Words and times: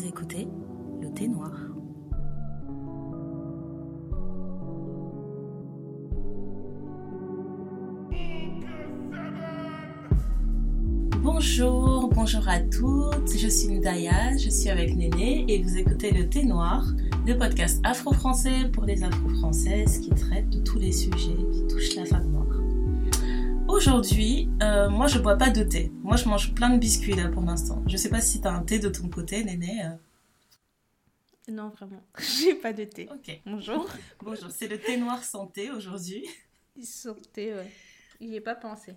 Vous 0.00 0.06
écoutez 0.06 0.48
le 1.02 1.12
thé 1.12 1.28
noir. 1.28 1.52
Bonjour, 11.22 12.08
bonjour 12.14 12.48
à 12.48 12.60
toutes, 12.60 13.36
je 13.36 13.46
suis 13.46 13.68
Ndaya, 13.68 14.38
je 14.38 14.48
suis 14.48 14.70
avec 14.70 14.96
Néné 14.96 15.44
et 15.48 15.62
vous 15.62 15.76
écoutez 15.76 16.12
le 16.12 16.30
thé 16.30 16.44
noir, 16.44 16.86
le 17.26 17.36
podcast 17.36 17.78
afro-français 17.84 18.70
pour 18.72 18.86
les 18.86 19.02
afro-françaises 19.02 19.98
qui 19.98 20.10
traite 20.10 20.48
de 20.48 20.60
tous 20.60 20.78
les 20.78 20.92
sujets 20.92 21.36
qui 21.52 21.66
touchent 21.66 21.96
la 21.96 22.06
femme 22.06 22.30
noire. 22.30 22.39
Aujourd'hui, 23.84 24.50
euh, 24.62 24.90
moi 24.90 25.06
je 25.06 25.18
bois 25.18 25.36
pas 25.38 25.48
de 25.48 25.64
thé, 25.64 25.90
moi 26.02 26.16
je 26.16 26.28
mange 26.28 26.54
plein 26.54 26.68
de 26.68 26.76
biscuits 26.78 27.14
là 27.14 27.28
pour 27.30 27.40
l'instant. 27.40 27.82
Je 27.86 27.96
sais 27.96 28.10
pas 28.10 28.20
si 28.20 28.38
t'as 28.42 28.50
un 28.52 28.62
thé 28.62 28.78
de 28.78 28.90
ton 28.90 29.08
côté, 29.08 29.42
Néné. 29.42 29.82
euh. 29.82 29.96
Non, 31.48 31.70
vraiment. 31.70 32.02
J'ai 32.18 32.56
pas 32.56 32.74
de 32.74 32.84
thé. 32.84 33.08
Ok. 33.10 33.40
Bonjour. 33.46 33.88
Bonjour, 34.20 34.50
c'est 34.50 34.68
le 34.68 34.78
thé 34.78 34.98
noir 34.98 35.24
santé 35.24 35.70
aujourd'hui. 35.70 36.26
Sortez, 36.82 37.54
ouais. 37.54 37.70
J'y 38.20 38.34
ai 38.34 38.42
pas 38.42 38.54
pensé. 38.54 38.96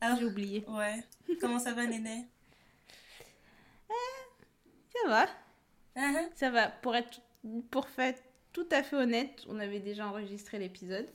Alors, 0.00 0.18
J'ai 0.20 0.26
oublié. 0.26 0.64
ouais. 0.68 1.02
Comment 1.40 1.58
ça 1.58 1.72
va, 1.72 1.84
Néné? 1.88 2.28
Ça 4.92 5.08
va. 5.08 5.26
Ah, 5.96 6.12
ah. 6.18 6.24
Ça 6.36 6.50
va. 6.52 6.68
Pour 6.68 6.94
être 6.94 7.20
pour 7.72 7.88
faire 7.88 8.14
tout 8.52 8.68
à 8.70 8.84
fait 8.84 8.94
honnête, 8.94 9.42
on 9.48 9.58
avait 9.58 9.80
déjà 9.80 10.06
enregistré 10.06 10.60
l'épisode. 10.60 11.08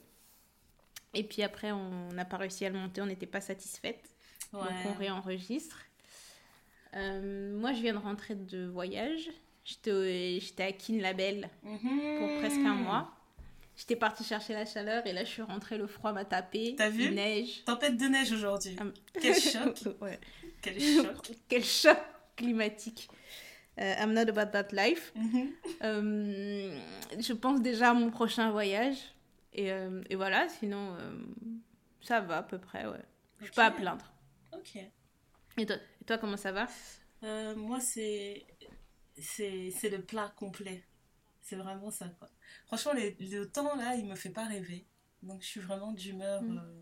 Et 1.13 1.23
puis 1.23 1.43
après, 1.43 1.71
on 1.71 2.09
n'a 2.13 2.25
pas 2.25 2.37
réussi 2.37 2.65
à 2.65 2.69
le 2.69 2.77
monter, 2.79 3.01
on 3.01 3.05
n'était 3.05 3.25
pas 3.27 3.41
satisfaite. 3.41 4.03
Donc 4.51 4.63
on 4.85 4.93
réenregistre. 4.93 5.79
Euh, 6.95 7.57
moi, 7.57 7.73
je 7.73 7.81
viens 7.81 7.93
de 7.93 7.99
rentrer 7.99 8.35
de 8.35 8.65
voyage. 8.67 9.29
J'étais 9.63 10.63
à 10.63 10.71
Kin-Label 10.71 11.49
Mhm. 11.63 12.19
pour 12.19 12.39
presque 12.39 12.57
un 12.59 12.75
mois. 12.75 13.11
J'étais 13.75 13.95
partie 13.95 14.23
chercher 14.23 14.53
la 14.53 14.65
chaleur 14.65 15.05
et 15.07 15.13
là, 15.13 15.23
je 15.23 15.29
suis 15.29 15.41
rentrée, 15.41 15.77
le 15.79 15.87
froid 15.87 16.11
m'a 16.13 16.25
tapé. 16.25 16.75
T'as 16.77 16.89
vu 16.89 17.09
neige. 17.09 17.63
Tempête 17.65 17.97
de 17.97 18.05
neige 18.05 18.31
aujourd'hui. 18.31 18.75
Ah, 18.79 18.83
Quel 19.19 19.33
choc. 19.39 19.79
Ouais. 20.01 20.19
Quel 20.61 20.79
choc. 20.79 21.31
Quel 21.49 21.63
choc 21.63 21.97
climatique. 22.35 23.07
Euh, 23.79 23.95
I'm 23.99 24.13
not 24.13 24.29
about 24.29 24.51
that 24.51 24.67
life. 24.71 25.11
Mhm. 25.15 25.49
Euh, 25.81 26.79
je 27.19 27.33
pense 27.33 27.61
déjà 27.61 27.89
à 27.89 27.93
mon 27.95 28.11
prochain 28.11 28.51
voyage. 28.51 28.97
Et, 29.53 29.71
euh, 29.71 30.01
et 30.09 30.15
voilà, 30.15 30.49
sinon, 30.49 30.95
euh, 30.99 31.15
ça 32.01 32.21
va 32.21 32.37
à 32.39 32.43
peu 32.43 32.57
près, 32.59 32.85
ouais. 32.87 33.03
Je 33.39 33.45
suis 33.45 33.53
pas 33.53 33.65
à 33.67 33.71
plaindre. 33.71 34.11
Ok. 34.53 34.75
Et 35.57 35.65
toi, 35.65 35.75
et 36.01 36.05
toi 36.05 36.17
comment 36.17 36.37
ça 36.37 36.51
va? 36.51 36.67
Euh, 37.23 37.55
moi, 37.55 37.79
c'est 37.79 38.45
le 39.17 39.97
plat 39.99 40.33
complet. 40.35 40.83
C'est 41.41 41.55
vraiment 41.55 41.91
ça, 41.91 42.07
quoi. 42.19 42.29
Franchement, 42.65 42.93
les- 42.93 43.15
le 43.19 43.45
temps, 43.49 43.75
là, 43.75 43.95
il 43.95 44.05
me 44.05 44.15
fait 44.15 44.29
pas 44.29 44.45
rêver. 44.45 44.85
Donc, 45.21 45.41
je 45.41 45.47
suis 45.47 45.59
vraiment 45.59 45.91
d'humeur 45.91 46.41
Mm. 46.41 46.57
euh, 46.57 46.81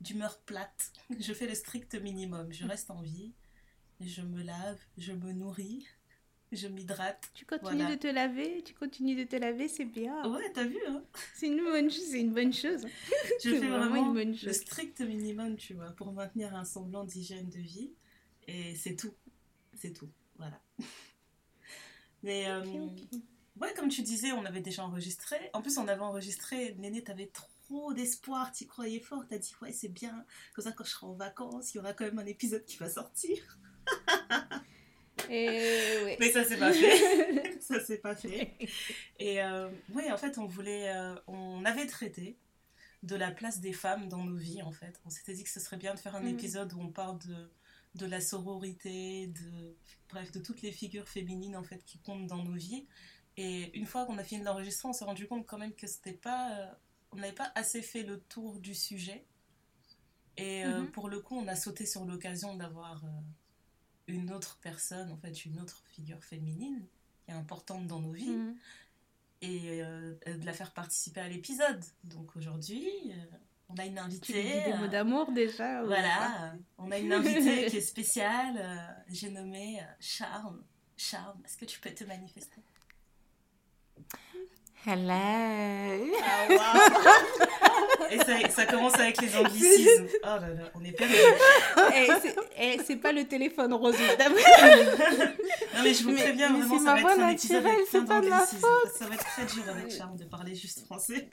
d'humeur 0.00 0.38
plate. 0.40 0.92
Je 1.20 1.32
fais 1.32 1.46
le 1.46 1.54
strict 1.54 1.94
minimum. 1.94 2.52
Je 2.52 2.66
reste 2.66 2.90
en 2.90 3.00
vie. 3.02 3.32
Je 4.00 4.22
me 4.22 4.42
lave, 4.42 4.78
je 4.96 5.12
me 5.12 5.32
nourris, 5.32 5.86
je 6.52 6.68
m'hydrate. 6.68 7.30
Tu 7.34 7.44
continues 7.44 7.76
Voilà. 7.82 7.96
de 7.96 8.00
te 8.00 8.06
laver, 8.06 8.62
tu 8.64 8.74
continues 8.74 9.16
de 9.16 9.24
te 9.24 9.36
laver, 9.36 9.68
c'est 9.68 9.84
bien. 9.84 10.28
Ouais, 10.30 10.50
t'as 10.52 10.64
vu, 10.64 10.78
hein 10.88 11.02
C'est 11.34 11.46
une 11.46 11.58
bonne 11.62 11.90
chose, 11.90 12.04
c'est 12.10 12.20
une 12.20 12.32
bonne 12.32 12.52
chose. 12.52 12.86
Je 13.44 13.50
fais 13.50 13.58
vraiment 13.58 13.78
vraiment 13.90 14.06
une 14.08 14.14
bonne 14.14 14.30
le 14.32 14.36
chose. 14.36 14.52
strict 14.54 15.00
minimum, 15.00 15.56
tu 15.56 15.74
vois, 15.74 15.90
pour 15.90 16.12
maintenir 16.12 16.54
un 16.56 16.64
semblant 16.64 17.04
d'hygiène 17.04 17.48
de 17.50 17.58
vie. 17.58 17.90
Et 18.46 18.74
c'est 18.76 18.96
tout. 18.96 19.14
C'est 19.74 19.92
tout. 19.92 20.08
Voilà. 20.38 20.60
Mais, 22.22 22.48
euh, 22.48 22.64
ouais, 23.60 23.72
comme 23.74 23.88
tu 23.88 24.02
disais, 24.02 24.32
on 24.32 24.44
avait 24.44 24.60
déjà 24.60 24.84
enregistré. 24.84 25.36
En 25.52 25.62
plus, 25.62 25.78
on 25.78 25.86
avait 25.86 26.00
enregistré. 26.00 26.74
Néné, 26.78 27.02
t'avais 27.04 27.26
trop 27.28 27.92
d'espoir. 27.92 28.50
T'y 28.52 28.66
croyais 28.66 29.00
fort. 29.00 29.24
T'as 29.28 29.38
dit, 29.38 29.52
ouais, 29.62 29.72
c'est 29.72 29.88
bien. 29.88 30.24
Comme 30.54 30.64
ça, 30.64 30.72
quand 30.72 30.84
je 30.84 30.90
serai 30.90 31.06
en 31.06 31.12
vacances, 31.14 31.74
il 31.74 31.76
y 31.76 31.80
aura 31.80 31.92
quand 31.92 32.04
même 32.04 32.18
un 32.18 32.26
épisode 32.26 32.64
qui 32.64 32.76
va 32.78 32.88
sortir. 32.88 33.58
Et. 35.30 36.16
Mais 36.20 36.30
ça, 36.32 36.44
c'est 36.44 36.56
pas 36.58 36.72
fait. 36.72 37.58
ça, 37.60 37.80
c'est 37.84 37.98
pas 37.98 38.14
fait. 38.16 38.52
Et 39.18 39.42
euh, 39.42 39.68
oui, 39.94 40.10
en 40.10 40.16
fait, 40.16 40.38
on 40.38 40.46
voulait. 40.46 40.88
euh, 40.94 41.14
on 41.26 41.64
avait 41.64 41.86
traité 41.86 42.36
de 43.02 43.14
la 43.16 43.30
place 43.30 43.60
des 43.60 43.72
femmes 43.72 44.08
dans 44.08 44.24
nos 44.24 44.36
vies, 44.36 44.62
en 44.62 44.72
fait. 44.72 45.00
On 45.04 45.10
s'était 45.10 45.32
dit 45.34 45.44
que 45.44 45.50
ce 45.50 45.60
serait 45.60 45.76
bien 45.76 45.94
de 45.94 45.98
faire 46.00 46.16
un 46.16 46.20
Mhm. 46.22 46.28
épisode 46.34 46.72
où 46.72 46.80
on 46.80 46.90
parle 46.90 47.18
de, 47.26 47.50
de 47.94 48.06
la 48.06 48.20
sororité, 48.20 49.28
de. 49.28 49.76
Bref, 50.10 50.32
de 50.32 50.40
toutes 50.40 50.62
les 50.62 50.72
figures 50.72 51.08
féminines, 51.08 51.56
en 51.56 51.62
fait, 51.62 51.84
qui 51.84 51.98
comptent 51.98 52.26
dans 52.26 52.42
nos 52.42 52.54
vies. 52.56 52.86
Et 53.36 53.70
une 53.78 53.86
fois 53.86 54.04
qu'on 54.06 54.18
a 54.18 54.24
fini 54.24 54.40
de 54.40 54.46
l'enregistrer, 54.46 54.88
on 54.88 54.92
s'est 54.92 55.04
rendu 55.04 55.26
compte 55.28 55.46
quand 55.46 55.58
même 55.58 55.74
que 55.74 55.86
c'était 55.86 56.12
pas. 56.12 56.50
euh, 56.58 56.66
on 57.12 57.16
n'avait 57.16 57.32
pas 57.32 57.50
assez 57.54 57.80
fait 57.82 58.02
le 58.02 58.20
tour 58.20 58.58
du 58.60 58.74
sujet. 58.74 59.24
Et 60.36 60.64
Mhm. 60.64 60.90
pour 60.92 61.08
le 61.08 61.20
coup, 61.20 61.36
on 61.36 61.48
a 61.48 61.56
sauté 61.56 61.86
sur 61.86 62.04
l'occasion 62.04 62.54
d'avoir 62.54 63.02
une 64.08 64.32
autre 64.32 64.58
personne, 64.60 65.10
en 65.12 65.16
fait, 65.16 65.44
une 65.44 65.60
autre 65.60 65.82
figure 65.86 66.22
féminine 66.24 66.84
qui 67.24 67.30
est 67.30 67.34
importante 67.34 67.86
dans 67.86 68.00
nos 68.00 68.12
vies 68.12 68.30
Mhm. 68.36 68.56
et 69.42 69.82
euh, 69.82 70.14
de 70.26 70.44
la 70.46 70.52
faire 70.52 70.72
participer 70.72 71.20
à 71.20 71.28
l'épisode. 71.28 71.84
Donc 72.04 72.34
aujourd'hui, 72.36 72.88
euh, 73.12 73.36
on 73.68 73.76
a 73.76 73.84
une 73.84 73.98
invitée. 73.98 74.42
dis 74.42 74.64
des 74.72 74.76
mots 74.78 74.84
euh, 74.84 74.88
d'amour 74.88 75.30
déjà 75.32 75.84
voilà, 75.84 76.54
on 76.78 76.90
a 76.90 76.98
une 76.98 77.12
invitée 77.12 77.66
qui 77.70 77.76
est 77.76 77.80
spéciale. 77.80 78.56
euh, 78.58 78.76
J'ai 79.08 79.30
nommé 79.30 79.78
euh, 79.80 79.84
Charme. 80.00 80.64
Charme, 80.96 81.40
est-ce 81.44 81.56
que 81.58 81.64
tu 81.66 81.78
peux 81.78 81.90
te 81.90 82.02
manifester? 82.04 82.60
Hello. 84.86 85.12
Ah, 86.22 86.48
Et 88.10 88.18
ça, 88.18 88.48
ça 88.54 88.66
commence 88.66 88.94
avec 88.94 89.20
les 89.20 89.34
anglicismes. 89.36 90.06
Oh 90.22 90.26
là 90.26 90.40
là, 90.40 90.70
on 90.74 90.84
est 90.84 90.92
perdu. 90.92 91.14
Eh, 91.94 92.08
c'est- 92.22 92.36
eh, 92.58 92.80
c'est 92.86 92.96
pas 92.96 93.12
le 93.12 93.24
téléphone 93.26 93.72
rose, 93.74 93.96
madame. 93.98 94.34
Non 95.74 95.82
mais 95.84 95.94
je 95.94 96.02
vous 96.04 96.14
préviens, 96.14 96.50
mais 96.50 96.60
vraiment, 96.60 96.84
ça 96.84 96.94
va 96.94 97.00
être 97.00 97.20
un 97.20 97.28
épisode 97.28 97.64
c'est 97.90 98.04
pas 98.04 98.20
de 98.20 98.28
ma 98.28 98.36
d'anglicismes. 98.38 98.66
Ça 98.98 99.04
va 99.06 99.14
être 99.14 99.24
très 99.24 99.44
dur 99.44 99.62
avec 99.70 99.90
Charme 99.96 100.16
de 100.16 100.24
parler 100.24 100.54
juste 100.54 100.84
français. 100.86 101.28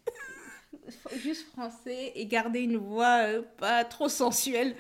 Juste 1.24 1.48
français 1.54 2.12
et 2.16 2.26
garder 2.28 2.60
une 2.60 2.78
voix 2.78 3.24
euh, 3.24 3.42
pas 3.58 3.84
trop 3.86 4.08
sensuelle. 4.10 4.76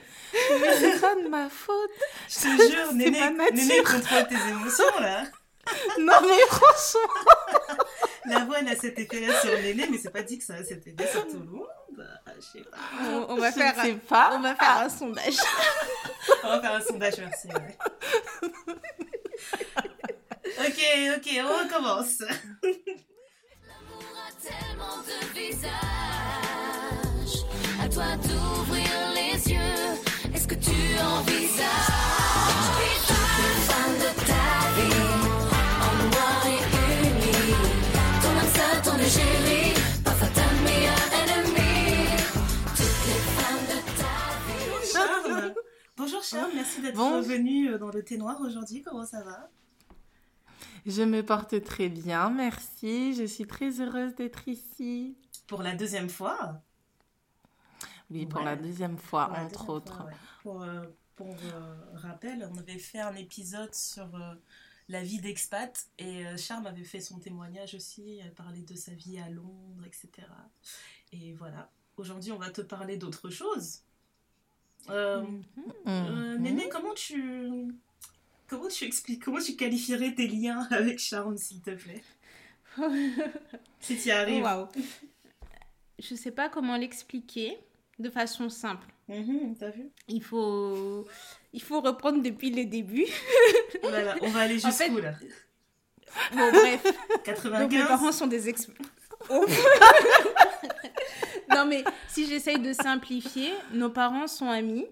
Mais 0.61 0.73
c'est 0.77 0.99
pas 1.01 1.15
de 1.15 1.27
ma 1.29 1.49
faute. 1.49 1.89
Je 2.29 2.35
te 2.35 2.71
jure, 2.71 2.93
Néné. 2.93 3.19
Néné 3.53 3.77
contrôle 3.83 4.27
tes 4.27 4.35
émotions 4.49 4.99
là. 4.99 5.23
Non 5.99 6.13
mais 6.21 6.39
franchement. 6.47 7.13
La 8.27 8.45
voix, 8.45 8.57
elle 8.59 8.67
a 8.69 8.75
cet 8.75 8.97
effet-là 8.99 9.39
sur 9.41 9.51
Néné, 9.61 9.87
mais 9.89 9.97
c'est 9.97 10.09
pas 10.09 10.23
dit 10.23 10.37
que 10.39 10.43
ça 10.43 10.55
a 10.55 10.63
cet 10.63 10.85
effet 10.87 11.07
sur 11.11 11.27
tout 11.27 11.39
le 11.39 11.45
monde. 11.45 11.67
Ah, 12.25 12.31
Je 12.35 12.41
sais 12.59 12.63
pas. 12.65 12.77
On, 13.01 13.25
on 13.29 13.35
va 13.37 13.51
je 13.51 13.55
faire, 13.55 13.75
ne 13.77 13.81
sais 13.83 13.91
un, 13.91 13.97
pas. 13.97 14.31
on 14.33 14.39
va 14.39 14.55
faire 14.55 14.77
un 14.79 14.89
sondage. 14.89 15.35
On 16.43 16.47
va 16.49 16.61
faire 16.61 16.73
un 16.73 16.81
sondage, 16.81 17.13
merci. 17.19 17.47
ouais. 17.47 17.77
ok, 20.59 21.17
ok, 21.17 21.27
on 21.43 21.63
recommence. 21.63 22.19
L'amour 22.19 24.15
a 24.17 24.31
tellement 24.41 24.97
de 25.03 25.17
visages. 25.39 25.71
À 27.81 27.87
toi 27.89 28.15
d'ouvrir 28.17 28.91
les 29.13 29.51
yeux. 29.51 30.33
Est-ce 30.33 30.47
que 30.47 30.55
tu 30.55 30.71
envisages 30.99 32.34
Bonjour 46.05 46.21
Charme, 46.21 46.51
merci 46.53 46.83
d'être 46.83 46.97
Bon. 46.97 47.19
euh, 47.19 47.77
dans 47.79 47.89
le 47.89 48.03
thé 48.03 48.19
noir 48.19 48.39
aujourd'hui. 48.39 48.83
Comment 48.83 49.07
ça 49.07 49.23
va? 49.23 49.49
Je 50.85 51.01
me 51.01 51.25
porte 51.25 51.63
très 51.63 51.89
bien, 51.89 52.29
merci. 52.29 53.15
Je 53.15 53.23
suis 53.23 53.47
très 53.47 53.81
heureuse 53.81 54.13
d'être 54.13 54.47
ici. 54.47 55.17
Pour 55.47 55.63
la 55.63 55.73
deuxième 55.73 56.09
fois? 56.11 56.61
Oui, 58.11 58.27
pour 58.27 58.41
Ouais. 58.41 58.45
la 58.45 58.55
deuxième 58.55 58.99
fois, 58.99 59.29
Pour 59.29 59.39
entre 59.39 59.49
deuxième 59.49 59.69
autres. 59.71 59.95
fois, 59.97 60.05
ouais. 60.05 60.13
Pour, 60.43 60.61
euh, 60.61 60.83
pour 61.15 61.35
euh, 61.43 61.75
rappel, 61.95 62.47
on 62.53 62.57
avait 62.59 62.77
fait 62.77 62.99
un 62.99 63.15
épisode 63.15 63.73
sur 63.73 64.13
euh, 64.15 64.35
la 64.89 65.01
vie 65.01 65.19
d'expat 65.19 65.87
et 65.97 66.37
Charme 66.37 66.67
avait 66.67 66.83
fait 66.83 67.01
son 67.01 67.17
témoignage 67.17 67.73
aussi, 67.73 68.19
elle 68.23 68.35
parlait 68.35 68.61
de 68.61 68.75
sa 68.75 68.91
vie 68.91 69.17
à 69.17 69.27
Londres, 69.31 69.83
etc. 69.87 70.27
Et 71.13 71.33
voilà. 71.33 71.71
Aujourd'hui, 71.97 72.31
on 72.31 72.37
va 72.37 72.51
te 72.51 72.61
parler 72.61 72.97
d'autre 72.97 73.31
chose. 73.31 73.79
Euh, 74.89 75.23
euh, 75.87 76.35
Mhm. 76.35 76.41
Néné, 76.41 76.69
comment 76.69 76.93
tu 76.93 77.67
comment 78.47 78.67
tu 78.67 78.85
expliques, 78.85 79.23
comment 79.23 79.39
tu 79.39 79.55
qualifierais 79.55 80.13
tes 80.13 80.27
liens 80.27 80.67
avec 80.71 80.99
Charme, 80.99 81.37
s'il 81.37 81.61
te 81.61 81.71
plaît? 81.71 82.03
Si 83.79 83.97
tu 83.97 84.09
y 84.09 84.11
arrives. 84.11 84.43
Waouh. 84.43 84.67
Je 85.99 86.15
sais 86.15 86.31
pas 86.31 86.49
comment 86.49 86.75
l'expliquer. 86.77 87.57
de 87.99 88.09
façon 88.09 88.49
simple. 88.49 88.87
Mhm, 89.07 89.55
T'as 89.57 89.69
vu? 89.69 89.89
Il 90.09 90.21
faut, 90.23 91.07
il 91.53 91.61
faut 91.61 91.79
reprendre 91.79 92.21
depuis 92.21 92.49
le 92.49 92.65
début. 92.65 93.05
Voilà, 93.81 94.15
on 94.21 94.29
va 94.29 94.41
aller 94.41 94.55
En 94.65 94.69
jusqu'où 94.69 94.95
fait, 94.97 95.01
là? 95.01 95.13
Bon, 96.33 96.51
bref. 96.51 96.83
95 97.23 97.61
Donc 97.61 97.71
mes 97.71 97.85
parents 97.87 98.11
sont 98.11 98.27
des 98.27 98.49
experts. 98.49 98.75
Oh. 99.29 99.45
Non 101.49 101.65
mais 101.65 101.83
si 102.07 102.27
j'essaye 102.27 102.59
de 102.59 102.73
simplifier, 102.73 103.51
nos 103.73 103.89
parents 103.89 104.27
sont 104.27 104.49
amis. 104.49 104.85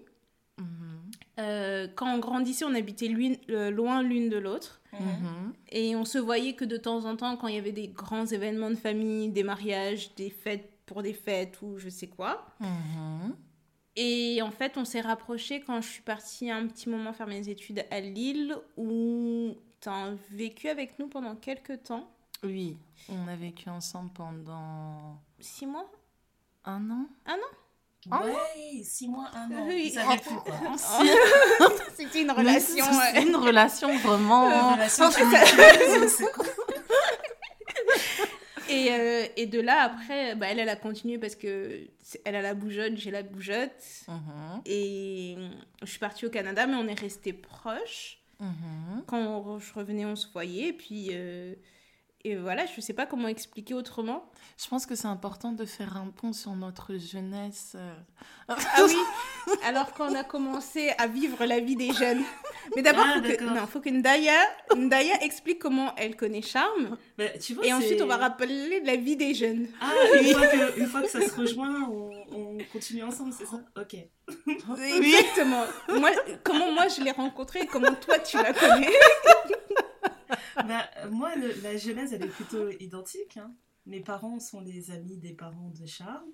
Mhm. 0.58 1.10
Euh, 1.40 1.88
quand 1.94 2.14
on 2.14 2.18
grandissait, 2.18 2.64
on 2.64 2.74
habitait 2.74 3.10
euh, 3.50 3.70
loin 3.70 4.02
l'une 4.02 4.28
de 4.28 4.36
l'autre. 4.36 4.80
Mhm. 4.92 5.52
Et 5.70 5.96
on 5.96 6.04
se 6.04 6.18
voyait 6.18 6.54
que 6.54 6.64
de 6.64 6.76
temps 6.76 7.04
en 7.04 7.16
temps, 7.16 7.36
quand 7.36 7.48
il 7.48 7.56
y 7.56 7.58
avait 7.58 7.72
des 7.72 7.88
grands 7.88 8.26
événements 8.26 8.70
de 8.70 8.76
famille, 8.76 9.30
des 9.30 9.42
mariages, 9.42 10.14
des 10.14 10.30
fêtes 10.30 10.70
pour 10.86 11.02
des 11.02 11.14
fêtes 11.14 11.60
ou 11.62 11.78
je 11.78 11.88
sais 11.88 12.08
quoi. 12.08 12.46
Mhm. 12.60 13.34
Et 13.96 14.42
en 14.42 14.50
fait, 14.50 14.76
on 14.76 14.84
s'est 14.84 15.00
rapprochés 15.00 15.60
quand 15.60 15.80
je 15.80 15.88
suis 15.88 16.02
partie 16.02 16.50
un 16.50 16.66
petit 16.66 16.88
moment 16.88 17.12
faire 17.12 17.28
mes 17.28 17.48
études 17.48 17.84
à 17.90 18.00
Lille, 18.00 18.56
où 18.76 19.54
tu 19.80 19.88
as 19.88 20.14
vécu 20.30 20.68
avec 20.68 20.98
nous 20.98 21.06
pendant 21.06 21.36
quelques 21.36 21.84
temps. 21.84 22.10
Oui, 22.42 22.76
on 23.08 23.28
a 23.28 23.36
vécu 23.36 23.68
ensemble 23.70 24.10
pendant 24.12 25.18
Six 25.38 25.66
mois? 25.66 25.90
Un 26.64 26.90
an? 26.90 27.06
Ouais, 28.22 28.82
6 28.82 29.08
mois, 29.08 29.30
1 29.34 29.50
an. 29.50 29.66
Oui. 29.66 29.90
Ils 29.92 29.98
avaient 29.98 30.18
plus 30.18 30.34
quoi. 30.34 30.76
C'était 31.96 32.22
une 32.22 32.30
relation. 32.30 32.84
c'est- 32.84 33.22
une 33.22 33.36
relation 33.36 33.96
vraiment. 33.98 34.48
La 34.50 34.72
relation 34.74 35.08
tumultueuse, 35.10 36.08
c'est 36.12 36.30
quoi 36.34 36.44
Et, 38.68 38.88
euh, 38.92 39.26
et 39.36 39.46
de 39.46 39.60
là, 39.60 39.82
après, 39.82 40.34
bah, 40.34 40.46
elle, 40.50 40.58
elle 40.58 40.68
a 40.68 40.76
continué 40.76 41.18
parce 41.18 41.34
que 41.34 41.80
elle 42.24 42.34
a 42.36 42.42
la 42.42 42.54
bougeotte, 42.54 42.96
j'ai 42.96 43.10
la 43.10 43.22
bougeotte. 43.22 43.70
Mhm. 44.08 44.62
Et 44.66 45.36
je 45.82 45.86
suis 45.86 45.98
partie 45.98 46.26
au 46.26 46.30
Canada, 46.30 46.66
mais 46.66 46.74
on 46.76 46.88
est 46.88 46.98
restés 46.98 47.32
proches. 47.32 48.18
Mhm. 48.40 49.04
Quand 49.06 49.18
on- 49.18 49.58
je 49.58 49.72
revenais, 49.74 50.04
on 50.06 50.16
se 50.16 50.26
voyait. 50.32 50.68
Et 50.68 50.72
puis, 50.72 51.08
euh, 51.12 51.54
et 52.24 52.36
voilà, 52.36 52.64
je 52.66 52.80
sais 52.80 52.92
pas 52.94 53.06
comment 53.06 53.28
expliquer 53.28 53.74
autrement. 53.74 54.24
Je 54.62 54.66
pense 54.68 54.86
que 54.86 54.94
c'est 54.94 55.08
important 55.08 55.52
de 55.52 55.64
faire 55.64 55.96
un 55.96 56.06
pont 56.08 56.32
sur 56.32 56.52
notre 56.56 56.96
jeunesse. 56.96 57.72
euh. 57.76 57.94
Ah 58.48 58.56
oui, 58.86 58.96
alors 59.64 59.92
qu'on 59.94 60.14
a 60.14 60.24
commencé 60.24 60.90
à 60.98 61.06
vivre 61.06 61.44
la 61.44 61.60
vie 61.60 61.76
des 61.76 61.92
jeunes. 61.92 62.22
Mais 62.76 62.82
d'abord, 62.82 63.04
Ah, 63.06 63.14
faut 63.16 63.20
que, 63.22 63.28
d'accord. 63.28 63.50
non, 63.54 63.66
faut 63.66 63.80
que 63.80 63.90
Ndaya, 63.90 64.38
Ndaya 64.76 65.22
explique 65.22 65.58
comment 65.58 65.94
elle 65.96 66.16
connaît 66.16 66.40
Charme. 66.42 66.96
Bah, 67.18 67.24
tu 67.38 67.54
vois, 67.54 67.66
Et 67.66 67.72
ensuite, 67.72 68.00
on 68.00 68.06
va 68.06 68.16
rappeler 68.16 68.80
la 68.80 68.96
vie 68.96 69.16
des 69.16 69.34
jeunes. 69.34 69.68
Ah, 69.80 69.92
une 70.18 70.32
fois, 70.32 70.46
que, 70.46 70.78
une 70.80 70.86
fois 70.86 71.02
que 71.02 71.08
ça 71.10 71.20
se 71.20 71.34
rejoint, 71.34 71.88
on, 71.90 72.10
on 72.32 72.58
continue 72.72 73.02
ensemble, 73.02 73.32
c'est 73.32 73.46
ça? 73.46 73.60
Ok. 73.78 73.96
Exactement. 74.96 75.64
Moi, 75.88 76.10
comment 76.42 76.72
moi 76.72 76.88
je 76.88 77.02
l'ai 77.02 77.10
rencontrée 77.10 77.60
et 77.62 77.66
comment 77.66 77.94
toi 77.94 78.18
tu 78.20 78.36
la 78.38 78.52
connais? 78.54 78.88
Bah, 80.74 81.08
moi, 81.10 81.36
le- 81.36 81.54
la 81.62 81.76
genèse, 81.76 82.12
elle 82.12 82.22
est 82.24 82.28
plutôt 82.28 82.68
identique. 82.80 83.36
hein. 83.36 83.54
Mes 83.86 84.00
parents 84.00 84.40
sont 84.40 84.60
les 84.60 84.90
amis 84.90 85.18
des 85.18 85.32
parents 85.32 85.70
de 85.70 85.86
Charles. 85.86 86.24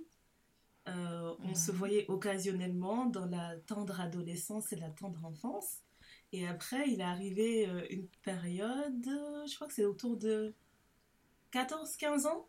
Euh, 0.89 1.35
on 1.41 1.55
se 1.55 1.71
voyait 1.73 2.07
occasionnellement 2.09 3.05
dans 3.07 3.27
la 3.27 3.57
tendre 3.67 4.01
adolescence 4.01 4.73
et 4.73 4.77
la 4.77 4.89
tendre 4.91 5.25
enfance. 5.27 5.81
Et 6.33 6.47
après, 6.47 6.89
il 6.89 7.01
est 7.01 7.05
arrivé 7.05 7.69
euh, 7.69 7.83
une 7.91 8.07
période, 8.23 9.05
je 9.47 9.55
crois 9.57 9.67
que 9.67 9.75
c'est 9.75 9.85
autour 9.85 10.17
de 10.17 10.55
14-15 11.53 12.27
ans, 12.27 12.47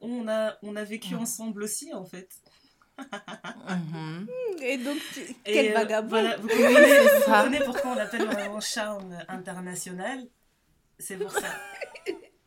où 0.00 0.08
on 0.08 0.28
a, 0.28 0.58
on 0.62 0.76
a 0.76 0.84
vécu 0.84 1.14
Mhm. 1.14 1.22
ensemble 1.22 1.62
aussi, 1.62 1.94
en 1.94 2.04
fait. 2.04 2.28
Mhm. 2.98 4.28
Et 4.60 4.76
donc, 4.78 4.98
tu- 5.14 5.20
Et, 5.46 5.52
quel 5.52 5.70
euh, 5.70 5.74
vagabond. 5.74 6.08
voilà, 6.08 6.36
vous 6.36 6.48
comprenez, 6.48 6.68
vous 7.00 7.24
ça. 7.24 7.42
comprenez 7.44 7.64
pourquoi 7.64 7.92
on 7.92 7.94
l'appelle 7.94 8.26
vraiment 8.26 8.60
charme 8.60 9.16
international 9.28 10.26
C'est 11.00 11.16
pour 11.18 11.32
ça. 11.32 11.48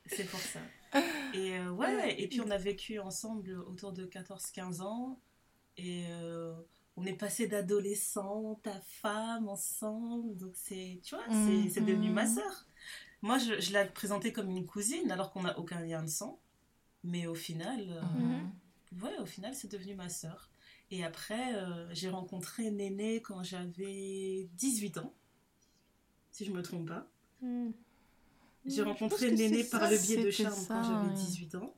C'est 0.05 0.29
pour 0.29 0.39
ça. 0.39 0.59
Et 1.33 1.57
euh, 1.57 1.71
ouais, 1.71 2.21
et 2.21 2.27
puis 2.27 2.39
on 2.41 2.51
a 2.51 2.57
vécu 2.57 2.99
ensemble 2.99 3.57
autour 3.67 3.91
de 3.93 4.05
14-15 4.05 4.81
ans. 4.81 5.19
Et 5.77 6.05
euh, 6.09 6.53
on 6.95 7.05
est 7.05 7.15
passé 7.17 7.47
d'adolescente 7.47 8.65
à 8.67 8.79
femme 8.81 9.47
ensemble. 9.49 10.37
Donc 10.37 10.51
c'est, 10.55 10.99
tu 11.03 11.15
vois, 11.15 11.25
c'est, 11.29 11.69
c'est 11.69 11.81
devenu 11.81 12.11
ma 12.11 12.27
sœur. 12.27 12.65
Moi, 13.23 13.37
je, 13.39 13.59
je 13.59 13.73
l'ai 13.73 13.85
présentée 13.85 14.31
comme 14.31 14.49
une 14.49 14.65
cousine 14.67 15.09
alors 15.11 15.31
qu'on 15.31 15.43
n'a 15.43 15.57
aucun 15.57 15.79
lien 15.81 16.03
de 16.03 16.09
sang. 16.09 16.39
Mais 17.03 17.25
au 17.27 17.35
final, 17.35 17.81
euh, 17.89 18.01
Mhm. 18.19 18.51
Ouais, 19.01 19.17
au 19.19 19.25
final, 19.25 19.55
c'est 19.55 19.71
devenu 19.71 19.95
ma 19.95 20.07
sœur. 20.09 20.51
Et 20.91 21.03
après, 21.03 21.55
euh, 21.55 21.91
j'ai 21.93 22.09
rencontré 22.11 22.69
Néné 22.69 23.21
quand 23.23 23.41
j'avais 23.41 24.47
18 24.53 24.99
ans, 24.99 25.11
si 26.29 26.45
je 26.45 26.51
me 26.51 26.61
trompe 26.61 26.89
pas. 26.89 27.07
Hmm. 27.41 27.71
J'ai 28.65 28.81
rencontré 28.83 29.31
Néné 29.31 29.63
par 29.63 29.81
ça. 29.81 29.91
le 29.91 29.97
biais 29.97 30.23
de 30.23 30.31
Charme 30.31 30.53
ça, 30.53 30.73
quand 30.75 30.83
j'avais 30.83 31.07
oui. 31.09 31.25
18 31.25 31.55
ans. 31.55 31.73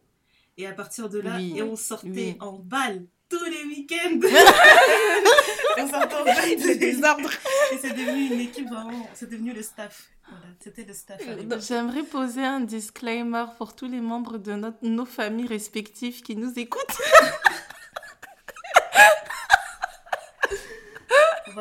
Et 0.57 0.67
à 0.67 0.71
partir 0.73 1.09
de 1.09 1.19
là, 1.19 1.35
Oui. 1.37 1.53
et 1.57 1.63
on 1.63 1.75
sortait 1.75 2.07
Oui. 2.09 2.37
en 2.39 2.53
balle 2.59 3.05
tous 3.27 3.43
les 3.45 3.63
week-ends. 3.65 4.19
on 5.77 5.89
sortait 5.89 6.15
en 6.15 6.23
balle 6.25 6.35
tous 6.55 6.61
Le 6.63 6.67
les 6.67 6.75
désordre. 6.77 7.29
Et 7.73 7.77
c'est 7.77 7.89
devenu 7.93 8.27
une 8.33 8.39
équipe 8.39 8.67
vraiment, 8.69 9.07
c'est 9.13 9.29
devenu 9.29 9.51
le 9.53 9.61
staff. 9.63 10.09
Voilà, 10.27 10.45
c'était 10.63 10.85
le 10.85 10.93
staff. 10.93 11.21
J'aimerais 11.67 12.03
poser 12.03 12.43
un 12.43 12.59
disclaimer 12.61 13.45
pour 13.57 13.75
tous 13.75 13.87
les 13.87 14.01
membres 14.01 14.37
de 14.37 14.53
notre, 14.53 14.77
nos 14.83 15.05
familles 15.05 15.47
respectives 15.47 16.21
qui 16.21 16.35
nous 16.35 16.53
écoutent. 16.57 16.81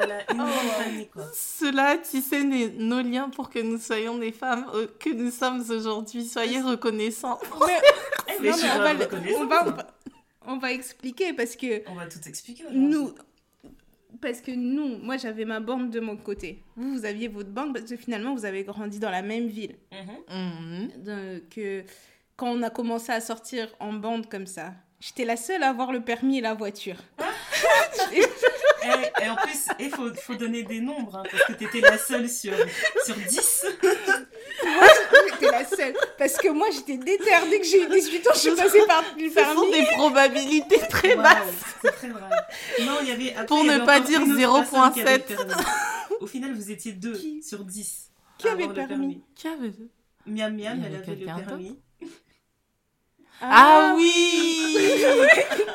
Voilà, 0.07 0.21
une 0.33 0.41
Oh. 0.41 0.45
grande 0.45 0.85
famille 0.85 1.09
quoi. 1.09 1.25
Cela 1.35 1.99
tissait 1.99 2.43
nos 2.45 3.01
liens 3.03 3.29
pour 3.31 3.51
que 3.51 3.59
nous 3.59 3.79
soyons 3.79 4.19
des 4.19 4.33
femmes 4.33 4.67
euh, 4.75 4.87
que 4.99 5.11
nous 5.11 5.31
sommes 5.31 5.65
aujourd'hui. 5.71 6.25
Soyez 6.25 6.61
reconnaissants. 6.61 7.39
Mais- 7.67 8.37
mais 8.41 8.51
non, 8.51 8.57
je 8.57 8.63
mais 8.63 8.63
suis 8.63 8.67
on, 8.71 8.79
va, 8.79 8.95
grave 8.95 8.99
le- 8.99 9.05
reconnaissante. 9.05 9.41
on, 9.43 9.47
va, 9.47 9.67
on 9.67 9.71
va- 9.71 9.87
on 10.47 10.57
va 10.59 10.73
expliquer 10.73 11.33
parce 11.33 11.57
que 11.57 11.83
On 11.91 11.95
va 11.95 12.07
tout 12.07 12.19
expliquer. 12.27 12.65
nous, 12.71 13.15
parce 14.21 14.41
que 14.41 14.51
nous, 14.53 14.99
moi 14.99 15.17
j'avais 15.17 15.45
ma 15.45 15.61
bande 15.61 15.91
de 15.91 16.01
mon 16.01 16.17
côté. 16.17 16.63
Vous, 16.77 16.99
vous 16.99 17.05
aviez 17.05 17.29
votre 17.29 17.51
bande 17.51 17.73
parce 17.75 17.91
que 17.91 17.97
finalement 17.97 18.35
vous 18.35 18.45
avez 18.45 18.63
grandi 18.65 18.99
dans 18.99 19.11
la 19.11 19.23
même 19.23 19.47
ville. 19.49 19.77
Mhm. 19.93 20.37
Mhm. 20.37 21.03
De- 21.05 21.43
que 21.51 21.83
quand 22.37 22.49
on 22.49 22.63
a 22.63 22.71
commencé 22.71 23.13
à 23.13 23.21
sortir 23.21 23.69
en 23.81 23.93
bande 23.93 24.29
comme 24.29 24.47
ça, 24.47 24.73
j'étais 25.01 25.25
la 25.25 25.37
seule 25.37 25.63
à 25.63 25.69
avoir 25.71 25.93
le 25.93 26.01
permis 26.01 26.39
et 26.39 26.41
la 26.41 26.55
voiture. 26.55 26.97
Et, 28.13 28.23
et 29.23 29.29
en 29.29 29.37
plus, 29.37 29.67
il 29.81 29.91
faut, 29.91 30.13
faut 30.15 30.35
donner 30.35 30.63
des 30.63 30.81
nombres, 30.81 31.17
hein, 31.17 31.23
parce 31.31 31.45
que 31.45 31.53
tu 31.55 31.65
étais 31.65 31.81
la 31.81 31.99
seule 31.99 32.29
sur, 32.29 32.53
sur 33.05 33.15
10. 33.17 33.67
J'étais 35.31 35.51
la 35.51 35.65
seule. 35.65 35.95
Parce 36.19 36.35
que 36.37 36.49
moi 36.49 36.69
j'étais 36.73 36.97
déterre. 36.97 37.47
Dès 37.51 37.61
que 37.61 37.67
j'ai 37.67 37.83
eu 37.83 37.89
18 37.89 38.27
ans, 38.29 38.31
je 38.35 38.39
suis 38.39 38.51
passée 38.55 38.81
par 38.87 39.03
le 39.19 39.29
Ce 39.29 39.35
sont 39.35 39.45
permis. 39.45 39.71
des 39.73 39.87
probabilités 39.97 40.79
très 40.89 41.15
Waouh, 41.15 41.23
basses. 41.23 41.39
c'est 41.83 41.91
très 41.93 42.09
vrai. 42.09 42.21
Non, 42.83 42.99
il 43.03 43.09
y 43.09 43.13
avait. 43.13 43.31
après, 43.33 43.47
Pour 43.47 43.65
y 43.65 43.69
ne 43.69 43.79
pas 43.85 44.01
dire 44.01 44.21
une 44.21 44.33
autre 44.33 44.71
personne 44.71 44.93
qui 44.93 45.03
avait 45.03 45.19
le 45.19 45.23
0.7. 45.25 45.27
permis. 45.37 45.53
Au 46.21 46.27
final, 46.27 46.53
vous 46.55 46.71
étiez 46.71 46.93
deux 46.93 47.17
Qui 47.17 47.43
sur 47.43 47.65
10. 47.65 48.11
Qui 48.39 48.49
avait 48.49 48.67
le 48.67 48.75
permis 48.75 49.23
Qui 49.35 49.49
avait- 49.49 49.73
Miam 50.27 50.55
Miam, 50.57 50.83
elle 50.87 50.97
avait 50.97 51.15
le 51.17 51.27
permis. 51.27 51.79
Ah 53.41 53.95
oui 53.97 55.03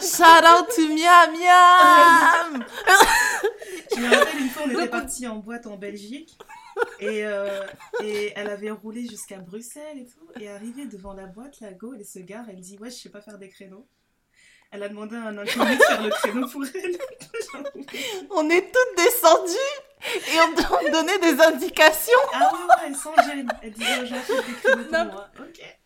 Shout 0.01 0.23
out 0.23 0.67
to 0.75 0.87
Miam 0.87 1.31
Miam 1.33 2.65
Je 3.95 3.99
me 3.99 4.15
rappelle 4.15 4.39
une 4.39 4.49
fois, 4.49 4.63
on 4.65 4.69
était 4.71 4.87
partis 4.87 5.27
en 5.27 5.35
boîte 5.37 5.67
en 5.67 5.77
Belgique. 5.77 6.37
Et, 6.99 7.25
euh, 7.25 7.65
et 8.01 8.31
elle 8.35 8.49
avait 8.49 8.71
roulé 8.71 9.05
jusqu'à 9.05 9.37
Bruxelles 9.37 9.99
et 9.99 10.05
tout. 10.05 10.29
Et 10.39 10.49
arrivée 10.49 10.85
devant 10.85 11.13
la 11.13 11.25
boîte, 11.25 11.59
la 11.59 11.73
go, 11.73 11.93
elle 11.93 12.05
se 12.05 12.19
gare, 12.19 12.45
elle 12.49 12.61
dit 12.61 12.77
Ouais, 12.79 12.89
je 12.89 12.95
sais 12.95 13.09
pas 13.09 13.21
faire 13.21 13.37
des 13.37 13.49
créneaux. 13.49 13.87
Elle 14.71 14.83
a 14.83 14.89
demandé 14.89 15.15
à 15.15 15.23
un 15.23 15.37
inconnu 15.37 15.75
de 15.77 15.81
faire 15.83 16.03
le 16.03 16.09
créneau 16.09 16.47
pour 16.47 16.63
elle. 16.63 16.97
On 18.31 18.49
est 18.49 18.71
toutes 18.71 18.97
descendues 18.97 19.57
et 20.15 20.39
on 20.39 20.53
on 20.87 20.91
donnait 20.91 21.17
des 21.19 21.41
indications. 21.41 22.13
ah 22.33 22.51
ouais, 22.53 22.59
elle 22.85 22.95
sans 22.95 23.13
gêne. 23.25 23.49
Elle 23.61 23.71
disait 23.71 23.99
aux 24.01 24.05
gens 24.05 24.15
Faites 24.21 24.45
des 24.45 24.53
créneaux 24.53 24.83
pour 24.85 25.05
moi. 25.13 25.27
Ok. 25.39 25.77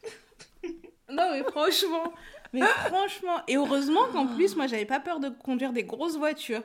Non, 1.14 1.30
mais 1.32 1.44
franchement. 1.44 2.14
Mais 2.52 2.62
franchement. 2.62 3.38
Et 3.48 3.58
heureusement 3.58 4.02
qu'en 4.12 4.28
plus, 4.28 4.56
moi, 4.56 4.68
j'avais 4.68 4.86
pas 4.86 5.00
peur 5.00 5.20
de 5.20 5.30
conduire 5.30 5.74
des 5.74 5.84
grosses 5.84 6.18
voitures. 6.18 6.62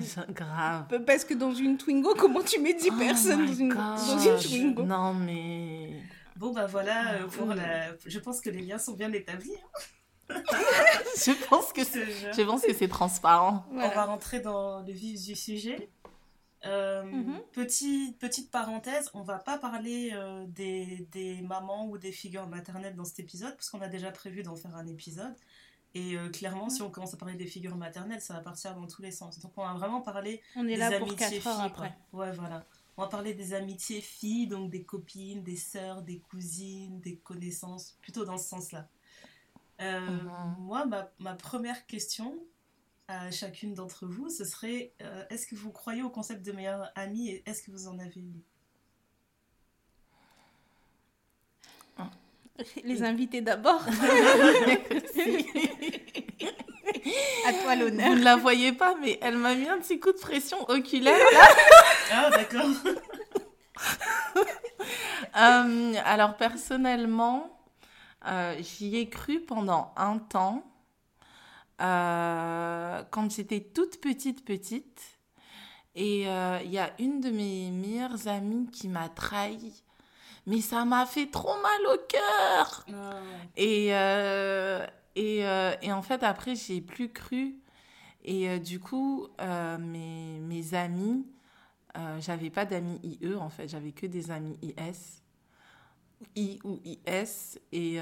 C'est 0.00 0.28
Grave. 0.32 0.86
Parce 1.06 1.24
que 1.24 1.34
dans 1.34 1.52
une 1.54 1.76
Twingo, 1.76 2.14
comment 2.16 2.42
tu 2.42 2.60
mets 2.60 2.74
10 2.74 2.88
Oh 2.92 2.98
personnes 2.98 3.46
dans 3.46 3.52
une, 3.52 3.68
dans 3.68 4.18
une 4.18 4.32
gosh. 4.32 4.46
Twingo? 4.48 4.82
Non 4.82 5.14
mais... 5.14 5.90
Bon, 6.36 6.52
bah 6.52 6.66
voilà, 6.66 7.14
euh, 7.14 7.26
pour 7.26 7.46
Mm. 7.46 7.54
la... 7.54 7.80
je 8.06 8.18
pense 8.20 8.40
que 8.40 8.50
les 8.50 8.62
liens 8.62 8.78
sont 8.78 8.92
bien 8.94 9.12
établis. 9.12 9.50
hein, 10.30 10.34
Je 11.16 11.32
pense 11.48 11.72
que 11.72 11.82
c'est... 11.84 12.04
ce 12.04 12.10
jeu. 12.10 12.30
Je 12.36 12.42
pense 12.42 12.62
que 12.62 12.72
c'est 12.74 12.86
transparent. 12.88 13.64
On 13.72 13.88
va 13.88 14.04
rentrer 14.04 14.40
dans 14.40 14.80
le 14.80 14.92
vif 14.92 15.20
du 15.24 15.34
sujet. 15.34 15.88
Euh, 16.64 17.04
Mhm. 17.04 17.40
petit- 17.52 18.16
petite 18.18 18.50
parenthèse, 18.50 19.10
on 19.14 19.22
va 19.22 19.38
pas 19.38 19.58
parler 19.58 20.10
euh, 20.12 20.44
des, 20.48 21.06
des 21.12 21.40
mamans 21.42 21.86
ou 21.86 21.98
des 21.98 22.10
figures 22.12 22.48
maternelles 22.48 22.96
dans 22.96 23.04
cet 23.04 23.20
épisode, 23.20 23.54
parce 23.54 23.70
qu'on 23.70 23.80
a 23.80 23.88
déjà 23.88 24.10
prévu 24.10 24.42
d'en 24.42 24.56
faire 24.56 24.74
un 24.74 24.86
épisode. 24.86 25.34
Et 25.94 26.16
euh, 26.16 26.28
clairement, 26.30 26.68
si 26.68 26.82
on 26.82 26.90
commence 26.90 27.14
à 27.14 27.16
parler 27.16 27.34
des 27.36 27.46
figures 27.46 27.76
maternelles, 27.76 28.20
ça 28.20 28.34
va 28.34 28.40
partir 28.40 28.74
dans 28.74 28.86
tous 28.86 29.02
les 29.02 29.10
sens. 29.12 29.38
Donc 29.38 29.52
on 29.56 29.62
va 29.64 29.72
vraiment 29.74 30.00
parler 30.02 30.42
On 30.56 30.64
est 30.66 30.70
des 30.72 30.76
là 30.76 30.98
pour 30.98 31.08
amitiés 31.08 31.38
4 31.40 31.46
heures 31.46 31.56
filles, 31.56 31.66
après. 31.66 31.96
Ouais, 32.12 32.32
voilà. 32.32 32.64
On 32.96 33.02
va 33.02 33.08
parler 33.08 33.32
des 33.34 33.54
amitiés 33.54 34.00
filles, 34.00 34.48
donc 34.48 34.70
des 34.70 34.82
copines, 34.82 35.42
des 35.44 35.56
sœurs, 35.56 36.02
des 36.02 36.18
cousines, 36.18 37.00
des 37.00 37.16
connaissances, 37.16 37.96
plutôt 38.02 38.24
dans 38.24 38.36
ce 38.36 38.48
sens-là. 38.48 38.88
Mhm. 39.80 40.28
Moi, 40.58 40.84
ma, 40.86 41.08
ma 41.20 41.34
première 41.34 41.86
question 41.86 42.34
à 43.08 43.30
chacune 43.30 43.74
d'entre 43.74 44.06
vous, 44.06 44.28
ce 44.28 44.44
serait 44.44 44.92
euh, 45.02 45.24
est-ce 45.30 45.46
que 45.46 45.54
vous 45.54 45.72
croyez 45.72 46.02
au 46.02 46.10
concept 46.10 46.44
de 46.44 46.52
meilleur 46.52 46.90
ami 46.94 47.30
et 47.30 47.42
est-ce 47.48 47.62
que 47.62 47.70
vous 47.70 47.88
en 47.88 47.98
avez 47.98 48.20
eu 48.20 48.44
Les 52.84 53.02
invités 53.02 53.40
d'abord. 53.40 53.80
à 57.46 57.52
toi 57.52 57.74
Vous 57.74 57.80
l'honneur. 57.80 58.14
ne 58.14 58.22
la 58.22 58.36
voyez 58.36 58.72
pas, 58.72 58.94
mais 59.00 59.18
elle 59.22 59.36
m'a 59.36 59.54
mis 59.54 59.68
un 59.68 59.78
petit 59.78 59.98
coup 59.98 60.12
de 60.12 60.18
pression 60.18 60.68
oculaire. 60.68 61.16
Ah, 62.10 62.30
d'accord. 62.30 62.66
Euh, 65.36 65.94
alors 66.04 66.36
personnellement, 66.36 67.60
euh, 68.26 68.56
j'y 68.60 68.96
ai 68.96 69.08
cru 69.08 69.40
pendant 69.40 69.92
un 69.96 70.18
temps. 70.18 70.64
Euh, 71.80 73.02
quand 73.10 73.30
j'étais 73.30 73.60
toute 73.60 74.00
petite, 74.00 74.44
petite. 74.44 75.18
Et 75.94 76.28
euh, 76.28 76.58
il 76.64 76.70
y 76.70 76.78
a 76.78 76.92
une 77.00 77.20
de 77.20 77.30
mes 77.30 77.70
meilleures 77.70 78.28
amies 78.28 78.68
qui 78.70 78.88
m'a 78.88 79.08
trahi. 79.08 79.84
Mais 80.46 80.60
ça 80.60 80.84
m'a 80.84 81.06
fait 81.06 81.26
trop 81.30 81.54
mal 81.60 81.94
au 81.94 81.98
cœur. 82.08 82.86
Ah, 82.92 83.20
Et, 83.56 83.88
euh, 83.94 84.86
et, 85.14 85.40
et 85.82 85.92
en 85.92 86.02
fait, 86.02 86.22
après, 86.22 86.54
j'ai 86.54 86.80
plus 86.80 87.12
cru. 87.12 87.56
Et 88.24 88.58
du 88.58 88.80
coup, 88.80 89.28
mes, 89.38 90.38
mes 90.40 90.74
amis, 90.74 91.26
j'avais 92.20 92.50
pas 92.50 92.64
d'amis 92.64 93.00
IE 93.02 93.34
en 93.34 93.50
fait, 93.50 93.68
j'avais 93.68 93.92
que 93.92 94.06
des 94.06 94.30
amis 94.30 94.58
IS. 94.62 95.22
I 96.36 96.58
ou 96.64 96.80
IS. 96.84 97.58
Et, 97.72 97.98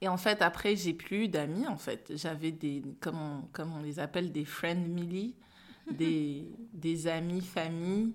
et 0.00 0.08
en 0.08 0.16
fait, 0.16 0.42
après, 0.42 0.76
j'ai 0.76 0.94
plus 0.94 1.28
d'amis 1.28 1.66
en 1.66 1.76
fait. 1.76 2.12
J'avais 2.16 2.52
des, 2.52 2.82
comme 3.00 3.18
on, 3.20 3.42
comme 3.52 3.72
on 3.74 3.82
les 3.82 3.98
appelle, 4.00 4.32
des 4.32 4.44
friend 4.44 4.88
millie, 4.88 5.36
des, 5.90 6.48
des 6.72 7.06
amis 7.08 7.40
famille, 7.42 8.14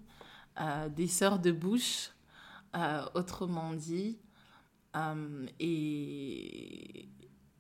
euh, 0.62 0.90
des 0.90 1.08
sœurs 1.08 1.40
de 1.40 1.52
bouche, 1.52 2.12
euh, 2.76 3.06
autrement 3.16 3.74
dit. 3.74 4.20
Euh, 4.96 5.46
et, 5.60 7.10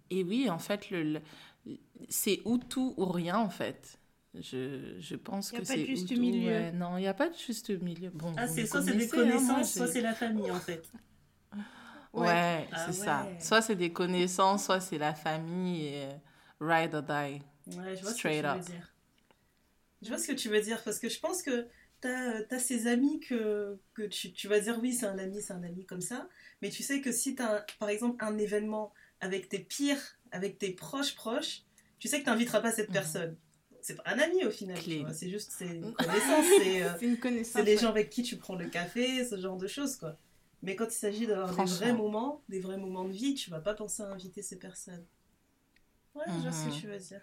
et 0.09 0.23
oui, 0.23 0.49
en 0.49 0.59
fait, 0.59 0.89
le, 0.89 1.03
le- 1.03 1.21
c'est 2.09 2.41
ou 2.45 2.57
tout 2.57 2.93
ou 2.97 3.05
rien, 3.05 3.37
en 3.37 3.49
fait. 3.49 3.99
Je, 4.33 4.95
je 4.99 5.15
pense 5.15 5.51
Y 5.51 5.57
a 5.57 5.61
que 5.61 5.63
pas 5.63 5.77
de 5.77 5.83
c'est 5.83 5.85
juste 5.85 6.11
tout, 6.13 6.21
milieu. 6.21 6.43
ouais. 6.45 6.71
Non, 6.71 6.97
il 6.97 7.01
n'y 7.01 7.07
a 7.07 7.13
pas 7.13 7.29
de 7.29 7.35
juste 7.37 7.69
milieu. 7.81 8.09
Bon, 8.11 8.33
Ah, 8.35 8.47
c'est 8.47 8.65
soit 8.65 8.81
c'est 8.81 8.95
des 8.95 9.07
hein, 9.29 9.39
moi, 9.39 9.63
connaissances, 9.63 9.73
soit 9.75 9.87
c'est 9.87 10.01
la 10.01 10.13
famille 10.13 10.51
en 10.51 10.59
fait. 10.59 10.91
Ouais, 12.13 12.27
Ouais. 12.27 12.67
Ah 12.73 12.85
c'est 12.85 12.93
ça. 12.93 13.23
ouais. 13.25 13.39
Soit 13.39 13.61
c'est 13.61 13.75
des 13.75 13.91
connaissances, 13.93 14.65
soit 14.65 14.79
c'est 14.81 14.97
la 14.97 15.13
famille 15.13 15.85
et 15.87 16.05
euh, 16.05 16.11
ride 16.59 16.93
or 16.95 17.03
die. 17.03 17.41
Ouais, 17.77 17.95
je 17.95 18.01
vois 18.01 18.11
ce 18.11 18.21
que 18.23 18.27
tu 18.39 18.45
up. 18.45 18.57
veux 18.57 18.63
dire. 18.73 18.93
Je 20.01 20.07
vois 20.09 20.17
ce 20.17 20.27
que 20.27 20.33
tu 20.33 20.49
veux 20.49 20.61
dire 20.61 20.81
parce 20.83 20.99
que 20.99 21.09
je 21.09 21.19
pense 21.19 21.41
que 21.43 21.67
t'as 22.01 22.41
as 22.49 22.59
ces 22.59 22.87
amis 22.87 23.19
que, 23.19 23.77
que 23.93 24.01
tu, 24.03 24.33
tu 24.33 24.47
vas 24.47 24.59
dire 24.59 24.79
oui, 24.81 24.93
c'est 24.93 25.05
un 25.05 25.17
ami, 25.19 25.41
c'est 25.41 25.53
un 25.53 25.63
ami 25.63 25.85
comme 25.85 26.01
ça. 26.01 26.27
Mais 26.61 26.69
tu 26.69 26.81
sais 26.83 27.01
que 27.01 27.11
si 27.11 27.35
t'as 27.35 27.63
par 27.79 27.89
exemple 27.89 28.23
un 28.25 28.37
événement 28.37 28.91
avec 29.19 29.47
tes 29.49 29.59
pires, 29.59 30.01
avec 30.31 30.57
tes 30.57 30.71
proches 30.71 31.15
proches, 31.15 31.61
tu 31.99 32.07
sais 32.07 32.19
que 32.19 32.25
t'inviteras 32.25 32.61
pas 32.61 32.71
cette 32.71 32.87
Mhm. 32.89 32.93
personne. 32.93 33.37
C'est 33.83 33.95
pas 33.95 34.03
un 34.05 34.19
ami 34.19 34.43
au 34.45 34.51
final, 34.51 34.77
tu 34.79 35.03
c'est 35.13 35.29
juste 35.29 35.51
c'est 35.57 35.65
une 35.67 35.93
connaissance, 35.93 36.45
c'est 36.59 36.83
euh, 36.83 36.89
C'est 36.99 37.05
une 37.05 37.17
connaissance. 37.17 37.53
c'est 37.53 37.63
les 37.63 37.75
ouais. 37.75 37.81
gens 37.81 37.89
avec 37.89 38.09
qui 38.09 38.23
tu 38.23 38.37
prends 38.37 38.55
le 38.55 38.67
café, 38.69 39.23
ce 39.25 39.39
genre 39.39 39.57
de 39.57 39.67
choses 39.67 39.95
quoi. 39.97 40.17
Mais 40.63 40.75
quand 40.75 40.85
il 40.85 40.91
s'agit 40.91 41.27
d'avoir 41.27 41.53
des 41.55 41.65
vrais 41.65 41.93
moments, 41.93 42.43
des 42.49 42.59
vrais 42.59 42.77
moments 42.77 43.05
de 43.05 43.13
vie, 43.13 43.33
tu 43.35 43.49
vas 43.49 43.59
pas 43.61 43.73
penser 43.73 44.03
à 44.03 44.07
inviter 44.07 44.41
ces 44.41 44.59
personnes. 44.59 45.05
Ouais, 46.15 46.25
je 46.27 46.41
vois 46.41 46.51
ce 46.51 46.63
que 46.65 46.69
Mhm. 46.69 46.79
tu 46.81 46.87
veux 46.87 46.99
dire. 46.99 47.21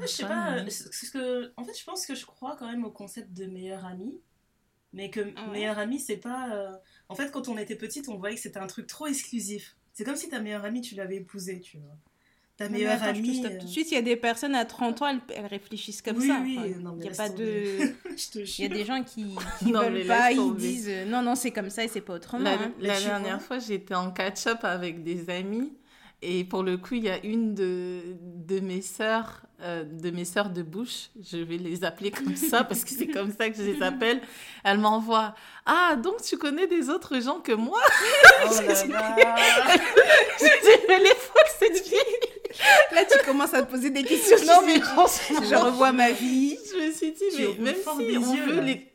Je 0.00 0.06
sais 0.06 0.26
pas, 0.26 0.58
euh, 0.58 0.68
ce 0.70 0.84
ce 0.92 1.10
que, 1.10 1.52
en 1.56 1.64
fait, 1.64 1.76
je 1.78 1.84
pense 1.84 2.06
que 2.06 2.14
je 2.14 2.24
crois 2.24 2.56
quand 2.56 2.68
même 2.70 2.84
au 2.84 2.90
concept 2.90 3.32
de 3.32 3.46
meilleur 3.46 3.84
ami. 3.84 4.20
Mais 4.92 5.10
que 5.10 5.20
Ah 5.36 5.46
ouais. 5.46 5.52
meilleur 5.52 5.78
ami, 5.78 6.00
c'est 6.00 6.18
pas. 6.18 6.54
euh, 6.56 6.76
En 7.08 7.14
fait, 7.16 7.30
quand 7.32 7.48
on 7.48 7.58
était 7.58 7.76
petite, 7.76 8.08
on 8.08 8.18
voyait 8.18 8.36
que 8.36 8.42
c'était 8.42 8.58
un 8.60 8.66
truc 8.68 8.86
trop 8.86 9.06
exclusif. 9.06 9.76
C'est 9.92 10.04
comme 10.04 10.16
si 10.16 10.28
ta 10.28 10.40
meilleure 10.40 10.64
amie, 10.64 10.80
tu 10.82 10.94
l'avais 10.94 11.16
épousée, 11.16 11.60
tu 11.60 11.78
vois. 11.78 11.98
Ta 12.58 12.68
meilleure 12.68 12.94
attends, 12.94 13.06
je 13.06 13.10
te 13.12 13.18
amie. 13.18 13.46
euh, 13.46 13.58
tout 13.60 13.66
de 13.66 13.70
suite, 13.70 13.90
il 13.92 13.94
y 13.94 13.98
a 13.98 14.02
des 14.02 14.16
personnes 14.16 14.54
à 14.56 14.64
30 14.64 15.02
ans, 15.02 15.06
elles, 15.06 15.20
elles 15.34 15.46
réfléchissent 15.46 16.02
comme 16.02 16.16
Oui, 16.18 16.26
ça. 16.26 16.40
oui, 16.42 16.58
Enfin, 16.58 16.68
non, 16.80 16.92
mais 16.96 17.04
il 17.04 17.08
n'y 17.08 17.14
a 17.14 17.16
pas 17.16 17.28
tomber. 17.30 17.78
de. 17.84 17.94
Il 18.58 18.62
y 18.62 18.64
a 18.64 18.68
des 18.68 18.84
gens 18.84 19.02
qui, 19.04 19.36
qui 19.60 19.70
Non, 19.70 19.80
veulent 19.88 20.04
pas, 20.06 20.32
ils 20.32 20.54
disent 20.56 20.88
euh, 20.90 21.04
non, 21.04 21.22
non, 21.22 21.36
c'est 21.36 21.52
comme 21.52 21.70
ça 21.70 21.84
et 21.84 21.88
c'est 21.88 22.00
pas 22.00 22.14
autrement. 22.14 22.42
La, 22.44 22.54
hein. 22.54 22.72
la 22.80 23.00
dernière 23.00 23.38
vois. 23.38 23.46
fois, 23.46 23.58
j'étais 23.60 23.94
en 23.94 24.10
catch-up 24.10 24.58
avec 24.64 25.04
des 25.04 25.30
amis. 25.30 25.72
Et 26.20 26.42
pour 26.42 26.64
le 26.64 26.76
coup, 26.78 26.94
il 26.94 27.04
y 27.04 27.08
a 27.10 27.24
une 27.24 27.54
de, 27.54 28.00
de 28.20 28.58
mes 28.58 28.82
sœurs, 28.82 29.42
euh, 29.62 29.84
de 29.84 30.10
mes 30.10 30.24
sœurs 30.24 30.50
de 30.50 30.62
bouche, 30.62 31.10
je 31.22 31.36
vais 31.36 31.58
les 31.58 31.84
appeler 31.84 32.10
comme 32.10 32.34
ça 32.50 32.64
parce 32.64 32.82
que 32.84 32.90
c'est 32.90 33.06
comme 33.06 33.30
ça 33.30 33.48
que 33.48 33.56
je 33.56 33.62
les 33.62 33.80
appelle. 33.84 34.20
Elle 34.64 34.78
m'envoie 34.78 35.36
Ah, 35.64 35.94
donc 35.94 36.20
tu 36.22 36.36
connais 36.36 36.66
des 36.66 36.88
autres 36.90 37.20
gens 37.20 37.38
que 37.38 37.52
moi 37.52 37.78
Oh 38.44 38.48
là 38.52 38.62
là. 38.66 38.74
Je 38.74 40.44
dis 40.44 40.82
Mais 40.88 40.98
les 40.98 41.14
fois 41.14 41.42
cette 41.60 41.78
fille 41.86 41.98
Là, 42.92 43.04
tu 43.04 43.18
commences 43.26 43.54
à 43.54 43.62
te 43.62 43.70
poser 43.70 43.90
des 43.90 44.02
questions. 44.04 44.36
Non, 44.46 44.62
mais 44.66 44.76
je 44.76 45.54
revois 45.54 45.92
ma 45.92 46.10
vie. 46.12 46.56
je 46.72 46.86
me 46.86 46.92
suis 46.92 47.12
dit 47.12 47.24
Mais 47.58 47.72
même 47.72 47.76
si, 47.76 47.88
on 47.88 48.34
yeux, 48.34 48.44
veut 48.46 48.56
là. 48.56 48.62
les- 48.62 48.92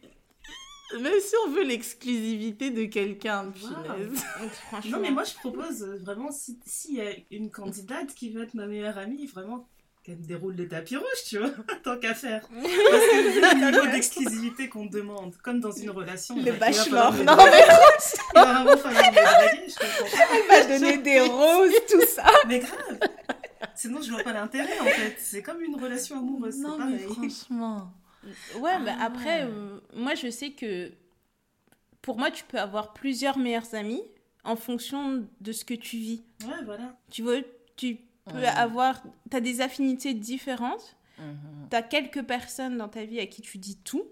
même 0.99 1.19
si 1.19 1.33
on 1.47 1.49
veut 1.49 1.63
l'exclusivité 1.63 2.69
de 2.69 2.85
quelqu'un, 2.85 3.45
Wow. 3.63 4.15
Franchement. 4.69 4.91
Non, 4.91 4.99
mais 4.99 5.11
moi, 5.11 5.23
je 5.23 5.33
propose 5.35 5.81
euh, 5.83 5.97
vraiment, 6.03 6.31
si- 6.31 6.59
s'il 6.65 6.95
y 6.95 7.01
a 7.01 7.11
une 7.31 7.49
candidate 7.49 8.13
qui 8.15 8.29
veut 8.29 8.43
être 8.43 8.53
ma 8.53 8.67
meilleure 8.67 8.97
amie, 8.99 9.25
vraiment, 9.25 9.67
qu'elle 10.03 10.17
me 10.17 10.25
déroule 10.25 10.55
le 10.55 10.67
tapis 10.67 10.97
rouge, 10.97 11.07
tu 11.27 11.39
vois, 11.39 11.49
tant 11.83 11.97
qu'à 11.97 12.13
faire. 12.13 12.47
Parce 12.47 12.63
que 12.65 13.39
le 13.65 13.71
niveau 13.71 13.87
d'exclusivité 13.91 14.69
qu'on 14.69 14.85
demande, 14.85 15.33
comme 15.41 15.61
dans 15.61 15.71
une 15.71 15.89
relation, 15.89 16.35
Le 16.35 16.51
bachelor. 16.51 17.13
me 17.13 17.23
Non, 17.23 17.35
draguer. 17.37 17.57
Il 17.57 18.39
va 18.39 18.45
vraiment 18.53 18.77
falloir 18.77 19.03
me 19.11 19.15
draguer, 19.15 19.63
je 19.67 19.73
comprends 19.75 20.17
pas. 20.17 20.35
Elle 20.35 20.67
va 20.69 20.77
donner 20.79 20.97
des 20.97 21.19
roses, 21.21 21.71
tout 21.89 22.05
ça. 22.05 22.25
Mais 22.47 22.59
grave 22.59 22.99
Sinon, 23.83 24.01
je 24.01 24.11
vois 24.11 24.23
pas 24.23 24.33
l'intérêt, 24.33 24.79
en 24.79 24.85
fait. 24.85 25.15
C'est 25.19 25.41
comme 25.43 25.61
une 25.61 25.75
relation 25.75 26.17
amoureuse, 26.17 26.57
Non, 26.59 26.77
mais 26.77 26.97
pareil. 26.97 27.13
franchement. 27.13 27.91
Ouais, 28.59 28.79
mais 28.79 28.93
Ah. 28.97 29.05
après, 29.05 29.43
euh, 29.43 29.79
moi, 29.93 30.15
je 30.15 30.29
sais 30.29 30.51
que 30.51 30.91
pour 32.01 32.17
moi, 32.17 32.31
tu 32.31 32.43
peux 32.45 32.59
avoir 32.59 32.93
plusieurs 32.93 33.37
meilleurs 33.37 33.75
amis 33.75 34.01
en 34.45 34.55
fonction 34.55 35.27
de 35.41 35.51
ce 35.51 35.65
que 35.65 35.73
tu 35.73 35.97
vis. 35.97 36.23
Ouais, 36.45 36.63
voilà. 36.65 36.97
Tu 37.11 37.21
vois, 37.23 37.37
tu 37.75 37.97
peux 38.25 38.37
Ouais. 38.37 38.45
avoir... 38.47 39.01
Tu 39.29 39.35
as 39.37 39.41
des 39.41 39.59
affinités 39.61 40.13
différentes. 40.13 40.95
Mhm. 41.19 41.67
Tu 41.69 41.75
as 41.75 41.81
quelques 41.81 42.23
personnes 42.23 42.77
dans 42.77 42.87
ta 42.89 43.03
vie 43.03 43.19
à 43.19 43.25
qui 43.25 43.41
tu 43.41 43.57
dis 43.57 43.77
tout. 43.77 44.03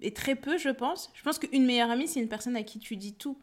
Et 0.00 0.12
très 0.12 0.34
peu, 0.36 0.56
je 0.58 0.70
pense. 0.70 1.10
Je 1.14 1.22
pense 1.22 1.38
qu'une 1.38 1.64
meilleure 1.66 1.90
amie, 1.90 2.08
c'est 2.08 2.20
une 2.20 2.28
personne 2.28 2.56
à 2.56 2.62
qui 2.62 2.78
tu 2.78 2.96
dis 2.96 3.14
tout. 3.14 3.38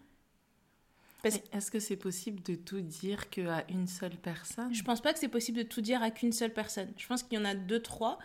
Parce 1.23 1.39
Est-ce 1.51 1.69
que 1.71 1.79
c'est 1.79 1.97
possible 1.97 2.41
de 2.43 2.55
tout 2.55 2.81
dire 2.81 3.29
qu'à 3.29 3.65
une 3.69 3.87
seule 3.87 4.17
personne? 4.17 4.73
Je 4.73 4.83
pense 4.83 5.01
pas 5.01 5.13
que 5.13 5.19
c'est 5.19 5.27
possible 5.27 5.59
de 5.59 5.63
tout 5.63 5.81
dire 5.81 6.01
à 6.01 6.11
qu'une 6.11 6.31
seule 6.31 6.53
personne. 6.53 6.91
Je 6.97 7.07
pense 7.07 7.23
qu'il 7.23 7.37
y 7.37 7.41
en 7.41 7.45
a 7.45 7.53
deux, 7.55 7.81
trois, 7.81 8.17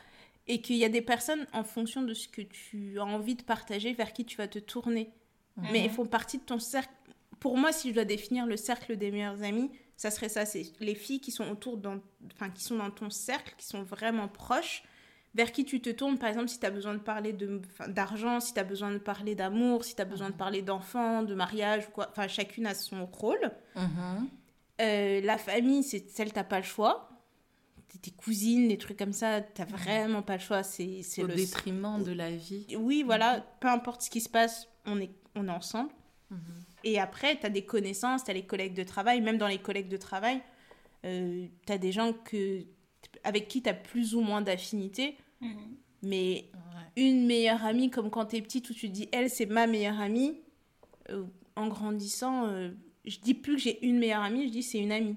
et 0.48 0.60
qu'il 0.60 0.76
y 0.76 0.84
a 0.84 0.88
des 0.88 1.02
personnes 1.02 1.46
en 1.52 1.64
fonction 1.64 2.02
de 2.02 2.14
ce 2.14 2.28
que 2.28 2.42
tu 2.42 2.98
as 2.98 3.04
envie 3.04 3.34
de 3.34 3.42
partager, 3.42 3.92
vers 3.92 4.12
qui 4.12 4.24
tu 4.24 4.36
vas 4.36 4.48
te 4.48 4.58
tourner. 4.58 5.10
Mais 5.72 5.84
ils 5.84 5.90
font 5.90 6.04
partie 6.04 6.38
de 6.38 6.42
ton 6.42 6.58
cercle. 6.58 6.92
Pour 7.40 7.56
moi, 7.56 7.72
si 7.72 7.88
je 7.88 7.94
dois 7.94 8.04
définir 8.04 8.46
le 8.46 8.56
cercle 8.58 8.96
des 8.96 9.10
meilleurs 9.10 9.42
amis, 9.42 9.70
ça 9.96 10.10
serait 10.10 10.28
ça. 10.28 10.44
C'est 10.44 10.72
les 10.80 10.94
filles 10.94 11.20
qui 11.20 11.30
sont 11.30 11.48
autour, 11.48 11.78
dans, 11.78 11.98
enfin, 12.34 12.50
qui 12.50 12.62
sont 12.62 12.76
dans 12.76 12.90
ton 12.90 13.08
cercle, 13.08 13.54
qui 13.56 13.64
sont 13.64 13.82
vraiment 13.82 14.28
proches, 14.28 14.84
vers 15.36 15.52
qui 15.52 15.64
tu 15.66 15.80
te 15.82 15.90
tournes. 15.90 16.18
Par 16.18 16.28
exemple, 16.30 16.48
si 16.48 16.58
tu 16.58 16.66
as 16.66 16.70
besoin 16.70 16.94
de 16.94 16.98
parler 16.98 17.36
d'argent, 17.88 18.40
si 18.40 18.54
tu 18.54 18.58
as 18.60 18.64
besoin 18.64 18.90
de 18.90 18.98
parler 18.98 19.34
d'amour, 19.34 19.84
si 19.84 19.94
tu 19.94 20.00
as 20.02 20.06
besoin 20.06 20.30
de 20.30 20.34
parler 20.34 20.62
d'enfants, 20.62 21.22
de 21.22 21.34
mariage, 21.34 21.86
ou 21.88 21.90
quoi. 21.92 22.08
Enfin, 22.10 22.26
chacune 22.26 22.66
a 22.66 22.74
son 22.74 23.06
rôle. 23.06 23.52
Mhm. 23.76 24.28
Euh, 24.80 25.20
la 25.20 25.38
famille, 25.38 25.82
c'est 25.82 26.08
celle, 26.10 26.32
t'as 26.32 26.42
pas 26.44 26.58
le 26.58 26.64
choix. 26.64 27.10
Tes- 28.02 28.10
cousines, 28.10 28.68
des 28.68 28.78
trucs 28.78 28.98
comme 28.98 29.12
ça, 29.12 29.40
t'as 29.40 29.64
vraiment 29.64 30.22
pas 30.22 30.34
le 30.34 30.40
choix. 30.42 30.62
C'est 30.62 31.02
Au 31.22 31.26
le. 31.26 31.34
détriment 31.34 32.02
de 32.02 32.12
la 32.12 32.30
vie. 32.30 32.66
Oui, 32.78 33.02
voilà, 33.04 33.40
peu 33.60 33.68
importe 33.68 34.02
ce 34.02 34.10
qui 34.10 34.20
se 34.20 34.28
passe, 34.28 34.68
on 34.86 35.00
est, 35.00 35.10
on 35.34 35.48
est 35.48 35.50
ensemble. 35.50 35.90
Mhm. 36.30 36.38
Et 36.84 36.98
après, 37.00 37.36
t'as 37.36 37.48
des 37.48 37.64
connaissances, 37.64 38.24
t'as 38.24 38.32
les 38.32 38.44
collègues 38.46 38.74
de 38.74 38.82
travail. 38.84 39.20
Même 39.20 39.38
dans 39.38 39.48
les 39.48 39.58
collègues 39.58 39.88
de 39.88 39.96
travail, 39.96 40.40
euh, 41.04 41.46
t'as 41.64 41.78
des 41.78 41.90
gens 41.92 42.12
que, 42.12 42.62
avec 43.24 43.48
qui 43.48 43.62
t'as 43.62 43.74
plus 43.74 44.14
ou 44.14 44.20
moins 44.20 44.40
d'affinité. 44.42 45.16
Mais 46.02 46.50
Ouais. 46.54 47.02
une 47.04 47.26
meilleure 47.26 47.64
amie, 47.64 47.90
comme 47.90 48.10
quand 48.10 48.26
t'es 48.26 48.42
petite, 48.42 48.68
où 48.70 48.74
tu 48.74 48.88
te 48.88 48.92
dis, 48.92 49.08
elle, 49.12 49.30
c'est 49.30 49.46
ma 49.46 49.66
meilleure 49.66 50.00
amie, 50.00 50.40
euh, 51.10 51.24
en 51.56 51.68
grandissant, 51.68 52.46
euh, 52.46 52.70
je 53.04 53.18
dis 53.20 53.34
plus 53.34 53.56
que 53.56 53.62
j'ai 53.62 53.84
une 53.86 53.98
meilleure 53.98 54.22
amie, 54.22 54.46
je 54.48 54.52
dis 54.52 54.62
c'est 54.62 54.78
une 54.78 54.92
amie. 54.92 55.16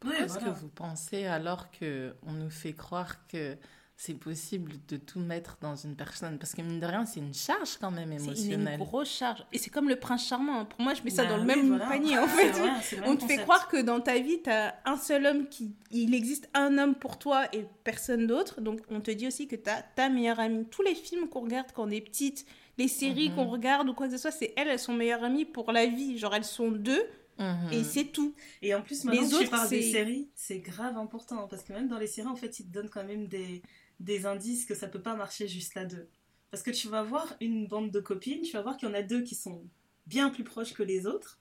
Pourquoi 0.00 0.18
Oui, 0.18 0.24
est-ce 0.24 0.38
voilà. 0.38 0.52
que 0.54 0.58
vous 0.58 0.68
pensez 0.68 1.24
alors 1.26 1.70
que 1.70 2.14
on 2.26 2.32
nous 2.32 2.50
fait 2.50 2.72
croire 2.72 3.26
que 3.28 3.56
c'est 3.98 4.12
possible 4.14 4.72
de 4.88 4.98
tout 4.98 5.18
mettre 5.20 5.56
dans 5.62 5.74
une 5.74 5.96
personne 5.96 6.38
Parce 6.38 6.52
que 6.54 6.60
mine 6.60 6.80
de 6.80 6.84
rien, 6.86 7.06
c'est 7.06 7.20
une 7.20 7.32
charge 7.32 7.78
quand 7.80 7.90
même 7.90 8.10
C'est 8.10 8.24
une, 8.26 8.30
émotionnelle. 8.32 8.78
grosse 8.78 9.08
charge. 9.10 9.44
Et 9.52 9.58
c'est 9.58 9.70
comme 9.70 9.88
le 9.88 9.96
prince 9.96 10.26
charmant. 10.28 10.60
hein. 10.60 10.64
Pour 10.66 10.82
moi, 10.82 10.92
je 10.92 11.02
mets 11.02 11.08
ça 11.10 11.24
Bah 11.24 11.30
dans 11.30 11.36
le 11.38 11.42
oui, 11.42 11.46
même 11.48 11.68
voilà. 11.68 11.86
panier, 11.86 12.18
en 12.18 12.26
C'est 12.28 12.52
fait. 12.52 12.96
vrai, 12.98 13.08
On 13.08 13.16
te 13.16 13.24
fait 13.24 13.38
croire 13.38 13.68
que 13.68 13.78
dans 13.80 14.00
ta 14.00 14.18
vie, 14.18 14.42
tu 14.42 14.50
as 14.50 14.74
un 14.84 14.98
seul 14.98 15.24
homme 15.24 15.48
qui. 15.48 15.74
Il 15.90 16.14
existe 16.14 16.48
un 16.52 16.76
homme 16.76 16.94
pour 16.94 17.18
toi 17.18 17.44
et 17.54 17.64
personne 17.84 18.26
d'autre. 18.26 18.60
Donc, 18.60 18.80
on 18.90 19.00
te 19.00 19.10
dit 19.10 19.26
aussi 19.28 19.48
que 19.48 19.56
tu 19.56 19.70
as 19.70 19.80
ta 19.82 20.10
meilleure 20.10 20.40
amie. 20.40 20.66
Tous 20.66 20.82
les 20.82 20.94
films 20.94 21.28
qu'on 21.28 21.40
regarde 21.40 21.68
quand 21.74 21.86
on 21.88 21.90
est 21.90 22.02
petite, 22.02 22.44
les 22.76 22.88
séries 22.88 23.30
Mhm. 23.30 23.34
qu'on 23.36 23.46
regarde 23.48 23.88
ou 23.88 23.94
quoi 23.94 24.08
que 24.08 24.12
ce 24.12 24.18
soit, 24.18 24.30
c'est 24.30 24.52
elles, 24.58 24.68
elles 24.68 24.78
sont 24.78 24.92
meilleures 24.92 25.24
amies 25.24 25.46
pour 25.46 25.72
la 25.72 25.86
vie. 25.86 26.18
Genre, 26.18 26.34
elles 26.34 26.44
sont 26.44 26.70
deux 26.70 27.02
Mhm. 27.38 27.72
et 27.72 27.82
c'est 27.84 28.04
tout. 28.06 28.34
Et 28.62 28.74
en 28.74 28.82
plus, 28.82 29.04
maintenant 29.04 29.22
Les 29.22 29.26
que 29.28 29.34
tu 29.34 29.40
autres, 29.42 29.50
parles 29.50 29.68
des 29.70 29.82
séries, 29.90 30.28
c'est 30.34 30.58
grave 30.58 30.96
important. 30.98 31.46
Parce 31.48 31.62
que 31.62 31.72
même 31.72 31.88
dans 31.88 31.98
les 31.98 32.06
séries, 32.06 32.28
en 32.28 32.36
fait, 32.36 32.60
ils 32.60 32.66
te 32.66 32.72
donnent 32.72 32.88
quand 32.90 33.04
même 33.04 33.26
des, 33.26 33.62
des 34.00 34.26
indices 34.26 34.64
que 34.66 34.74
ça 34.74 34.88
peut 34.88 35.00
pas 35.02 35.14
marcher 35.14 35.48
juste 35.48 35.76
à 35.76 35.84
deux. 35.84 36.08
Parce 36.50 36.62
que 36.62 36.70
tu 36.70 36.88
vas 36.88 37.02
voir 37.02 37.34
une 37.40 37.66
bande 37.66 37.90
de 37.90 38.00
copines, 38.00 38.42
tu 38.42 38.52
vas 38.52 38.62
voir 38.62 38.76
qu'il 38.76 38.88
y 38.88 38.90
en 38.90 38.94
a 38.94 39.02
deux 39.02 39.22
qui 39.22 39.34
sont 39.34 39.62
bien 40.06 40.30
plus 40.30 40.44
proches 40.44 40.74
que 40.74 40.82
les 40.82 41.06
autres. 41.06 41.38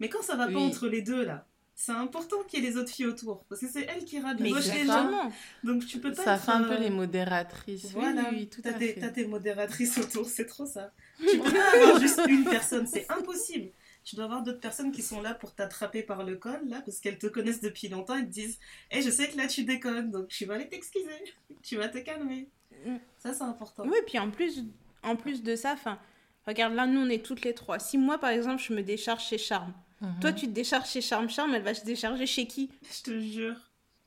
Mais 0.00 0.08
quand 0.08 0.22
ça 0.22 0.36
va 0.36 0.46
pas 0.46 0.52
Oui. 0.54 0.62
entre 0.64 0.88
les 0.88 1.02
deux, 1.02 1.24
là, 1.24 1.46
c'est 1.74 1.92
important 1.92 2.36
qu'il 2.48 2.62
y 2.62 2.66
ait 2.66 2.70
les 2.70 2.76
autres 2.76 2.90
filles 2.90 3.06
autour. 3.06 3.44
Parce 3.44 3.60
que 3.60 3.68
c'est 3.68 3.82
elles 3.82 4.04
qui 4.04 4.18
rabibochent 4.20 4.72
les 4.72 4.84
gens. 4.86 5.30
Donc 5.64 5.86
tu 5.86 6.00
peux 6.00 6.12
pas 6.12 6.24
Ça 6.24 6.34
être, 6.36 6.44
fait 6.44 6.50
un 6.52 6.62
peu 6.64 6.72
euh, 6.72 6.78
les 6.78 6.90
modératrices. 6.90 7.90
Voilà, 7.92 8.22
Oui, 8.30 8.36
oui, 8.40 8.48
tout 8.48 8.62
à 8.64 8.72
des- 8.72 8.94
fait. 8.94 9.00
t'as 9.00 9.10
tes 9.10 9.26
modératrices 9.26 9.98
autour, 9.98 10.26
c'est 10.26 10.46
trop 10.46 10.66
ça. 10.66 10.92
Tu 11.20 11.38
peux 11.38 11.50
pas 11.52 11.76
avoir 11.76 12.00
juste 12.00 12.20
une 12.28 12.44
personne, 12.44 12.86
c'est 12.86 13.06
impossible. 13.10 13.70
Tu 14.04 14.16
dois 14.16 14.24
avoir 14.24 14.42
d'autres 14.42 14.60
personnes 14.60 14.90
qui 14.90 15.02
sont 15.02 15.20
là 15.20 15.34
pour 15.34 15.54
t'attraper 15.54 16.02
par 16.02 16.24
le 16.24 16.36
col, 16.36 16.60
là, 16.68 16.80
parce 16.84 16.98
qu'elles 17.00 17.18
te 17.18 17.26
connaissent 17.26 17.60
depuis 17.60 17.88
longtemps 17.88 18.16
et 18.16 18.22
te 18.24 18.30
disent 18.30 18.58
Eh, 18.90 19.02
je 19.02 19.10
sais 19.10 19.28
que 19.28 19.36
là 19.36 19.46
tu 19.46 19.64
déconnes, 19.64 20.10
donc 20.10 20.28
tu 20.28 20.46
vas 20.46 20.54
aller 20.54 20.68
t'excuser, 20.68 21.06
tu 21.62 21.76
vas 21.76 21.88
te 21.88 21.98
calmer. 21.98 22.48
Mm. 22.86 22.96
Ça, 23.18 23.34
c'est 23.34 23.42
important. 23.44 23.82
Oui, 23.86 23.98
puis 24.06 24.18
en 24.18 24.30
plus, 24.30 24.64
en 25.02 25.16
plus 25.16 25.42
de 25.42 25.56
ça, 25.56 25.72
enfin, 25.72 25.98
regarde, 26.46 26.74
là, 26.74 26.86
nous, 26.86 27.00
on 27.00 27.08
est 27.10 27.24
toutes 27.24 27.42
les 27.44 27.52
trois. 27.54 27.78
Si 27.78 27.98
moi, 27.98 28.18
par 28.18 28.30
exemple, 28.30 28.62
je 28.62 28.72
me 28.72 28.82
décharge 28.82 29.24
chez 29.24 29.38
Charme, 29.38 29.74
Mhm. 30.00 30.20
toi, 30.20 30.32
tu 30.32 30.46
te 30.46 30.52
décharges 30.52 30.88
chez 30.88 31.00
Charme, 31.00 31.28
Charme, 31.28 31.54
elle 31.54 31.62
va 31.62 31.74
se 31.74 31.84
décharger 31.84 32.24
chez 32.26 32.46
qui? 32.46 32.70
Je 32.82 33.02
te 33.02 33.18
jure. 33.20 33.56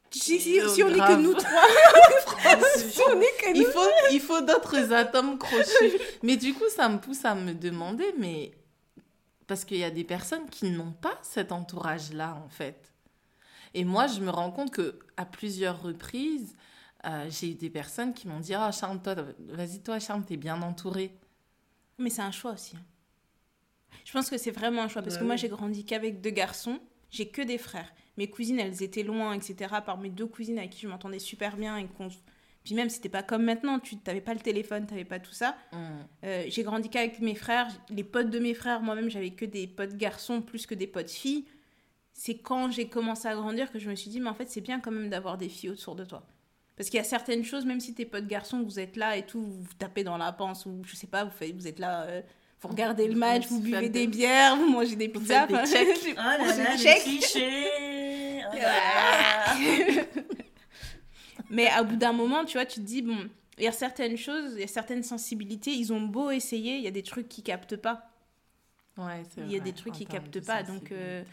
si, 0.10 0.39
si, 0.39 0.60
Oh, 0.63 0.67
si 0.74 0.83
on 0.83 0.89
est 0.89 0.98
que 0.98 1.21
nous 1.21 1.33
trois. 1.33 1.67
si 2.77 3.00
on 3.07 3.19
est 3.21 3.38
que 3.41 3.55
Il 3.57 3.65
faut, 3.65 3.89
il 4.13 4.19
faut 4.21 4.41
d'autres 4.41 4.91
atomes 4.93 5.38
crochus. 5.38 5.98
Mais 6.24 6.38
du 6.38 6.53
coup, 6.53 6.67
ça 6.75 6.88
me 6.89 6.98
pousse 7.00 7.24
à 7.25 7.36
me 7.36 7.53
demander, 7.53 8.13
mais 8.17 8.51
parce 9.51 9.65
qu'il 9.65 9.79
y 9.79 9.84
a 9.84 9.91
des 9.91 10.05
personnes 10.05 10.50
qui 10.50 10.70
n'ont 10.72 10.93
pas 10.93 11.20
cet 11.24 11.51
entourage-là, 11.51 12.36
en 12.36 12.48
fait. 12.48 12.93
Et 13.74 13.84
moi, 13.84 14.08
je 14.08 14.22
me 14.22 14.29
rends 14.29 14.50
compte 14.50 14.72
que 14.72 14.98
à 15.17 15.25
plusieurs 15.25 15.81
reprises, 15.81 16.55
euh, 17.05 17.29
j'ai 17.29 17.51
eu 17.51 17.55
des 17.55 17.70
personnes 17.70 18.13
qui 18.13 18.29
m'ont 18.29 18.39
dit 18.39 18.53
Ah, 18.53 18.72
Charme, 18.72 19.01
toi, 19.01 19.13
vas-y, 19.50 19.81
toi, 19.84 20.00
Charme, 20.00 20.24
t'es 20.24 20.38
bien 20.38 20.62
entourée. 20.62 21.17
Mais 21.98 22.10
c'est 22.10 22.22
un 22.22 22.31
choix 22.31 22.51
aussi. 22.53 22.75
hein. 22.77 22.86
Je 24.05 24.12
pense 24.13 24.29
que 24.29 24.38
c'est 24.38 24.51
vraiment 24.51 24.84
un 24.84 24.88
choix 24.88 25.01
parce 25.01 25.15
Bah 25.15 25.20
que 25.20 25.25
moi 25.25 25.36
oui. 25.36 25.41
j'ai 25.41 25.50
grandi 25.50 25.86
qu'avec 25.86 26.22
deux 26.22 26.29
garçons, 26.31 26.79
j'ai 27.10 27.29
que 27.29 27.41
des 27.41 27.58
frères. 27.58 27.91
Mes 28.17 28.29
cousines 28.29 28.60
elles 28.60 28.84
étaient 28.84 29.03
loin, 29.03 29.34
etc. 29.34 29.81
Par 29.86 29.98
mes 29.98 30.10
deux 30.10 30.27
cousines 30.27 30.58
avec 30.58 30.72
qui 30.72 30.81
je 30.81 30.88
m'entendais 30.88 31.20
super 31.20 31.58
bien 31.58 31.77
et 31.77 31.88
qu'on. 31.88 32.10
Puis 32.63 32.75
même 32.75 32.89
c'était 32.89 33.09
pas 33.09 33.23
comme 33.23 33.43
maintenant, 33.43 33.79
tu 33.79 33.97
t'avais 33.97 34.21
pas 34.21 34.33
le 34.35 34.39
téléphone, 34.39 34.85
t'avais 34.85 35.03
pas 35.05 35.19
tout 35.19 35.31
ça. 35.33 35.55
Mhm. 35.73 35.79
Euh, 36.25 36.43
j'ai 36.47 36.63
grandi 36.63 36.89
qu'avec 36.89 37.19
mes 37.19 37.33
frères, 37.35 37.67
les 37.89 38.03
potes 38.03 38.29
de 38.29 38.37
mes 38.39 38.53
frères, 38.53 38.81
moi-même 38.81 39.09
j'avais 39.09 39.31
que 39.31 39.45
des 39.45 39.65
potes 39.67 39.95
garçons 39.97 40.41
plus 40.41 40.65
que 40.67 40.75
des 40.75 40.87
potes 40.87 41.09
filles. 41.09 41.45
C'est 42.13 42.37
quand 42.37 42.69
j'ai 42.71 42.87
commencé 42.87 43.27
à 43.27 43.33
grandir 43.33 43.71
que 43.71 43.79
je 43.79 43.89
me 43.89 43.95
suis 43.95 44.09
dit 44.11 44.19
mais 44.19 44.29
en 44.29 44.35
fait 44.35 44.49
c'est 44.49 44.61
bien 44.61 44.79
quand 44.79 44.91
même 44.91 45.09
d'avoir 45.09 45.37
des 45.39 45.49
filles 45.49 45.71
autour 45.71 45.95
de 45.95 46.05
toi. 46.05 46.23
Parce 46.77 46.89
qu'il 46.89 46.97
y 46.97 47.01
a 47.01 47.03
certaines 47.03 47.43
choses, 47.43 47.65
même 47.65 47.79
si 47.79 47.93
tes 47.93 48.05
potes 48.05 48.27
garçons, 48.27 48.61
vous 48.63 48.79
êtes 48.79 48.95
là 48.95 49.15
et 49.17 49.25
tout, 49.25 49.41
vous 49.41 49.61
vous 49.63 49.73
tapez 49.77 50.03
dans 50.03 50.17
la 50.17 50.31
panse 50.31 50.65
ou 50.65 50.81
je 50.85 50.95
sais 50.95 51.07
pas, 51.07 51.23
vous, 51.25 51.31
faites, 51.31 51.55
vous 51.55 51.67
êtes 51.67 51.79
là, 51.79 52.03
euh, 52.03 52.21
vous 52.61 52.67
regardez 52.69 53.07
le 53.07 53.13
Vous 53.13 53.19
match, 53.19 53.47
vous 53.47 53.59
buvez 53.59 53.81
des- 53.89 54.01
des 54.01 54.07
bières, 54.07 54.55
vous 54.55 54.67
mangez 54.69 54.95
des 54.95 55.07
Vous 55.07 55.19
pizzas. 55.19 55.47
faites 55.47 55.50
des 55.50 55.55
enfin, 55.55 55.65
checks. 55.65 56.15
Oh 56.17 56.21
là 56.21 56.37
là, 56.37 56.71
les 56.74 56.77
Check. 56.77 57.01
clichés 57.03 57.67
Oh. 58.53 58.57
Mais 61.51 61.68
à 61.68 61.83
bout 61.83 61.96
d'un 61.98 62.14
moment, 62.14 62.46
tu 62.46 62.53
vois, 62.57 62.66
tu 62.66 62.79
te 62.79 62.85
dis, 62.85 63.01
bon, 63.01 63.29
il 63.57 63.64
y 63.64 63.68
a 63.68 63.72
certaines 63.72 64.18
choses, 64.18 64.53
il 64.55 64.61
y 64.61 64.64
a 64.64 64.68
certaines 64.68 65.03
sensibilités, 65.03 65.72
ils 65.72 65.92
ont 65.94 66.01
beau 66.01 66.31
essayer, 66.31 66.77
il 66.77 66.83
y 66.83 66.87
a 66.87 66.92
des 66.92 67.03
trucs 67.03 67.27
qui 67.29 67.44
captent 67.44 67.75
pas. 67.75 68.09
Ouais, 68.98 69.24
c'est 69.29 69.42
Il 69.42 69.51
y 69.51 69.55
a 69.55 69.59
vrai, 69.59 69.72
des 69.72 69.74
trucs 69.74 69.94
qui 69.94 70.05
captent 70.05 70.40
pas, 70.46 70.64
donc, 70.64 70.92
euh, 70.92 71.22
ouais. 71.22 71.27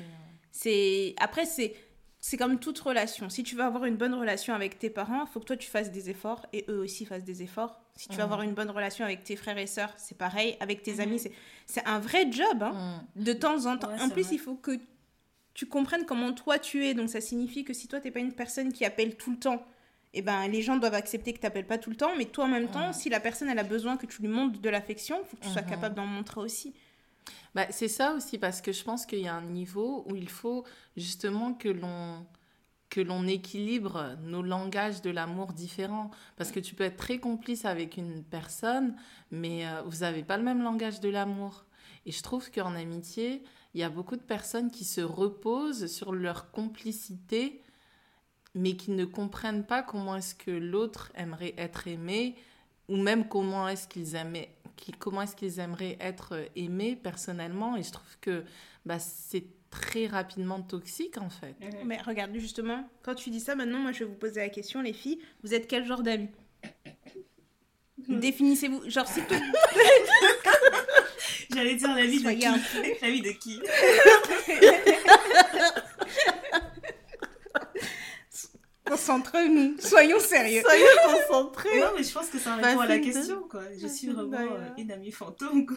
C'est 0.50 1.14
après 1.18 1.44
c'est 1.44 1.74
c'est 2.20 2.37
comme 2.37 2.59
toute 2.59 2.78
relation. 2.81 3.28
Si 3.31 3.44
tu 3.44 3.54
veux 3.54 3.62
avoir 3.62 3.85
une 3.85 3.96
bonne 3.96 4.14
relation 4.14 4.52
avec 4.54 4.78
tes 4.78 4.90
parents, 4.90 5.24
il 5.24 5.31
faut 5.31 5.38
que 5.40 5.44
toi 5.44 5.57
tu 5.57 5.68
fasses 5.70 5.92
des 5.92 6.11
efforts 6.11 6.46
et 6.52 6.64
eux 6.68 6.78
aussi 6.81 7.04
fassent 7.07 7.24
des 7.24 7.42
efforts. 7.42 7.81
Si 7.94 8.09
tu 8.09 8.16
veux 8.16 8.22
avoir 8.22 8.42
une 8.42 8.54
bonne 8.54 8.70
relation 8.70 9.04
avec 9.04 9.22
tes 9.24 9.37
frères 9.37 9.59
et 9.59 9.66
sœurs, 9.68 9.92
c'est 9.98 10.18
pareil. 10.18 10.57
Avec 10.59 10.83
tes 10.83 10.94
Mhm. 10.94 11.00
amis, 11.00 11.18
c'est 11.20 11.33
c'est 11.66 11.87
un 11.87 12.00
vrai 12.00 12.31
job. 12.33 12.62
hein. 12.62 13.04
Mhm. 13.16 13.24
De 13.24 13.33
temps 13.33 13.66
en 13.66 13.76
temps. 13.78 13.88
Ouais, 13.88 14.00
en 14.00 14.09
plus, 14.09 14.22
vrai. 14.24 14.35
il 14.35 14.38
faut 14.38 14.57
que 14.57 14.72
tu 15.54 15.66
comprennes 15.66 16.07
comment 16.07 16.33
toi 16.33 16.59
tu 16.59 16.85
es. 16.87 16.94
Donc 16.94 17.09
ça 17.09 17.20
signifie 17.20 17.64
que 17.64 17.72
si 17.72 17.87
toi 17.87 18.00
t'es 18.00 18.11
pas 18.11 18.20
une 18.20 18.33
personne 18.33 18.72
qui 18.72 18.85
appelle 18.85 19.16
tout 19.16 19.31
le 19.31 19.38
temps, 19.38 19.64
eh 20.14 20.22
ben 20.22 20.48
les 20.48 20.62
gens 20.62 20.76
doivent 20.76 20.94
accepter 20.94 21.32
que 21.32 21.38
tu 21.38 21.44
n'appelles 21.44 21.66
pas 21.66 21.78
tout 21.78 21.90
le 21.90 21.96
temps. 21.96 22.16
Mais 22.16 22.24
toi 22.26 22.44
en 22.46 22.48
même 22.48 22.68
temps, 22.70 22.92
si 22.92 23.08
la 23.10 23.20
personne 23.20 23.48
elle 23.48 23.58
a 23.58 23.64
besoin 23.64 23.96
que 23.96 24.06
tu 24.06 24.22
lui 24.22 24.28
montres 24.28 24.58
de 24.60 24.68
l'affection, 24.70 25.18
il 25.22 25.26
faut 25.28 25.36
que 25.36 25.42
tu 25.42 25.50
sois 25.50 25.62
Mhm. 25.62 25.68
capable 25.68 25.94
d'en 25.94 26.06
montrer 26.06 26.40
aussi. 26.40 26.74
Bah, 27.54 27.66
c'est 27.70 27.88
ça 27.88 28.12
aussi, 28.14 28.38
parce 28.38 28.60
que 28.60 28.72
je 28.72 28.84
pense 28.84 29.04
qu'il 29.06 29.20
y 29.20 29.28
a 29.28 29.34
un 29.34 29.42
niveau 29.42 30.04
où 30.08 30.14
il 30.16 30.28
faut 30.28 30.64
justement 30.96 31.52
que 31.54 31.68
l'on 31.68 32.26
que 32.90 33.02
l'on 33.02 33.26
équilibre 33.26 34.16
nos 34.22 34.40
langages 34.40 35.02
de 35.02 35.10
l'amour 35.10 35.52
différents. 35.52 36.10
Parce 36.36 36.50
que 36.50 36.58
tu 36.58 36.74
peux 36.74 36.84
être 36.84 36.96
très 36.96 37.18
complice 37.18 37.66
avec 37.66 37.98
une 37.98 38.24
personne, 38.24 38.96
mais 39.30 39.66
euh, 39.66 39.82
vous 39.84 39.98
n'avez 39.98 40.22
pas 40.22 40.38
le 40.38 40.42
même 40.42 40.62
langage 40.62 40.98
de 41.00 41.10
l'amour. 41.10 41.66
Et 42.06 42.12
je 42.12 42.22
trouve 42.22 42.50
qu'en 42.50 42.74
amitié, 42.74 43.42
il 43.74 43.80
y 43.80 43.84
a 43.84 43.90
beaucoup 43.90 44.16
de 44.16 44.22
personnes 44.22 44.70
qui 44.70 44.84
se 44.86 45.02
reposent 45.02 45.86
sur 45.92 46.12
leur 46.14 46.50
complicité, 46.50 47.60
mais 48.58 48.74
qui 48.74 48.90
ne 48.90 49.04
comprennent 49.04 49.64
pas 49.64 49.82
comment 49.82 50.16
est-ce 50.16 50.34
que 50.34 50.50
l'autre 50.50 51.12
aimerait 51.14 51.54
être 51.56 51.86
aimé, 51.86 52.34
ou 52.88 52.96
même 52.96 53.28
comment 53.28 53.68
est-ce 53.68 53.86
qu'ils 53.86 54.16
aimaient 54.16 54.50
qui, 54.76 54.92
comment 54.92 55.22
est-ce 55.22 55.36
qu'ils 55.36 55.58
aimeraient 55.58 55.96
être 56.00 56.48
aimés 56.56 56.96
personnellement 56.96 57.76
et 57.76 57.82
je 57.82 57.90
trouve 57.90 58.16
que 58.20 58.44
bah, 58.86 58.98
c'est 58.98 59.44
très 59.70 60.06
rapidement 60.06 60.62
toxique 60.62 61.18
en 61.18 61.28
fait. 61.28 61.54
Mhm. 61.60 61.84
Mais 61.84 62.00
regarde, 62.00 62.34
justement, 62.36 62.88
quand 63.02 63.14
tu 63.14 63.30
dis 63.30 63.40
ça, 63.40 63.54
maintenant, 63.54 63.78
moi, 63.78 63.92
je 63.92 64.00
vais 64.00 64.04
vous 64.06 64.14
poser 64.14 64.40
la 64.40 64.48
question, 64.48 64.80
les 64.80 64.92
filles, 64.92 65.18
vous 65.42 65.52
êtes 65.52 65.66
quel 65.66 65.84
genre 65.84 66.02
d'amis? 66.02 66.30
Définissez-vous. 68.08 68.88
Genre, 68.88 69.06
si 69.06 69.20
tout... 69.22 69.34
J'allais 71.54 71.74
dire 71.74 71.94
la 71.94 72.06
vie 72.06 72.22
de 72.22 72.30
qui? 72.30 72.46
La 73.02 73.10
vie 73.10 73.22
de 73.22 73.32
qui? 73.32 73.60
Concentre-nous, 78.88 79.79
soyons 79.81 80.18
sérieux. 80.20 80.62
Soyez 80.62 80.85
concentrés. 81.05 81.81
Non, 81.81 81.90
mais 81.96 82.03
je 82.03 82.12
pense 82.12 82.29
que 82.29 82.38
ça 82.38 82.57
répond 82.57 82.81
à 82.81 82.87
la 82.87 82.98
question, 82.98 83.42
quoi. 83.48 83.62
Je 83.81 83.87
suis 83.87 84.09
vraiment 84.09 84.38
euh, 84.55 84.68
une 84.79 84.90
amie 84.92 85.12
fantôme, 85.12 85.66
quoi. 85.66 85.77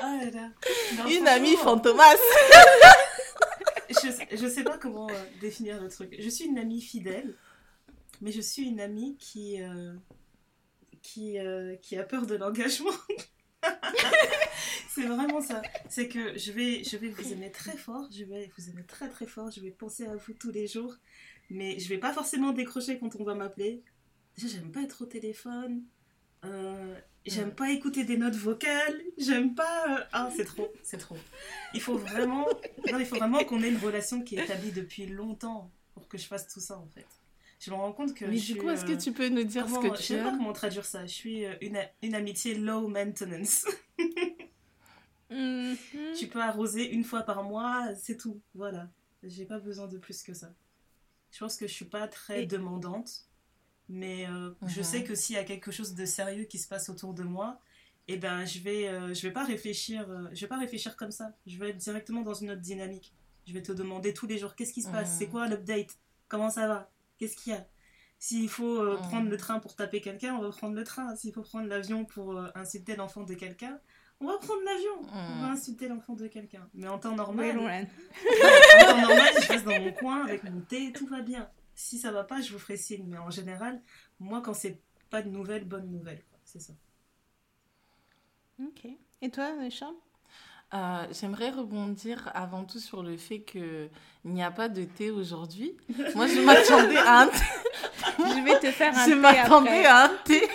Ah 0.00 0.16
là 0.24 0.30
là. 0.30 0.48
Non, 0.96 1.06
Une 1.10 1.28
amie 1.28 1.56
fantomas. 1.56 2.02
Je, 3.90 4.08
sais- 4.12 4.28
je 4.30 4.46
sais 4.46 4.62
pas 4.62 4.78
comment 4.78 5.08
euh, 5.10 5.14
définir 5.40 5.82
le 5.82 5.88
truc. 5.88 6.14
Je 6.18 6.28
suis 6.30 6.44
une 6.44 6.58
amie 6.58 6.80
fidèle, 6.80 7.34
mais 8.20 8.30
je 8.30 8.40
suis 8.40 8.62
une 8.62 8.80
amie 8.80 9.16
qui, 9.18 9.60
euh, 9.60 9.92
qui, 11.02 11.38
euh, 11.40 11.74
qui 11.82 11.96
a 11.98 12.04
peur 12.04 12.24
de 12.24 12.36
l'engagement. 12.36 12.92
c'est 14.88 15.06
vraiment 15.06 15.40
ça. 15.40 15.62
C'est 15.88 16.08
que 16.08 16.36
je 16.38 16.52
vais, 16.52 16.84
je 16.84 16.96
vais 16.96 17.08
vous 17.08 17.32
aimer 17.32 17.50
très 17.50 17.76
fort, 17.76 18.08
je 18.10 18.24
vais 18.24 18.50
vous 18.56 18.70
aimer 18.70 18.84
très 18.84 19.08
très 19.08 19.26
fort, 19.26 19.50
je 19.50 19.60
vais 19.60 19.70
penser 19.70 20.06
à 20.06 20.16
vous 20.16 20.32
tous 20.32 20.50
les 20.50 20.66
jours, 20.66 20.96
mais 21.50 21.78
je 21.78 21.88
vais 21.88 21.98
pas 21.98 22.12
forcément 22.12 22.52
décrocher 22.52 22.98
quand 22.98 23.14
on 23.16 23.24
va 23.24 23.34
m'appeler. 23.34 23.82
J'aime 24.36 24.70
pas 24.72 24.82
être 24.82 25.02
au 25.02 25.06
téléphone. 25.06 25.82
Euh, 26.44 26.98
j'aime 27.26 27.54
pas 27.54 27.70
écouter 27.70 28.04
des 28.04 28.16
notes 28.16 28.34
vocales. 28.36 29.00
J'aime 29.18 29.54
pas. 29.54 29.98
euh, 30.00 30.04
Ah, 30.12 30.30
c'est 30.34 30.44
trop, 30.46 30.72
c'est 30.82 30.96
trop. 30.96 31.16
Il 31.74 31.80
faut 31.82 31.98
vraiment, 31.98 32.46
non, 32.90 32.98
il 32.98 33.04
faut 33.06 33.16
vraiment 33.16 33.44
qu'on 33.44 33.62
ait 33.62 33.68
une 33.68 33.76
relation 33.78 34.22
qui 34.22 34.36
est 34.36 34.44
établie 34.44 34.72
depuis 34.72 35.06
longtemps 35.06 35.70
pour 35.94 36.08
que 36.08 36.16
je 36.16 36.26
fasse 36.26 36.48
tout 36.48 36.60
ça 36.60 36.78
en 36.78 36.86
fait. 36.88 37.06
Je 37.60 37.70
me 37.70 37.76
rends 37.76 37.92
compte 37.92 38.14
que 38.14 38.24
Mais 38.24 38.38
je 38.38 38.54
du 38.54 38.58
coup, 38.60 38.70
est-ce 38.70 38.84
que 38.86 38.92
euh, 38.92 38.96
tu 38.96 39.12
peux 39.12 39.28
nous 39.28 39.44
dire 39.44 39.64
comment- 39.66 39.82
ce 39.82 39.88
que 39.88 39.94
Je 39.94 40.00
tu 40.00 40.06
sais 40.14 40.22
pas 40.22 40.30
comment 40.30 40.52
traduire 40.54 40.84
ça. 40.86 41.04
Je 41.06 41.12
suis 41.12 41.44
euh, 41.44 41.54
une, 41.60 41.78
une 42.02 42.14
amitié 42.14 42.54
low 42.54 42.88
maintenance. 42.88 43.66
Mhm. 45.30 45.76
tu 46.18 46.26
peux 46.26 46.40
arroser 46.40 46.90
une 46.90 47.04
fois 47.04 47.22
par 47.22 47.42
mois, 47.44 47.94
c'est 47.94 48.16
tout. 48.16 48.40
Voilà. 48.54 48.88
J'ai 49.22 49.44
pas 49.44 49.58
besoin 49.58 49.86
de 49.86 49.98
plus 49.98 50.22
que 50.22 50.32
ça. 50.34 50.52
Je 51.30 51.38
pense 51.38 51.56
que 51.56 51.66
je 51.66 51.72
suis 51.72 51.84
pas 51.84 52.08
très 52.08 52.44
Et- 52.44 52.46
demandante, 52.46 53.26
mais 53.88 54.26
euh, 54.26 54.50
je 54.66 54.78
Mhm. 54.80 54.84
sais 54.84 55.04
que 55.04 55.14
s'il 55.14 55.36
y 55.36 55.38
a 55.38 55.44
quelque 55.44 55.70
chose 55.70 55.94
de 55.94 56.04
sérieux 56.06 56.44
qui 56.44 56.58
se 56.58 56.66
passe 56.66 56.88
autour 56.88 57.12
de 57.14 57.22
moi, 57.22 57.60
et 58.08 58.16
ben 58.16 58.44
je 58.46 58.58
vais 58.60 58.88
euh, 58.88 59.12
je 59.14 59.22
vais 59.26 59.32
pas 59.32 59.44
réfléchir 59.44 60.08
euh, 60.10 60.26
je 60.32 60.40
vais 60.40 60.48
pas 60.48 60.58
réfléchir 60.58 60.96
comme 60.96 61.12
ça 61.12 61.32
je 61.46 61.56
vais 61.58 61.68
être 61.70 61.76
directement 61.76 62.22
dans 62.22 62.32
une 62.34 62.50
autre 62.50 62.60
dynamique 62.62 63.12
je 63.46 63.52
vais 63.52 63.62
te 63.62 63.70
demander 63.70 64.12
tous 64.14 64.26
les 64.26 64.36
jours 64.38 64.56
qu'est-ce 64.56 64.72
qui 64.72 64.82
se 64.82 64.88
passe? 64.88 65.16
C'est 65.18 65.28
quoi 65.28 65.46
l'update? 65.46 65.96
Comment 66.26 66.50
ça 66.50 66.66
va? 66.66 66.90
Qu'est-ce 67.20 67.36
qu'il 67.36 67.52
y 67.52 67.56
a? 67.56 67.64
S'il 68.18 68.48
faut 68.48 68.76
euh, 68.78 68.96
Mhm. 68.96 69.02
prendre 69.08 69.28
le 69.30 69.36
train 69.36 69.60
pour 69.60 69.76
taper 69.76 70.00
quelqu'un 70.00 70.34
on 70.34 70.40
va 70.42 70.50
prendre 70.50 70.74
le 70.74 70.82
train. 70.84 71.14
S'il 71.14 71.32
faut 71.32 71.42
prendre 71.42 71.68
l'avion 71.68 72.04
pour 72.04 72.36
euh, 72.36 72.48
insulter 72.56 72.96
l'enfant 72.96 73.22
de 73.22 73.34
quelqu'un 73.34 73.78
on 74.22 74.26
va 74.26 74.36
prendre 74.38 74.62
l'avion 74.64 75.00
on 75.02 75.40
va 75.40 75.46
Mhm. 75.46 75.52
insulter 75.52 75.88
l'enfant 75.88 76.14
de 76.14 76.26
quelqu'un. 76.26 76.68
Mais 76.74 76.88
en 76.88 76.98
temps 76.98 77.14
normal 77.14 77.58
en 77.58 77.62
temps 77.62 79.00
normal 79.00 79.32
je 79.42 79.48
reste 79.52 79.64
dans 79.64 79.80
mon 79.80 79.92
coin 79.92 80.24
avec 80.24 80.42
mon 80.44 80.60
thé 80.62 80.92
tout 80.92 81.06
va 81.06 81.20
bien. 81.22 81.48
Si 81.74 81.98
ça 81.98 82.10
va 82.12 82.24
pas 82.24 82.40
je 82.40 82.52
vous 82.52 82.58
ferai 82.58 82.76
signe. 82.76 83.06
Mais 83.08 83.18
en 83.18 83.30
général 83.30 83.80
moi 84.18 84.40
quand 84.42 84.54
c'est 84.54 84.82
pas 85.08 85.22
de 85.22 85.28
nouvelles 85.30 85.64
bonnes 85.64 85.90
nouvelles 85.90 86.24
c'est 86.44 86.60
ça. 86.60 86.72
Ok. 88.62 88.86
Et 89.22 89.30
toi, 89.30 89.52
Charles? 89.70 89.94
Euh, 90.72 91.04
J'aimerais 91.10 91.50
rebondir 91.50 92.30
avant 92.32 92.64
tout 92.64 92.78
sur 92.78 93.02
le 93.02 93.16
fait 93.16 93.40
qu'il 93.40 93.90
n'y 94.24 94.42
a 94.42 94.50
pas 94.52 94.68
de 94.68 94.84
thé 94.84 95.10
aujourd'hui. 95.10 95.76
Moi, 96.14 96.26
je 96.28 96.40
m'attendais 96.40 96.96
à 96.96 97.20
un 97.22 97.26
thé. 97.26 97.44
Je 98.18 98.44
vais 98.44 98.58
te 98.60 98.70
faire 98.70 98.96
un 98.96 99.04
Je 99.04 99.10
thé 99.10 99.14
m'attendais 99.16 99.68
après. 99.70 99.86
à 99.86 100.04
un 100.04 100.08
thé 100.24 100.48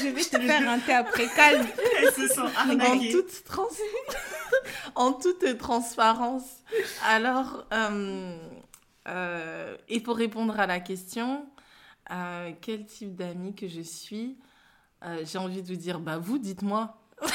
Je 0.00 0.08
vais 0.08 0.22
te 0.22 0.38
faire 0.40 0.68
un 0.70 0.78
thé 0.78 0.92
après. 0.92 1.26
Calme. 1.34 1.66
Elle 2.00 2.12
se 2.12 2.28
sent 2.28 2.40
en 2.40 2.98
toute, 3.10 3.44
trans... 3.44 3.66
en 4.94 5.12
toute 5.12 5.58
transparence. 5.58 6.44
Alors, 7.04 7.64
euh, 7.72 8.38
euh, 9.08 9.76
et 9.88 9.98
pour 10.00 10.16
répondre 10.16 10.58
à 10.60 10.66
la 10.68 10.78
question, 10.78 11.44
euh, 12.12 12.52
quel 12.60 12.84
type 12.86 13.16
d'ami 13.16 13.54
que 13.54 13.66
je 13.66 13.80
suis 13.80 14.38
Euh, 15.04 15.24
J'ai 15.24 15.38
envie 15.38 15.60
de 15.62 15.66
vous 15.66 15.76
dire, 15.76 15.98
bah 15.98 16.18
vous, 16.18 16.38
dites-moi. 16.38 16.96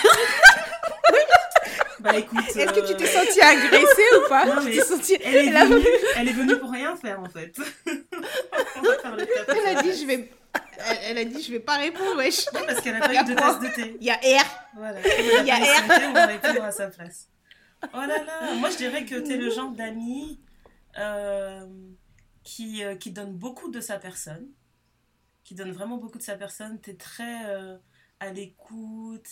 Bah 2.02 2.18
écoute. 2.18 2.40
Est-ce 2.48 2.74
que 2.74 2.88
tu 2.88 2.96
t'es 2.98 3.04
euh, 3.18 3.24
sentie 3.26 3.42
agressée 3.42 4.16
ou 4.18 4.30
pas? 4.30 4.46
Non, 4.46 4.62
mais 4.64 4.80
sentie- 4.82 5.18
Elle 5.24 5.36
est, 5.48 5.66
venue, 5.66 5.86
elle 6.18 6.28
est 6.30 6.34
venue 6.34 6.58
pour 6.58 6.72
rien 6.72 6.96
faire 6.96 7.20
en 7.20 7.30
fait. 7.30 7.56
Faire. 7.56 9.46
Elle 9.48 9.78
a 9.78 9.82
dit 9.82 9.94
je 10.02 10.06
vais. 10.08 10.32
Elle, 10.78 10.98
elle 11.04 11.18
a 11.20 11.26
dit 11.26 11.42
je 11.44 11.52
vais 11.52 11.60
pas 11.60 11.78
répondre, 11.78 12.18
wesh. 12.18 12.46
Non, 12.54 12.62
parce 12.66 12.82
qu'elle 12.82 12.96
a 12.96 13.00
pas 13.08 13.14
eu 13.14 13.24
de 13.26 13.34
tasse 13.34 13.60
de 13.60 13.68
thé. 13.68 13.98
Il 14.00 14.06
y 14.06 14.10
a 14.10 14.16
R. 14.16 14.46
Voilà. 14.76 15.00
Il 15.40 15.46
y 15.46 15.52
a 15.52 15.56
R. 15.58 16.12
On 16.16 16.28
répondre 16.28 16.64
à 16.64 16.72
sa 16.72 16.88
place. 16.88 17.28
Oh 17.94 17.98
là 17.98 18.08
là. 18.24 18.54
Moi 18.56 18.70
je 18.70 18.78
dirais 18.78 19.06
que 19.06 19.16
t'es 19.16 19.38
le 19.38 19.50
genre 19.50 19.72
d'ami 19.72 20.40
euh, 21.00 21.66
qui, 22.44 22.84
euh, 22.84 22.96
qui 22.96 23.12
donne 23.12 23.34
beaucoup 23.34 23.70
de 23.72 23.80
sa 23.82 23.98
personne. 23.98 24.48
Qui 25.44 25.56
donne 25.56 25.72
vraiment 25.72 25.98
beaucoup 25.98 26.18
de 26.18 26.24
sa 26.24 26.36
personne. 26.36 26.80
T'es 26.80 26.94
très 26.96 27.46
euh, 27.48 27.78
à 28.20 28.32
l'écoute. 28.32 29.28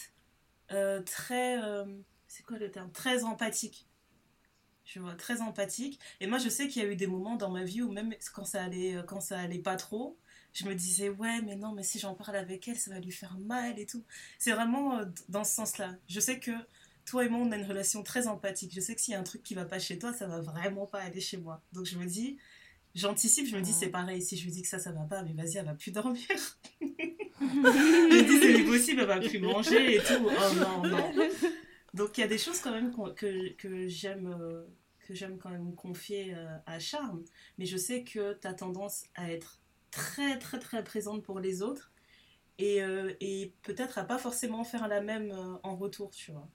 euh, 0.71 1.01
très. 1.01 1.61
euh, 1.63 1.85
c'est 2.29 2.43
quoi 2.43 2.59
le 2.59 2.71
terme? 2.71 2.91
Très 2.91 3.23
empathique. 3.23 3.87
Je 4.85 4.99
vois, 4.99 5.15
très 5.15 5.41
empathique. 5.41 5.99
Et 6.19 6.27
moi, 6.27 6.37
je 6.37 6.47
sais 6.47 6.67
qu'il 6.67 6.81
y 6.81 6.85
a 6.85 6.89
eu 6.89 6.95
des 6.95 7.07
moments 7.07 7.35
dans 7.35 7.49
ma 7.49 7.63
vie 7.63 7.81
où 7.81 7.91
même 7.91 8.13
quand 8.33 8.45
ça 8.45 8.63
allait, 8.63 8.95
euh, 8.95 9.03
quand 9.03 9.19
ça 9.19 9.39
allait 9.39 9.59
pas 9.59 9.75
trop, 9.75 10.17
je 10.53 10.65
me 10.65 10.73
disais, 10.73 11.09
ouais, 11.09 11.41
mais 11.41 11.55
non, 11.55 11.73
mais 11.73 11.83
si 11.83 11.99
j'en 11.99 12.13
parle 12.13 12.35
avec 12.35 12.67
elle, 12.67 12.77
ça 12.77 12.91
va 12.91 12.99
lui 12.99 13.11
faire 13.11 13.37
mal 13.39 13.77
et 13.79 13.85
tout. 13.85 14.03
C'est 14.37 14.51
vraiment 14.51 14.99
euh, 14.99 15.05
dans 15.27 15.43
ce 15.43 15.53
sens-là. 15.53 15.95
Je 16.07 16.19
sais 16.19 16.39
que 16.39 16.51
toi 17.05 17.25
et 17.25 17.29
moi, 17.29 17.39
on 17.41 17.51
a 17.51 17.57
une 17.57 17.65
relation 17.65 18.03
très 18.03 18.27
empathique. 18.27 18.73
Je 18.73 18.79
sais 18.79 18.95
que 18.95 19.01
s'il 19.01 19.13
y 19.13 19.15
a 19.15 19.19
un 19.19 19.23
truc 19.23 19.43
qui 19.43 19.55
va 19.55 19.65
pas 19.65 19.79
chez 19.79 19.97
toi, 19.97 20.13
ça 20.13 20.27
va 20.27 20.39
vraiment 20.39 20.85
pas 20.85 20.99
aller 20.99 21.21
chez 21.21 21.37
moi. 21.37 21.61
Donc 21.71 21.85
je 21.85 21.97
me 21.97 22.05
dis, 22.05 22.37
j'anticipe, 22.93 23.47
je 23.47 23.55
me 23.55 23.61
dis, 23.61 23.73
c'est 23.73 23.89
pareil. 23.89 24.21
Si 24.21 24.37
je 24.37 24.43
lui 24.43 24.51
dis 24.51 24.61
que 24.61 24.67
ça, 24.67 24.79
ça 24.79 24.91
va 24.91 25.01
pas, 25.01 25.23
mais 25.23 25.33
vas-y, 25.33 25.57
elle 25.57 25.65
va 25.65 25.73
plus 25.73 25.91
dormir. 25.91 26.27
je 26.81 27.45
me 27.45 28.23
dis, 28.23 28.39
c'est 28.39 28.61
impossible, 28.61 29.01
elle 29.01 29.07
va 29.07 29.19
plus 29.19 29.39
manger 29.39 29.95
et 29.95 29.99
tout. 29.99 30.27
Oh 30.27 30.55
non, 30.55 30.87
non. 30.87 31.11
Donc 31.99 32.17
il 32.17 32.21
y 32.21 32.23
a 32.23 32.27
des 32.27 32.37
choses 32.37 32.61
quand 32.61 32.71
même 32.71 32.93
que, 33.13 33.51
que 33.55 33.87
j'aime 33.89 34.27
euh, 34.27 34.65
que 35.05 35.13
j'aime 35.13 35.37
quand 35.37 35.49
même 35.49 35.75
confier 35.75 36.33
euh, 36.33 36.57
à 36.65 36.79
Charme, 36.79 37.25
mais 37.57 37.65
je 37.65 37.75
sais 37.75 38.05
que 38.05 38.33
tu 38.39 38.47
as 38.47 38.53
tendance 38.53 39.03
à 39.15 39.31
être 39.33 39.59
très 39.91 40.39
très 40.39 40.59
très 40.59 40.81
présente 40.83 41.23
pour 41.23 41.41
les 41.41 41.61
autres 41.61 41.91
et, 42.59 42.81
euh, 42.83 43.13
et 43.21 43.53
peut-être 43.63 43.97
à 43.99 44.05
pas 44.05 44.17
forcément 44.19 44.63
faire 44.63 44.87
la 44.87 45.01
même 45.01 45.33
en 45.63 45.75
retour, 45.75 46.11
tu 46.11 46.31
vois. 46.31 46.49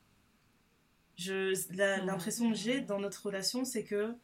L'impression 2.04 2.50
que 2.50 2.56
j'ai 2.56 2.80
dans 2.80 2.98
notre 3.00 3.26
relation, 3.26 3.64
c'est 3.64 3.84
que 3.84 4.14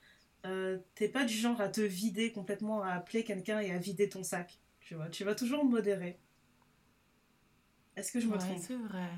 t'es 0.94 1.08
pas 1.08 1.24
du 1.24 1.34
genre 1.34 1.60
à 1.60 1.68
te 1.68 1.80
vider 1.80 2.32
complètement, 2.32 2.82
à 2.82 2.92
appeler 2.92 3.24
quelqu'un 3.24 3.60
et 3.60 3.72
à 3.72 3.78
vider 3.78 4.08
ton 4.08 4.22
sac, 4.22 4.60
tu 4.80 4.94
vois. 4.94 5.08
Tu 5.10 5.24
vas 5.24 5.34
toujours 5.34 5.64
modérer. 5.64 6.18
Est-ce 7.96 8.10
que 8.12 8.20
je 8.20 8.26
me 8.26 8.32
Ouais, 8.32 8.38
trompe? 8.38 8.66
c'est 8.66 8.76
vrai. 8.76 9.10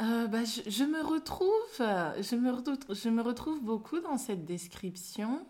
Euh, 0.00 0.26
bah, 0.28 0.44
je, 0.44 0.62
je 0.70 0.84
me 0.84 1.02
retrouve, 1.02 1.50
je 1.78 2.36
me, 2.36 2.50
retrouve, 2.50 2.78
je 2.94 3.08
me 3.10 3.20
retrouve 3.22 3.60
beaucoup 3.62 4.00
dans 4.00 4.16
cette 4.16 4.44
description. 4.46 5.46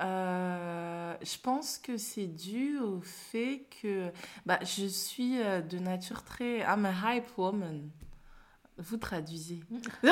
Euh, 0.00 1.14
je 1.22 1.36
pense 1.42 1.78
que 1.78 1.96
c'est 1.96 2.26
dû 2.26 2.78
au 2.78 3.00
fait 3.02 3.66
que 3.82 4.10
bah, 4.46 4.58
je 4.62 4.86
suis 4.86 5.40
euh, 5.40 5.60
de 5.62 5.78
nature 5.78 6.22
très... 6.24 6.58
I'm 6.60 6.84
a 6.86 7.14
hype 7.16 7.26
woman. 7.38 7.88
Vous 8.78 8.96
traduisez. 8.96 9.60
Je- 9.70 9.78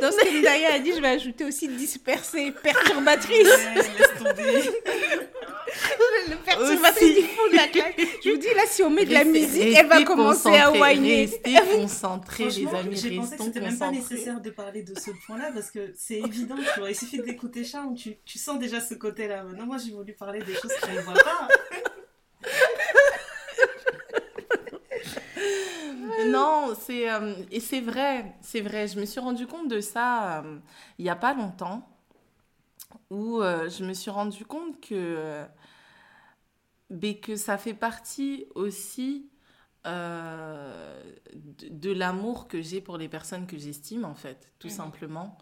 Dans 0.00 0.12
ce 0.12 0.16
que 0.24 0.40
Ndaya 0.40 0.74
a 0.74 0.78
dit, 0.78 0.92
je 0.94 1.00
vais 1.00 1.08
ajouter 1.08 1.44
aussi 1.44 1.68
dispersée, 1.68 2.52
perturbatrice. 2.52 3.48
Ouais, 3.48 3.74
laisse 3.74 4.14
tomber. 4.18 4.62
Le 6.28 6.36
perturbatrice 6.36 7.14
du 7.14 7.22
fond 7.22 7.48
de 7.50 7.56
la. 7.56 7.66
Je 8.24 8.30
vous 8.30 8.36
dis, 8.36 8.48
là, 8.54 8.62
si 8.66 8.82
on 8.82 8.90
met 8.90 9.04
de 9.04 9.12
la 9.12 9.24
musique, 9.24 9.76
elle 9.76 9.86
va 9.86 10.02
commencer 10.02 10.56
à 10.56 10.72
whiner. 10.72 11.26
Restez 11.26 11.54
concentrés, 11.80 12.44
les 12.50 12.66
amis. 12.66 12.96
j'ai 12.96 13.16
pensé 13.16 13.36
que 13.36 13.42
Restons 13.42 13.44
c'était 13.44 13.60
même 13.60 13.78
pas 13.78 13.90
nécessaire 13.90 14.40
de 14.40 14.50
parler 14.50 14.82
de 14.82 14.98
ce 14.98 15.10
point-là 15.26 15.50
parce 15.52 15.70
que 15.70 15.92
c'est 15.96 16.18
évident, 16.18 16.56
tu 16.74 16.80
vois. 16.80 16.90
Il 16.90 16.96
suffit 16.96 17.20
d'écouter 17.20 17.64
Charles, 17.64 17.94
tu, 17.94 18.16
tu 18.24 18.38
sens 18.38 18.58
déjà 18.58 18.80
ce 18.80 18.94
côté-là. 18.94 19.44
Maintenant, 19.44 19.66
moi, 19.66 19.76
j'ai 19.78 19.92
voulu 19.92 20.14
parler 20.14 20.40
des 20.42 20.54
choses 20.54 20.72
qu'on 20.82 20.92
ne 20.92 21.00
voit 21.00 21.14
pas. 21.14 21.48
Non, 26.28 26.74
c'est 26.78 27.10
euh, 27.10 27.34
et 27.50 27.60
c'est 27.60 27.80
vrai, 27.80 28.34
c'est 28.40 28.60
vrai. 28.60 28.88
Je 28.88 28.98
me 28.98 29.04
suis 29.04 29.20
rendu 29.20 29.46
compte 29.46 29.68
de 29.68 29.80
ça 29.80 30.40
euh, 30.40 30.58
il 30.98 31.04
y 31.04 31.08
a 31.08 31.16
pas 31.16 31.34
longtemps, 31.34 31.88
où 33.10 33.40
euh, 33.40 33.68
je 33.68 33.84
me 33.84 33.92
suis 33.92 34.10
rendu 34.10 34.44
compte 34.44 34.80
que 34.80 35.44
ben, 36.90 37.18
que 37.20 37.36
ça 37.36 37.58
fait 37.58 37.74
partie 37.74 38.46
aussi 38.54 39.30
euh, 39.86 41.02
de, 41.34 41.68
de 41.68 41.92
l'amour 41.92 42.48
que 42.48 42.62
j'ai 42.62 42.80
pour 42.80 42.98
les 42.98 43.08
personnes 43.08 43.46
que 43.46 43.58
j'estime 43.58 44.04
en 44.04 44.14
fait, 44.14 44.52
tout 44.58 44.68
Mhm. 44.68 44.70
simplement, 44.70 45.38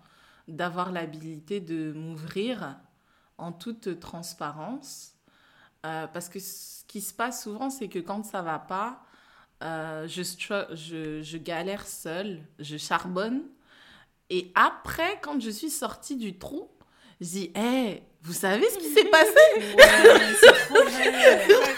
d'avoir 0.49 0.93
l'habilité 0.93 1.61
de 1.61 1.93
m'ouvrir 1.93 2.79
en 3.39 3.53
toute 3.53 4.01
transparence, 4.01 5.13
Euh, 5.87 6.07
parce 6.09 6.29
que 6.31 6.41
ce 6.41 6.85
qui 6.87 7.01
se 7.01 7.15
passe 7.15 7.45
souvent, 7.45 7.71
c'est 7.71 7.89
que 7.89 7.99
quand 8.01 8.25
ça 8.25 8.43
va 8.43 8.59
pas 8.59 9.05
euh, 9.63 10.09
je, 10.09 11.23
je 11.23 11.39
galère 11.39 11.87
seule, 11.87 12.43
je 12.61 12.77
charbonne. 12.79 13.43
Et 14.31 14.53
après, 14.55 15.21
quand 15.23 15.41
je 15.41 15.51
suis 15.51 15.71
sortie 15.71 16.17
du 16.17 16.39
trou, 16.39 16.71
je 17.21 17.27
dis 17.27 17.53
Hé, 17.55 18.03
vous 18.25 18.33
savez 18.33 18.65
ce 18.71 18.79
qui 18.79 18.89
s'est 18.89 19.05
passé 19.05 19.35
Ouais, 19.77 19.85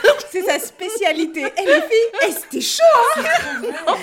c'est 0.30 0.42
sa 0.42 0.60
spécialité. 0.60 1.40
Et 1.40 1.66
les 1.66 1.80
filles, 1.80 2.28
eh, 2.28 2.30
c'était 2.30 2.60
chaud. 2.60 2.82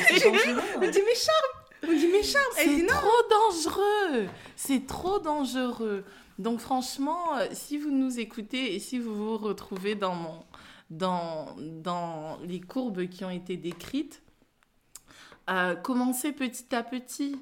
C'est 0.10 0.28
On 0.76 0.90
dit, 0.90 1.02
mais 1.06 1.16
charme. 1.16 1.88
On 1.88 1.94
dit, 1.94 2.10
mais 2.12 2.22
charme. 2.22 2.44
C'est 2.56 2.84
non. 2.84 2.88
trop 2.88 3.30
dangereux 3.30 4.28
C'est 4.58 4.86
trop 4.86 5.20
dangereux 5.20 6.04
Donc 6.38 6.60
franchement, 6.60 7.38
euh, 7.38 7.48
si 7.54 7.78
vous 7.78 7.92
nous 7.92 8.20
écoutez 8.20 8.76
et 8.76 8.80
si 8.80 9.00
vous 9.00 9.16
vous 9.16 9.38
retrouvez 9.38 9.96
dans, 9.96 10.16
mon, 10.16 10.44
dans, 10.90 11.56
dans 11.58 12.40
les 12.44 12.60
courbes 12.60 13.08
qui 13.08 13.24
ont 13.24 13.30
été 13.30 13.56
décrites, 13.56 14.22
euh, 15.50 15.76
commencez 15.76 16.34
petit 16.34 16.76
à 16.76 16.84
petit. 16.84 17.38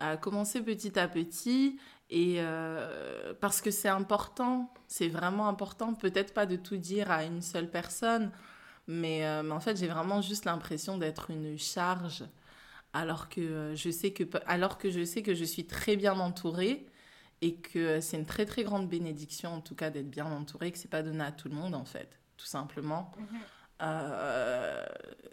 Euh, 0.00 0.16
commencez 0.16 0.62
petit 0.62 0.98
à 0.98 1.08
petit 1.08 1.78
et 2.10 2.36
euh, 2.38 3.32
parce 3.40 3.60
que 3.60 3.70
c'est 3.70 3.88
important, 3.88 4.74
c'est 4.88 5.08
vraiment 5.08 5.48
important, 5.48 5.94
peut-être 5.94 6.34
pas 6.34 6.44
de 6.44 6.56
tout 6.56 6.76
dire 6.76 7.10
à 7.10 7.24
une 7.24 7.40
seule 7.40 7.70
personne, 7.70 8.32
mais, 8.88 9.24
euh, 9.24 9.44
mais 9.44 9.52
en 9.52 9.60
fait 9.60 9.76
j'ai 9.76 9.86
vraiment 9.86 10.20
juste 10.20 10.44
l'impression 10.44 10.98
d'être 10.98 11.30
une 11.30 11.56
charge 11.56 12.24
alors 12.92 13.28
que 13.28 13.40
euh, 13.40 13.76
je 13.76 13.90
sais 13.90 14.12
que 14.12 14.24
alors 14.46 14.76
que 14.76 14.90
je 14.90 15.04
sais 15.04 15.22
que 15.22 15.34
je 15.34 15.44
suis 15.44 15.64
très 15.66 15.94
bien 15.94 16.18
entourée 16.18 16.84
et 17.40 17.54
que 17.54 18.00
c'est 18.00 18.16
une 18.16 18.26
très 18.26 18.44
très 18.44 18.64
grande 18.64 18.88
bénédiction 18.88 19.54
en 19.54 19.60
tout 19.60 19.76
cas 19.76 19.90
d'être 19.90 20.10
bien 20.10 20.26
entourée 20.26 20.72
que 20.72 20.78
c'est 20.78 20.90
pas 20.90 21.04
donné 21.04 21.22
à 21.22 21.30
tout 21.30 21.48
le 21.48 21.54
monde 21.54 21.76
en 21.76 21.84
fait 21.84 22.18
tout 22.36 22.46
simplement 22.46 23.12
Mhm. 23.16 23.26
Euh, 23.82 24.84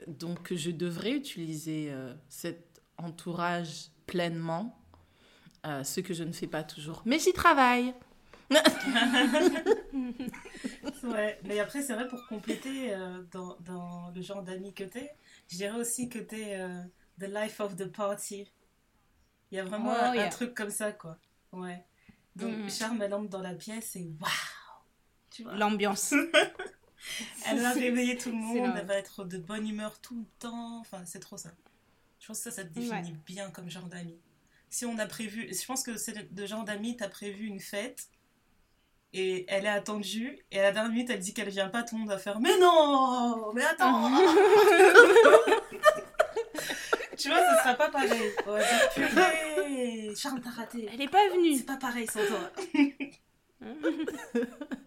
donc 0.07 0.53
je 0.53 0.71
devrais 0.71 1.11
utiliser 1.11 1.91
cet 2.29 2.81
entourage 2.97 3.89
pleinement 4.05 4.79
euh, 5.67 5.83
ce 5.83 5.99
que 6.01 6.13
je 6.13 6.23
ne 6.23 6.31
fais 6.31 6.47
pas 6.47 6.63
toujours 6.63 7.01
mais 7.05 7.19
j'y 7.19 7.33
travaille 7.33 7.93
Ouais, 11.03 11.39
mais 11.43 11.59
après, 11.59 11.81
c'est 11.81 11.93
vrai, 11.93 12.07
pour 12.07 12.25
compléter 12.27 12.93
euh, 12.93 13.21
dans, 13.31 13.57
dans 13.61 14.11
le 14.15 14.21
genre 14.21 14.41
d'amis 14.43 14.73
que 14.73 14.83
t'es, 14.83 15.11
je 15.49 15.57
dirais 15.57 15.77
aussi 15.77 16.09
que 16.09 16.19
t'es 16.19 16.55
euh, 16.59 16.81
the 17.19 17.25
life 17.29 17.59
of 17.59 17.75
the 17.75 17.85
party. 17.85 18.49
Il 19.51 19.55
y 19.57 19.59
a 19.59 19.63
vraiment 19.63 19.93
Oh, 19.93 20.17
un, 20.17 20.29
truc 20.29 20.53
comme 20.53 20.69
ça, 20.69 20.91
quoi. 20.91 21.17
Ouais. 21.51 21.83
Donc, 22.35 22.55
Mhm. 22.55 22.69
Charme, 22.69 23.01
elle 23.01 23.13
entre 23.13 23.29
dans 23.29 23.41
la 23.41 23.53
pièce 23.53 23.95
et 23.95 24.09
waouh 24.19 24.29
Tu 25.29 25.43
vois 25.43 25.55
L'ambiance. 25.55 26.13
Elle 27.45 27.59
va 27.59 27.71
réveiller 27.71 28.17
tout 28.17 28.31
le 28.31 28.35
monde, 28.37 28.73
elle 28.75 28.85
va 28.85 28.95
être 28.95 29.23
de 29.23 29.37
bonne 29.37 29.67
humeur 29.67 29.99
tout 30.01 30.17
le 30.17 30.25
temps. 30.39 30.79
Enfin, 30.79 31.05
c'est 31.05 31.19
trop 31.19 31.37
ça. 31.37 31.51
Je 32.19 32.27
pense 32.27 32.39
que 32.39 32.49
ça, 32.49 32.51
ça 32.51 32.63
te 32.65 32.73
définit 32.73 33.13
bien 33.25 33.49
comme 33.51 33.69
genre 33.69 33.85
d'amis. 33.85 34.19
Si 34.69 34.85
on 34.85 34.97
a 34.99 35.05
prévu, 35.05 35.49
je 35.49 35.65
pense 35.65 35.83
que 35.83 35.97
c'est 35.97 36.13
le, 36.35 36.45
genre 36.45 36.63
d'amis, 36.63 36.97
t'as 36.97 37.09
prévu 37.09 37.45
une 37.45 37.59
fête 37.59 38.07
et 39.13 39.45
elle 39.47 39.65
est 39.65 39.69
attendue 39.69 40.37
et 40.51 40.59
à 40.59 40.63
la 40.63 40.71
dernière 40.73 40.91
minute 40.91 41.09
elle 41.09 41.19
dit 41.19 41.33
qu'elle 41.33 41.47
vient 41.49 41.69
pas, 41.69 41.83
tout 41.83 41.95
le 41.95 42.01
monde 42.01 42.09
va 42.09 42.17
faire 42.17 42.41
Mais 42.41 42.59
non 42.59 43.53
Mais 43.53 43.63
attends 43.63 44.11
Tu 47.17 47.29
vois, 47.29 47.39
ce 47.39 47.63
sera 47.63 47.73
pas 47.73 47.89
pareil. 47.89 48.31
On 48.45 48.51
va 48.51 48.59
dire 48.59 48.89
Purée 48.93 50.13
Charles, 50.15 50.39
t'as 50.41 50.51
raté. 50.51 50.87
Elle 50.93 51.01
est 51.01 51.07
pas 51.07 51.27
venue. 51.29 51.57
C'est 51.57 51.65
pas 51.65 51.77
pareil 51.77 52.05
sans 52.05 52.19
toi. 52.27 52.51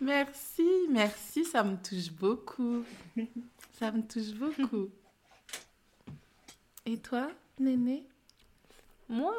Merci, 0.00 0.68
merci, 0.88 1.44
ça 1.44 1.62
me 1.62 1.76
touche 1.76 2.10
beaucoup. 2.10 2.84
Ça 3.78 3.90
me 3.90 4.02
touche 4.02 4.32
beaucoup. 4.34 4.90
Et 6.86 6.98
toi, 6.98 7.30
Néné? 7.58 8.06
Moi 9.08 9.34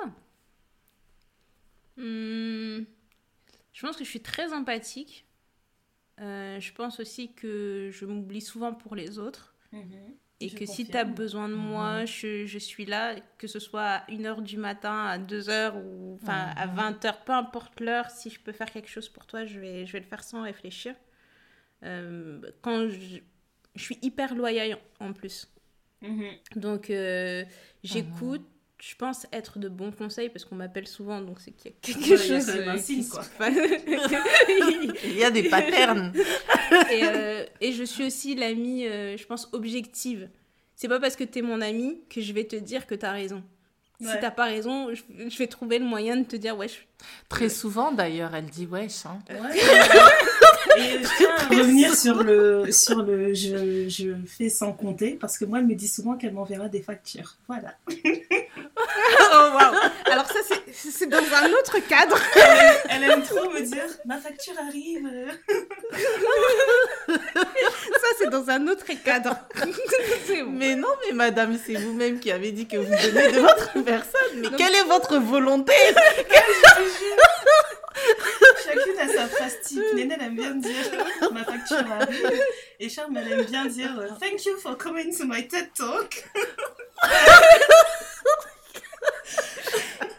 Hmm, 1.97 2.83
Je 3.73 3.81
pense 3.81 3.95
que 3.97 4.03
je 4.03 4.09
suis 4.09 4.21
très 4.21 4.53
empathique. 4.53 5.25
Euh, 6.21 6.59
je 6.59 6.73
pense 6.73 6.99
aussi 6.99 7.33
que 7.33 7.89
je 7.91 8.05
m'oublie 8.05 8.41
souvent 8.41 8.73
pour 8.73 8.95
les 8.95 9.19
autres. 9.19 9.53
Et 10.41 10.49
Je 10.49 10.55
que 10.55 10.65
si 10.65 10.85
tu 10.85 10.97
as 10.97 11.05
besoin 11.05 11.49
de 11.49 11.53
moi, 11.55 12.05
je, 12.05 12.45
je 12.45 12.59
suis 12.59 12.85
là, 12.85 13.15
que 13.37 13.47
ce 13.47 13.59
soit 13.59 13.83
à 13.83 14.11
1h 14.11 14.41
du 14.41 14.57
matin, 14.57 15.05
à 15.05 15.17
2h 15.17 15.75
ou 15.75 16.15
enfin 16.21 16.51
à 16.55 16.67
20h, 16.67 17.23
peu 17.25 17.31
importe 17.33 17.79
l'heure, 17.79 18.09
si 18.09 18.29
je 18.29 18.39
peux 18.39 18.51
faire 18.51 18.69
quelque 18.71 18.89
chose 18.89 19.09
pour 19.09 19.25
toi, 19.25 19.45
je 19.45 19.59
vais, 19.59 19.85
je 19.85 19.93
vais 19.93 19.99
le 19.99 20.05
faire 20.05 20.23
sans 20.23 20.43
réfléchir. 20.43 20.95
Euh, 21.83 22.41
quand 22.61 22.89
je, 22.89 23.19
je 23.75 23.81
suis 23.83 23.97
hyper 24.01 24.35
loyale 24.35 24.77
en 24.99 25.13
plus. 25.13 25.47
Mhm. 26.01 26.25
Donc 26.55 26.89
euh, 26.89 27.43
j'écoute, 27.83 28.45
je 28.81 28.93
pense 28.95 29.25
être 29.31 29.57
de 29.59 29.69
bons 29.69 29.91
conseils 29.91 30.29
parce 30.29 30.43
qu'on 30.45 30.55
m'appelle 30.55 30.87
souvent, 30.87 31.21
donc 31.21 31.39
c'est 31.39 31.51
qu'il 31.51 31.71
y 31.71 31.73
a 31.73 31.77
quelque 31.81 31.99
Ouais, 31.99 32.05
il 32.05 32.31
y 32.31 32.35
a 32.35 32.39
chose 32.39 32.49
un 32.49 32.75
euh, 32.75 32.77
signe, 32.77 33.07
quoi. 33.07 33.23
Il 35.03 35.15
y 35.17 35.23
a 35.23 35.31
des 35.31 35.43
patterns. 35.49 36.11
et, 36.91 37.01
euh, 37.03 37.45
et 37.61 37.71
je 37.71 37.83
suis 37.83 38.05
aussi 38.05 38.35
l'amie, 38.35 38.85
euh, 38.87 39.17
je 39.17 39.25
pense, 39.25 39.49
objective. 39.53 40.29
C'est 40.75 40.87
pas 40.89 40.99
parce 40.99 41.15
que 41.15 41.23
t'es 41.23 41.41
mon 41.41 41.61
ami 41.61 42.01
que 42.09 42.21
je 42.21 42.33
vais 42.33 42.43
te 42.43 42.55
dire 42.55 42.85
que 42.85 42.95
t'as 42.95 43.11
raison. 43.11 43.41
Si 44.01 44.07
Ouais. 44.07 44.19
t'as 44.19 44.29
pas 44.31 44.43
raison, 44.43 44.93
je, 44.93 45.03
je 45.29 45.37
vais 45.37 45.47
trouver 45.47 45.79
le 45.79 45.85
moyen 45.85 46.17
de 46.17 46.25
te 46.25 46.35
dire, 46.35 46.57
ouais, 46.57 46.67
je- 46.67 46.79
Très 47.29 47.47
souvent, 47.47 47.93
d'ailleurs, 47.93 48.35
elle 48.35 48.47
dit 48.47 48.65
wesh. 48.65 49.05
Hein. 49.05 49.19
Ouais. 49.29 49.57
Et 50.77 51.01
je 51.01 51.17
tiens 51.17 51.29
à 51.37 51.47
revenir 51.47 51.95
sur 51.95 52.21
le, 52.21 52.69
sur 52.73 53.01
le 53.01 53.33
je, 53.33 53.87
je 53.87 54.09
fais 54.27 54.49
sans 54.49 54.73
compter, 54.73 55.11
parce 55.13 55.37
que 55.37 55.45
moi, 55.45 55.59
elle 55.59 55.67
me 55.67 55.75
dit 55.75 55.87
souvent 55.87 56.17
qu'elle 56.17 56.33
m'enverra 56.33 56.67
des 56.67 56.81
factures. 56.81 57.35
Voilà. 57.47 57.73
Oh 59.07 59.49
waouh 59.53 59.75
Alors 60.05 60.25
ça, 60.27 60.39
c'est- 60.43 61.05
dans 61.07 61.17
un 61.17 61.49
autre 61.51 61.77
cadre. 61.87 62.17
Elle 62.89 63.03
aime 63.03 63.23
trop 63.23 63.49
me 63.49 63.61
dire 63.61 63.85
ma 64.05 64.17
facture 64.17 64.53
arrive. 64.67 65.07
Ça, 67.07 68.07
c'est 68.17 68.29
dans 68.29 68.49
un 68.49 68.67
autre 68.67 68.85
cadre. 69.03 69.35
Bon. 70.45 70.51
Mais 70.51 70.75
non, 70.75 70.89
mais 71.05 71.13
madame, 71.13 71.57
c'est 71.63 71.75
vous-même 71.75 72.19
qui 72.19 72.29
avez 72.31 72.51
dit 72.51 72.67
que 72.67 72.75
vous 72.77 72.83
donnez 72.83 73.31
de 73.31 73.39
votre 73.39 73.71
personne. 73.83 74.35
Mais 74.41 74.49
quelle 74.57 74.75
est 74.75 74.83
votre 74.83 75.17
volonté? 75.17 75.73
Chacune 78.65 78.99
a 78.99 79.07
sa 79.07 79.27
phrase 79.27 79.55
type. 79.63 79.81
Néné, 79.93 80.15
elle 80.19 80.25
aime 80.27 80.35
bien 80.35 80.55
dire 80.55 80.75
ma 81.31 81.43
facture 81.45 81.83
arrive. 81.99 82.41
Et 82.79 82.89
Charme, 82.89 83.17
elle 83.17 83.31
aime 83.31 83.45
bien 83.45 83.65
dire 83.65 83.91
thank 84.19 84.45
you 84.45 84.57
for 84.57 84.77
coming 84.77 85.15
to 85.17 85.25
my 85.25 85.47
TED 85.47 85.69
Talk. 85.77 86.25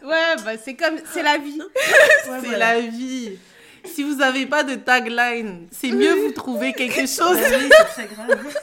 Ouais, 0.07 0.37
bah 0.45 0.57
c'est 0.59 0.75
comme, 0.77 0.99
c'est 1.12 1.23
la 1.23 1.38
vie. 1.38 1.59
Ouais, 2.29 2.40
C'est 2.40 2.47
voilà. 2.49 2.75
la 2.75 2.81
vie. 2.81 3.38
Si 3.85 4.03
vous 4.03 4.16
n'avez 4.16 4.47
pas 4.47 4.64
de 4.64 4.75
tagline, 4.75 5.69
c'est 5.71 5.90
mieux 5.92 6.14
vous 6.27 6.33
trouver 6.33 6.73
quelque 6.73 7.07
chose. 7.07 7.37
Oui, 7.38 7.71
c'est 7.95 8.07
grave. 8.12 8.57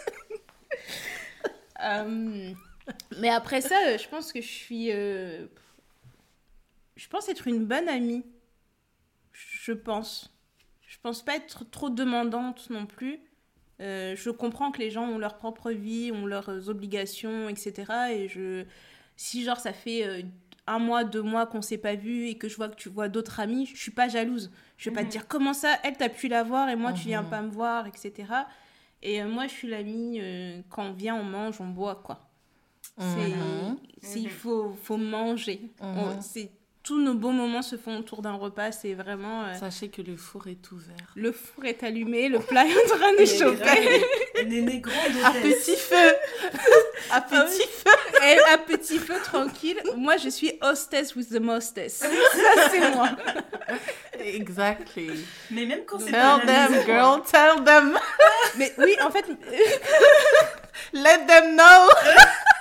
Euh, 1.83 2.51
mais 3.19 3.29
après 3.29 3.61
ça, 3.61 3.75
euh, 3.87 3.97
je 3.97 4.07
pense 4.07 4.31
que 4.31 4.41
je 4.41 4.47
suis. 4.47 4.91
euh, 4.91 5.45
Je 6.95 7.07
pense 7.07 7.29
être 7.29 7.47
une 7.47 7.65
bonne 7.65 7.87
amie. 7.89 8.23
Je 9.33 9.71
pense. 9.73 10.33
Je 10.87 10.97
pense 11.01 11.23
pas 11.23 11.35
être 11.35 11.69
trop 11.69 11.89
demandante 11.89 12.69
non 12.69 12.85
plus. 12.85 13.19
Euh, 13.81 14.15
je 14.15 14.29
comprends 14.29 14.71
que 14.71 14.79
les 14.79 14.91
gens 14.91 15.05
ont 15.07 15.17
leur 15.17 15.35
propre 15.37 15.71
vie, 15.71 16.11
ont 16.13 16.25
leurs 16.25 16.69
obligations, 16.69 17.49
etc. 17.49 17.91
Et 18.11 18.27
je. 18.29 18.65
Si, 19.15 19.43
genre, 19.43 19.59
ça 19.59 19.73
fait. 19.73 20.25
Un 20.67 20.79
mois, 20.79 21.03
deux 21.03 21.21
mois 21.21 21.45
qu'on 21.45 21.61
s'est 21.61 21.77
pas 21.77 21.95
vu 21.95 22.27
et 22.27 22.37
que 22.37 22.47
je 22.47 22.55
vois 22.55 22.69
que 22.69 22.75
tu 22.75 22.89
vois 22.89 23.09
d'autres 23.09 23.39
amis, 23.39 23.65
je 23.65 23.77
suis 23.77 23.91
pas 23.91 24.07
jalouse. 24.07 24.51
Je 24.77 24.89
vais 24.89 24.93
pas 24.95 25.01
Mhm. 25.01 25.07
te 25.07 25.11
dire 25.11 25.27
comment 25.27 25.53
ça, 25.53 25.77
elle 25.83 25.97
t'as 25.97 26.09
pu 26.09 26.27
la 26.29 26.43
voir 26.43 26.69
et 26.69 26.75
moi 26.75 26.93
tu 26.93 27.07
viens 27.07 27.21
Mhm. 27.23 27.29
pas 27.29 27.41
me 27.41 27.49
voir, 27.51 27.85
etc. 27.87 28.13
Et 29.01 29.21
euh, 29.21 29.27
moi 29.27 29.47
je 29.47 29.51
suis 29.53 29.67
l'amie, 29.67 30.19
euh, 30.21 30.61
quand 30.69 30.85
on 30.85 30.93
vient 30.93 31.15
on 31.15 31.23
mange, 31.23 31.59
on 31.59 31.67
boit 31.67 31.95
quoi. 32.03 32.19
C'est, 32.97 33.29
Mhm. 33.29 33.77
il 34.15 34.23
Mhm. 34.23 34.29
faut, 34.29 34.73
faut 34.81 34.97
manger. 34.97 35.71
Mhm. 35.81 35.97
On- 35.97 36.21
c'est, 36.21 36.51
tous 36.83 36.99
nos 36.99 37.13
beaux 37.13 37.31
moments 37.31 37.61
se 37.61 37.77
font 37.77 37.99
autour 37.99 38.21
d'un 38.21 38.33
repas, 38.33 38.73
c'est 38.73 38.93
vraiment... 38.93 39.43
euh, 39.45 39.53
Sachez 39.57 39.87
que 39.89 40.01
le 40.01 40.17
four 40.17 40.47
est 40.47 40.69
ouvert. 40.73 40.95
le 41.15 41.31
four 41.31 41.63
est 41.63 41.81
allumé, 41.81 42.27
le 42.27 42.39
plat 42.39 42.65
est 42.65 42.75
en 42.91 42.97
train 42.97 43.13
de 43.13 43.25
chauffer. 43.25 44.05
Néné, 44.45 44.79
grande 44.79 44.95
À 45.23 45.31
petit 45.31 45.77
feu 45.77 46.13
À 47.09 47.21
petit 47.21 47.67
feu 47.69 47.91
Et 48.27 48.37
à 48.53 48.57
petit 48.57 48.97
feu 48.99 49.15
tranquille, 49.23 49.81
moi 49.95 50.17
je 50.17 50.27
suis 50.27 50.51
hostess 50.61 51.15
with 51.15 51.29
the 51.29 51.39
mostess. 51.39 51.99
Ça 51.99 52.69
c'est 52.69 52.89
moi. 52.91 53.09
Exactly. 54.19 55.25
Mais 55.51 55.65
même 55.65 55.85
quand 55.85 55.99
c'est 55.99 56.11
pas 56.11 56.39
Tell 56.39 56.47
them, 56.47 56.71
maison, 56.71 56.85
girl, 56.85 57.21
tell 57.23 57.63
them. 57.63 57.97
Mais 58.57 58.73
oui, 58.77 58.95
en 59.01 59.09
fait, 59.09 59.25
Let 60.93 61.25
them 61.27 61.55
know. 61.55 61.89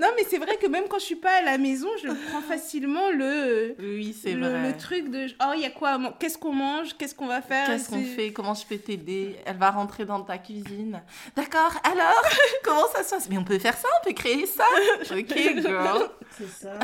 non 0.00 0.08
mais 0.16 0.24
c'est 0.28 0.38
vrai 0.38 0.56
que 0.56 0.66
même 0.66 0.84
quand 0.88 0.98
je 0.98 1.04
suis 1.04 1.16
pas 1.16 1.38
à 1.38 1.42
la 1.42 1.58
maison, 1.58 1.88
je 2.02 2.08
prends 2.30 2.40
facilement 2.40 3.10
le... 3.10 3.74
Oui, 3.78 4.16
c'est 4.20 4.34
le, 4.34 4.48
vrai. 4.48 4.68
le 4.68 4.76
truc 4.76 5.10
de 5.10 5.26
oh 5.42 5.52
il 5.54 5.62
y 5.62 5.66
a 5.66 5.70
quoi 5.70 5.98
qu'est-ce 6.18 6.38
qu'on 6.38 6.52
mange 6.52 6.96
qu'est-ce 6.96 7.14
qu'on 7.14 7.26
va 7.26 7.42
faire 7.42 7.66
Qu'est-ce 7.66 7.90
qu'on 7.90 8.04
fait 8.04 8.32
Comment 8.32 8.54
je 8.54 8.66
peux 8.66 8.78
t'aider 8.78 9.36
Elle 9.44 9.56
va 9.56 9.70
rentrer 9.70 10.04
dans 10.04 10.20
ta 10.20 10.38
cuisine. 10.38 11.02
D'accord, 11.36 11.72
alors 11.84 12.22
Comment 12.64 12.86
ça 12.94 13.02
se 13.02 13.10
passe? 13.10 13.28
Mais 13.28 13.38
on 13.38 13.44
peut 13.44 13.58
faire 13.58 13.76
ça, 13.76 13.88
on 14.00 14.06
peut 14.06 14.14
créer 14.14 14.46
ça. 14.46 14.64
Ok, 15.10 15.34
girl. 15.60 16.10
C'est 16.36 16.48
ça. 16.48 16.78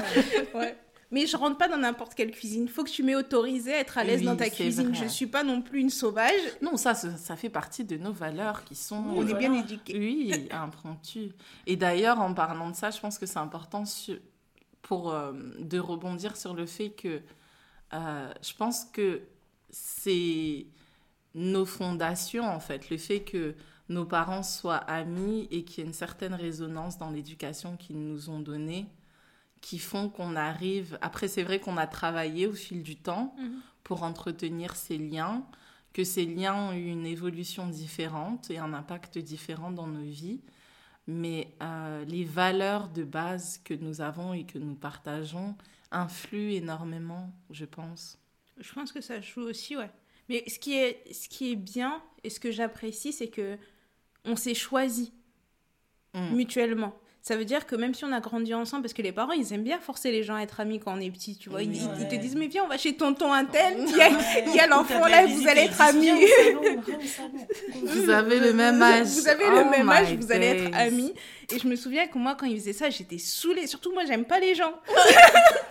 Ouais. 0.55 0.77
Mais 1.11 1.27
je 1.27 1.37
rentre 1.37 1.59
pas 1.59 1.69
dans 1.69 1.77
n'importe 1.77 2.15
quelle 2.15 2.31
cuisine. 2.31 2.67
Faut 2.69 2.83
que 2.85 2.91
tu 2.91 3.03
m'aies 3.03 3.15
autorisé 3.15 3.75
à 3.75 3.79
être 3.81 3.99
à 3.99 4.05
l'aise 4.05 4.21
Oui, 4.21 4.27
dans 4.27 4.37
ta 4.37 4.51
cuisine. 4.51 4.89
vrai. 4.89 5.05
Je 5.05 5.09
suis 5.09 5.27
pas 5.27 5.45
non 5.45 5.63
plus 5.63 5.81
une 5.81 5.91
sauvage. 5.91 6.33
Non, 6.63 6.77
ça, 6.77 6.95
ça 6.95 7.37
fait 7.37 7.51
partie 7.51 7.85
de 7.85 7.97
nos 7.97 8.13
valeurs 8.13 8.65
qui 8.65 8.75
sont... 8.75 8.97
On 8.97 9.21
est 9.23 9.25
voilà. 9.33 9.39
bien 9.39 9.55
éduqués. 9.55 9.99
Oui, 9.99 10.49
impromptu. 10.51 11.31
Et 11.67 11.77
d'ailleurs, 11.77 12.21
en 12.21 12.35
parlant 12.35 12.71
de 12.71 12.75
ça, 12.77 12.91
je 12.91 12.99
pense 13.01 13.19
que 13.19 13.27
c'est 13.27 13.39
important 13.39 13.85
su- 13.85 14.19
pour 14.83 15.13
euh, 15.13 15.33
de 15.61 15.79
rebondir 15.79 16.37
sur 16.37 16.55
le 16.55 16.67
fait 16.67 16.91
que 16.91 17.21
euh, 17.93 18.33
je 18.43 18.55
pense 18.55 18.85
que 18.87 19.21
c'est 19.71 20.67
nos 21.35 21.65
fondations, 21.67 22.45
en 22.45 22.61
fait, 22.61 22.91
le 22.91 22.97
fait 22.97 23.21
que 23.21 23.55
nos 23.89 24.05
parents 24.05 24.43
soient 24.43 24.77
amis 24.77 25.47
et 25.51 25.65
qu'il 25.65 25.83
y 25.83 25.85
ait 25.85 25.89
une 25.89 25.95
certaine 25.95 26.35
résonance 26.35 26.97
dans 26.97 27.11
l'éducation 27.11 27.77
qu'ils 27.77 27.99
nous 28.01 28.31
ont 28.31 28.41
donnée, 28.41 28.87
qui 29.65 29.79
font 29.79 30.11
qu'on 30.11 30.37
arrive. 30.37 30.99
Après, 31.01 31.27
c'est 31.27 31.43
vrai 31.43 31.59
qu'on 31.59 31.79
a 31.79 31.87
travaillé 31.87 32.47
au 32.47 32.53
fil 32.53 32.83
du 32.83 32.97
temps 32.97 33.35
Mhm. 33.39 33.61
pour 33.83 34.03
entretenir 34.03 34.77
ces 34.77 34.99
liens, 34.99 35.47
que 35.95 36.05
ces 36.05 36.27
liens 36.27 36.55
ont 36.69 36.73
eu 36.73 36.87
une 36.91 37.07
évolution 37.07 37.67
différente 37.69 38.51
et 38.51 38.59
un 38.59 38.75
impact 38.75 39.17
différent 39.17 39.71
dans 39.71 39.87
nos 39.87 40.05
vies. 40.05 40.43
Mais 41.07 41.55
euh, 41.63 42.05
les 42.05 42.25
valeurs 42.25 42.89
de 42.89 43.05
base 43.05 43.59
que 43.65 43.73
nous 43.75 44.01
avons 44.03 44.35
et 44.35 44.45
que 44.45 44.59
nous 44.59 44.75
partageons 44.75 45.57
influent 45.91 46.51
énormément, 46.63 47.33
je 47.51 47.65
pense. 47.65 48.19
Je 48.59 48.73
pense 48.75 48.93
que 48.93 49.01
ça 49.01 49.21
joue 49.23 49.43
aussi, 49.43 49.77
ouais. 49.79 49.91
Mais 50.29 50.45
ce 50.47 50.59
qui 50.59 50.75
est, 50.75 51.11
ce 51.13 51.29
qui 51.29 51.53
est 51.53 51.57
bien 51.57 52.03
et 52.23 52.29
ce 52.31 52.39
que 52.41 52.51
j'apprécie, 52.51 53.13
c'est 53.15 53.29
que 53.29 53.57
on 54.27 54.37
s'est 54.37 54.55
choisi 54.55 55.13
Mm. 56.15 56.35
mutuellement. 56.37 56.95
Ça 57.27 57.37
veut 57.37 57.47
dire 57.47 57.65
que 57.65 57.75
même 57.75 57.95
si 57.95 58.05
on 58.05 58.13
a 58.13 58.21
grandi 58.21 58.53
ensemble, 58.53 58.83
parce 58.83 58.93
que 58.93 59.01
les 59.01 59.11
parents, 59.11 59.33
ils 59.33 59.55
aiment 59.55 59.65
bien 59.65 59.79
forcer 59.79 60.13
les 60.13 60.23
gens 60.23 60.35
à 60.35 60.43
être 60.43 60.61
amis 60.61 60.79
quand 60.79 60.95
on 60.95 61.01
est 61.01 61.11
petit, 61.11 61.39
tu 61.39 61.49
vois. 61.49 61.63
Ils, 61.63 61.73
te 61.73 62.17
disent, 62.17 62.37
mais 62.37 62.49
viens, 62.49 62.65
on 62.65 62.69
va 62.69 62.77
chez 62.77 62.99
tonton 62.99 63.33
un 63.33 63.47
tel, 63.47 63.79
il 63.79 64.55
y 64.55 64.61
a, 64.61 64.67
l'enfant 64.67 65.07
là, 65.07 65.25
vous 65.25 65.49
allez 65.49 65.63
être 65.63 65.81
amis. 65.81 66.11
Vous 67.83 68.11
avez 68.11 68.39
le 68.39 68.53
même 68.53 68.83
âge. 68.83 69.07
Vous 69.07 69.27
avez 69.27 69.47
le 69.47 69.63
Oh 69.65 69.71
même 69.71 69.89
âge, 69.89 70.13
vous 70.13 70.33
allez 70.33 70.47
être 70.49 70.77
amis. 70.77 71.15
Et 71.51 71.59
je 71.59 71.67
me 71.67 71.77
souviens 71.77 72.07
que 72.09 72.19
moi, 72.19 72.35
quand 72.35 72.45
ils 72.45 72.59
faisaient 72.59 72.75
ça, 72.75 72.91
j'étais 72.91 73.17
saoulée. 73.17 73.67
Surtout, 73.67 73.93
moi, 73.93 74.05
j'aime 74.05 74.27
pas 74.27 74.39
les 74.39 74.55
gens. 74.55 74.75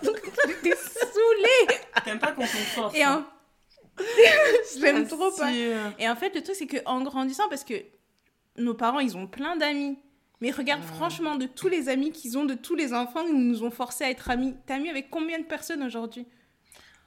Donc, 0.02 0.20
j'étais 0.48 0.76
saoulée. 0.76 1.78
T'aimes 2.04 2.18
pas 2.18 2.32
quand 2.32 2.42
on 2.42 2.46
force. 2.46 2.96
Et 2.96 3.06
en... 3.06 3.22
j'aime 4.80 5.06
trop 5.06 5.30
pas. 5.30 5.52
Et 6.00 6.08
en 6.08 6.16
fait, 6.16 6.34
le 6.34 6.42
truc, 6.42 6.56
c'est 6.56 6.66
qu'en 6.66 7.02
grandissant, 7.02 7.48
parce 7.48 7.62
que 7.62 7.74
nos 8.56 8.74
parents, 8.74 8.98
ils 8.98 9.16
ont 9.16 9.28
plein 9.28 9.54
d'amis. 9.54 9.96
Mais 10.40 10.50
regarde, 10.50 10.82
franchement, 10.82 11.36
de 11.36 11.46
tous 11.46 11.68
les 11.68 11.88
amis 11.88 12.10
qu'ils 12.12 12.36
ont, 12.36 12.44
de 12.44 12.54
tous 12.54 12.74
les 12.74 12.92
enfants, 12.92 13.22
ils 13.26 13.34
nous 13.34 13.62
ont 13.62 13.70
forcés 13.70 14.04
à 14.04 14.10
être 14.10 14.30
amis. 14.30 14.54
T'es 14.66 14.74
ami 14.74 14.90
avec 14.90 15.08
combien 15.10 15.38
de 15.38 15.44
personnes 15.44 15.82
aujourd'hui? 15.82 16.26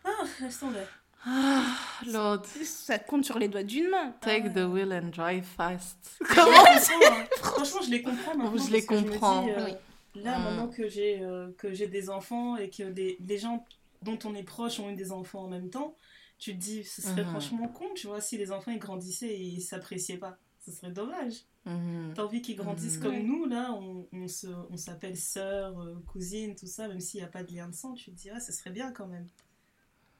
Ah, 0.05 0.09
laisse 0.41 0.59
tomber. 0.59 0.79
Ah, 1.25 1.61
Lord, 2.05 2.45
Ça 2.63 2.97
compte 2.99 3.25
sur 3.25 3.37
les 3.37 3.47
doigts 3.49 3.63
d'une 3.63 3.89
main. 3.89 4.11
take 4.21 4.53
the 4.53 4.65
wheel 4.65 4.93
and 4.93 5.09
drive 5.09 5.43
fast. 5.45 5.97
Hein. 6.29 7.25
Franchement, 7.39 7.81
je 7.83 7.89
les 7.91 8.01
comprends 8.01 8.35
maintenant. 8.37 8.57
Je 8.65 8.71
les 8.71 8.85
comprends. 8.85 9.43
dis, 9.43 9.51
euh, 9.51 9.65
Oui. 9.65 10.21
Là, 10.23 10.39
Mm. 10.39 10.43
maintenant 10.43 10.67
que 10.69 10.87
j'ai 10.87 11.21
euh, 11.21 11.49
que 11.57 11.73
j'ai 11.73 11.87
des 11.87 12.09
enfants 12.09 12.55
et 12.57 12.69
que 12.69 12.83
des, 12.83 13.17
les 13.19 13.37
gens 13.37 13.65
dont 14.01 14.17
on 14.25 14.33
est 14.35 14.43
proche 14.43 14.79
ont 14.79 14.89
eu 14.89 14.95
des 14.95 15.11
enfants 15.11 15.43
en 15.43 15.47
même 15.47 15.69
temps, 15.69 15.95
tu 16.39 16.53
te 16.53 16.57
dis, 16.59 16.83
ce 16.83 17.01
serait 17.01 17.23
Mhm. 17.23 17.29
franchement 17.31 17.67
con, 17.67 17.85
tu 17.95 18.07
vois, 18.07 18.21
si 18.21 18.37
les 18.37 18.51
enfants 18.51 18.71
ils 18.71 18.79
grandissaient 18.79 19.27
et 19.27 19.41
ils 19.41 19.61
s'appréciaient 19.61 20.17
pas. 20.17 20.37
Ce 20.67 20.73
serait 20.73 20.91
dommage. 20.91 21.33
Mhm. 21.65 22.11
T'as 22.13 22.23
envie 22.23 22.41
qu'ils 22.41 22.57
grandissent 22.57 22.97
Mhm. 22.97 23.03
comme 23.03 23.13
Ouais. 23.13 23.23
nous, 23.23 23.45
là, 23.45 23.71
on, 23.71 24.05
on 24.11 24.27
se- 24.27 24.47
on 24.69 24.75
s'appelle 24.75 25.15
sœurs, 25.15 25.79
euh, 25.79 25.95
cousines, 26.11 26.55
tout 26.55 26.67
ça, 26.67 26.89
même 26.89 26.99
s'il 26.99 27.21
n'y 27.21 27.25
a 27.25 27.29
pas 27.29 27.41
de 27.43 27.53
lien 27.53 27.69
de 27.69 27.73
sang, 27.73 27.93
tu 27.93 28.11
te 28.11 28.15
dis, 28.17 28.29
ah, 28.29 28.39
ce 28.41 28.51
serait 28.51 28.71
bien 28.71 28.91
quand 28.91 29.07
même. 29.07 29.27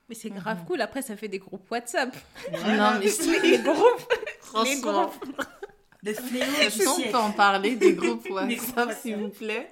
Mais 0.08 0.16
c'est 0.16 0.30
grave 0.30 0.60
Mhm. 0.60 0.66
cool. 0.66 0.80
Après, 0.82 1.02
ça 1.02 1.18
fait 1.18 1.28
des 1.28 1.40
groupes 1.40 1.70
WhatsApp. 1.70 2.16
Non, 2.54 2.94
mais 3.00 3.08
les 3.44 3.58
groupes. 3.60 4.14
Les 4.14 4.32
franchement, 4.40 5.08
groupes. 5.08 5.36
Le 6.04 6.14
fléau 6.14 6.70
siècle. 6.70 7.12
peut 7.12 7.18
en 7.18 7.32
parler 7.34 7.76
des 7.76 7.92
groupes 7.96 8.30
WhatsApp, 8.30 8.94
s'il 9.02 9.18
vous 9.18 9.28
plaît? 9.30 9.70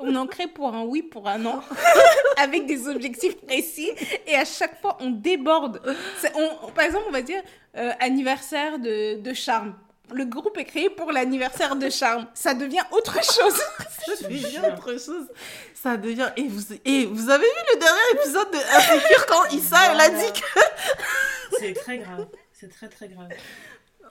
On 0.00 0.12
en 0.16 0.26
crée 0.26 0.48
pour 0.48 0.74
un 0.74 0.82
oui, 0.84 1.02
pour 1.02 1.28
un 1.28 1.38
non, 1.38 1.60
avec 2.38 2.66
des 2.66 2.88
objectifs 2.88 3.36
précis. 3.42 3.90
Et 4.26 4.34
à 4.34 4.44
chaque 4.44 4.80
fois, 4.80 4.96
on 5.00 5.10
déborde. 5.10 5.80
C'est- 6.18 6.32
on- 6.34 6.72
par 6.72 6.84
exemple, 6.84 7.04
on 7.08 7.12
va 7.12 7.22
dire 7.22 7.42
euh, 7.76 7.92
anniversaire 8.00 8.78
de, 8.80 9.20
de 9.20 9.32
Charme. 9.34 9.76
Le 10.12 10.24
groupe 10.24 10.56
est 10.58 10.64
créé 10.64 10.88
pour 10.88 11.10
l'anniversaire 11.12 11.74
de 11.76 11.90
Charme. 11.90 12.26
Ça 12.34 12.54
devient 12.54 12.82
autre 12.92 13.14
chose. 13.14 13.60
Ça 14.06 14.28
devient 14.28 14.60
autre 14.72 14.92
chose. 14.92 15.28
Ça 15.74 15.96
devient. 15.96 16.30
Et 16.36 16.46
vous, 16.46 16.62
et 16.84 17.06
vous 17.06 17.28
avez 17.28 17.44
vu 17.44 17.74
le 17.74 17.78
dernier 17.80 18.20
épisode 18.20 18.50
de 18.52 18.58
Insecure 18.76 19.26
quand 19.26 19.44
Issa, 19.56 19.92
elle 19.92 20.00
a 20.00 20.10
dit 20.10 20.32
que. 20.32 20.60
C'est 21.58 21.74
très 21.74 21.98
grave. 21.98 22.28
C'est 22.52 22.68
très 22.68 22.88
très 22.88 23.08
grave. 23.08 23.28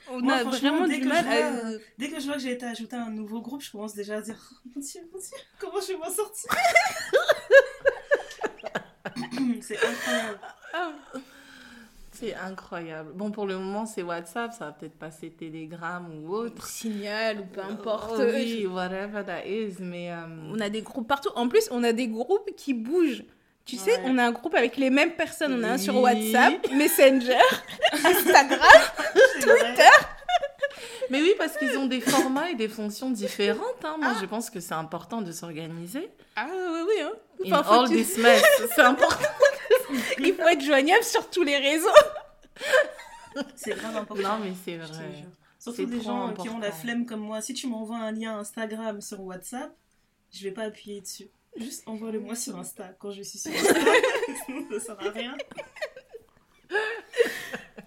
On 0.09 0.19
Moi, 0.19 0.33
a 0.35 0.43
vraiment 0.43 0.87
dès 0.87 0.97
du 0.97 1.01
que 1.01 1.07
mal 1.07 1.25
à... 1.27 1.77
Dès 1.97 2.09
que 2.09 2.19
je 2.19 2.25
vois 2.25 2.35
que 2.35 2.41
j'ai 2.41 2.51
été 2.51 2.65
ajouté 2.65 2.95
à 2.95 3.03
un 3.03 3.09
nouveau 3.09 3.41
groupe, 3.41 3.61
je 3.61 3.71
commence 3.71 3.95
déjà 3.95 4.17
à 4.17 4.21
dire 4.21 4.35
oh, 4.37 4.69
Mon 4.75 4.81
Dieu, 4.81 5.01
mon 5.11 5.19
Dieu, 5.19 5.37
comment 5.57 5.81
je 5.81 5.87
vais 5.87 5.97
m'en 5.97 6.11
sortir? 6.11 6.51
C'est 9.61 9.77
incroyable. 9.83 10.39
Ah. 12.15 12.17
C'est 12.19 12.35
incroyable. 12.35 13.11
Bon, 13.13 13.31
pour 13.31 13.45
le 13.45 13.57
moment, 13.57 13.85
c'est 13.85 14.01
WhatsApp. 14.03 14.53
Ça 14.53 14.65
va 14.65 14.71
peut-être 14.71 14.97
passer 14.97 15.29
Telegram 15.29 16.07
ou 16.23 16.33
autre. 16.33 16.65
Signal 16.67 17.39
ou 17.41 17.45
peu 17.45 17.61
importe. 17.61 18.15
Oh, 18.17 18.21
oui, 18.33 18.65
whatever 18.67 19.23
that 19.25 19.45
is. 19.45 19.75
Mais. 19.79 20.11
euh, 20.11 20.15
On 20.53 20.59
a 20.59 20.69
des 20.69 20.81
groupes 20.81 21.07
partout. 21.07 21.29
En 21.35 21.47
plus, 21.47 21.67
on 21.71 21.83
a 21.83 21.91
des 21.93 22.07
groupes 22.07 22.49
qui 22.55 22.73
bougent. 22.73 23.23
Tu 23.65 23.77
sais, 23.77 23.99
on 24.05 24.17
a 24.19 24.23
un 24.25 24.31
groupe 24.31 24.53
avec 24.53 24.77
les 24.77 24.91
mêmes 24.91 25.13
personnes. 25.15 25.53
On 25.59 25.63
a 25.63 25.71
un 25.71 25.77
sur. 25.79 25.99
WhatsApp, 25.99 26.71
Messenger, 26.71 27.39
Instagram. 27.93 28.59
Vrai. 29.41 29.75
Mais 31.09 31.21
oui, 31.21 31.33
parce 31.37 31.55
qu'ils 31.57 31.77
ont 31.77 31.85
des 31.85 32.01
formats 32.01 32.49
et 32.49 32.55
des 32.55 32.67
fonctions 32.67 33.09
différentes. 33.09 33.83
hein. 33.83 33.95
Moi, 33.99 34.13
je 34.19 34.25
pense 34.25 34.49
que 34.49 34.59
c'est 34.59 34.73
important 34.73 35.21
de 35.21 35.31
s'organiser. 35.31 36.09
Ah 36.35 36.47
oui, 36.51 36.81
oui. 36.87 37.01
Hein. 37.03 37.11
In 37.45 37.61
all 37.71 37.87
this 37.89 38.17
mess, 38.17 38.43
c'est 38.75 38.81
important. 38.81 39.25
Il 40.19 40.33
faut 40.33 40.47
être 40.47 40.61
joignable 40.61 41.03
sur 41.03 41.29
tous 41.29 41.43
les 41.43 41.57
réseaux. 41.57 41.87
C'est 43.55 43.75
grave 43.75 43.97
important. 43.97 44.37
Non, 44.37 44.39
mais 44.43 44.53
c'est 44.63 44.77
vrai. 44.77 45.25
Surtout 45.59 45.77
C'est 45.77 45.85
des 45.87 46.01
gens 46.01 46.33
qui 46.33 46.47
ont 46.47 46.59
la 46.59 46.71
flemme 46.71 47.05
comme 47.05 47.19
moi. 47.19 47.41
Si 47.41 47.53
tu 47.53 47.67
m'envoies 47.67 47.97
un 47.97 48.11
lien 48.11 48.37
Instagram 48.39 49.01
sur 49.01 49.19
WhatsApp, 49.21 49.75
je 50.31 50.43
vais 50.43 50.51
pas 50.51 50.63
appuyer 50.63 51.01
dessus. 51.01 51.27
Juste 51.57 51.83
envoie-le-moi 51.85 52.35
sur 52.35 52.57
Insta 52.57 52.93
quand 52.99 53.11
je 53.11 53.23
suis 53.23 53.39
sur 53.39 53.51
Insta. 53.51 53.73
Sinon, 54.45 54.65
ça 54.71 54.79
sert 54.79 55.07
à 55.07 55.09
rien. 55.09 55.35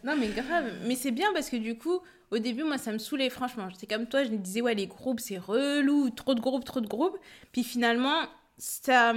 Non, 0.05 0.17
mais 0.17 0.29
grave. 0.29 0.73
Mais 0.87 0.97
c'est 0.97 1.11
bien 1.11 1.33
parce 1.33 1.51
que 1.51 1.57
du 1.57 1.79
coup, 1.79 2.01
au 2.31 2.39
début, 2.39 2.65
moi, 2.65 2.79
ça 2.79 2.93
me 2.93 2.99
saoulait, 2.99 3.31
franchement. 3.31 3.69
J'étais 3.71 3.87
comme 3.87 4.07
toi, 4.07 4.25
je 4.25 4.31
me 4.31 4.39
disais, 4.39 4.61
ouais, 4.61 4.75
les 4.75 4.87
groupes, 4.87 5.21
c'est 5.21 5.39
relou, 5.39 6.11
trop 6.11 6.35
de 6.35 6.41
groupes, 6.41 6.65
trop 6.65 6.81
de 6.81 6.87
groupes. 6.87 7.17
Puis 7.53 7.65
finalement, 7.65 8.23
ça, 8.59 9.15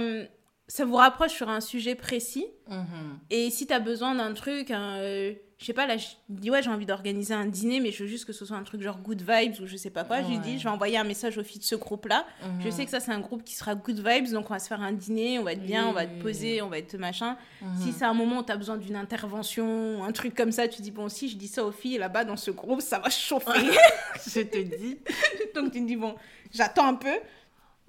ça 0.68 0.84
vous 0.84 0.96
rapproche 0.96 1.32
sur 1.32 1.48
un 1.48 1.60
sujet 1.60 1.94
précis. 1.94 2.46
Mhm. 2.68 3.18
Et 3.30 3.50
si 3.50 3.66
tu 3.66 3.72
as 3.74 3.80
besoin 3.80 4.14
d'un 4.14 4.32
truc, 4.32 4.70
euh, 4.70 5.34
je 5.58 5.64
sais 5.66 5.72
pas, 5.74 5.86
là, 5.86 5.96
je 5.96 6.06
dis, 6.28 6.50
ouais, 6.50 6.62
j'ai 6.62 6.70
envie 6.70 6.86
d'organiser 6.86 7.34
un 7.34 7.44
dîner, 7.46 7.78
mais 7.78 7.92
je 7.92 8.02
veux 8.02 8.08
juste 8.08 8.24
que 8.24 8.32
ce 8.32 8.44
soit 8.44 8.56
un 8.56 8.62
truc 8.64 8.80
genre 8.80 8.98
good 8.98 9.20
vibes 9.22 9.60
ou 9.60 9.66
je 9.66 9.76
sais 9.76 9.90
pas 9.90 10.02
quoi. 10.02 10.22
Je 10.22 10.28
lui 10.28 10.38
dis, 10.38 10.58
je 10.58 10.64
vais 10.64 10.70
envoyer 10.70 10.96
un 10.98 11.04
message 11.04 11.36
aux 11.38 11.44
filles 11.44 11.60
de 11.60 11.64
ce 11.64 11.74
groupe-là. 11.74 12.26
Je 12.60 12.66
Mhm. 12.66 12.70
sais 12.72 12.84
que 12.84 12.90
ça, 12.90 13.00
c'est 13.00 13.12
un 13.12 13.20
groupe 13.20 13.44
qui 13.44 13.54
sera 13.54 13.74
good 13.74 13.98
vibes, 14.04 14.32
donc 14.32 14.46
on 14.50 14.54
va 14.54 14.58
se 14.58 14.66
faire 14.66 14.80
un 14.80 14.92
dîner, 14.92 15.38
on 15.38 15.42
va 15.44 15.52
être 15.52 15.62
bien, 15.62 15.86
on 15.88 15.92
va 15.92 16.06
te 16.06 16.20
poser, 16.22 16.62
on 16.62 16.68
va 16.68 16.78
être 16.78 16.96
machin. 16.96 17.36
Mhm. 17.60 17.68
Si 17.82 17.92
c'est 17.92 18.04
un 18.04 18.14
moment 18.14 18.38
où 18.38 18.42
tu 18.42 18.50
as 18.52 18.56
besoin 18.56 18.76
d'une 18.76 18.96
intervention, 18.96 20.02
un 20.04 20.12
truc 20.12 20.34
comme 20.34 20.52
ça, 20.52 20.66
tu 20.68 20.80
dis, 20.82 20.90
bon, 20.90 21.08
si 21.08 21.28
je 21.28 21.36
dis 21.36 21.48
ça 21.48 21.64
aux 21.64 21.72
filles 21.72 21.98
là-bas 21.98 22.24
dans 22.24 22.36
ce 22.36 22.50
groupe, 22.50 22.80
ça 22.80 22.98
va 22.98 23.10
chauffer. 23.10 23.50
Je 24.26 24.40
te 24.42 24.58
dis. 24.58 24.98
donc 25.54 25.70
tu 25.72 25.80
te 25.82 25.86
dis, 25.86 25.96
bon, 25.96 26.14
j'attends 26.52 26.86
un 26.86 26.94
peu. 26.94 27.18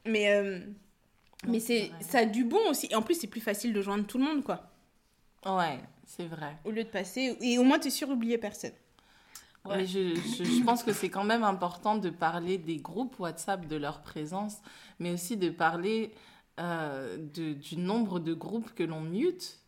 Mais, 0.06 0.34
euh, 0.34 0.60
mais 1.48 1.60
c'est 1.60 1.92
ça 2.02 2.20
a 2.20 2.26
du 2.26 2.44
bon 2.44 2.60
aussi. 2.70 2.88
Et 2.92 2.96
en 2.96 3.02
plus, 3.02 3.16
c'est 3.16 3.28
plus 3.28 3.42
facile 3.42 3.74
de 3.74 3.82
joindre 3.82 4.06
tout 4.06 4.18
le 4.18 4.24
monde, 4.26 4.44
quoi. 4.44 4.64
Ouais, 5.46 5.80
c'est 6.06 6.26
vrai. 6.26 6.58
Au 6.66 6.72
lieu 6.72 6.84
de 6.84 6.90
passer. 6.90 7.38
Et 7.42 7.58
au 7.58 7.64
moins, 7.64 7.80
tu 7.80 7.88
es 7.88 7.92
sûr 7.92 8.08
d'oublier 8.08 8.38
personne. 8.38 8.72
Ouais. 9.66 9.78
Mais 9.78 9.86
je, 9.86 10.16
je, 10.16 10.44
je 10.44 10.64
pense 10.64 10.84
que 10.84 10.92
c'est 10.94 11.10
quand 11.10 11.24
même 11.24 11.44
important 11.44 11.96
de 11.96 12.10
parler 12.10 12.58
des 12.58 12.78
groupes 12.78 13.18
WhatsApp, 13.20 13.66
de 13.68 13.76
leur 13.78 14.02
présence, 14.02 14.58
mais 15.00 15.12
aussi 15.12 15.38
de 15.38 15.50
parler 15.50 16.12
euh, 16.60 17.18
de, 17.18 17.54
du 17.54 17.78
nombre 17.78 18.20
de 18.20 18.34
groupes 18.34 18.74
que 18.76 18.84
l'on 18.84 19.00
mute 19.02 19.60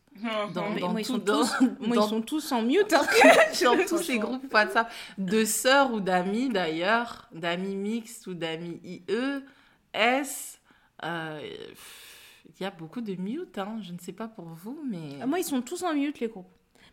dans, 0.54 0.70
Mais 0.70 0.80
dans 0.80 0.90
moi, 0.92 1.00
ils 1.00 1.04
sont 1.04 1.18
dans- 1.18 1.40
tous, 1.42 1.60
moi, 1.80 1.96
ils 1.96 2.08
sont 2.08 2.22
tous 2.22 2.52
en 2.52 2.62
mute. 2.62 2.92
hein. 2.94 3.02
dans 3.64 3.84
tous 3.86 3.98
ces 4.02 4.18
groupes 4.18 4.52
WhatsApp, 4.52 4.90
de 5.18 5.44
sœurs 5.44 5.92
ou 5.92 6.00
d'amis 6.00 6.48
d'ailleurs, 6.48 7.28
d'amis 7.32 7.74
mixtes 7.76 8.26
ou 8.26 8.34
d'amis 8.34 8.80
IE, 8.84 9.42
S. 9.92 10.58
euh, 11.04 11.40
Il 12.58 12.62
y 12.62 12.66
a 12.66 12.70
beaucoup 12.70 13.00
de 13.00 13.14
mute, 13.16 13.58
hein. 13.58 13.78
je 13.82 13.92
ne 13.92 13.98
sais 13.98 14.12
pas 14.12 14.28
pour 14.28 14.44
vous, 14.46 14.78
mais... 14.88 15.24
Moi, 15.26 15.38
ils 15.40 15.44
sont 15.44 15.62
tous 15.62 15.82
en 15.82 15.94
mute, 15.94 16.20
les 16.20 16.28
groupes. 16.28 16.46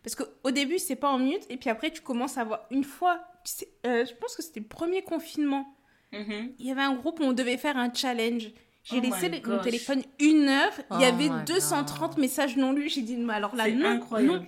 Parce 0.03 0.15
qu'au 0.15 0.51
début, 0.51 0.79
c'est 0.79 0.95
pas 0.97 1.09
en 1.09 1.19
mute. 1.19 1.43
Et 1.49 1.57
puis 1.57 1.69
après, 1.69 1.89
tu 1.91 2.01
commences 2.01 2.37
à 2.37 2.43
voir. 2.43 2.61
Une 2.71 2.83
fois, 2.83 3.19
tu 3.45 3.51
sais, 3.53 3.69
euh, 3.85 4.05
je 4.05 4.13
pense 4.15 4.35
que 4.35 4.41
c'était 4.43 4.59
le 4.59 4.65
premier 4.67 5.01
confinement. 5.01 5.65
Mhm. 6.11 6.53
Il 6.59 6.65
y 6.67 6.71
avait 6.71 6.81
un 6.81 6.93
groupe 6.95 7.19
où 7.21 7.23
on 7.23 7.31
devait 7.33 7.57
faire 7.57 7.77
un 7.77 7.93
challenge. 7.93 8.49
J'ai 8.83 8.97
Oh 8.97 9.01
laissé 9.01 9.29
le- 9.29 9.39
mon 9.49 9.59
téléphone 9.61 10.03
une 10.19 10.49
heure. 10.49 10.73
Il 10.91 10.97
y 10.99 11.03
Oh 11.05 11.13
avait 11.13 11.29
my 11.29 11.45
230 11.45 12.11
God. 12.15 12.19
messages 12.19 12.57
non 12.57 12.73
lus. 12.73 12.89
J'ai 12.89 13.01
dit, 13.01 13.15
mais 13.15 13.33
alors 13.33 13.55
là, 13.55 13.63
C'est 13.65 13.71
non. 13.75 13.87
incroyable. 13.91 14.45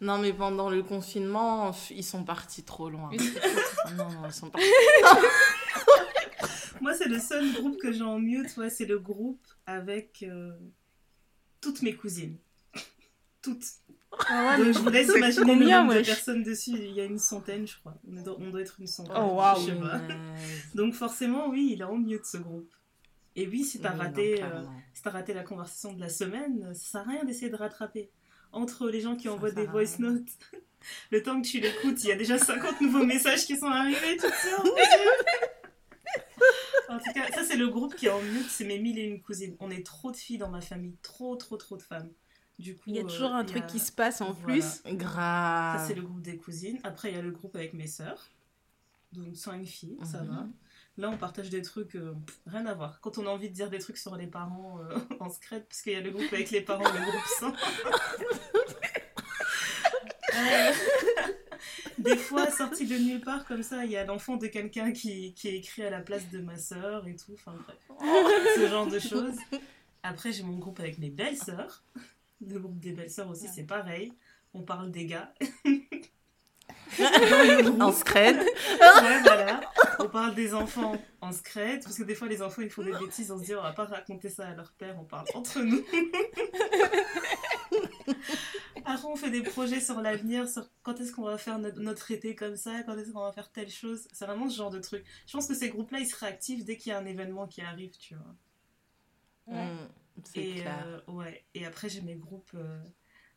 Non, 0.00 0.18
mais 0.18 0.32
pendant 0.32 0.70
le 0.70 0.82
confinement, 0.82 1.70
ils 1.90 2.04
sont 2.04 2.24
partis 2.24 2.64
trop 2.64 2.88
loin. 2.90 3.10
non, 3.96 4.04
non, 4.10 4.26
ils 4.26 4.32
sont 4.32 4.50
partis. 4.50 4.66
Moi, 6.88 6.96
c'est 6.96 7.08
le 7.08 7.18
seul 7.18 7.52
groupe 7.52 7.76
que 7.76 7.92
j'ai 7.92 8.02
en 8.02 8.18
mute, 8.18 8.56
ouais, 8.56 8.70
c'est 8.70 8.86
le 8.86 8.98
groupe 8.98 9.46
avec 9.66 10.22
euh, 10.22 10.52
toutes 11.60 11.82
mes 11.82 11.94
cousines. 11.94 12.38
Toutes. 13.42 13.66
Donc, 14.10 14.72
je 14.72 14.78
vous 14.78 14.88
laisse 14.88 15.10
imaginer 15.14 15.52
combien, 15.52 15.82
le 15.82 15.88
nombre 15.88 16.00
de 16.00 16.06
personnes 16.06 16.42
dessus. 16.42 16.70
Il 16.70 16.92
y 16.92 17.00
a 17.02 17.04
une 17.04 17.18
centaine, 17.18 17.66
je 17.66 17.76
crois. 17.78 17.94
On 18.10 18.22
doit, 18.22 18.36
on 18.40 18.48
doit 18.48 18.62
être 18.62 18.80
une 18.80 18.86
centaine. 18.86 19.16
Oh, 19.18 19.34
waouh. 19.34 19.60
je 19.60 19.66
sais 19.66 19.78
pas. 19.78 19.98
Punaise. 19.98 20.18
Donc 20.74 20.94
forcément, 20.94 21.50
oui, 21.50 21.72
il 21.74 21.82
est 21.82 21.84
en 21.84 21.98
mute 21.98 22.24
ce 22.24 22.38
groupe. 22.38 22.72
Et 23.36 23.46
oui, 23.46 23.64
si 23.64 23.80
t'as 23.80 23.90
Oui, 23.90 23.98
non, 23.98 24.04
raté, 24.04 24.42
euh, 24.42 24.62
si 24.94 25.02
t'as 25.02 25.10
raté 25.10 25.34
la 25.34 25.42
conversation 25.42 25.92
de 25.92 26.00
la 26.00 26.08
semaine, 26.08 26.72
ça 26.72 26.90
sert 26.90 27.00
à 27.02 27.10
rien 27.10 27.24
d'essayer 27.24 27.50
de 27.50 27.56
rattraper. 27.56 28.10
Entre 28.50 28.88
les 28.88 29.02
gens 29.02 29.14
qui 29.14 29.24
Ça 29.24 29.32
envoient 29.34 29.50
des 29.50 29.66
voice 29.66 29.98
notes, 29.98 30.38
le 31.10 31.22
temps 31.22 31.38
que 31.42 31.46
tu 31.46 31.60
l'écoutes, 31.60 32.02
il 32.02 32.08
y 32.08 32.12
a 32.12 32.16
déjà 32.16 32.38
50 32.38 32.80
nouveaux 32.80 33.04
messages 33.04 33.44
qui 33.44 33.58
sont 33.58 33.66
arrivés, 33.66 34.16
tu 34.16 34.22
te 34.22 34.26
dis, 34.26 34.54
oh 34.58 34.62
mon 34.64 34.74
Dieu. 34.74 35.47
En 36.88 36.98
tout 36.98 37.12
cas, 37.14 37.26
ça 37.32 37.44
c'est 37.44 37.56
le 37.56 37.68
groupe 37.68 37.94
qui 37.94 38.06
est 38.06 38.10
en 38.10 38.22
mute, 38.22 38.48
c'est 38.48 38.64
mes 38.64 38.78
mille 38.78 38.98
et 38.98 39.04
une 39.04 39.20
cousines. 39.20 39.56
On 39.60 39.70
est 39.70 39.84
trop 39.84 40.10
de 40.10 40.16
filles 40.16 40.38
dans 40.38 40.48
ma 40.50 40.60
famille, 40.60 40.96
trop 41.02 41.36
trop 41.36 41.56
trop 41.56 41.76
de 41.76 41.82
femmes. 41.82 42.10
Du 42.58 42.74
coup, 42.76 42.84
Il 42.86 42.96
y 42.96 42.98
a 42.98 43.02
euh, 43.02 43.06
toujours 43.06 43.32
un 43.32 43.44
truc 43.44 43.62
a- 43.62 43.66
qui 43.66 43.78
se 43.78 43.92
passe 43.92 44.20
en 44.20 44.32
voilà. 44.32 44.46
plus. 44.58 44.82
Grave. 44.96 45.78
Ça 45.80 45.86
c'est 45.86 45.94
le 45.94 46.02
groupe 46.02 46.22
des 46.22 46.36
cousines. 46.38 46.78
Après 46.84 47.10
il 47.10 47.14
y 47.14 47.18
a 47.18 47.22
le 47.22 47.30
groupe 47.30 47.54
avec 47.56 47.74
mes 47.74 47.86
sœurs, 47.86 48.28
donc 49.12 49.36
cinq 49.36 49.64
filles, 49.66 49.98
ça 50.04 50.22
Mhm. 50.22 50.28
va. 50.28 50.46
Là, 50.96 51.10
on 51.10 51.16
partage 51.16 51.48
des 51.48 51.62
trucs, 51.62 51.94
euh, 51.94 52.12
rien 52.46 52.66
à 52.66 52.74
voir. 52.74 53.00
Quand 53.00 53.18
on 53.18 53.26
a 53.28 53.30
envie 53.30 53.48
de 53.48 53.54
dire 53.54 53.70
des 53.70 53.78
trucs 53.78 53.98
sur 53.98 54.16
les 54.16 54.26
parents, 54.26 54.80
euh, 54.80 54.88
on 55.20 55.30
se 55.30 55.38
crête, 55.38 55.68
parce 55.68 55.80
qu'il 55.82 55.92
y 55.92 55.96
a 55.96 56.00
le 56.00 56.10
groupe 56.10 56.32
avec 56.32 56.50
les 56.50 56.60
parents 56.60 56.82
le 56.82 57.04
groupe 57.04 57.24
sans. 57.38 57.52
Des 61.98 62.16
fois, 62.16 62.50
sorti 62.50 62.86
de 62.86 62.96
nulle 62.96 63.20
part, 63.20 63.44
comme 63.44 63.62
ça, 63.62 63.84
il 63.84 63.90
y 63.90 63.96
a 63.96 64.04
l'enfant 64.04 64.36
de 64.36 64.46
quelqu'un 64.46 64.92
qui, 64.92 65.34
qui 65.34 65.48
est 65.48 65.56
écrit 65.56 65.82
à 65.82 65.90
la 65.90 66.00
place 66.00 66.28
de 66.30 66.40
ma 66.40 66.56
sœur 66.56 67.06
et 67.06 67.16
tout. 67.16 67.32
Enfin, 67.34 67.54
bref. 67.64 67.76
Ce 68.56 68.68
genre 68.68 68.86
de 68.86 68.98
choses. 68.98 69.36
Après, 70.02 70.32
j'ai 70.32 70.42
mon 70.42 70.58
groupe 70.58 70.80
avec 70.80 70.98
mes 70.98 71.10
belles 71.10 71.36
sœurs. 71.36 71.82
Le 72.46 72.58
groupe 72.58 72.78
des 72.78 72.92
belles 72.92 73.10
sœurs 73.10 73.28
aussi, 73.28 73.48
c'est 73.52 73.64
pareil. 73.64 74.12
On 74.54 74.62
parle 74.62 74.90
des 74.90 75.06
gars. 75.06 75.32
En 77.80 77.92
scred. 77.92 78.36
Ouais, 78.38 79.22
voilà. 79.22 79.60
On 80.00 80.08
parle 80.08 80.34
des 80.34 80.54
enfants 80.54 80.96
en 81.20 81.32
secret, 81.32 81.80
parce 81.82 81.96
que 81.96 82.02
des 82.02 82.14
fois 82.14 82.28
les 82.28 82.40
enfants 82.42 82.62
ils 82.62 82.70
font 82.70 82.82
des 82.82 82.92
bêtises, 82.92 83.30
on 83.30 83.38
se 83.38 83.44
dit 83.44 83.54
on 83.54 83.62
va 83.62 83.72
pas 83.72 83.84
raconter 83.84 84.28
ça 84.28 84.46
à 84.48 84.54
leur 84.54 84.72
père, 84.72 84.96
on 84.98 85.04
parle 85.04 85.26
entre 85.34 85.60
nous. 85.60 85.84
Après 88.90 89.06
on 89.06 89.16
fait 89.16 89.30
des 89.30 89.42
projets 89.42 89.80
sur 89.80 90.00
l'avenir, 90.00 90.48
sur 90.48 90.66
quand 90.82 90.98
est-ce 91.00 91.12
qu'on 91.12 91.22
va 91.24 91.36
faire 91.38 91.58
notre, 91.58 91.78
notre 91.80 92.10
été 92.10 92.34
comme 92.34 92.56
ça, 92.56 92.82
quand 92.84 92.96
est-ce 92.96 93.10
qu'on 93.12 93.20
va 93.20 93.32
faire 93.32 93.50
telle 93.52 93.70
chose. 93.70 94.08
C'est 94.12 94.24
vraiment 94.24 94.48
ce 94.48 94.56
genre 94.56 94.70
de 94.70 94.78
truc. 94.80 95.04
Je 95.26 95.32
pense 95.32 95.46
que 95.46 95.54
ces 95.54 95.68
groupes-là 95.68 96.00
ils 96.00 96.06
se 96.08 96.16
réactivent 96.16 96.64
dès 96.64 96.76
qu'il 96.76 96.90
y 96.90 96.94
a 96.94 96.98
un 96.98 97.06
événement 97.06 97.46
qui 97.46 97.60
arrive, 97.60 97.90
tu 97.98 98.14
vois. 98.14 98.34
Ouais. 99.56 99.64
Mm, 99.64 99.88
c'est 100.24 100.40
Et, 100.40 100.54
clair. 100.62 100.84
euh, 100.86 101.12
ouais. 101.12 101.44
Et 101.54 101.66
après 101.66 101.88
j'ai 101.88 102.00
mes 102.00 102.14
groupes 102.16 102.50
euh, 102.54 102.78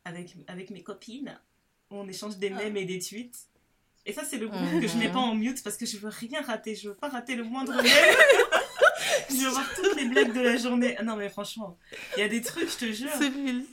avec, 0.05 0.35
avec 0.47 0.69
mes 0.69 0.83
copines, 0.83 1.37
où 1.89 1.95
on 1.97 2.07
échange 2.07 2.37
des 2.37 2.49
mèmes 2.49 2.77
et 2.77 2.85
des 2.85 2.99
tweets. 2.99 3.47
Et 4.05 4.13
ça, 4.13 4.23
c'est 4.23 4.37
le 4.39 4.47
groupe 4.47 4.81
que 4.81 4.87
je 4.87 4.97
mets 4.97 5.07
Mhm. 5.09 5.13
pas 5.13 5.19
en 5.19 5.35
mute 5.35 5.61
parce 5.63 5.77
que 5.77 5.85
je 5.85 5.97
veux 5.97 6.09
rien 6.09 6.41
rater. 6.41 6.73
Je 6.73 6.89
veux 6.89 6.95
pas 6.95 7.09
rater 7.09 7.35
le 7.35 7.43
moindre 7.43 7.73
mème. 7.75 7.85
je 9.29 9.35
veux 9.35 9.49
voir 9.49 9.69
toutes 9.75 9.95
les 9.95 10.05
blagues 10.09 10.33
de 10.33 10.39
la 10.41 10.57
journée. 10.57 10.95
Ah 10.97 11.03
Non, 11.03 11.15
mais 11.17 11.29
franchement, 11.29 11.77
il 12.17 12.21
y 12.21 12.23
a 12.23 12.27
des 12.27 12.41
trucs, 12.41 12.67
je 12.71 12.77
te 12.77 12.91
jure. 12.91 13.11
Celui- 13.19 13.67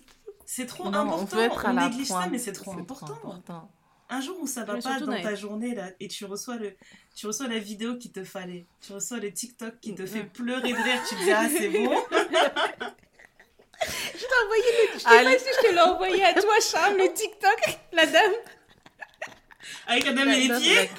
C'est 0.51 0.65
trop 0.65 0.85
Non, 0.85 1.01
important. 1.01 1.23
on 1.23 1.27
peut 1.27 1.39
être 1.41 1.67
à 1.67 1.71
on 1.71 1.75
la 1.75 1.89
néglige 1.91 2.07
ça, 2.09 2.27
mais 2.33 2.39
c'est 2.39 2.53
trop 2.53 2.73
important. 2.73 3.13
important. 3.13 3.71
Un 4.09 4.23
jour 4.23 4.39
où 4.41 4.47
ça 4.47 4.65
va 4.65 4.73
Mais 4.77 4.81
pas 4.81 4.99
dans 4.99 5.21
ta 5.23 5.35
journée 5.35 5.75
là, 5.75 5.91
et 6.01 6.09
tu 6.09 6.25
reçois, 6.25 6.57
le, 6.57 6.75
tu 7.15 7.27
reçois 7.27 7.49
la 7.49 7.59
vidéo 7.59 7.99
qu'il 7.99 8.13
te 8.13 8.25
fallait, 8.25 8.65
tu 8.81 8.95
reçois 8.95 9.19
le 9.19 9.31
TikTok 9.31 9.79
qui 9.79 9.95
te 9.95 10.07
fait 10.07 10.23
Mhm. 10.23 10.29
pleurer 10.31 10.73
de 10.73 10.77
rire, 10.83 11.03
tu 11.07 11.17
te 11.17 11.23
dis 11.23 11.31
ah 11.33 11.47
c'est 11.55 11.69
bon. 11.69 11.95
Je 13.83 14.21
t'ai 14.21 14.39
envoyé 14.45 14.63
le. 14.95 14.99
Je 14.99 15.05
pas 15.05 15.39
si 15.39 15.45
je 15.55 15.69
te 15.69 15.73
l'ai 15.75 15.81
envoyé 15.81 16.25
à 16.25 16.33
toi, 16.33 16.55
Charles, 16.63 16.97
le 16.97 17.13
TikTok. 17.13 17.79
La 17.93 18.07
dame, 18.07 18.33
Avec 19.87 20.07
Adam 20.07 20.23
et 20.23 20.25
les 20.41 20.49
La- 20.49 20.59
pieds. 20.61 20.91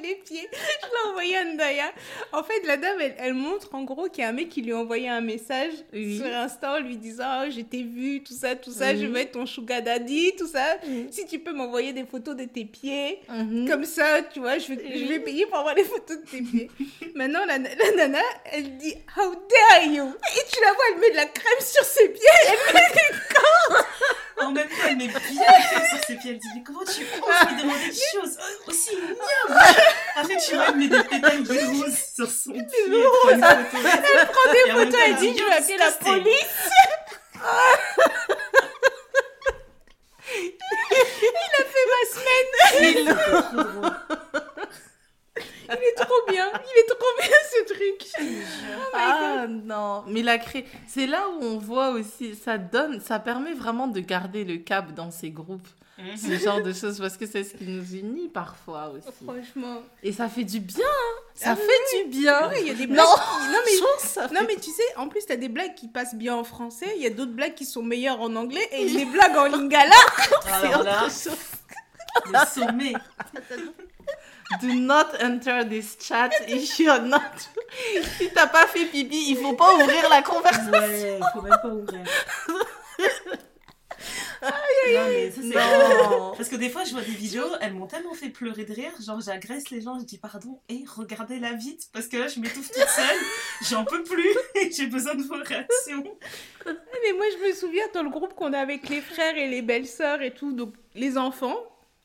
Les 0.00 0.14
pieds. 0.16 0.48
Je 0.52 0.86
l'ai 0.86 1.10
envoyé 1.10 1.36
à 1.36 1.44
Ndaya. 1.44 1.92
En 2.32 2.42
fait, 2.42 2.60
la 2.66 2.76
dame, 2.76 2.96
elle, 3.00 3.14
elle 3.18 3.34
montre 3.34 3.74
en 3.74 3.82
gros 3.84 4.08
qu'il 4.08 4.22
y 4.22 4.26
a 4.26 4.28
un 4.30 4.32
mec 4.32 4.48
qui 4.48 4.62
lui 4.62 4.72
a 4.72 4.78
envoyé 4.78 5.08
un 5.08 5.20
message 5.20 5.72
Oui. 5.92 6.16
sur 6.18 6.26
Insta 6.26 6.74
en 6.76 6.80
lui 6.80 6.96
disant 6.96 7.44
oh, 7.44 7.50
Je 7.50 7.60
t'ai 7.62 7.82
vu, 7.82 8.22
tout 8.22 8.34
ça, 8.34 8.54
tout 8.56 8.70
ça, 8.72 8.92
Oui. 8.92 9.00
je 9.00 9.06
veux 9.06 9.16
être 9.18 9.32
ton 9.32 9.46
sugar 9.46 9.82
daddy, 9.82 10.34
tout 10.38 10.46
ça. 10.48 10.76
Si 11.10 11.26
tu 11.26 11.38
peux 11.38 11.52
m'envoyer 11.52 11.92
des 11.92 12.04
photos 12.04 12.36
de 12.36 12.44
tes 12.44 12.64
pieds. 12.64 13.20
Mhm. 13.28 13.68
Comme 13.68 13.84
ça, 13.84 14.22
tu 14.32 14.40
vois, 14.40 14.58
je 14.58 14.72
vais, 14.74 14.98
je 14.98 15.04
vais 15.06 15.20
payer 15.20 15.46
pour 15.46 15.58
avoir 15.58 15.74
les 15.74 15.84
photos 15.84 16.18
de 16.18 16.24
tes 16.30 16.42
pieds. 16.42 16.70
Maintenant, 17.14 17.44
la, 17.46 17.58
la 17.58 17.92
nana, 17.96 18.22
elle 18.52 18.76
dit 18.78 18.94
How 19.16 19.32
dare 19.34 19.84
you? 19.86 20.04
Et 20.36 20.50
tu 20.52 20.60
la 20.60 20.72
vois, 20.72 20.84
elle 20.92 21.00
met 21.00 21.10
de 21.10 21.16
la 21.16 21.26
crème 21.26 21.60
sur 21.60 21.84
ses 21.84 22.08
pieds. 22.08 22.22
Elle 22.48 22.74
met 22.74 22.80
En 24.40 24.52
même 24.52 24.68
temps, 24.68 24.74
elle 24.88 24.96
met 24.96 25.08
bien 25.08 25.18
sur 25.20 26.04
ses 26.06 26.16
pieds. 26.16 26.30
Elle 26.32 26.38
dit 26.38 26.48
Mais 26.54 26.62
comment 26.62 26.84
tu 26.84 27.02
oses 27.02 27.48
lui 27.48 27.62
demander 27.62 27.88
des 27.88 27.94
choses 27.94 28.38
aussi 28.66 28.90
ignobles 28.94 29.18
Après, 30.16 30.36
tu 30.36 30.54
vois, 30.54 30.66
elle 30.68 30.76
met 30.76 30.88
des 30.88 31.02
pétales 31.04 31.42
de 31.42 31.82
rose 31.82 31.98
sur 32.14 32.30
son 32.30 32.52
pied. 32.52 32.64
Elle 33.30 33.40
prend. 33.40 33.50
Elle 33.52 34.52
des 34.52 34.70
photos, 34.72 35.00
elle 35.06 35.16
dit 35.16 35.34
Je 35.38 35.44
vais 35.44 35.52
appeler 35.52 35.76
la 35.78 35.92
police. 35.92 36.70
Il 40.34 41.54
a 41.58 41.64
fait 41.64 41.86
ma 41.92 42.02
semaine. 42.14 42.50
Il 42.96 44.21
est 45.74 45.94
trop 46.04 46.26
bien. 46.28 46.50
Il 46.52 46.78
est 46.80 46.86
trop 46.86 47.12
bien 47.20 47.36
ce 47.50 47.72
truc. 47.72 48.26
Ah 48.94 49.46
non, 49.48 50.04
mais 50.08 50.22
la 50.22 50.38
cré... 50.38 50.66
c'est 50.86 51.06
là 51.06 51.28
où 51.28 51.42
on 51.44 51.58
voit 51.58 51.90
aussi, 51.90 52.34
ça 52.34 52.58
donne, 52.58 53.00
ça 53.00 53.18
permet 53.18 53.54
vraiment 53.54 53.86
de 53.88 54.00
garder 54.00 54.44
le 54.44 54.58
cap 54.58 54.92
dans 54.94 55.10
ces 55.10 55.30
groupes, 55.30 55.66
ce 56.16 56.32
genre 56.38 56.62
de 56.62 56.72
choses, 56.72 56.98
parce 56.98 57.16
que 57.16 57.26
c'est 57.26 57.44
ce 57.44 57.54
qui 57.54 57.64
nous 57.64 57.84
unit 57.94 58.28
parfois 58.28 58.88
aussi. 58.90 59.08
Franchement. 59.24 59.82
Et 60.02 60.12
ça 60.12 60.28
fait 60.28 60.44
du 60.44 60.60
bien, 60.60 60.84
hein. 60.84 61.20
ça 61.34 61.50
Ah 61.52 61.56
oui, 61.56 61.62
fait 61.90 62.04
du 62.04 62.10
bien. 62.10 62.50
Il 62.60 62.66
y 62.66 62.70
a 62.70 62.74
des 62.74 62.86
Non, 62.86 62.94
blagues. 62.94 63.06
qui- 63.06 63.52
Non, 63.52 63.58
mais 63.64 63.98
ça 64.06 64.28
Non 64.28 64.40
fait- 64.40 64.46
mais 64.46 64.56
tu 64.56 64.70
sais, 64.70 64.82
en 64.96 65.08
plus 65.08 65.24
t'as 65.26 65.36
des 65.36 65.48
blagues 65.48 65.74
qui 65.74 65.88
passent 65.88 66.14
bien 66.14 66.34
en 66.34 66.44
français, 66.44 66.92
il 66.96 67.02
y 67.02 67.06
a 67.06 67.10
d'autres 67.10 67.32
blagues 67.32 67.54
qui 67.54 67.64
sont 67.66 67.82
meilleures 67.82 68.20
en 68.20 68.34
anglais 68.36 68.68
et 68.72 68.90
des 68.92 69.04
blagues 69.04 69.36
en 69.36 69.44
lingala. 69.46 69.94
Alors 70.52 70.82
là, 70.82 71.04
autre 71.04 71.12
chose. 71.12 71.36
le 72.32 72.46
sommet. 72.52 72.92
Do 74.60 74.74
not 74.74 75.14
enter 75.20 75.64
this 75.68 75.96
chat 76.00 76.30
if 76.46 76.78
you're 76.78 77.00
not. 77.00 77.20
si 78.18 78.30
t'as 78.30 78.46
pas 78.46 78.66
fait 78.66 78.86
pipi, 78.86 79.30
il 79.30 79.36
faut 79.36 79.54
pas 79.54 79.74
ouvrir 79.74 80.08
la 80.08 80.22
conversation. 80.22 80.70
Ouais, 80.70 81.20
faut 81.32 81.42
même 81.42 81.58
pas 81.62 81.68
ouvrir. 81.68 82.04
Non, 84.42 85.06
mais 85.08 85.30
ça, 85.30 85.40
c'est. 85.42 85.54
Non. 85.54 86.32
Parce 86.36 86.48
que 86.48 86.56
des 86.56 86.68
fois, 86.68 86.84
je 86.84 86.92
vois 86.92 87.02
des 87.02 87.12
vidéos, 87.12 87.46
elles 87.60 87.74
m'ont 87.74 87.86
tellement 87.86 88.14
fait 88.14 88.30
pleurer 88.30 88.64
de 88.64 88.72
rire. 88.72 88.90
Genre, 89.00 89.20
j'agresse 89.20 89.70
les 89.70 89.80
gens, 89.80 89.98
je 89.98 90.04
dis 90.04 90.18
pardon, 90.18 90.60
et 90.68 90.84
regardez-la 90.96 91.52
vite. 91.52 91.88
Parce 91.92 92.08
que 92.08 92.16
là, 92.16 92.28
je 92.28 92.40
m'étouffe 92.40 92.70
toute 92.70 92.88
seule. 92.88 93.18
J'en 93.70 93.84
peux 93.84 94.02
plus. 94.02 94.30
et 94.56 94.70
J'ai 94.72 94.86
besoin 94.86 95.14
de 95.14 95.22
vos 95.22 95.36
réactions. 95.36 96.04
Mais 96.66 97.12
moi 97.16 97.26
je 97.32 97.48
me 97.48 97.52
souviens 97.54 97.86
dans 97.94 98.02
le 98.02 98.10
groupe 98.10 98.34
qu'on 98.34 98.52
a 98.52 98.58
avec 98.58 98.88
les 98.88 99.00
frères 99.00 99.36
et 99.36 99.48
les 99.48 99.62
belles-sœurs 99.62 100.22
et 100.22 100.32
tout, 100.32 100.52
donc 100.52 100.74
les 100.94 101.18
enfants, 101.18 101.58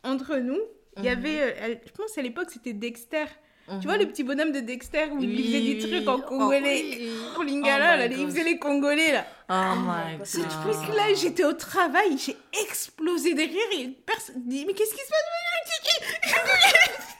entre 0.04 0.38
nous, 0.38 0.60
il 0.98 1.06
y 1.06 1.10
Mhm. 1.10 1.18
avait, 1.18 1.42
euh, 1.42 1.52
elle- 1.62 1.82
je 1.86 1.92
pense 1.92 2.18
à 2.18 2.22
l'époque 2.22 2.48
c'était 2.52 2.74
Dexter. 2.74 3.26
Mhm. 3.70 3.80
Tu 3.82 3.88
vois 3.88 3.98
le 3.98 4.06
petit 4.08 4.24
bonhomme 4.24 4.52
de 4.54 4.62
Dexter 4.62 5.08
où 5.12 5.22
il 5.22 5.44
faisait 5.46 5.60
des 5.60 5.78
trucs 5.80 6.08
en 6.08 6.20
congolais, 6.22 6.84
Oh, 6.86 6.96
oui. 7.00 7.12
en 7.38 7.44
lingala, 7.44 7.96
Oh 7.96 7.98
là, 8.00 8.08
my 8.08 8.16
il 8.22 8.26
faisait 8.28 8.44
les 8.44 8.58
congolais 8.60 9.12
là. 9.12 9.26
Oh 9.50 9.76
my 9.80 10.26
Ce 10.26 10.38
Ce 10.38 10.42
god. 10.42 10.50
truc-là, 10.74 11.14
j'étais 11.16 11.44
au 11.44 11.52
travail, 11.54 12.18
j'ai 12.18 12.38
explosé 12.64 13.34
de 13.34 13.42
rire 13.42 13.70
et 13.80 13.90
personne 14.06 14.42
dit 14.46 14.66
Mais 14.66 14.74
qu'est-ce 14.74 14.94
qui 14.94 15.02
se 15.02 15.08
passe? 15.10 15.22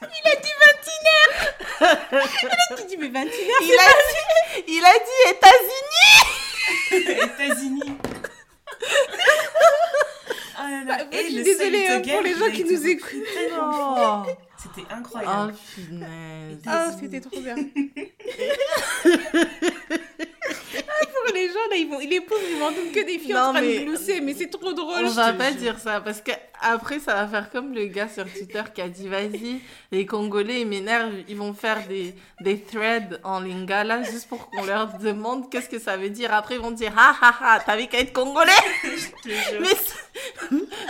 Il 0.00 0.26
a 0.30 0.36
dit 0.36 0.54
21 0.64 1.98
Il 2.40 2.82
a 2.82 2.86
dit 2.86 2.96
Mais 2.98 3.08
21 3.08 3.28
Il 3.60 3.74
a 3.78 3.92
dit, 3.92 4.64
il 4.68 4.84
a 4.84 4.92
dit 4.92 5.20
États-Unis. 5.30 6.16
États-Unis. 7.24 7.92
Ah 10.70 10.70
là 10.70 10.84
là. 10.84 11.04
Bah, 11.04 11.16
Et 11.16 11.22
je 11.22 11.26
suis 11.28 11.36
le 11.36 11.42
désolée, 11.44 11.86
hein, 11.88 12.02
pour 12.06 12.20
les 12.22 12.34
gens 12.34 12.50
qui 12.52 12.64
nous 12.64 12.86
écoutent. 12.86 13.08
Oh, 13.60 14.22
C'était 14.60 14.86
oh 14.90 14.94
incroyable. 14.94 15.54
punaise. 15.74 16.58
Ah, 16.66 16.90
c'était 17.00 17.20
trop 17.20 17.40
bien. 17.40 17.54
ah, 19.78 21.06
pour 21.06 21.34
les 21.34 21.48
gens, 21.48 21.54
là, 21.70 21.76
ils 21.76 21.88
vont, 21.88 21.98
les 21.98 22.20
pauvres, 22.20 22.40
ils 22.50 22.58
m'entendent 22.58 22.92
que 22.92 23.04
des 23.06 23.18
filles 23.18 23.32
Non, 23.34 23.40
en 23.40 23.52
train 23.52 23.60
mais- 23.62 23.78
de 23.80 23.84
glousser, 23.84 24.20
mais 24.20 24.34
c'est 24.34 24.48
trop 24.48 24.72
drôle. 24.72 25.04
On 25.04 25.10
va 25.10 25.32
pas 25.32 25.50
dire 25.52 25.78
ça 25.78 26.00
parce 26.00 26.20
que 26.20 26.32
après 26.60 26.98
ça 26.98 27.14
va 27.14 27.26
faire 27.28 27.50
comme 27.50 27.72
le 27.74 27.86
gars 27.86 28.08
sur 28.08 28.24
Twitter 28.24 28.62
qui 28.74 28.80
a 28.82 28.88
dit 28.88 29.08
vas-y 29.08 29.60
les 29.92 30.06
Congolais 30.06 30.62
ils 30.62 30.66
m'énervent 30.66 31.14
ils 31.28 31.36
vont 31.36 31.54
faire 31.54 31.86
des 31.88 32.14
des 32.40 32.60
threads 32.60 33.20
en 33.24 33.40
lingala 33.40 34.02
juste 34.02 34.28
pour 34.28 34.48
qu'on 34.50 34.64
leur 34.64 34.98
demande 34.98 35.50
qu'est-ce 35.50 35.68
que 35.68 35.78
ça 35.78 35.96
veut 35.96 36.10
dire 36.10 36.32
après 36.34 36.56
ils 36.56 36.60
vont 36.60 36.70
dire 36.70 36.92
ah 36.96 37.16
ah 37.20 37.36
ah 37.40 37.60
t'avais 37.64 37.86
qu'à 37.86 38.00
être 38.00 38.12
congolais 38.12 38.50
Je 38.84 39.22
te 39.22 39.28
jure. 39.28 39.60
mais 39.60 39.66
c'est- 39.74 39.98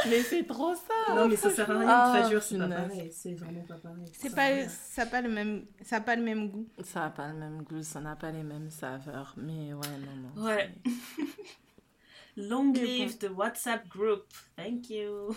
mais 0.09 0.23
c'est 0.23 0.47
trop 0.47 0.75
ça 0.75 1.15
Non, 1.15 1.29
mais 1.29 1.37
ça 1.37 1.51
sert 1.51 1.71
à 1.71 1.79
rien 1.79 1.89
Ah, 1.89 2.13
de 2.15 2.19
traduire, 2.21 2.43
c'est 2.43 2.57
pas 2.59 2.69
pareil. 2.69 3.11
C'est 3.13 3.35
vraiment 3.35 3.63
pas 3.69 3.75
pareil. 3.75 4.05
C'est 4.13 4.29
Ça 4.31 4.37
pas, 4.37 4.69
ça 4.69 5.03
a 5.03 5.07
pas 5.07 5.21
le 5.21 5.29
même, 5.29 5.67
ça 5.83 5.97
a 5.97 6.01
pas 6.01 6.17
le 6.17 6.23
même 6.23 6.49
goût. 6.49 6.67
ça 6.85 7.05
a 7.07 7.11
pas 7.11 7.29
le 7.29 7.35
même 7.35 7.63
goût 7.63 7.83
ça 7.83 8.01
n'a 8.01 8.17
pas 8.17 8.31
les 8.31 8.43
mêmes 8.43 8.71
saveurs 8.71 9.35
mais 9.37 9.73
ouais 9.75 9.99
non 10.07 10.17
non 10.41 10.45
Ouais. 10.47 10.71
Long 12.37 12.73
live 12.73 13.19
the 13.19 13.31
WhatsApp 13.37 13.89
group. 13.89 14.23
Thank 14.57 14.91
you. 14.91 15.35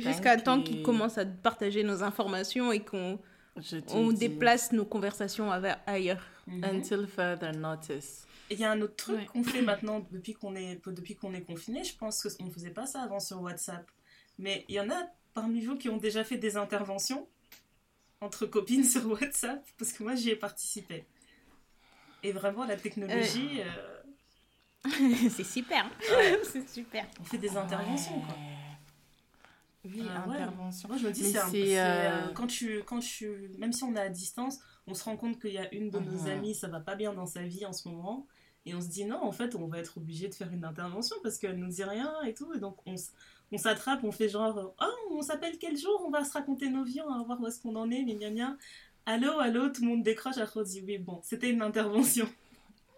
Jusqu'à 0.00 0.36
temps 0.36 0.62
qu'ils 0.62 0.82
commencent 0.82 1.18
à 1.18 1.24
partager 1.26 1.82
nos 1.84 2.02
informations 2.02 2.72
et 2.72 2.80
qu'on 2.80 3.18
on 3.90 4.10
dis. 4.12 4.18
déplace 4.28 4.72
nos 4.72 4.84
conversations 4.84 5.50
ailleurs. 5.86 6.22
until 6.62 7.06
further 7.06 7.52
notice 7.56 8.26
Il 8.50 8.58
y 8.58 8.64
a 8.64 8.70
un 8.72 8.80
autre 8.82 8.96
truc 8.96 9.16
Ouais. 9.18 9.26
qu'on 9.26 9.42
fait 9.44 9.62
maintenant 9.62 10.06
depuis 10.10 10.34
qu'on 10.34 10.54
est, 10.56 10.80
depuis 10.86 11.14
qu'on 11.16 11.32
est 11.34 11.40
confiné. 11.42 11.82
Je 11.84 11.96
pense 11.96 12.22
qu'on 12.36 12.44
ne 12.44 12.50
faisait 12.50 12.70
pas 12.70 12.86
ça 12.86 13.02
avant 13.02 13.20
sur 13.20 13.40
WhatsApp. 13.40 13.88
Mais 14.38 14.64
il 14.68 14.74
y 14.74 14.80
en 14.80 14.90
a 14.90 15.02
parmi 15.32 15.60
vous 15.64 15.76
qui 15.76 15.88
ont 15.88 15.96
déjà 15.96 16.22
fait 16.24 16.36
des 16.36 16.56
interventions 16.56 17.26
entre 18.20 18.46
copines 18.46 18.84
sur 18.94 19.06
WhatsApp? 19.10 19.64
Parce 19.78 19.92
que 19.92 20.02
moi, 20.02 20.14
j'y 20.16 20.30
ai 20.30 20.36
participé. 20.36 21.04
Et 22.22 22.32
vraiment, 22.32 22.64
la 22.64 22.76
technologie, 22.76 23.60
euh, 23.60 24.90
c'est 25.30 25.44
super. 25.44 25.84
Ouais. 26.16 26.38
c'est 26.44 26.68
super. 26.68 27.06
on 27.20 27.24
fait 27.24 27.38
des 27.38 27.56
interventions. 27.56 28.20
Quoi. 28.20 28.36
Oui, 29.84 30.00
Ah 30.14 30.26
ouais. 30.28 30.36
intervention. 30.36 30.88
Moi, 30.88 30.96
je 30.98 31.06
me 31.06 31.12
dis, 31.12 31.22
Mais 31.22 31.40
c'est 31.50 31.78
euh, 31.78 32.28
euh, 32.28 32.32
quand 32.32 32.46
tu, 32.46 32.82
quand 32.84 33.00
tu, 33.00 33.50
même 33.58 33.72
si 33.72 33.84
on 33.84 33.94
est 33.94 34.00
à 34.00 34.08
distance, 34.08 34.58
on 34.86 34.94
se 34.94 35.04
rend 35.04 35.16
compte 35.16 35.38
qu'il 35.40 35.52
y 35.52 35.58
a 35.58 35.72
une 35.74 35.90
de 35.90 35.98
nos 35.98 36.22
Mhm. 36.22 36.28
amies, 36.28 36.54
ça 36.54 36.68
va 36.68 36.80
pas 36.80 36.94
bien 36.94 37.12
dans 37.12 37.26
sa 37.26 37.42
vie 37.42 37.66
en 37.66 37.72
ce 37.72 37.88
moment, 37.88 38.26
et 38.66 38.74
on 38.74 38.80
se 38.80 38.88
dit 38.88 39.04
non, 39.04 39.22
en 39.22 39.32
fait, 39.32 39.54
on 39.54 39.66
va 39.66 39.78
être 39.78 39.98
obligé 39.98 40.28
de 40.28 40.34
faire 40.34 40.50
une 40.52 40.64
intervention 40.64 41.16
parce 41.22 41.36
qu'elle 41.38 41.56
nous 41.58 41.68
dit 41.68 41.84
rien 41.84 42.12
et 42.22 42.32
tout, 42.34 42.52
et 42.54 42.58
donc 42.58 42.78
on, 42.86 42.96
s'attrape, 43.58 44.02
on 44.04 44.12
fait 44.12 44.28
genre, 44.30 44.74
oh, 44.80 45.08
on 45.12 45.20
s'appelle 45.22 45.58
quel 45.58 45.76
jour, 45.76 46.02
on 46.06 46.10
va 46.10 46.24
se 46.24 46.32
raconter 46.32 46.70
nos 46.70 46.82
vies, 46.84 47.00
on 47.06 47.18
va 47.18 47.22
voir 47.24 47.40
où 47.40 47.46
est-ce 47.46 47.60
qu'on 47.60 47.76
en 47.76 47.90
est, 47.90 48.02
gna 48.04 48.14
gna 48.14 48.30
gna. 48.30 48.56
Allô, 49.06 49.38
allô, 49.38 49.68
tout 49.68 49.82
le 49.82 49.88
monde 49.88 50.02
décroche, 50.02 50.38
après 50.38 50.60
on 50.60 50.62
dit 50.62 50.82
oui, 50.86 50.96
bon, 50.98 51.20
c'était 51.22 51.50
une 51.50 51.60
intervention. 51.60 52.26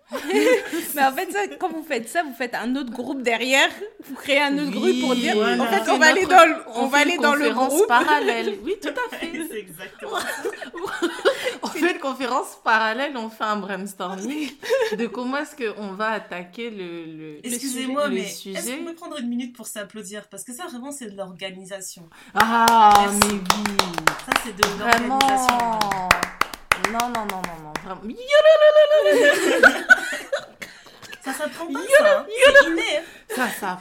Mais 0.94 1.02
en 1.04 1.12
fait, 1.12 1.32
ça, 1.32 1.40
quand 1.58 1.68
vous 1.68 1.82
faites 1.82 2.08
ça, 2.08 2.22
vous 2.22 2.32
faites 2.32 2.54
un 2.54 2.76
autre 2.76 2.92
groupe 2.92 3.22
derrière. 3.22 3.68
Vous 4.08 4.14
créez 4.14 4.40
un 4.40 4.56
autre 4.56 4.76
Oui, 4.80 5.00
groupe 5.00 5.00
pour 5.00 5.16
dire 5.16 5.34
voilà. 5.34 5.62
en 5.64 5.66
fait, 5.66 5.90
on 5.90 5.98
va 5.98 6.06
aller 6.06 6.26
dans 6.26 6.46
le, 6.46 6.54
on 6.68 6.84
on 6.84 6.86
va 6.86 6.98
aller 6.98 7.18
dans 7.18 7.34
le 7.34 7.50
groupe. 7.50 7.86
parallèle. 7.88 8.58
Oui, 8.62 8.74
tout 8.80 8.88
à 8.88 9.16
fait. 9.16 9.32
c'est 9.50 9.58
exactement 9.58 10.18
ça. 10.18 11.08
On 11.62 11.66
fait 11.66 11.92
une 11.92 11.98
conférence 11.98 12.58
parallèle, 12.62 13.16
on 13.16 13.28
fait 13.30 13.44
un 13.44 13.56
brainstorming 13.56 14.50
de 14.96 15.06
comment 15.06 15.38
est-ce 15.38 15.56
qu'on 15.56 15.92
va 15.92 16.10
attaquer 16.12 16.70
le, 16.70 17.04
le, 17.04 17.40
Excusez-moi, 17.46 18.08
mais 18.08 18.20
est-ce 18.20 18.76
qu'on 18.76 18.84
peut 18.84 18.94
prendre 18.94 19.18
une 19.18 19.28
minute 19.28 19.56
pour 19.56 19.66
s'applaudir? 19.66 20.28
Parce 20.28 20.44
que 20.44 20.52
ça, 20.52 20.66
vraiment, 20.66 20.92
c'est 20.92 21.10
de 21.10 21.16
l'organisation. 21.16 22.08
Ah, 22.34 22.92
Merci. 23.00 23.18
mais 23.22 23.32
oui. 23.32 23.76
Ça, 24.24 24.32
c'est 24.44 24.56
de 24.56 24.66
Vraiment. 24.78 25.18
Non, 26.92 27.08
non, 27.08 27.26
non, 27.30 27.42
non, 27.42 27.56
non. 27.64 27.72
Vraiment. 27.84 28.02
Ça 31.24 31.32
s'apprend 31.32 31.66
pas, 31.66 31.80
ça. 31.98 32.18
hein. 32.20 32.26
Ça, 33.34 33.48
ça. 33.48 33.80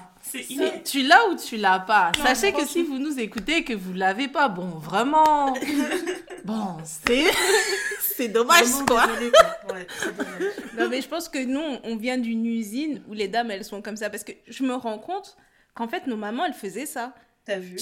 Tu 0.83 1.03
l'as 1.03 1.27
ou 1.27 1.35
tu 1.35 1.57
l'as 1.57 1.79
pas? 1.79 2.11
Non, 2.17 2.25
Sachez 2.25 2.51
que 2.51 2.65
si 2.65 2.81
vous 2.83 2.97
nous 2.97 3.19
écoutez 3.19 3.57
et 3.57 3.63
que 3.63 3.73
vous 3.73 3.93
l'avez 3.93 4.27
pas, 4.27 4.49
bon, 4.49 4.65
vraiment. 4.79 5.53
bon, 6.43 6.77
c'est. 6.83 7.25
c'est 8.01 8.29
dommage, 8.29 8.63
Vraiment 8.63 8.85
quoi. 8.87 9.05
désolée, 9.07 9.31
quoi. 9.31 9.75
Ouais, 9.75 9.87
c'est 9.99 10.17
dommage. 10.17 10.41
Non, 10.77 10.89
mais 10.89 11.01
je 11.01 11.07
pense 11.07 11.29
que 11.29 11.37
nous, 11.45 11.77
on 11.83 11.95
vient 11.97 12.17
d'une 12.17 12.45
usine 12.47 13.03
où 13.07 13.13
les 13.13 13.27
dames, 13.27 13.51
elles 13.51 13.63
sont 13.63 13.81
comme 13.83 13.95
ça. 13.97 14.09
Parce 14.09 14.23
que 14.23 14.31
je 14.47 14.63
me 14.63 14.73
rends 14.73 14.97
compte 14.97 15.37
qu'en 15.75 15.87
fait, 15.87 16.07
nos 16.07 16.17
mamans, 16.17 16.45
elles 16.45 16.53
faisaient 16.53 16.87
ça. 16.87 17.13
T'as 17.45 17.59
vu 17.59 17.77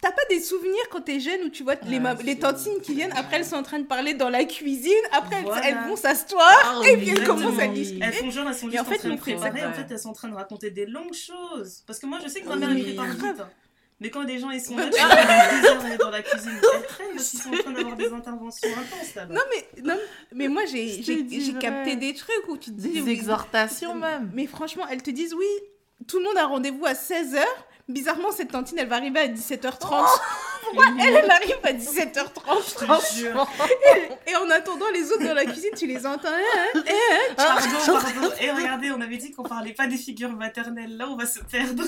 T'as 0.00 0.12
pas 0.12 0.22
des 0.30 0.40
souvenirs 0.40 0.82
quand 0.90 1.02
t'es 1.02 1.20
jeune 1.20 1.42
où 1.44 1.48
tu 1.50 1.62
vois 1.62 1.74
les, 1.82 1.96
Ouais, 1.96 2.00
mam- 2.00 2.16
les 2.24 2.32
c'est- 2.32 2.38
tantines 2.38 2.80
qui 2.82 2.94
viennent, 2.94 3.12
après 3.14 3.36
elles 3.36 3.44
sont 3.44 3.56
en 3.56 3.62
train 3.62 3.78
de 3.78 3.84
parler 3.84 4.14
dans 4.14 4.30
la 4.30 4.44
cuisine, 4.44 4.92
après 5.12 5.36
elles- 5.40 5.44
Voilà. 5.44 5.68
elles, 5.68 5.88
vont 5.90 5.96
s'asseoir, 5.96 6.80
Ah, 6.82 6.88
et 6.88 6.96
puis 6.96 7.10
elles 7.10 7.22
commencent 7.24 7.60
à 7.60 7.66
oui. 7.66 7.74
discuter. 7.74 8.02
Elles 8.02 8.12
font 8.14 8.30
genre, 8.30 8.48
elles 8.48 8.54
sont 8.54 8.70
juste 8.70 8.80
en 8.80 8.84
fait, 8.84 8.94
en 8.94 8.98
train 8.98 9.10
de 9.10 9.16
préparer, 9.20 9.66
en 9.66 9.72
fait, 9.74 9.86
elles 9.90 9.98
sont 9.98 10.08
en 10.08 10.12
train 10.14 10.28
de 10.28 10.34
raconter 10.34 10.70
des 10.70 10.86
longues 10.86 11.12
choses. 11.12 11.82
Parce 11.86 11.98
que 11.98 12.06
moi, 12.06 12.18
je 12.24 12.28
sais 12.28 12.40
que 12.40 12.48
ma 12.48 12.54
Oui. 12.54 12.60
mère, 12.60 12.70
elle 12.70 12.82
prépare 12.82 13.06
vite. 13.06 13.40
hein. 13.40 13.50
Mais 14.00 14.08
quand 14.10 14.24
des 14.24 14.38
gens, 14.38 14.50
ils 14.50 14.60
sont 14.60 14.76
là, 14.76 14.86
tu 14.86 14.98
vois, 14.98 15.90
est 15.90 15.96
dans 15.98 16.10
la 16.10 16.22
cuisine, 16.22 16.50
elles 16.74 16.86
traînent 16.86 17.06
parce 17.14 17.28
qu'ils 17.30 17.40
sont 17.40 17.50
en 17.52 17.58
train 17.58 17.72
d'avoir 17.72 17.96
des 17.96 18.10
interventions 18.12 18.68
intenses 18.70 19.14
là-bas. 19.14 19.34
Non 19.34 19.40
mais, 19.50 19.82
non, 19.82 19.98
mais 20.34 20.48
moi 20.48 20.62
j'ai 20.64 21.00
capté 21.60 21.96
des 21.96 22.14
trucs 22.14 22.48
où 22.48 22.56
tu 22.56 22.70
te 22.70 22.80
dis... 22.80 22.88
Des 22.88 23.02
oui, 23.02 23.10
exhortations 23.12 23.94
même. 23.94 24.30
Mais 24.34 24.46
franchement, 24.46 24.84
elles 24.90 25.02
te 25.02 25.10
disent 25.10 25.34
oui, 25.34 25.46
tout 26.08 26.18
le 26.18 26.24
monde 26.24 26.36
a 26.38 26.46
rendez-vous 26.46 26.84
à 26.86 26.94
16h. 26.94 27.44
Bizarrement, 27.88 28.32
cette 28.32 28.50
tantine, 28.50 28.78
elle 28.78 28.88
va 28.88 28.96
arriver 28.96 29.20
à 29.20 29.28
17h30. 29.28 30.06
Pourquoi 30.74 30.94
elle, 31.04 31.14
elle 31.24 31.30
arrive 31.30 31.56
à 31.62 31.72
17h30 31.72 32.24
Je 32.68 32.74
te 32.86 33.14
jure. 33.20 33.46
Et 34.26 34.36
en 34.36 34.48
attendant, 34.50 34.86
les 34.92 35.10
autres 35.12 35.24
dans 35.24 35.34
la 35.34 35.44
cuisine, 35.44 35.70
tu 35.76 35.86
les 35.86 36.06
entends. 36.06 36.28
hein, 36.28 36.70
hein, 36.76 36.82
hein. 36.86 37.34
Pardon, 37.36 38.00
pardon. 38.00 38.30
Et 38.40 38.50
regardez, 38.50 38.90
on 38.90 39.00
avait 39.00 39.16
dit 39.16 39.30
qu'on 39.32 39.42
parlait 39.42 39.72
pas 39.72 39.86
des 39.86 39.96
figures 39.96 40.30
maternelles. 40.32 40.96
Là, 40.96 41.08
on 41.08 41.16
va 41.16 41.26
se 41.26 41.40
perdre. 41.40 41.84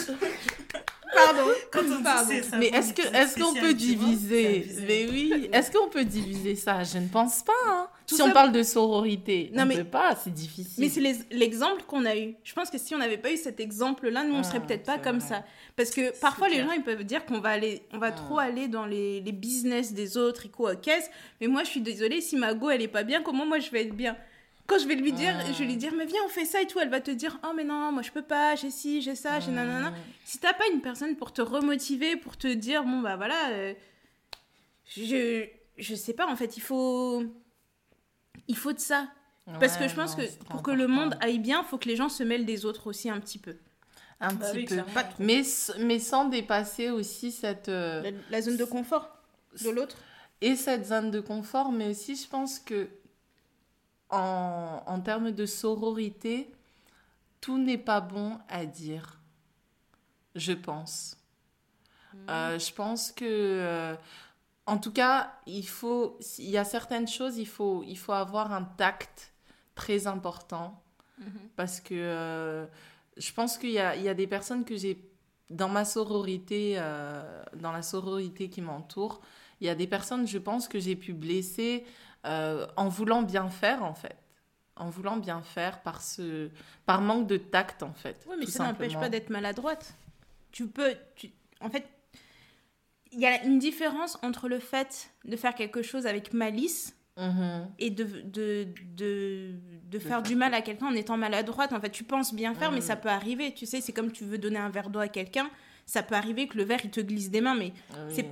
Pardon. 1.14 1.44
Quand 1.72 1.80
on 1.98 2.02
Pardon. 2.02 2.32
ça 2.50 2.56
Mais 2.58 2.66
est-ce 2.66 2.92
que 2.92 3.02
est-ce 3.14 3.38
qu'on 3.40 3.54
peut 3.54 3.72
diviser. 3.74 4.66
Mais 4.86 5.06
oui, 5.08 5.48
est-ce 5.52 5.70
qu'on 5.70 5.88
peut 5.88 6.04
diviser 6.04 6.56
ça? 6.56 6.82
Je 6.82 6.98
ne 6.98 7.08
pense 7.08 7.42
pas. 7.42 7.52
hein. 7.68 7.88
Tout 8.06 8.14
si 8.16 8.22
ça- 8.22 8.28
on 8.28 8.32
parle 8.32 8.52
de 8.52 8.62
sororité, 8.62 9.50
Non, 9.52 9.62
on 9.62 9.66
mais- 9.66 9.76
peut 9.78 9.84
pas, 9.84 10.14
c'est 10.22 10.32
difficile. 10.32 10.74
Mais 10.78 10.88
c'est 10.88 11.00
l'exemple 11.32 11.82
qu'on 11.88 12.04
a 12.04 12.16
eu. 12.16 12.34
Je 12.44 12.52
pense 12.52 12.70
que 12.70 12.78
si 12.78 12.94
on 12.94 12.98
n'avait 12.98 13.16
pas 13.18 13.30
eu 13.32 13.36
cet 13.36 13.58
exemple-là, 13.60 14.22
nous, 14.24 14.34
on 14.34 14.42
serait 14.44 14.58
Ah, 14.62 14.66
peut-être 14.66 14.84
pas 14.84 14.98
comme 14.98 15.18
vrai. 15.18 15.28
ça. 15.28 15.44
Parce 15.76 15.90
que 15.90 16.16
parfois, 16.20 16.48
les 16.48 16.58
gens, 16.60 16.70
ils 16.72 16.82
peuvent 16.84 17.02
dire 17.04 17.24
qu'on 17.26 17.40
va 17.40 17.48
aller, 17.50 17.82
on 17.92 17.98
va 17.98 18.08
Ah. 18.08 18.12
trop 18.12 18.38
aller 18.38 18.68
dans 18.68 18.75
les, 18.84 19.20
les 19.20 19.32
business 19.32 19.94
des 19.94 20.16
autres, 20.18 20.46
et 20.46 20.48
quoi, 20.50 20.76
caisse. 20.76 21.10
Mais 21.40 21.46
moi, 21.46 21.64
je 21.64 21.70
suis 21.70 21.80
désolée, 21.80 22.20
si 22.20 22.36
ma 22.36 22.52
go, 22.52 22.68
elle 22.68 22.82
est 22.82 22.88
pas 22.88 23.04
bien, 23.04 23.22
comment 23.22 23.46
moi, 23.46 23.58
je 23.58 23.70
vais 23.70 23.84
être 23.84 23.96
bien? 23.96 24.16
Quand 24.66 24.78
je 24.80 24.86
vais 24.88 24.96
lui 24.96 25.12
dire, 25.12 25.32
Ah. 25.38 25.52
je 25.52 25.58
vais 25.60 25.64
lui 25.64 25.76
dire, 25.76 25.92
mais 25.96 26.06
viens, 26.06 26.20
on 26.26 26.28
fait 26.28 26.44
ça 26.44 26.60
et 26.60 26.66
tout, 26.66 26.80
elle 26.80 26.90
va 26.90 27.00
te 27.00 27.12
dire, 27.12 27.38
oh, 27.44 27.52
mais 27.54 27.62
non, 27.64 27.92
moi, 27.92 28.02
je 28.02 28.10
peux 28.10 28.22
pas, 28.22 28.56
j'ai 28.56 28.70
ci, 28.70 29.00
j'ai 29.00 29.14
ça, 29.14 29.38
j'ai 29.40 29.52
nanana. 29.52 29.94
Si 30.24 30.38
t'as 30.38 30.52
pas 30.52 30.64
une 30.74 30.80
personne 30.80 31.14
pour 31.16 31.32
te 31.32 31.40
remotiver, 31.40 32.16
pour 32.16 32.36
te 32.36 32.48
dire, 32.48 32.82
bon, 32.82 33.00
bah 33.00 33.14
voilà, 33.16 33.50
euh, 33.50 33.74
je, 34.88 35.46
je 35.78 35.94
sais 35.94 36.12
pas, 36.14 36.26
en 36.26 36.36
fait, 36.36 36.56
il 36.56 36.62
faut, 36.62 37.22
il 38.48 38.56
faut 38.56 38.72
de 38.72 38.80
ça. 38.80 39.08
Parce 39.60 39.76
que 39.76 39.86
je 39.86 39.94
pense 39.94 40.18
non, 40.18 40.24
que 40.24 40.44
pour 40.50 40.62
que 40.64 40.72
le 40.72 40.88
monde 40.88 41.16
aille 41.20 41.38
bien, 41.38 41.62
faut 41.62 41.78
que 41.78 41.88
les 41.88 41.94
gens 41.94 42.08
se 42.08 42.24
mêlent 42.24 42.44
des 42.46 42.64
autres 42.66 42.88
aussi 42.88 43.08
un 43.08 43.20
petit 43.20 43.38
peu. 43.38 43.54
Un 44.20 44.34
Bah 44.34 44.50
petit 44.50 44.56
oui, 44.56 44.66
peu. 44.66 44.82
Pas- 44.94 45.08
mais 45.18 45.98
sans 45.98 46.26
dépasser 46.28 46.90
aussi 46.90 47.32
cette 47.32 47.68
euh, 47.68 48.02
La, 48.02 48.10
la 48.30 48.42
zone 48.42 48.56
de 48.56 48.64
confort 48.64 49.10
de 49.60 49.70
l'autre. 49.70 49.96
et 50.40 50.56
cette 50.56 50.86
zone 50.86 51.10
de 51.10 51.20
confort, 51.20 51.72
mais 51.72 51.88
aussi 51.90 52.16
je 52.16 52.26
pense 52.28 52.58
que 52.58 52.88
en, 54.10 54.82
en 54.86 55.00
termes 55.00 55.30
de 55.32 55.46
sororité, 55.46 56.50
tout 57.40 57.58
n'est 57.58 57.78
pas 57.78 58.00
bon 58.00 58.38
à 58.48 58.66
dire. 58.66 59.20
Je 60.36 60.52
pense. 60.52 61.16
Euh, 62.28 62.58
je 62.58 62.72
pense 62.72 63.12
que, 63.12 63.24
euh, 63.24 63.94
en 64.66 64.78
tout 64.78 64.92
cas, 64.92 65.32
il 65.46 65.66
faut, 65.68 66.18
il 66.38 66.50
y 66.50 66.58
a 66.58 66.64
certaines 66.64 67.08
choses, 67.08 67.38
il 67.38 67.46
faut, 67.48 67.84
il 67.86 67.98
faut 67.98 68.12
avoir 68.12 68.52
un 68.52 68.64
tact 68.64 69.32
très 69.74 70.06
important 70.06 70.82
parce 71.56 71.80
que 71.80 71.94
euh, 71.94 72.66
je 73.16 73.32
pense 73.32 73.58
qu'il 73.58 73.70
y 73.70 73.78
a, 73.78 73.96
il 73.96 74.02
y 74.02 74.08
a 74.08 74.14
des 74.14 74.26
personnes 74.26 74.64
que 74.64 74.76
j'ai 74.76 74.98
dans 75.50 75.68
ma 75.68 75.84
sororité, 75.84 76.74
euh, 76.76 77.42
dans 77.54 77.72
la 77.72 77.82
sororité 77.82 78.48
qui 78.48 78.60
m'entoure, 78.60 79.20
il 79.60 79.66
y 79.66 79.70
a 79.70 79.74
des 79.74 79.86
personnes, 79.86 80.26
je 80.26 80.38
pense, 80.38 80.68
que 80.68 80.78
j'ai 80.78 80.96
pu 80.96 81.12
blesser 81.12 81.84
euh, 82.26 82.66
en 82.76 82.88
voulant 82.88 83.22
bien 83.22 83.48
faire, 83.48 83.84
en 83.84 83.94
fait. 83.94 84.16
En 84.76 84.90
voulant 84.90 85.16
bien 85.16 85.40
faire 85.40 85.82
par, 85.82 86.02
ce, 86.02 86.50
par 86.84 87.00
manque 87.00 87.26
de 87.26 87.38
tact, 87.38 87.82
en 87.82 87.94
fait. 87.94 88.26
Oui, 88.28 88.36
mais 88.38 88.46
ça 88.46 88.64
n'empêche 88.64 88.94
pas 88.94 89.08
d'être 89.08 89.30
maladroite. 89.30 89.94
Tu 90.52 90.66
peux. 90.66 90.94
Tu... 91.14 91.30
En 91.60 91.70
fait, 91.70 91.86
il 93.12 93.20
y 93.20 93.26
a 93.26 93.42
une 93.44 93.58
différence 93.58 94.18
entre 94.22 94.48
le 94.48 94.58
fait 94.58 95.10
de 95.24 95.36
faire 95.36 95.54
quelque 95.54 95.80
chose 95.82 96.06
avec 96.06 96.34
malice 96.34 96.94
Mhm. 97.18 97.68
et 97.78 97.90
de, 97.90 98.04
de, 98.24 98.66
de, 98.94 99.50
de 99.90 99.98
faire 99.98 100.22
du 100.22 100.34
mal 100.36 100.52
à 100.54 100.60
quelqu'un 100.60 100.86
en 100.88 100.94
étant 100.94 101.16
maladroite. 101.16 101.72
En 101.72 101.80
fait, 101.80 101.90
tu 101.90 102.04
penses 102.04 102.34
bien 102.34 102.54
faire, 102.54 102.70
mais 102.72 102.78
Mm. 102.78 102.82
ça 102.82 102.96
peut 102.96 103.08
arriver. 103.08 103.54
Tu 103.54 103.64
sais, 103.66 103.80
c'est 103.80 103.92
comme 103.92 104.12
tu 104.12 104.24
veux 104.24 104.38
donner 104.38 104.58
un 104.58 104.68
verre 104.68 104.90
d'eau 104.90 104.98
à 105.00 105.08
quelqu'un. 105.08 105.48
Ça 105.86 106.02
peut 106.02 106.14
arriver 106.14 106.46
que 106.48 106.56
le 106.58 106.64
verre, 106.64 106.80
il 106.84 106.90
te 106.90 107.00
glisse 107.00 107.30
des 107.30 107.40
mains, 107.40 107.54
mais 107.54 107.72
Oui. 108.10 108.24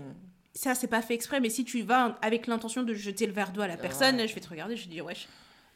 ça, 0.55 0.75
c'est 0.75 0.87
pas 0.89 1.01
fait 1.03 1.15
exprès. 1.15 1.41
Mais 1.41 1.49
si 1.51 1.65
tu 1.65 1.81
vas 1.83 2.19
avec 2.21 2.47
l'intention 2.47 2.83
de 2.83 2.93
jeter 2.93 3.27
le 3.27 3.33
verre 3.33 3.53
d'eau 3.53 3.63
à 3.63 3.69
la 3.69 3.77
personne, 3.77 4.17
Ouais. 4.17 4.29
je 4.29 4.35
vais 4.35 4.41
te 4.41 4.49
regarder, 4.49 4.77
je 4.77 4.83
vais 4.83 4.87
te 4.89 4.93
dire, 4.93 5.05
wesh, 5.07 5.29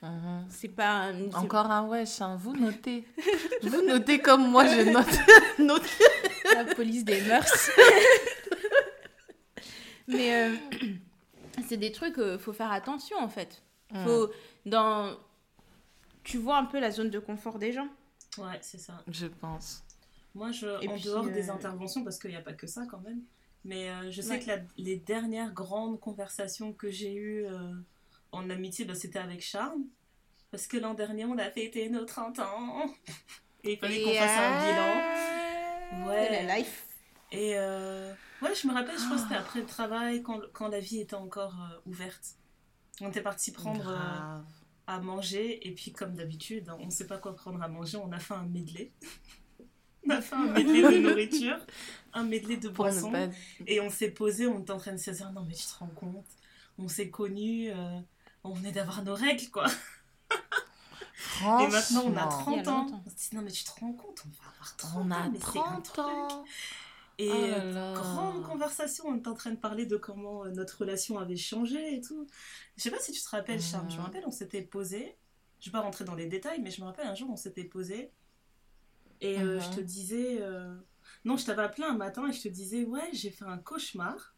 Mhm. 0.02 0.44
c'est 0.50 0.68
pas. 0.68 1.10
Encore 1.34 1.70
un 1.70 1.86
wesh, 1.88 2.20
hein. 2.20 2.36
vous 2.40 2.54
notez. 2.56 3.04
vous 3.62 3.82
notez 3.86 4.18
comme 4.18 4.48
moi 4.50 4.66
je 4.66 4.90
note. 5.62 5.84
La 6.54 6.64
police 6.74 7.04
des 7.04 7.20
mœurs. 7.22 7.70
Mais 10.08 10.34
euh, 10.34 10.54
c'est 11.66 11.76
des 11.76 11.92
trucs, 11.92 12.18
euh, 12.18 12.38
faut 12.38 12.52
faire 12.52 12.70
attention 12.72 13.16
en 13.18 13.28
fait. 13.28 13.62
Faut, 14.04 14.30
dans... 14.66 15.16
Tu 16.24 16.36
vois 16.36 16.58
un 16.58 16.66
peu 16.66 16.78
la 16.78 16.90
zone 16.90 17.08
de 17.10 17.18
confort 17.18 17.58
des 17.58 17.72
gens. 17.72 17.88
Ouais, 18.36 18.58
c'est 18.60 18.76
ça. 18.78 19.02
Je 19.08 19.26
pense. 19.26 19.82
Moi, 20.34 20.52
je, 20.52 20.66
Et 20.82 20.88
en 20.88 20.92
puis, 20.94 21.02
dehors 21.04 21.24
des 21.24 21.48
euh, 21.48 21.54
interventions, 21.54 22.04
parce 22.04 22.18
qu'il 22.18 22.30
n'y 22.30 22.36
a 22.36 22.42
pas 22.42 22.52
que 22.52 22.66
ça 22.66 22.82
quand 22.90 23.00
même, 23.00 23.22
mais 23.64 23.88
euh, 23.88 24.10
je 24.10 24.20
sais 24.20 24.32
Ouais. 24.32 24.40
que 24.40 24.46
la- 24.46 24.58
les 24.76 24.96
dernières 24.96 25.52
grandes 25.54 25.98
conversations 26.00 26.72
que 26.74 26.90
j'ai 26.90 27.14
eues 27.14 27.46
euh, 27.46 27.72
en 28.32 28.50
amitié, 28.50 28.84
bah, 28.84 28.94
c'était 28.94 29.18
avec 29.18 29.40
Charme. 29.40 29.84
Parce 30.50 30.66
que 30.66 30.76
l'an 30.76 30.92
dernier, 30.94 31.24
on 31.24 31.38
a 31.38 31.50
fêté 31.50 31.88
nos 31.88 32.04
30 32.04 32.38
ans. 32.40 32.82
Et 33.64 33.72
il 33.72 33.78
fallait 33.78 34.02
qu'on 34.02 34.12
fasse 34.14 34.38
un 34.38 34.60
bilan. 34.60 36.04
bilan. 36.04 36.08
Ouais. 36.10 36.42
De 36.42 36.46
la 36.46 36.58
life. 36.58 36.86
Et 37.32 37.52
euh, 37.56 38.12
ouais, 38.42 38.54
je 38.54 38.66
me 38.66 38.72
rappelle, 38.74 38.96
je 38.98 39.04
crois 39.04 39.16
que 39.16 39.22
c'était 39.22 39.34
après 39.36 39.60
le 39.60 39.66
travail, 39.66 40.22
quand, 40.22 40.40
quand 40.52 40.68
la 40.68 40.80
vie 40.80 41.00
était 41.00 41.14
encore 41.14 41.54
euh, 41.60 41.78
ouverte. 41.90 42.36
On 43.00 43.08
était 43.08 43.20
parti 43.22 43.52
prendre 43.52 43.88
euh, 43.88 44.40
à 44.86 45.00
manger, 45.00 45.66
et 45.68 45.72
puis 45.72 45.92
comme 45.92 46.14
d'habitude, 46.14 46.70
on 46.80 46.86
ne 46.86 46.90
sait 46.90 47.06
pas 47.06 47.18
quoi 47.18 47.34
prendre 47.34 47.62
à 47.62 47.68
manger, 47.68 47.96
on 47.98 48.10
a 48.12 48.18
fait 48.18 48.34
un 48.34 48.44
medley. 48.46 48.92
on 50.06 50.10
a 50.10 50.20
fait 50.20 50.34
un 50.34 50.46
medley 50.52 50.82
de 50.82 50.98
nourriture, 50.98 51.58
un 52.12 52.24
medley 52.24 52.56
de 52.56 52.68
boissons, 52.68 53.12
et 53.66 53.80
on 53.80 53.90
s'est 53.90 54.10
posé, 54.10 54.46
on 54.46 54.60
était 54.60 54.72
en 54.72 54.78
train 54.78 54.92
de 54.92 54.96
se 54.96 55.10
dire, 55.10 55.30
non 55.32 55.44
mais 55.46 55.54
tu 55.54 55.64
te 55.66 55.74
rends 55.78 55.86
compte, 55.94 56.26
on 56.78 56.88
s'est 56.88 57.10
connus, 57.10 57.70
euh, 57.70 58.00
on 58.44 58.52
venait 58.54 58.72
d'avoir 58.72 59.02
nos 59.04 59.14
règles, 59.14 59.48
quoi. 59.50 59.66
Et 61.40 61.68
maintenant, 61.68 62.02
on 62.06 62.16
a 62.16 62.28
Franchement, 62.28 62.28
30 62.28 62.56
Il 62.58 62.64
y 62.64 62.68
a 62.68 62.72
ans. 62.72 63.02
On 63.06 63.10
se 63.10 63.14
dit, 63.14 63.36
non 63.36 63.42
mais 63.42 63.50
tu 63.50 63.64
te 63.64 63.70
rends 63.80 63.92
compte, 63.92 64.24
on 64.26 64.42
va 64.42 64.50
avoir 64.50 64.76
30 64.76 64.92
On 64.96 65.10
ans, 65.10 65.14
a 65.14 65.24
c'est 65.24 65.58
un 65.58 65.62
30 65.80 65.84
truc. 65.84 65.98
ans. 66.04 66.44
Et 67.20 67.30
Oh 67.32 67.46
là 67.50 67.64
là. 67.64 67.92
grande 67.94 68.42
conversation, 68.44 69.04
on 69.08 69.16
était 69.16 69.28
en 69.28 69.34
train 69.34 69.50
de 69.50 69.56
parler 69.56 69.86
de 69.86 69.96
comment 69.96 70.44
euh, 70.44 70.50
notre 70.50 70.78
relation 70.78 71.18
avait 71.18 71.36
changé 71.36 71.96
et 71.96 72.00
tout. 72.00 72.26
Je 72.76 72.82
sais 72.84 72.90
pas 72.90 73.00
si 73.00 73.10
tu 73.12 73.20
te 73.20 73.28
rappelles, 73.30 73.60
Charles, 73.60 73.90
je 73.90 73.96
me 73.96 74.02
rappelle, 74.02 74.22
on 74.26 74.30
s'était 74.30 74.62
posé. 74.62 75.16
Je 75.60 75.66
vais 75.66 75.72
pas 75.72 75.80
rentrer 75.80 76.04
dans 76.04 76.14
les 76.14 76.26
détails, 76.26 76.60
mais 76.62 76.70
je 76.70 76.80
me 76.80 76.86
rappelle 76.86 77.06
un 77.08 77.14
jour, 77.16 77.28
on 77.30 77.36
s'était 77.36 77.64
posé. 77.64 78.12
Et 79.20 79.38
euh, 79.40 79.58
je 79.60 79.68
te 79.70 79.80
disais. 79.80 80.38
euh, 80.40 80.72
Non, 81.24 81.36
je 81.36 81.44
t'avais 81.44 81.62
appelé 81.62 81.84
un 81.88 81.96
matin 81.96 82.28
et 82.28 82.32
je 82.32 82.40
te 82.42 82.48
disais, 82.48 82.84
ouais, 82.84 83.10
j'ai 83.12 83.30
fait 83.30 83.44
un 83.44 83.58
cauchemar 83.58 84.34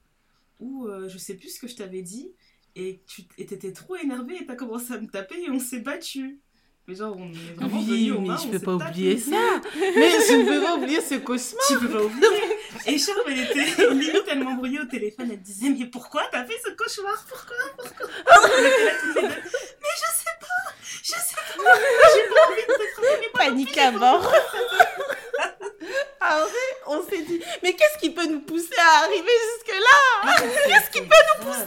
où 0.58 0.86
euh, 0.86 1.08
je 1.08 1.18
sais 1.18 1.34
plus 1.36 1.50
ce 1.56 1.60
que 1.60 1.68
je 1.68 1.76
t'avais 1.76 2.00
dit. 2.02 2.32
Et 2.76 3.02
tu 3.06 3.26
t'étais 3.26 3.72
trop 3.72 3.96
énervé 3.96 4.36
et 4.40 4.46
t'as 4.46 4.54
commencé 4.56 4.92
à 4.94 5.00
me 5.00 5.06
taper 5.08 5.42
et 5.42 5.50
on 5.50 5.58
s'est 5.58 5.80
battu. 5.80 6.40
Mais 6.86 6.94
genre, 6.94 7.14
on 7.16 7.30
est 7.30 7.52
vraiment 7.56 7.78
Oui, 7.78 8.08
venus 8.08 8.20
mais 8.20 8.26
mains, 8.28 8.36
je 8.38 8.48
peux 8.48 8.58
pas 8.58 8.76
oublier 8.76 9.18
ça. 9.18 9.60
Mais 9.74 10.10
je 10.10 10.36
ne 10.40 10.44
peux 10.48 10.60
pas 10.64 10.76
oublier 10.76 11.00
ce 11.02 11.16
cauchemar. 11.16 11.62
Tu 11.68 11.78
peux 11.78 11.88
pas 11.90 12.04
oublier. 12.04 12.26
Et 12.86 12.98
Charles, 12.98 13.22
elle 13.26 13.40
était 13.40 13.88
limite, 13.90 14.24
elle 14.28 14.42
m'embrouillait 14.44 14.80
au 14.80 14.84
téléphone. 14.86 15.28
Elle 15.32 15.40
disait, 15.42 15.70
mais 15.70 15.86
pourquoi 15.86 16.22
t'as 16.30 16.44
fait 16.44 16.58
ce 16.64 16.70
cauchemar? 16.70 17.24
Pourquoi? 17.28 17.56
Pourquoi? 17.76 18.06
On 18.26 18.64
était 18.64 18.84
là 18.84 18.92
toutes 19.00 19.14
les 19.16 19.28
deux. 19.28 19.34
Mais 19.34 19.94
je 19.96 20.08
sais 20.16 20.36
pas 20.40 20.72
Je 21.02 21.10
sais 21.10 21.34
pas 21.34 21.74
J'ai 22.14 22.28
pas 22.28 22.48
envie 22.48 22.62
de 22.62 23.30
te 23.32 23.36
Panique 23.36 23.78
à 23.78 23.90
bord. 23.92 24.32
Ah 26.20 26.44
ouais, 26.44 26.76
on 26.86 27.02
s'est 27.08 27.22
dit, 27.22 27.40
mais 27.62 27.74
qu'est-ce 27.74 27.98
qui 27.98 28.10
peut 28.10 28.26
nous 28.26 28.40
pousser 28.40 28.74
à 28.78 29.04
arriver 29.04 29.32
jusque-là? 29.56 30.36
Qu'est-ce 30.66 30.90
qui 30.90 31.00
peut 31.00 31.16
nous 31.38 31.46
pousser? 31.46 31.64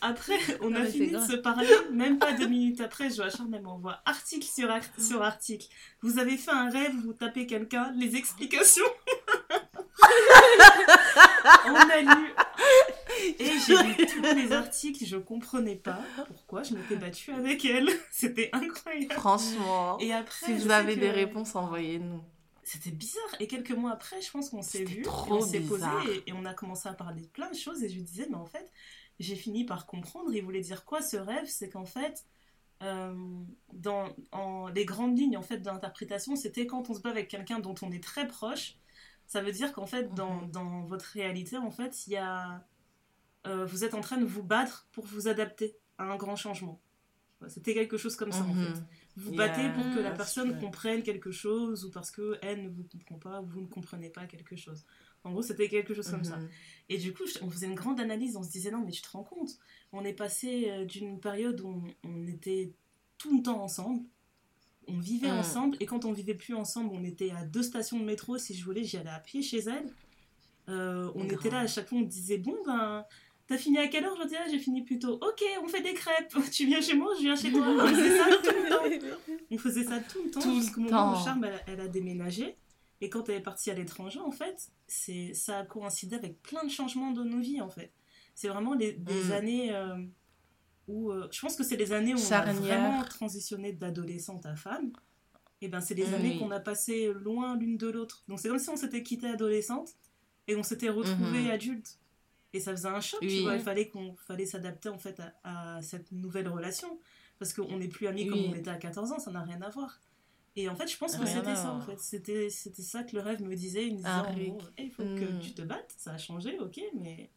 Après, 0.00 0.38
on 0.60 0.70
Non, 0.70 0.82
a 0.82 0.86
fini 0.86 1.12
de 1.12 1.20
se 1.20 1.36
parler, 1.36 1.68
même 1.92 2.18
pas 2.18 2.32
deux 2.32 2.48
minutes 2.48 2.80
après, 2.80 3.08
je 3.08 3.16
vois 3.16 3.30
Charles, 3.30 3.50
elle 3.54 3.62
m'envoie 3.62 4.00
article 4.04 4.46
sur, 4.46 4.68
sur 4.98 5.22
article. 5.22 5.66
Vous 6.02 6.18
avez 6.18 6.36
fait 6.36 6.50
un 6.50 6.70
rêve, 6.70 6.92
vous 7.04 7.12
tapez 7.12 7.46
quelqu'un, 7.46 7.92
les 7.96 8.16
explications. 8.16 8.84
On 11.66 11.74
a 11.74 12.00
lu. 12.00 12.34
Et 13.38 13.50
j'ai 13.66 13.76
lu 13.82 14.06
tous 14.06 14.22
les 14.34 14.52
articles, 14.52 15.04
je 15.04 15.16
comprenais 15.16 15.76
pas 15.76 16.00
pourquoi 16.26 16.62
je 16.62 16.74
m'étais 16.74 16.96
battue 16.96 17.32
avec 17.32 17.64
elle. 17.64 17.88
C'était 18.10 18.50
incroyable. 18.52 19.12
Franchement, 19.14 19.98
Et 19.98 20.12
après, 20.12 20.46
si 20.46 20.54
vous 20.54 20.70
avez 20.70 20.94
que- 20.94 21.00
des 21.00 21.10
réponses, 21.10 21.54
envoyez-nous. 21.54 22.20
C'était 22.64 22.90
bizarre. 22.92 23.22
Et 23.40 23.46
quelques 23.48 23.72
mois 23.72 23.90
après, 23.92 24.20
je 24.22 24.30
pense 24.30 24.50
qu'on 24.50 24.62
s'est 24.62 24.84
vu, 24.84 25.04
on 25.28 25.40
s'est 25.40 25.60
posé 25.60 25.84
et 26.26 26.32
on 26.32 26.44
a 26.44 26.54
commencé 26.54 26.88
à 26.88 26.92
parler 26.92 27.20
de 27.22 27.26
plein 27.26 27.50
de 27.50 27.56
choses. 27.56 27.82
Et 27.82 27.88
je 27.88 27.96
lui 27.96 28.02
disais, 28.02 28.26
mais 28.30 28.36
en 28.36 28.46
fait, 28.46 28.70
j'ai 29.18 29.34
fini 29.34 29.64
par 29.64 29.84
comprendre. 29.86 30.32
Il 30.32 30.42
voulait 30.44 30.60
dire 30.60 30.84
quoi 30.84 31.02
ce 31.02 31.16
rêve? 31.16 31.44
C'est 31.46 31.68
qu'en 31.70 31.84
fait, 31.84 32.24
euh, 32.82 33.14
dans 33.72 34.08
en, 34.30 34.68
les 34.68 34.84
grandes 34.84 35.18
lignes 35.18 35.36
en 35.36 35.42
fait 35.42 35.58
de 35.58 35.66
l'interprétation, 35.66 36.34
c'était 36.36 36.66
quand 36.66 36.88
on 36.88 36.94
se 36.94 37.00
bat 37.00 37.10
avec 37.10 37.28
quelqu'un 37.28 37.58
dont 37.58 37.74
on 37.82 37.90
est 37.90 38.02
très 38.02 38.26
proche. 38.28 38.76
Ça 39.32 39.42
veut 39.42 39.52
dire 39.52 39.72
qu'en 39.72 39.86
fait, 39.86 40.14
dans, 40.14 40.42
dans 40.42 40.82
votre 40.84 41.06
réalité, 41.06 41.56
en 41.56 41.70
fait, 41.70 42.06
il 42.06 42.14
y 42.14 42.16
a, 42.16 42.66
euh, 43.46 43.66
vous 43.66 43.84
êtes 43.84 43.94
en 43.94 44.00
train 44.00 44.18
de 44.18 44.24
vous 44.26 44.42
battre 44.42 44.88
pour 44.92 45.06
vous 45.06 45.28
adapter 45.28 45.76
à 45.98 46.04
un 46.04 46.16
grand 46.16 46.36
changement. 46.36 46.80
C'était 47.48 47.74
quelque 47.74 47.96
chose 47.98 48.16
comme 48.16 48.32
ça 48.32 48.44
en 48.46 48.54
Mhm. 48.54 48.56
fait 48.56 48.84
vous 49.16 49.32
Yeah, 49.32 49.36
battez 49.36 49.70
pour 49.70 49.90
que 49.90 49.98
la 49.98 50.10
that's 50.10 50.18
personne 50.18 50.56
comprenne 50.58 51.02
quelque 51.02 51.32
chose 51.32 51.84
ou 51.84 51.90
parce 51.90 52.10
que 52.10 52.38
elle 52.42 52.62
ne 52.64 52.68
vous 52.70 52.84
comprend 52.84 53.18
pas 53.18 53.42
ou 53.42 53.46
vous 53.46 53.60
ne 53.62 53.66
comprenez 53.66 54.10
pas 54.10 54.26
quelque 54.26 54.56
chose. 54.56 54.84
En 55.24 55.32
gros, 55.32 55.42
c'était 55.42 55.68
quelque 55.68 55.94
chose 55.94 56.08
comme 56.08 56.24
ça. 56.24 56.38
Mhm. 56.38 56.48
Et 56.88 56.98
du 56.98 57.12
coup, 57.14 57.24
on 57.42 57.50
faisait 57.50 57.66
une 57.66 57.74
grande 57.74 58.00
analyse, 58.00 58.36
on 58.36 58.42
se 58.44 58.50
disait 58.50 58.70
non, 58.70 58.84
mais 58.84 58.92
tu 58.92 59.02
te 59.02 59.10
rends 59.10 59.24
compte, 59.24 59.50
on 59.92 60.04
est 60.04 60.14
passé 60.14 60.70
euh, 60.70 60.84
d'une 60.86 61.20
période 61.20 61.60
où 61.60 61.68
on, 61.68 62.08
on 62.10 62.26
était 62.26 62.74
tout 63.18 63.36
le 63.36 63.42
temps 63.42 63.62
ensemble, 63.62 64.04
on 64.88 64.98
vivait 64.98 65.28
Mm. 65.32 65.38
ensemble, 65.38 65.76
et 65.80 65.86
quand 65.86 66.04
on 66.04 66.12
vivait 66.12 66.34
plus 66.34 66.54
ensemble, 66.54 66.90
on 66.92 67.04
était 67.04 67.30
à 67.30 67.44
deux 67.44 67.62
stations 67.62 67.98
de 67.98 68.04
métro, 68.04 68.38
si 68.38 68.54
je 68.54 68.64
voulais, 68.64 68.84
j'y 68.84 68.96
allais 68.96 69.10
à 69.10 69.18
pied 69.20 69.42
chez 69.42 69.58
elle. 69.58 69.92
Euh, 70.68 71.10
on 71.14 71.24
était 71.24 71.50
là, 71.50 71.60
à 71.60 71.66
chaque 71.66 71.88
fois, 71.88 71.98
on 71.98 72.02
disait 72.02 72.38
bon, 72.38 72.56
ben. 72.66 73.04
T'as 73.48 73.58
fini 73.58 73.76
à 73.78 73.88
quelle 73.88 74.04
heure? 74.04 74.16
Je 74.22 74.28
dis, 74.28 74.36
ah, 74.36 74.46
j'ai 74.48 74.60
fini 74.60 74.82
plus 74.82 75.00
tôt. 75.00 75.14
Ok, 75.14 75.42
on 75.62 75.66
fait 75.68 75.82
des 75.82 75.92
crêpes. 75.94 76.32
Tu 76.52 76.64
viens 76.64 76.80
chez 76.80 76.94
moi, 76.94 77.12
je 77.16 77.22
viens 77.22 77.34
chez 77.36 77.50
toi? 77.50 77.60
On 77.66 77.86
faisait 77.88 78.16
ça 78.16 78.24
tout 78.36 78.54
le 78.56 78.68
temps. 78.68 79.36
On 79.50 79.58
faisait 79.58 79.84
ça 79.84 79.98
tout 79.98 80.18
le 80.24 80.30
temps 80.30 80.40
Tout 80.40 80.48
le 80.80 80.86
où. 80.86 81.24
Charme, 81.24 81.44
elle, 81.44 81.60
elle 81.66 81.80
a 81.80 81.88
déménagé. 81.88 82.56
Et 83.00 83.10
quand 83.10 83.28
elle 83.28 83.34
est 83.34 83.40
partie 83.40 83.70
à 83.72 83.74
l'étranger, 83.74 84.20
en 84.20 84.30
fait, 84.30 84.68
c'est 84.86 85.34
ça 85.34 85.58
a 85.58 85.64
coïncidé 85.64 86.14
avec 86.14 86.40
plein 86.40 86.64
de 86.64 86.70
changements 86.70 87.10
de 87.10 87.24
nos 87.24 87.40
vies, 87.40 87.60
en 87.60 87.68
fait. 87.68 87.92
C'est 88.34 88.48
vraiment 88.48 88.74
les, 88.74 88.92
des 88.92 89.24
Mm. 89.24 89.32
années 89.32 89.74
euh, 89.74 89.96
où... 90.92 91.10
euh, 91.12 91.28
je 91.30 91.40
pense 91.40 91.56
que 91.56 91.64
c'est 91.64 91.76
les 91.76 91.92
années 91.92 92.14
où 92.14 92.18
on 92.18 92.20
a 92.20 92.28
Charnière. 92.28 92.54
vraiment 92.62 93.04
transitionné 93.04 93.72
d'adolescente 93.72 94.46
à 94.46 94.54
femme. 94.56 94.92
Et 95.60 95.68
ben 95.68 95.80
c'est 95.80 95.94
les 95.94 96.06
Oui. 96.08 96.14
années 96.14 96.36
qu'on 96.36 96.50
a 96.50 96.60
passées 96.60 97.12
loin 97.14 97.56
l'une 97.56 97.76
de 97.76 97.88
l'autre. 97.88 98.24
Donc 98.28 98.40
c'est 98.40 98.48
comme 98.48 98.58
si 98.58 98.68
on 98.68 98.76
s'était 98.76 99.02
quitté 99.02 99.28
adolescente 99.28 99.90
et 100.48 100.56
on 100.56 100.62
s'était 100.62 100.88
retrouvés 100.88 101.42
Mhm. 101.44 101.50
adulte. 101.50 101.98
Et 102.52 102.60
ça 102.60 102.72
faisait 102.72 102.88
un 102.88 103.00
choc, 103.00 103.20
tu 103.20 103.26
Oui. 103.26 103.40
vois. 103.42 103.54
Il 103.54 103.62
fallait 103.62 103.88
qu'on 103.88 104.14
fallait 104.16 104.44
s'adapter 104.46 104.88
en 104.88 104.98
fait 104.98 105.20
à, 105.44 105.76
à 105.76 105.82
cette 105.82 106.10
nouvelle 106.12 106.48
relation. 106.48 106.98
Parce 107.38 107.52
qu'on 107.54 107.78
n'est 107.78 107.88
plus 107.88 108.06
amis 108.06 108.26
comme 108.26 108.44
on 108.44 108.54
était 108.54 108.70
à 108.70 108.76
14 108.76 109.10
ans, 109.12 109.18
ça 109.18 109.30
n'a 109.30 109.42
rien 109.42 109.60
à 109.62 109.70
voir. 109.70 110.00
Et 110.54 110.68
en 110.68 110.76
fait, 110.76 110.86
je 110.86 110.98
pense 110.98 111.16
que 111.16 111.24
c'était 111.26 111.54
ça, 111.56 111.70
en 111.72 111.78
voir. 111.78 111.86
fait. 111.86 111.98
C'était, 111.98 112.50
c'était 112.50 112.82
ça 112.82 113.04
que 113.04 113.16
le 113.16 113.22
rêve 113.22 113.42
me 113.42 113.54
disait. 113.56 113.86
Il 113.86 113.92
me 113.94 113.96
disait, 113.98 114.42
Hey, 114.76 114.86
il 114.86 114.90
faut 114.92 115.02
que 115.04 115.24
Mm. 115.24 115.38
tu 115.40 115.54
te 115.54 115.62
battes, 115.62 115.94
ça 115.96 116.12
a 116.12 116.18
changé, 116.18 116.58
ok, 116.60 116.78
mais 116.94 117.30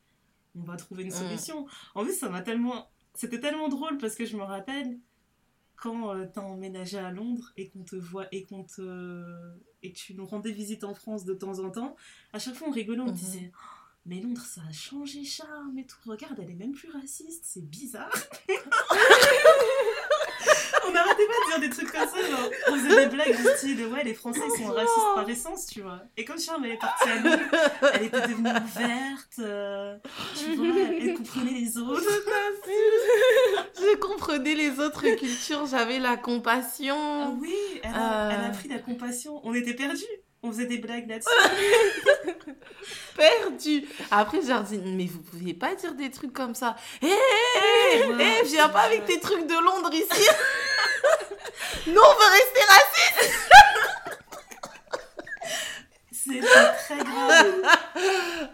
on 0.56 0.64
va 0.64 0.76
trouver 0.76 1.04
une 1.04 1.10
Mm. 1.10 1.12
solution. 1.12 1.66
En 1.96 2.04
plus, 2.04 2.14
ça 2.18 2.28
m'a 2.30 2.42
tellement... 2.42 2.92
C'était 3.16 3.40
tellement 3.40 3.70
drôle 3.70 3.98
parce 3.98 4.16
que 4.16 4.26
je 4.26 4.36
me 4.38 4.44
rappelle 4.44 5.00
quand 5.78 6.14
euh, 6.14 6.26
t'as 6.34 6.42
emménagé 6.42 6.98
à 6.98 7.12
Londres 7.12 7.52
et 7.58 7.70
qu'on 7.70 7.84
te 7.84 7.96
voit 7.96 8.28
et 8.32 8.44
qu'on 8.46 8.64
te... 8.64 9.56
et 9.84 9.92
que 9.92 9.98
tu 9.98 10.14
nous 10.14 10.26
rendais 10.26 10.52
visite 10.52 10.84
en 10.84 10.94
France 10.94 11.26
de 11.26 11.34
temps 11.34 11.60
en 11.60 11.70
temps, 11.72 11.96
à 12.34 12.40
chaque 12.40 12.56
fois 12.56 12.68
on 12.68 12.72
rigolait, 12.72 13.02
on 13.02 13.08
Mhm. 13.08 13.12
disait... 13.14 13.52
Oh, 13.54 13.60
mais 14.08 14.22
Londres, 14.22 14.42
ça 14.46 14.62
a 14.70 14.72
changé, 14.72 15.24
charme 15.24 15.80
et 15.80 15.86
tout. 15.86 15.98
Regarde, 16.06 16.40
elle 16.40 16.52
est 16.52 16.56
même 16.56 16.74
plus 16.74 16.92
raciste, 16.92 17.44
c'est 17.44 17.68
bizarre. 17.68 18.14
on 20.88 20.92
n'arrêtait 20.92 21.26
pas 21.26 21.34
de 21.56 21.60
dire 21.60 21.70
des 21.70 21.76
trucs 21.76 21.92
comme 21.92 22.08
ça, 22.08 22.30
genre, 22.30 22.50
on 22.70 22.76
faisait 22.76 23.06
des 23.06 23.16
blagues 23.16 23.36
du 23.36 23.44
style, 23.58 23.86
ouais, 23.88 24.04
les 24.04 24.14
Français 24.14 24.40
sont 24.58 24.66
racistes 24.68 25.16
par 25.16 25.30
essence, 25.30 25.66
tu 25.68 25.82
vois. 25.82 26.00
Et 26.18 26.26
comme 26.26 26.40
Charme, 26.40 26.66
elle 26.66 26.72
est 26.74 26.78
partie 26.78 27.10
à 27.10 27.16
Londres, 27.16 27.40
elle 27.94 28.04
était 28.04 28.22
devenue 28.22 28.50
ouverte, 28.50 29.40
euh, 29.40 29.98
tu 30.36 30.56
vois, 30.56 30.68
elle, 31.00 31.14
comprenait 31.16 31.52
les 31.52 31.78
autres. 31.78 32.02
Je 33.78 33.96
comprenais 33.98 34.56
les 34.56 34.80
autres 34.80 35.02
cultures, 35.16 35.66
j'avais 35.66 36.00
la 36.00 36.12
Ah 36.12 36.18
compassion. 36.18 37.38
oui, 37.40 37.56
elle 37.84 37.92
a, 37.94 38.28
Euh. 38.28 38.32
elle 38.32 38.46
a 38.46 38.50
pris 38.50 38.70
la 38.70 38.80
compassion. 38.80 39.42
On 39.44 39.54
était 39.54 39.74
perdus. 39.74 40.04
On 40.46 40.52
faisait 40.52 40.68
des 40.68 40.78
blagues 40.78 41.10
là-dessus. 41.10 41.28
Perdu. 43.18 43.84
Après, 44.12 44.42
je 44.44 44.48
leur 44.48 44.62
dis, 44.62 44.78
mais 44.78 45.08
vous 45.08 45.22
pouviez 45.22 45.56
pas 45.56 45.74
dire 45.74 45.96
des 45.96 46.12
trucs 46.12 46.34
comme 46.34 46.54
ça. 46.54 46.76
Hé, 47.02 47.08
hé, 47.08 47.10
hé, 47.12 48.06
Ouais, 48.06 48.42
hé, 48.42 48.44
viens 48.44 48.70
pas 48.70 48.82
avec 48.82 49.06
tes 49.06 49.20
trucs 49.20 49.48
de 49.48 49.56
Londres 49.56 49.92
ici. 49.92 50.30
Nous, 51.88 51.94
on 51.94 52.14
veut 52.14 52.32
rester 52.32 52.62
racistes. 52.68 53.42
C'était 56.12 56.42
très 56.42 56.98
grave. 56.98 57.54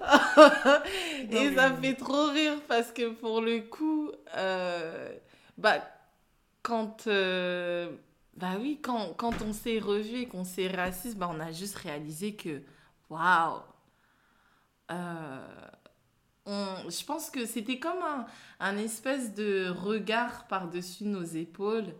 Et 1.32 1.50
Non, 1.50 1.56
ça 1.56 1.70
me 1.70 1.82
fait 1.82 1.96
trop 1.96 2.28
rire 2.28 2.62
parce 2.70 2.92
que 2.92 3.10
pour 3.10 3.42
le 3.42 3.60
coup, 3.62 4.12
euh, 4.38 5.10
bah, 5.58 5.82
quand, 6.64 7.08
euh, 7.08 7.89
bah 8.36 8.58
oui, 8.60 8.80
quand, 8.82 9.14
quand 9.18 9.42
on 9.42 9.54
s'est 9.54 9.80
revu 9.80 10.18
et 10.22 10.28
qu'on 10.28 10.44
s'est 10.44 10.68
raciste, 10.70 11.18
bah, 11.18 11.30
on 11.32 11.40
a 11.40 11.52
juste 11.52 11.76
réalisé 11.76 12.36
que, 12.36 12.62
waouh, 13.10 13.62
euh, 14.92 15.40
je 16.48 17.06
pense 17.06 17.30
que 17.30 17.46
c'était 17.46 17.80
comme 17.80 18.02
un, 18.04 18.26
un 18.60 18.78
espèce 18.78 19.34
de 19.34 19.70
regard 19.70 20.48
par-dessus 20.48 21.06
nos 21.06 21.24
épaules, 21.24 21.94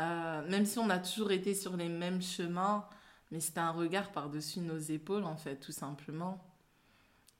Euh, 0.00 0.48
même 0.48 0.66
si 0.66 0.78
on 0.78 0.90
a 0.90 0.98
toujours 0.98 1.32
été 1.32 1.54
sur 1.54 1.76
les 1.76 1.88
mêmes 1.90 2.22
chemins, 2.22 2.88
mais 3.30 3.40
c'était 3.40 3.60
un 3.60 3.72
regard 3.72 4.12
par-dessus 4.12 4.60
nos 4.60 4.78
épaules, 4.78 5.24
en 5.24 5.36
fait, 5.36 5.56
tout 5.58 5.72
simplement. 5.72 6.42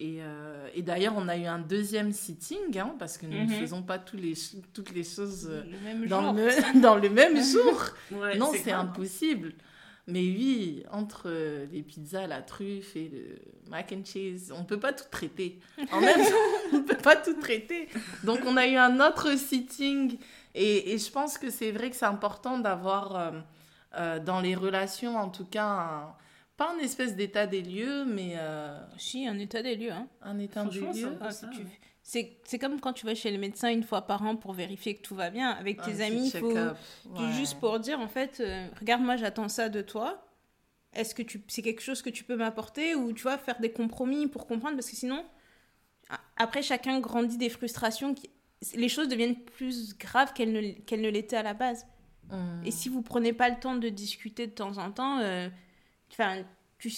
Et, 0.01 0.19
euh, 0.21 0.69
et 0.75 0.83
d'ailleurs, 0.83 1.15
on 1.17 1.29
a 1.29 1.37
eu 1.37 1.45
un 1.47 1.61
deuxième 1.61 2.13
sitting, 2.13 2.77
hein, 2.79 2.95
parce 2.99 3.19
que 3.19 3.27
nous 3.27 3.35
ne 3.39 3.43
Mhm. 3.43 3.49
faisons 3.49 3.83
pas 3.83 3.99
tous 3.99 4.17
les, 4.17 4.35
toutes 4.73 4.91
les 4.93 5.05
choses 5.05 5.47
euh, 5.49 5.63
Le 6.03 6.09
dans, 6.09 6.33
le, 6.33 6.49
dans 6.83 6.97
le 6.97 7.09
même 7.09 7.37
jour. 7.43 7.83
Ouais, 8.11 8.37
non, 8.37 8.53
c'est 8.53 8.73
impossible. 8.73 9.55
Mais 10.09 10.21
oui, 10.21 10.83
entre 10.91 11.25
euh, 11.27 11.67
les 11.71 11.83
pizzas, 11.83 12.27
la 12.27 12.43
truffe 12.43 12.97
et 12.97 13.09
le 13.09 13.71
mac 13.71 13.93
and 13.97 14.05
cheese, 14.05 14.53
on 14.53 14.65
peut 14.65 14.81
pas 14.81 14.93
tout 14.93 15.05
traiter. 15.11 15.61
En 15.93 16.01
même 16.01 16.21
temps, 16.29 16.37
on 16.73 16.83
peut 16.83 16.97
pas 16.97 17.15
tout 17.15 17.35
traiter. 17.35 17.89
Donc, 18.25 18.41
on 18.45 18.57
a 18.57 18.67
eu 18.67 18.77
un 18.77 18.99
autre 19.01 19.37
sitting. 19.39 20.19
Et, 20.57 20.93
et 20.93 20.99
je 20.99 21.11
pense 21.13 21.39
que 21.39 21.51
c'est 21.51 21.71
vrai 21.71 21.91
que 21.91 21.97
c'est 21.97 22.05
important 22.07 22.59
d'avoir, 22.59 23.15
euh, 23.17 23.31
euh, 23.95 24.19
dans 24.19 24.41
les 24.41 24.57
relations, 24.57 25.17
en 25.17 25.29
tout 25.29 25.45
cas, 25.47 25.67
un- 25.67 26.15
pas 26.57 26.73
un 26.75 26.79
espèce 26.79 27.17
d'état 27.17 27.47
des 27.47 27.63
lieux, 27.63 28.05
mais 28.05 28.35
euh, 28.37 28.79
Si, 28.99 29.27
un 29.27 29.39
état 29.39 29.63
des 29.63 29.75
lieux. 29.77 29.93
Hein. 29.93 30.07
un 30.23 30.39
état 30.39 30.65
des 30.65 30.81
lieux. 30.81 31.17
Ah, 31.21 31.31
ça, 31.31 31.49
si 31.51 31.59
tu- 31.59 31.65
ouais. 31.65 32.39
C'est 32.45 32.59
comme 32.59 32.81
quand 32.81 32.93
tu 32.93 33.07
vas 33.07 33.15
chez 33.15 33.31
le 33.31 33.39
médecin 33.39 33.71
une 33.71 33.85
fois 33.85 34.03
par 34.03 34.23
an 34.23 34.35
pour 34.37 34.53
vérifier 34.53 34.97
que 34.97 35.03
tout 35.03 35.15
va 35.15 35.31
bien. 35.31 35.51
Avec 35.51 35.79
Un 35.81 35.83
tes 35.85 35.93
petit 35.93 36.03
amis, 36.03 36.31
il 36.35 36.41
faut 36.41 36.53
Ouais. 36.53 37.33
juste 37.33 37.59
pour 37.61 37.79
dire 37.79 38.01
en 38.01 38.09
fait, 38.09 38.41
euh, 38.41 38.67
regarde, 38.79 39.03
moi 39.03 39.17
j'attends 39.17 39.49
ça 39.49 39.69
de 39.69 39.83
toi. 39.83 40.27
est-ce 40.95 41.15
que 41.15 41.23
tu 41.23 41.43
c'est 41.49 41.63
quelque 41.63 41.81
chose 41.81 42.03
que 42.03 42.11
tu 42.11 42.23
peux 42.23 42.37
m'apporter 42.37 42.95
ou 42.95 43.15
tu 43.15 43.23
vois 43.23 43.39
faire 43.39 43.59
des 43.61 43.73
compromis 43.73 44.27
pour 44.27 44.47
comprendre? 44.47 44.75
Parce 44.77 44.91
que 44.91 44.97
sinon 44.97 45.25
a- 46.11 46.21
après 46.37 46.61
chacun 46.61 47.01
grandit 47.01 47.39
des 47.39 47.49
frustrations 47.49 48.13
qui 48.13 48.29
les 48.75 48.91
choses 48.91 49.09
deviennent 49.09 49.37
plus 49.37 49.97
graves 49.97 50.35
qu'elles 50.35 50.53
ne 50.53 50.73
qu'elles 50.73 51.01
ne 51.01 51.09
l'étaient 51.09 51.37
à 51.37 51.43
la 51.43 51.55
base 51.55 51.87
Mm. 52.31 52.67
et 52.67 52.71
si 52.71 52.89
vous 52.91 53.01
prenez 53.01 53.33
pas 53.33 53.49
le 53.49 53.59
temps 53.59 53.75
de 53.77 53.89
discuter 53.89 54.47
de 54.47 54.53
temps 54.53 54.77
en 54.77 54.91
temps 54.93 55.19
euh, 55.21 55.49
enfin 56.13 56.43
tu 56.79 56.91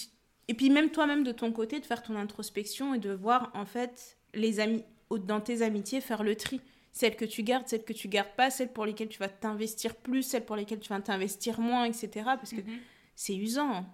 et 0.47 0.53
puis 0.53 0.69
même 0.69 0.89
toi-même 0.91 1.23
de 1.23 1.31
ton 1.31 1.51
côté 1.51 1.79
de 1.79 1.85
faire 1.85 2.03
ton 2.03 2.15
introspection 2.15 2.93
et 2.93 2.99
de 2.99 3.11
voir 3.11 3.51
en 3.55 3.65
fait 3.65 4.17
les 4.33 4.59
amis 4.59 4.83
dans 5.11 5.41
tes 5.41 5.61
amitiés 5.61 6.01
faire 6.01 6.23
le 6.23 6.35
tri 6.35 6.61
celles 6.91 7.15
que 7.15 7.25
tu 7.25 7.43
gardes 7.43 7.67
celles 7.67 7.83
que 7.83 7.93
tu 7.93 8.07
gardes 8.07 8.35
pas 8.37 8.49
celles 8.49 8.71
pour 8.71 8.85
lesquelles 8.85 9.09
tu 9.09 9.19
vas 9.19 9.29
t'investir 9.29 9.95
plus 9.95 10.23
celles 10.23 10.45
pour 10.45 10.55
lesquelles 10.55 10.79
tu 10.79 10.89
vas 10.89 10.99
t'investir 11.01 11.59
moins 11.59 11.85
etc 11.85 12.09
parce 12.25 12.51
que 12.51 12.61
Mhm. 12.61 12.77
c'est 13.15 13.35
usant 13.35 13.85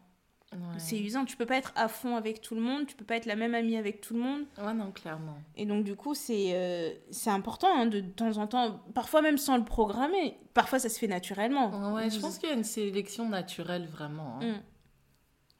Ouais. 0.54 0.60
c'est 0.80 1.00
usant 1.00 1.24
tu 1.24 1.38
peux 1.38 1.46
pas 1.46 1.56
être 1.56 1.72
à 1.78 1.88
fond 1.88 2.18
avec 2.18 2.42
tout 2.42 2.56
le 2.56 2.62
monde 2.62 2.86
tu 2.86 2.94
peux 2.98 3.06
pas 3.06 3.16
être 3.16 3.26
la 3.26 3.38
même 3.38 3.56
amie 3.56 3.78
avec 3.78 4.02
tout 4.02 4.14
le 4.16 4.20
monde 4.20 4.42
Ouais, 4.62 4.74
non, 4.74 4.92
clairement. 4.92 5.38
et 5.56 5.66
donc 5.66 5.86
du 5.86 5.96
coup 5.96 6.14
c'est 6.14 6.50
euh, 6.54 6.92
c'est 7.10 7.30
important 7.30 7.70
hein, 7.74 7.86
de, 7.86 8.02
de 8.02 8.10
temps 8.10 8.36
en 8.38 8.48
temps 8.48 8.82
parfois 8.94 9.22
même 9.22 9.38
sans 9.38 9.56
le 9.56 9.64
programmer 9.64 10.36
parfois 10.54 10.78
ça 10.80 10.90
se 10.90 11.00
fait 11.00 11.08
naturellement 11.08 11.94
Ouais, 11.94 12.10
je 12.10 12.20
pense 12.20 12.38
qu'il 12.38 12.50
y 12.50 12.52
a 12.52 12.56
une 12.56 12.66
sélection 12.66 13.30
naturelle, 13.30 13.88
vraiment. 13.88 14.40
hein. 14.42 14.46
Mm. 14.58 14.62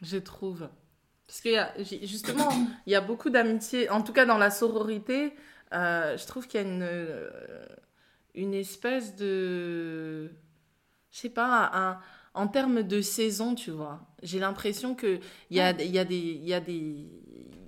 Je 0.02 0.18
trouve. 0.18 0.70
Parce 1.28 1.42
que 1.42 1.50
justement, 2.06 2.50
il 2.86 2.92
y 2.92 2.96
a 2.96 3.02
beaucoup 3.02 3.30
d'amitié, 3.30 3.90
en 3.90 4.02
tout 4.02 4.14
cas 4.14 4.26
dans 4.26 4.38
la 4.38 4.52
sororité, 4.52 5.34
euh, 5.74 6.18
je 6.18 6.28
trouve 6.28 6.48
qu'il 6.48 6.60
y 6.60 6.64
a 6.64 6.68
une, 6.68 6.84
euh, 6.84 7.30
une 8.36 8.54
espèce 8.54 9.16
de... 9.16 10.32
Je 11.12 11.18
sais 11.18 11.30
pas, 11.30 11.70
un, 11.74 12.00
en 12.34 12.48
termes 12.48 12.84
de 12.84 13.02
saison, 13.02 13.56
tu 13.56 13.72
vois. 13.72 14.00
J'ai 14.24 14.40
l'impression 14.40 14.96
qu'il 14.96 15.20
y 15.50 15.60
a, 15.60 15.72
y, 15.72 16.00
a 16.00 16.06
des, 16.06 16.18
y, 16.18 16.54
a 16.54 16.60
des, 16.60 17.08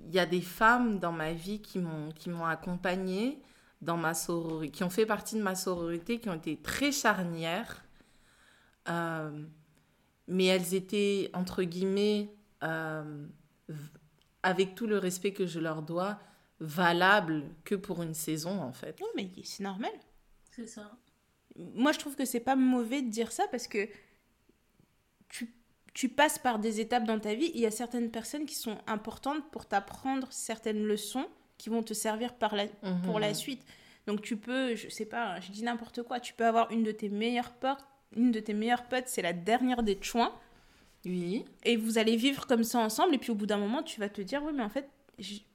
il 0.06 0.14
y 0.14 0.18
a 0.18 0.26
des 0.26 0.40
femmes 0.40 0.98
dans 0.98 1.12
ma 1.12 1.32
vie 1.32 1.60
qui 1.60 1.78
m'ont 1.78 2.10
qui 2.12 2.30
m'ont 2.30 2.46
accompagnée 2.46 3.42
dans 3.82 3.96
ma 3.96 4.14
sororité, 4.14 4.72
qui 4.72 4.84
ont 4.84 4.90
fait 4.90 5.06
partie 5.06 5.36
de 5.36 5.42
ma 5.42 5.54
sororité, 5.54 6.18
qui 6.18 6.28
ont 6.30 6.34
été 6.34 6.56
très 6.56 6.92
charnières. 6.92 7.84
Euh, 8.88 9.30
mais 10.26 10.44
elles 10.46 10.74
étaient, 10.74 11.30
entre 11.34 11.62
guillemets, 11.62 12.30
euh, 12.62 13.26
avec 14.42 14.74
tout 14.74 14.86
le 14.86 14.98
respect 14.98 15.32
que 15.32 15.46
je 15.46 15.58
leur 15.60 15.82
dois, 15.82 16.18
valables 16.60 17.44
que 17.64 17.74
pour 17.74 18.02
une 18.02 18.14
saison, 18.14 18.60
en 18.62 18.72
fait. 18.72 19.00
non 19.00 19.06
mais 19.16 19.30
c'est 19.42 19.62
normal 19.62 19.90
C'est 20.50 20.66
ça. 20.66 20.90
moi 21.56 21.92
je 21.92 21.98
trouve 21.98 22.14
que 22.16 22.24
c'est 22.24 22.40
pas 22.40 22.56
mauvais 22.56 23.02
de 23.02 23.08
dire 23.10 23.32
ça 23.32 23.44
parce 23.50 23.66
que 23.68 23.88
tu, 25.28 25.52
tu 25.94 26.08
passes 26.08 26.38
par 26.38 26.58
des 26.58 26.80
étapes 26.80 27.04
dans 27.04 27.18
ta 27.18 27.34
vie 27.34 27.50
il 27.54 27.60
y 27.60 27.66
a 27.66 27.70
certaines 27.70 28.10
personnes 28.10 28.46
qui 28.46 28.54
sont 28.54 28.78
importantes 28.86 29.50
pour 29.50 29.66
t'apprendre 29.66 30.28
certaines 30.30 30.84
leçons 30.84 31.26
qui 31.58 31.70
vont 31.70 31.82
te 31.82 31.94
servir 31.94 32.34
par 32.34 32.54
la, 32.54 32.66
pour 33.04 33.18
la 33.20 33.28
Mhm. 33.28 33.34
suite. 33.34 33.62
Donc 34.06 34.20
tu 34.22 34.36
peux, 34.36 34.74
je 34.74 34.88
sais 34.88 35.06
pas, 35.06 35.40
je 35.40 35.50
dis 35.50 35.62
n'importe 35.62 36.02
quoi, 36.02 36.20
tu 36.20 36.34
peux 36.34 36.44
avoir 36.46 36.70
une 36.70 36.82
de 36.82 36.92
tes 36.92 37.08
meilleures 37.08 37.52
potes, 37.54 37.84
une 38.16 38.30
de 38.32 38.40
tes 38.40 38.54
meilleures 38.54 38.84
potes, 38.84 39.04
c'est 39.06 39.22
la 39.22 39.32
dernière 39.32 39.82
des 39.82 39.98
chouins, 40.00 40.32
Oui. 41.04 41.44
et 41.64 41.76
vous 41.76 41.98
allez 41.98 42.16
vivre 42.16 42.46
comme 42.46 42.64
ça 42.64 42.78
ensemble, 42.78 43.14
et 43.14 43.18
puis 43.18 43.30
au 43.30 43.34
bout 43.34 43.46
d'un 43.46 43.58
moment, 43.58 43.82
tu 43.82 44.00
vas 44.00 44.08
te 44.08 44.22
dire, 44.22 44.42
oui, 44.44 44.52
mais 44.54 44.62
en 44.62 44.68
fait, 44.68 44.88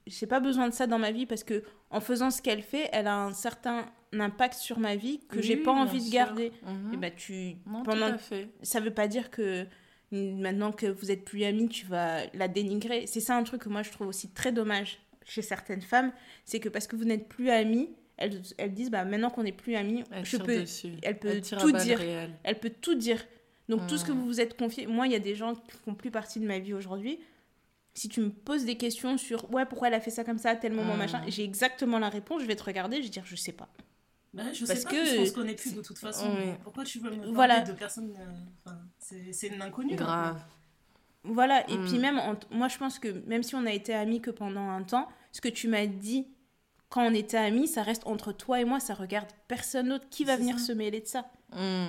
j'ai 0.06 0.26
pas 0.26 0.40
besoin 0.40 0.68
de 0.68 0.72
ça 0.74 0.86
dans 0.86 0.98
ma 0.98 1.10
vie 1.10 1.26
parce 1.26 1.44
que 1.44 1.62
en 1.90 2.00
faisant 2.00 2.30
ce 2.30 2.40
qu'elle 2.40 2.62
fait, 2.62 2.88
elle 2.92 3.06
a 3.06 3.16
un 3.24 3.32
certain 3.34 3.84
impact 4.14 4.54
sur 4.54 4.78
ma 4.78 4.96
vie 4.96 5.20
que 5.28 5.42
j'ai 5.42 5.56
Oui, 5.56 5.62
pas 5.62 5.74
bien 5.74 5.82
envie 5.82 6.02
de 6.02 6.10
garder. 6.10 6.50
Mhm. 6.66 6.94
Et 6.94 6.96
bah 6.96 7.10
tu 7.10 7.56
non, 7.66 7.82
pendant 7.82 8.08
tout 8.08 8.14
à 8.14 8.18
fait. 8.18 8.48
ça 8.62 8.80
veut 8.80 8.90
pas 8.94 9.06
dire 9.06 9.30
que 9.30 9.66
maintenant 10.12 10.72
que 10.72 10.86
vous 10.86 11.10
êtes 11.10 11.26
plus 11.26 11.44
amis, 11.44 11.68
tu 11.68 11.84
vas 11.84 12.22
la 12.32 12.48
dénigrer. 12.48 13.06
C'est 13.06 13.20
ça 13.20 13.36
un 13.36 13.42
truc 13.42 13.60
que 13.62 13.68
moi 13.68 13.82
je 13.82 13.90
trouve 13.90 14.06
aussi 14.08 14.30
très 14.30 14.50
dommage 14.50 14.98
chez 15.26 15.42
certaines 15.42 15.82
femmes, 15.82 16.10
c'est 16.46 16.58
que 16.58 16.70
parce 16.70 16.86
que 16.86 16.96
vous 16.96 17.04
n'êtes 17.04 17.28
plus 17.28 17.50
amis, 17.50 17.90
elles, 18.20 18.40
elles 18.58 18.72
disent 18.72 18.90
bah 18.90 19.04
maintenant 19.04 19.30
qu'on 19.30 19.42
n'est 19.42 19.52
plus 19.52 19.74
amis, 19.74 20.04
Elle 20.12 20.24
je 20.24 20.36
peux 20.36 20.60
dessus. 20.60 20.92
elle 21.02 21.18
peut 21.18 21.28
Elle 21.28 21.40
tout 21.42 21.72
dire. 21.72 22.00
elle 22.44 22.60
peut 22.60 22.70
tout 22.70 22.94
dire. 22.94 23.24
Donc 23.68 23.86
tout 23.86 23.96
ce 23.98 24.04
que 24.04 24.12
Hmm. 24.12 24.18
vous 24.18 24.26
vous 24.26 24.40
êtes 24.40 24.56
confié, 24.56 24.86
moi 24.86 25.06
il 25.06 25.12
y 25.12 25.16
a 25.16 25.20
des 25.20 25.34
gens 25.34 25.54
qui 25.54 25.70
font 25.84 25.94
plus 25.94 26.10
partie 26.10 26.38
de 26.40 26.46
ma 26.46 26.58
vie 26.58 26.74
aujourd'hui. 26.74 27.18
Si 27.94 28.08
tu 28.08 28.20
me 28.20 28.30
poses 28.30 28.64
des 28.64 28.76
questions 28.76 29.16
sur 29.18 29.52
ouais 29.52 29.64
pourquoi 29.66 29.88
elle 29.88 29.94
a 29.94 30.00
fait 30.00 30.10
ça 30.10 30.22
comme 30.24 30.38
ça 30.38 30.50
à 30.50 30.56
tel 30.56 30.72
moment 30.72 30.94
Hmm. 30.94 30.98
machin, 30.98 31.22
j'ai 31.28 31.44
exactement 31.44 31.98
la 31.98 32.08
réponse, 32.08 32.42
je 32.42 32.46
vais 32.46 32.56
te 32.56 32.62
regarder, 32.64 32.98
je 32.98 33.02
vais 33.02 33.08
dire 33.08 33.24
je 33.26 33.36
sais 33.36 33.52
pas. 33.52 33.68
Bah, 34.32 34.44
je 34.52 34.64
Parce 34.64 34.78
sais 34.80 34.84
pas, 34.84 34.90
que- 34.92 34.96
parce 34.96 35.16
qu'on 35.16 35.26
se 35.26 35.32
connaît 35.32 35.54
plus 35.56 35.74
de 35.74 35.82
toute 35.82 35.98
façon. 35.98 36.32
Pourquoi 36.62 36.84
tu 36.84 37.00
veux 37.00 37.10
me 37.10 37.16
parler 37.16 37.32
Voilà. 37.32 37.60
de 37.62 37.72
personnes... 37.72 38.14
euh, 38.16 38.32
enfin, 38.64 38.78
c'est 38.98 39.48
une 39.48 39.60
inconnue. 39.60 39.96
Grave. 39.96 40.40
Voilà, 41.24 41.68
et 41.68 41.76
Mm. 41.76 41.84
puis 41.86 41.98
même, 41.98 42.18
en- 42.18 42.36
moi 42.50 42.68
je 42.68 42.78
pense 42.78 42.98
que 42.98 43.08
même 43.26 43.42
si 43.42 43.54
on 43.54 43.66
a 43.66 43.72
été 43.72 43.92
amis 43.92 44.20
que 44.20 44.30
pendant 44.30 44.68
un 44.70 44.82
temps, 44.84 45.08
ce 45.32 45.40
que 45.40 45.48
tu 45.48 45.68
m'as 45.68 45.86
dit 45.86 46.26
quand 46.90 47.06
on 47.06 47.14
était 47.14 47.36
amis, 47.38 47.66
ça 47.68 47.82
reste 47.82 48.06
entre 48.06 48.32
toi 48.32 48.60
et 48.60 48.64
moi, 48.64 48.78
ça 48.80 48.92
regarde 48.94 49.28
personne 49.48 49.88
d'autre. 49.88 50.06
Qui 50.10 50.24
va 50.24 50.36
venir 50.36 50.58
ça. 50.58 50.66
se 50.66 50.72
mêler 50.72 51.00
de 51.00 51.06
ça 51.06 51.30
Mm, 51.56 51.88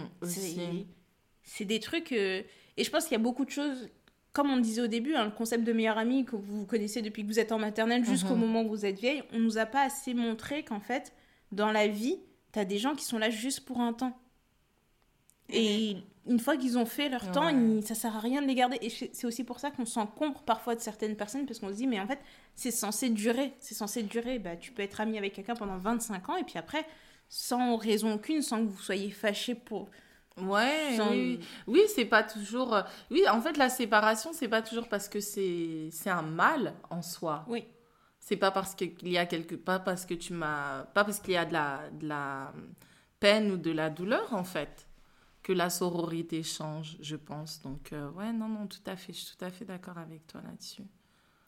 C'est 1.43 1.66
des 1.66 1.80
trucs. 1.80 2.12
euh, 2.14 2.41
Et 2.78 2.84
je 2.84 2.89
pense 2.89 3.04
qu'il 3.04 3.12
y 3.14 3.16
a 3.16 3.20
beaucoup 3.24 3.43
de 3.45 3.49
choses, 3.52 3.89
comme 4.32 4.49
on 4.49 4.58
disait 4.58 4.82
au 4.82 4.88
début, 4.88 5.14
hein, 5.16 5.26
le 5.26 5.32
concept 5.32 5.64
de 5.66 5.74
meilleur 5.74 5.97
ami 5.97 6.24
que 6.26 6.36
vous 6.38 6.66
connaissez 6.66 7.02
depuis 7.02 7.24
que 7.24 7.28
vous 7.28 7.39
êtes 7.39 7.52
en 7.52 7.60
maternelle 7.60 8.06
jusqu'au 8.06 8.36
Mhm. 8.36 8.39
moment 8.39 8.62
où 8.64 8.70
vous 8.70 8.86
êtes 8.86 8.99
vieille, 8.99 9.24
on 9.34 9.39
nous 9.39 9.58
a 9.58 9.66
pas 9.66 9.82
assez 9.84 10.14
montré 10.14 10.64
qu'en 10.64 10.80
fait, 10.80 11.14
dans 11.52 11.72
la 11.72 11.88
vie, 11.88 12.18
t'as 12.54 12.64
des 12.66 12.78
gens 12.78 12.95
qui 12.95 13.04
sont 13.06 13.18
là 13.18 13.30
juste 13.30 13.62
pour 13.66 13.82
un 13.82 13.91
temps. 13.93 14.18
Et 15.49 15.97
une 16.28 16.39
fois 16.39 16.55
qu'ils 16.57 16.78
ont 16.78 16.86
fait 16.86 17.09
leur 17.09 17.32
temps, 17.32 17.45
Ouais. 17.47 17.53
il- 17.78 17.84
ça 17.86 17.95
sert 17.95 18.15
à 18.15 18.19
rien 18.19 18.41
de 18.41 18.47
les 18.47 18.55
garder. 18.55 18.78
Et 18.82 18.89
c'est 18.89 19.26
aussi 19.26 19.43
pour 19.43 19.59
ça 19.59 19.72
qu'on 19.72 19.86
s'encombre 19.86 20.41
parfois 20.43 20.76
de 20.76 20.80
certaines 20.82 21.15
personnes 21.15 21.45
parce 21.45 21.59
qu'on 21.59 21.69
se 21.69 21.74
dit, 21.76 21.88
mais 21.88 21.99
en 21.99 22.07
fait, 22.07 22.19
c'est 22.55 22.72
censé 22.72 23.09
durer. 23.09 23.53
C'est 23.59 23.74
censé 23.76 24.03
durer. 24.03 24.38
Bah, 24.39 24.55
tu 24.55 24.72
peux 24.72 24.84
être 24.84 25.01
ami 25.01 25.17
avec 25.17 25.34
quelqu'un 25.34 25.55
pendant 25.55 25.78
25 25.78 26.30
ans 26.30 26.38
et 26.38 26.43
puis 26.43 26.57
après, 26.59 26.86
sans 27.30 27.76
raison 27.78 28.13
aucune, 28.13 28.41
sans 28.41 28.59
que 28.65 28.69
vous 28.69 28.82
soyez 28.82 29.09
fâchés 29.11 29.55
pour. 29.55 29.89
Ouais, 30.38 30.95
sans- 30.95 31.09
oui, 31.11 31.39
oui. 31.67 31.82
C'est 31.93 32.05
pas 32.05 32.24
toujours. 32.24 32.74
euh, 32.74 32.82
Oui, 33.09 33.24
en 33.30 33.41
fait, 33.41 33.57
la 33.57 33.69
séparation, 33.69 34.32
c'est 34.34 34.47
pas 34.47 34.61
toujours 34.61 34.88
parce 34.88 35.09
que 35.09 35.19
c'est 35.19 35.89
c'est 35.91 36.09
un 36.09 36.22
mal 36.22 36.74
en 36.89 37.01
soi. 37.01 37.43
Oui. 37.47 37.65
C'est 38.19 38.38
pas 38.38 38.51
parce 38.51 38.76
qu'il 38.76 38.95
y 39.09 39.17
a 39.17 39.26
quelque 39.26 39.55
pas 39.55 39.80
parce 39.80 40.05
que 40.05 40.13
tu 40.13 40.34
m'as 40.34 40.84
pas 40.93 41.03
parce 41.03 41.19
qu'il 41.19 41.34
y 41.34 41.38
a 41.38 41.45
de 41.45 41.53
la 41.53 41.82
de 41.91 42.07
la 42.07 42.53
peine 43.19 43.51
ou 43.51 43.57
de 43.57 43.72
la 43.72 43.89
douleur 43.89 44.34
en 44.34 44.43
fait 44.43 44.88
que 45.52 45.58
la 45.58 45.70
sororité 45.70 46.43
change, 46.43 46.97
je 47.02 47.16
pense. 47.16 47.62
Donc 47.62 47.93
euh, 47.93 48.10
ouais, 48.12 48.32
non 48.32 48.47
non, 48.47 48.68
tout 48.68 48.80
à 48.86 48.95
fait, 48.95 49.14
je 49.14 49.20
suis 49.20 49.36
tout 49.38 49.45
à 49.45 49.49
fait 49.52 49.66
d'accord 49.66 49.97
avec 49.97 50.26
toi 50.28 50.41
là-dessus. 50.41 50.84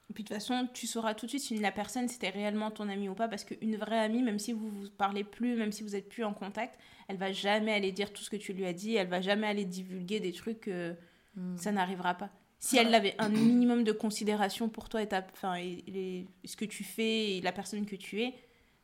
Et 0.09 0.13
puis 0.13 0.23
de 0.23 0.27
toute 0.27 0.35
façon, 0.37 0.67
tu 0.73 0.85
sauras 0.85 1.13
tout 1.13 1.25
de 1.25 1.29
suite 1.29 1.41
si 1.43 1.57
la 1.59 1.71
personne 1.71 2.07
c'était 2.09 2.29
réellement 2.29 2.71
ton 2.71 2.89
ami 2.89 3.07
ou 3.09 3.15
pas, 3.15 3.27
parce 3.29 3.45
qu'une 3.45 3.77
vraie 3.77 3.99
amie, 3.99 4.21
même 4.21 4.37
si 4.39 4.51
vous 4.51 4.69
vous 4.69 4.89
parlez 4.97 5.23
plus, 5.23 5.55
même 5.55 5.71
si 5.71 5.81
vous 5.83 5.95
êtes 5.95 6.09
plus 6.09 6.23
en 6.25 6.33
contact, 6.33 6.77
elle 7.07 7.17
va 7.17 7.31
jamais 7.31 7.71
aller 7.73 7.91
dire 7.91 8.11
tout 8.11 8.21
ce 8.23 8.29
que 8.29 8.35
tu 8.35 8.51
lui 8.53 8.65
as 8.65 8.73
dit, 8.73 8.95
elle 8.95 9.07
va 9.07 9.21
jamais 9.21 9.47
aller 9.47 9.65
divulguer 9.65 10.19
des 10.19 10.33
trucs 10.33 10.61
que 10.61 10.95
Mm. 11.35 11.57
ça 11.57 11.71
n'arrivera 11.71 12.13
pas. 12.13 12.29
Si 12.59 12.77
elle 12.77 12.93
avait 12.93 13.15
un 13.17 13.29
minimum 13.29 13.83
de 13.83 13.91
considération 13.91 14.69
pour 14.69 14.87
toi 14.87 15.01
et, 15.01 15.07
ta, 15.07 15.25
enfin, 15.33 15.55
et 15.55 15.83
les- 15.87 16.27
ce 16.45 16.55
que 16.55 16.65
tu 16.65 16.83
fais 16.83 17.37
et 17.37 17.41
la 17.41 17.51
personne 17.51 17.85
que 17.87 17.95
tu 17.95 18.21
es, 18.21 18.35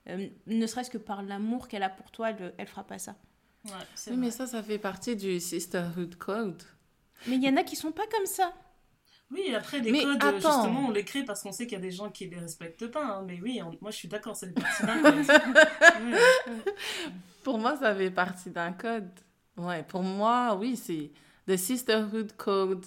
euh, 0.08 0.28
ne 0.48 0.66
serait-ce 0.66 0.90
que 0.90 0.98
par 0.98 1.22
l'amour 1.22 1.68
qu'elle 1.68 1.84
a 1.84 1.90
pour 1.90 2.10
toi, 2.10 2.32
elle, 2.32 2.54
elle 2.58 2.66
fera 2.68 2.84
pas 2.84 2.98
ça. 2.98 3.16
Ouais, 3.66 3.72
Oui, 3.72 3.78
vrai. 4.08 4.16
mais 4.18 4.32
ça 4.32 4.48
ça 4.48 4.64
fait 4.64 4.78
partie 4.80 5.16
du 5.16 5.40
sisterhood 5.40 6.16
code. 6.16 6.62
Mais 7.28 7.36
il 7.36 7.44
y 7.44 7.50
en 7.50 7.58
a 7.58 7.64
qui 7.64 7.76
sont 7.76 7.92
pas 7.92 8.08
comme 8.08 8.26
ça. 8.26 8.54
Oui, 9.32 9.42
et 9.48 9.56
après, 9.56 9.80
les 9.80 9.92
Mais 9.92 10.04
codes, 10.04 10.24
attends. 10.24 10.38
justement, 10.64 10.88
on 10.88 10.92
les 10.92 11.04
crée 11.06 11.24
parce 11.24 11.44
qu'on 11.44 11.52
sait 11.52 11.68
qu'il 11.68 11.78
y 11.78 11.82
a 11.82 11.84
des 11.84 11.92
gens 11.92 12.10
qui 12.10 12.28
les 12.28 12.40
respectent 12.40 12.88
pas. 12.88 13.06
hein. 13.06 13.24
Mais 13.28 13.40
oui, 13.42 13.62
on- 13.64 13.78
moi, 13.82 13.92
je 13.92 13.98
suis 13.98 14.08
d'accord, 14.08 14.36
c'est 14.36 14.52
partie 14.54 14.84
d'un 14.86 15.02
code. 15.02 15.26
Ouais. 16.02 16.74
Pour 17.44 17.60
moi, 17.60 17.78
ça 17.78 17.94
fait 17.96 18.10
partie 18.12 18.50
d'un 18.50 18.72
code. 18.74 19.10
Ouais, 19.58 19.84
pour 19.84 20.02
moi, 20.04 20.56
oui, 20.60 20.76
c'est 20.78 21.12
the 21.48 21.58
sisterhood 21.58 22.32
code. 22.38 22.86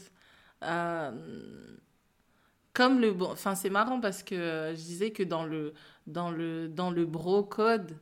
Euh, 0.64 1.77
comme 2.73 3.01
le 3.01 3.12
bon, 3.12 3.31
enfin 3.31 3.55
c'est 3.55 3.68
marrant 3.70 4.01
parce 4.01 4.23
que 4.23 4.35
euh, 4.35 4.70
je 4.75 4.81
disais 4.81 5.11
que 5.12 5.23
dans 5.23 5.45
le 5.45 5.75
dans 6.07 6.31
le 6.31 6.68
dans 6.68 6.91
le 6.91 7.05
bro 7.05 7.43
code, 7.43 7.97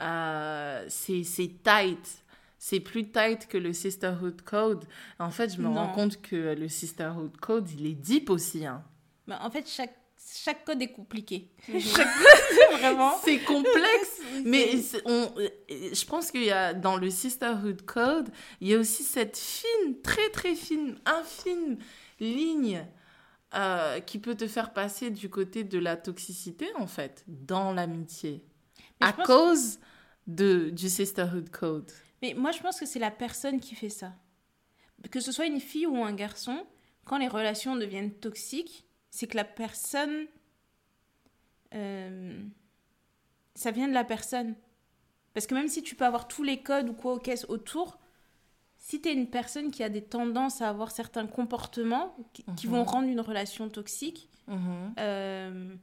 euh, 0.00 0.84
c'est 0.88 1.22
tight. 1.62 2.24
C'est 2.58 2.80
plus 2.80 3.10
tight 3.10 3.46
que 3.48 3.56
le 3.56 3.72
sisterhood 3.72 4.42
code. 4.42 4.84
En 5.18 5.30
fait, 5.30 5.54
je 5.54 5.58
me 5.58 5.64
Non. 5.68 5.74
rends 5.74 5.92
compte 5.92 6.20
que 6.20 6.54
le 6.54 6.68
sisterhood 6.68 7.36
code, 7.38 7.70
il 7.70 7.86
est 7.86 7.94
deep 7.94 8.28
aussi. 8.28 8.66
Hein. 8.66 8.84
Bah, 9.26 9.38
en 9.42 9.50
fait, 9.50 9.66
chaque, 9.66 9.96
chaque 10.44 10.64
code 10.66 10.82
est 10.82 10.92
compliqué. 10.92 11.50
Mhm. 11.68 11.80
chaque 11.80 12.06
code, 12.18 12.48
c'est 12.50 12.76
vraiment. 12.78 13.12
C'est 13.24 13.38
complexe, 13.38 14.20
mais 14.44 14.72
on, 15.06 15.30
euh, 15.38 15.48
je 15.70 16.04
pense 16.04 16.30
qu'il 16.30 16.44
y 16.44 16.50
a 16.50 16.74
dans 16.74 16.96
le 16.98 17.08
Sisterhood 17.08 17.82
Code, 17.86 18.28
il 18.60 18.68
y 18.68 18.74
a 18.74 18.78
aussi 18.78 19.04
cette 19.04 19.38
fine, 19.38 20.00
très 20.02 20.28
très 20.30 20.54
fine, 20.54 20.98
infime 21.06 21.78
ligne 22.20 22.86
euh, 23.54 24.00
qui 24.00 24.18
peut 24.18 24.34
te 24.34 24.46
faire 24.46 24.74
passer 24.74 25.10
du 25.10 25.30
côté 25.30 25.64
de 25.64 25.78
la 25.78 25.96
toxicité 25.96 26.68
en 26.76 26.86
fait 26.86 27.24
dans 27.26 27.72
l'amitié 27.72 28.44
à 29.00 29.12
cause 29.14 29.78
de 30.26 30.70
du 30.70 30.88
Sisterhood 30.88 31.50
Code. 31.50 31.90
Mais 32.22 32.34
moi, 32.34 32.52
je 32.52 32.60
pense 32.60 32.78
que 32.78 32.86
c'est 32.86 32.98
la 32.98 33.10
personne 33.10 33.60
qui 33.60 33.74
fait 33.74 33.88
ça. 33.88 34.12
Que 35.10 35.20
ce 35.20 35.32
soit 35.32 35.46
une 35.46 35.60
fille 35.60 35.86
ou 35.86 36.04
un 36.04 36.12
garçon, 36.12 36.66
quand 37.04 37.16
les 37.18 37.28
relations 37.28 37.76
deviennent 37.76 38.12
toxiques, 38.12 38.84
c'est 39.10 39.26
que 39.26 39.36
la 39.36 39.44
personne. 39.44 40.26
euh, 41.74 42.42
ça 43.54 43.70
vient 43.70 43.88
de 43.88 43.94
la 43.94 44.04
personne. 44.04 44.54
Parce 45.34 45.46
que 45.46 45.54
même 45.54 45.68
si 45.68 45.82
tu 45.82 45.94
peux 45.94 46.04
avoir 46.04 46.28
tous 46.28 46.42
les 46.42 46.62
codes 46.62 46.88
ou 46.88 46.92
quoi 46.92 47.14
au 47.14 47.18
caisse 47.18 47.44
autour, 47.48 47.98
si 48.78 49.00
tu 49.00 49.08
es 49.08 49.12
une 49.12 49.28
personne 49.28 49.70
qui 49.70 49.82
a 49.82 49.88
des 49.88 50.02
tendances 50.02 50.62
à 50.62 50.68
avoir 50.68 50.90
certains 50.90 51.26
comportements 51.26 52.16
qui, 52.56 52.66
vont 52.66 52.84
rendre 52.84 53.08
une 53.08 53.20
relation 53.20 53.68
toxique, 53.68 54.28
Mhm. 54.48 54.94
euh, 54.98 55.74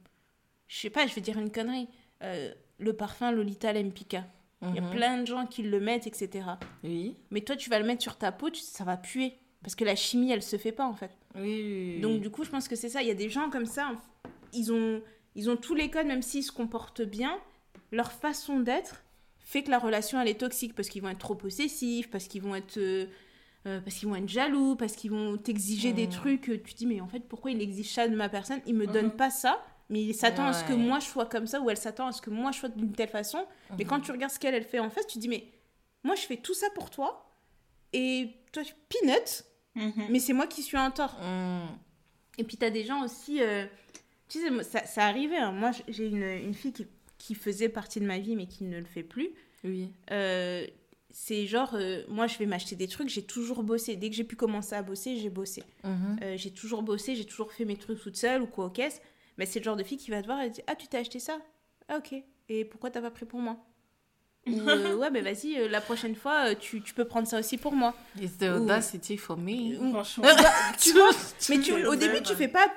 je 0.66 0.78
sais 0.78 0.90
pas, 0.90 1.06
je 1.06 1.14
vais 1.14 1.20
dire 1.22 1.38
une 1.38 1.50
connerie. 1.50 1.88
Euh, 2.22 2.52
le 2.78 2.92
parfum 2.92 3.30
Lolita 3.32 3.72
Lempicka. 3.72 4.24
Il 4.62 4.74
y 4.74 4.78
a 4.78 4.82
Mhm. 4.82 4.90
plein 4.90 5.18
de 5.20 5.26
gens 5.26 5.46
qui 5.46 5.62
le 5.62 5.78
mettent, 5.78 6.06
etc. 6.08 6.44
Oui. 6.82 7.14
Mais 7.30 7.42
toi, 7.42 7.54
tu 7.54 7.70
vas 7.70 7.78
le 7.78 7.84
mettre 7.86 8.02
sur 8.02 8.16
ta 8.16 8.32
peau, 8.32 8.50
tu- 8.50 8.60
ça 8.60 8.82
va 8.84 8.96
puer. 8.96 9.34
Parce 9.62 9.74
que 9.76 9.84
la 9.84 9.94
chimie, 9.96 10.32
elle 10.32 10.42
se 10.42 10.56
fait 10.56 10.72
pas, 10.72 10.84
en 10.86 10.94
fait. 10.94 11.10
Oui, 11.36 11.42
oui, 11.42 11.92
oui. 11.96 12.00
Donc, 12.00 12.20
du 12.20 12.30
coup, 12.30 12.42
je 12.44 12.50
pense 12.50 12.66
que 12.68 12.74
c'est 12.76 12.88
ça. 12.88 13.02
Il 13.02 13.08
y 13.08 13.10
a 13.10 13.14
des 13.14 13.28
gens 13.28 13.50
comme 13.50 13.66
ça, 13.66 13.92
ils 14.52 14.72
ont, 14.72 15.00
ils 15.36 15.48
ont 15.50 15.56
tous 15.56 15.74
les 15.74 15.90
codes, 15.90 16.06
même 16.06 16.22
s'ils 16.22 16.42
se 16.44 16.50
comportent 16.52 17.02
bien. 17.02 17.38
Leur 17.92 18.10
façon 18.12 18.58
d'être 18.60 19.02
fait 19.38 19.62
que 19.62 19.70
la 19.70 19.78
relation, 19.78 20.20
elle 20.20 20.28
est 20.28 20.40
toxique. 20.40 20.74
Parce 20.74 20.88
qu'ils 20.88 21.02
vont 21.02 21.08
être 21.08 21.18
trop 21.18 21.34
possessifs, 21.36 22.10
parce 22.10 22.26
qu'ils 22.26 22.42
vont 22.42 22.54
être. 22.56 22.78
euh, 22.78 23.06
euh, 23.66 23.80
parce 23.80 23.96
qu'ils 23.96 24.08
vont 24.08 24.14
être 24.14 24.28
jaloux, 24.28 24.76
parce 24.76 24.94
qu'ils 24.94 25.10
vont 25.10 25.36
t'exiger 25.36 25.92
des 25.92 26.06
Mm. 26.06 26.10
trucs. 26.10 26.48
euh, 26.48 26.60
Tu 26.64 26.72
te 26.74 26.78
dis, 26.78 26.86
mais 26.86 27.00
en 27.00 27.08
fait, 27.08 27.20
pourquoi 27.20 27.50
il 27.50 27.60
exige 27.60 27.92
ça 27.92 28.06
de 28.08 28.14
ma 28.14 28.28
personne? 28.28 28.60
Il 28.66 28.74
me 28.74 28.86
donne 28.86 29.06
Mhm. 29.06 29.16
pas 29.16 29.30
ça, 29.30 29.60
mais 29.90 30.02
il 30.02 30.14
s'attend 30.14 30.46
à 30.46 30.52
ce 30.52 30.64
que 30.64 30.72
moi 30.72 30.98
je 31.00 31.06
sois 31.06 31.26
comme 31.26 31.46
ça, 31.46 31.60
ou 31.60 31.70
elle 31.70 31.76
s'attend 31.76 32.06
à 32.08 32.12
ce 32.12 32.20
que 32.22 32.30
moi 32.30 32.52
je 32.52 32.58
sois 32.58 32.68
d'une 32.68 32.92
telle 32.92 33.08
façon. 33.08 33.44
Mais 33.78 33.84
Mhm. 33.84 33.90
quand 33.90 34.00
tu 34.00 34.12
regardes 34.12 34.32
ce 34.32 34.38
qu'elle 34.38 34.54
elle 34.54 34.64
fait 34.64 34.78
en 34.80 34.90
face, 34.90 35.06
tu 35.06 35.14
te 35.14 35.18
dis, 35.20 35.28
mais 35.28 35.44
moi 36.04 36.14
je 36.14 36.22
fais 36.22 36.36
tout 36.36 36.54
ça 36.54 36.66
pour 36.74 36.90
toi, 36.90 37.24
et 37.92 38.30
toi, 38.52 38.62
tu 38.64 38.74
peanut, 38.88 39.44
Mhm. 39.74 40.06
mais 40.10 40.18
c'est 40.18 40.32
moi 40.34 40.46
qui 40.46 40.62
suis 40.62 40.76
en 40.76 40.90
tort. 40.90 41.16
Mm. 41.22 41.68
Et 42.38 42.44
puis, 42.44 42.56
tu 42.56 42.64
as 42.64 42.70
des 42.70 42.84
gens 42.84 43.02
aussi. 43.04 43.40
euh, 43.42 43.64
tu 44.28 44.38
sais, 44.40 44.62
ça, 44.62 44.84
ça 44.84 45.06
arrivait. 45.06 45.38
hein. 45.38 45.52
Moi, 45.52 45.70
j'ai 45.88 46.06
une, 46.06 46.22
une 46.22 46.54
fille 46.54 46.72
qui, 46.72 46.86
qui 47.16 47.34
faisait 47.34 47.68
partie 47.68 47.98
de 48.00 48.04
ma 48.06 48.18
vie, 48.18 48.36
mais 48.36 48.46
qui 48.46 48.64
ne 48.64 48.78
le 48.78 48.84
fait 48.84 49.02
plus. 49.02 49.30
Oui. 49.64 49.90
Euh, 50.10 50.66
c'est 51.10 51.46
genre, 51.46 51.74
euh, 51.74 52.02
moi, 52.08 52.26
je 52.26 52.36
vais 52.38 52.46
m'acheter 52.46 52.76
des 52.76 52.86
trucs, 52.88 53.08
j'ai 53.08 53.22
toujours 53.22 53.62
bossé. 53.62 53.96
Dès 53.96 54.10
que 54.10 54.14
j'ai 54.16 54.24
pu 54.24 54.36
commencer 54.36 54.74
à 54.74 54.82
bosser, 54.82 55.16
j'ai 55.16 55.30
bossé. 55.30 55.62
Mhm. 55.82 56.18
Euh, 56.22 56.36
j'ai 56.36 56.50
toujours 56.52 56.82
bossé, 56.82 57.16
j'ai 57.16 57.24
toujours 57.24 57.52
fait 57.52 57.64
mes 57.64 57.76
trucs 57.76 58.00
toute 58.00 58.16
seule 58.16 58.42
ou 58.42 58.46
quoi 58.46 58.66
aux 58.66 58.70
caisses. 58.70 59.00
Mais 59.38 59.46
c'est 59.46 59.60
le 59.60 59.64
genre 59.64 59.76
de 59.76 59.84
fille 59.84 59.96
qui 59.98 60.10
va 60.10 60.20
te 60.20 60.26
voir 60.26 60.40
et 60.42 60.50
te 60.50 60.56
dit 60.56 60.62
Ah, 60.66 60.74
tu 60.74 60.86
t'es 60.88 60.98
acheté 60.98 61.18
ça 61.20 61.38
Ah, 61.88 61.96
ok. 61.98 62.14
Et 62.48 62.64
pourquoi 62.64 62.90
t'as 62.90 63.00
pas 63.00 63.10
pris 63.10 63.24
pour 63.26 63.40
moi? 63.40 63.56
Ou, 64.46 64.50
euh, 64.68 64.96
Ouais, 64.96 65.10
ben 65.10 65.22
vas-y, 65.22 65.56
euh, 65.58 65.68
la 65.68 65.80
prochaine 65.80 66.14
fois, 66.16 66.50
euh, 66.50 66.54
tu, 66.58 66.82
tu 66.82 66.94
peux 66.94 67.04
prendre 67.04 67.26
ça 67.28 67.38
aussi 67.38 67.56
pour 67.58 67.72
moi. 67.72 67.94
It's 68.20 68.38
the 68.38 68.42
Ou- 68.44 68.62
audacity 68.64 69.16
for 69.16 69.36
me. 69.36 69.76
Franchement. 69.90 70.24
tu 70.80 70.92
vois 70.92 71.10
Mais 71.50 71.60
tu, 71.60 71.72
au 71.86 71.94
début, 71.94 72.22
tu 72.22 72.34
fais 72.34 72.48
pas, 72.48 72.68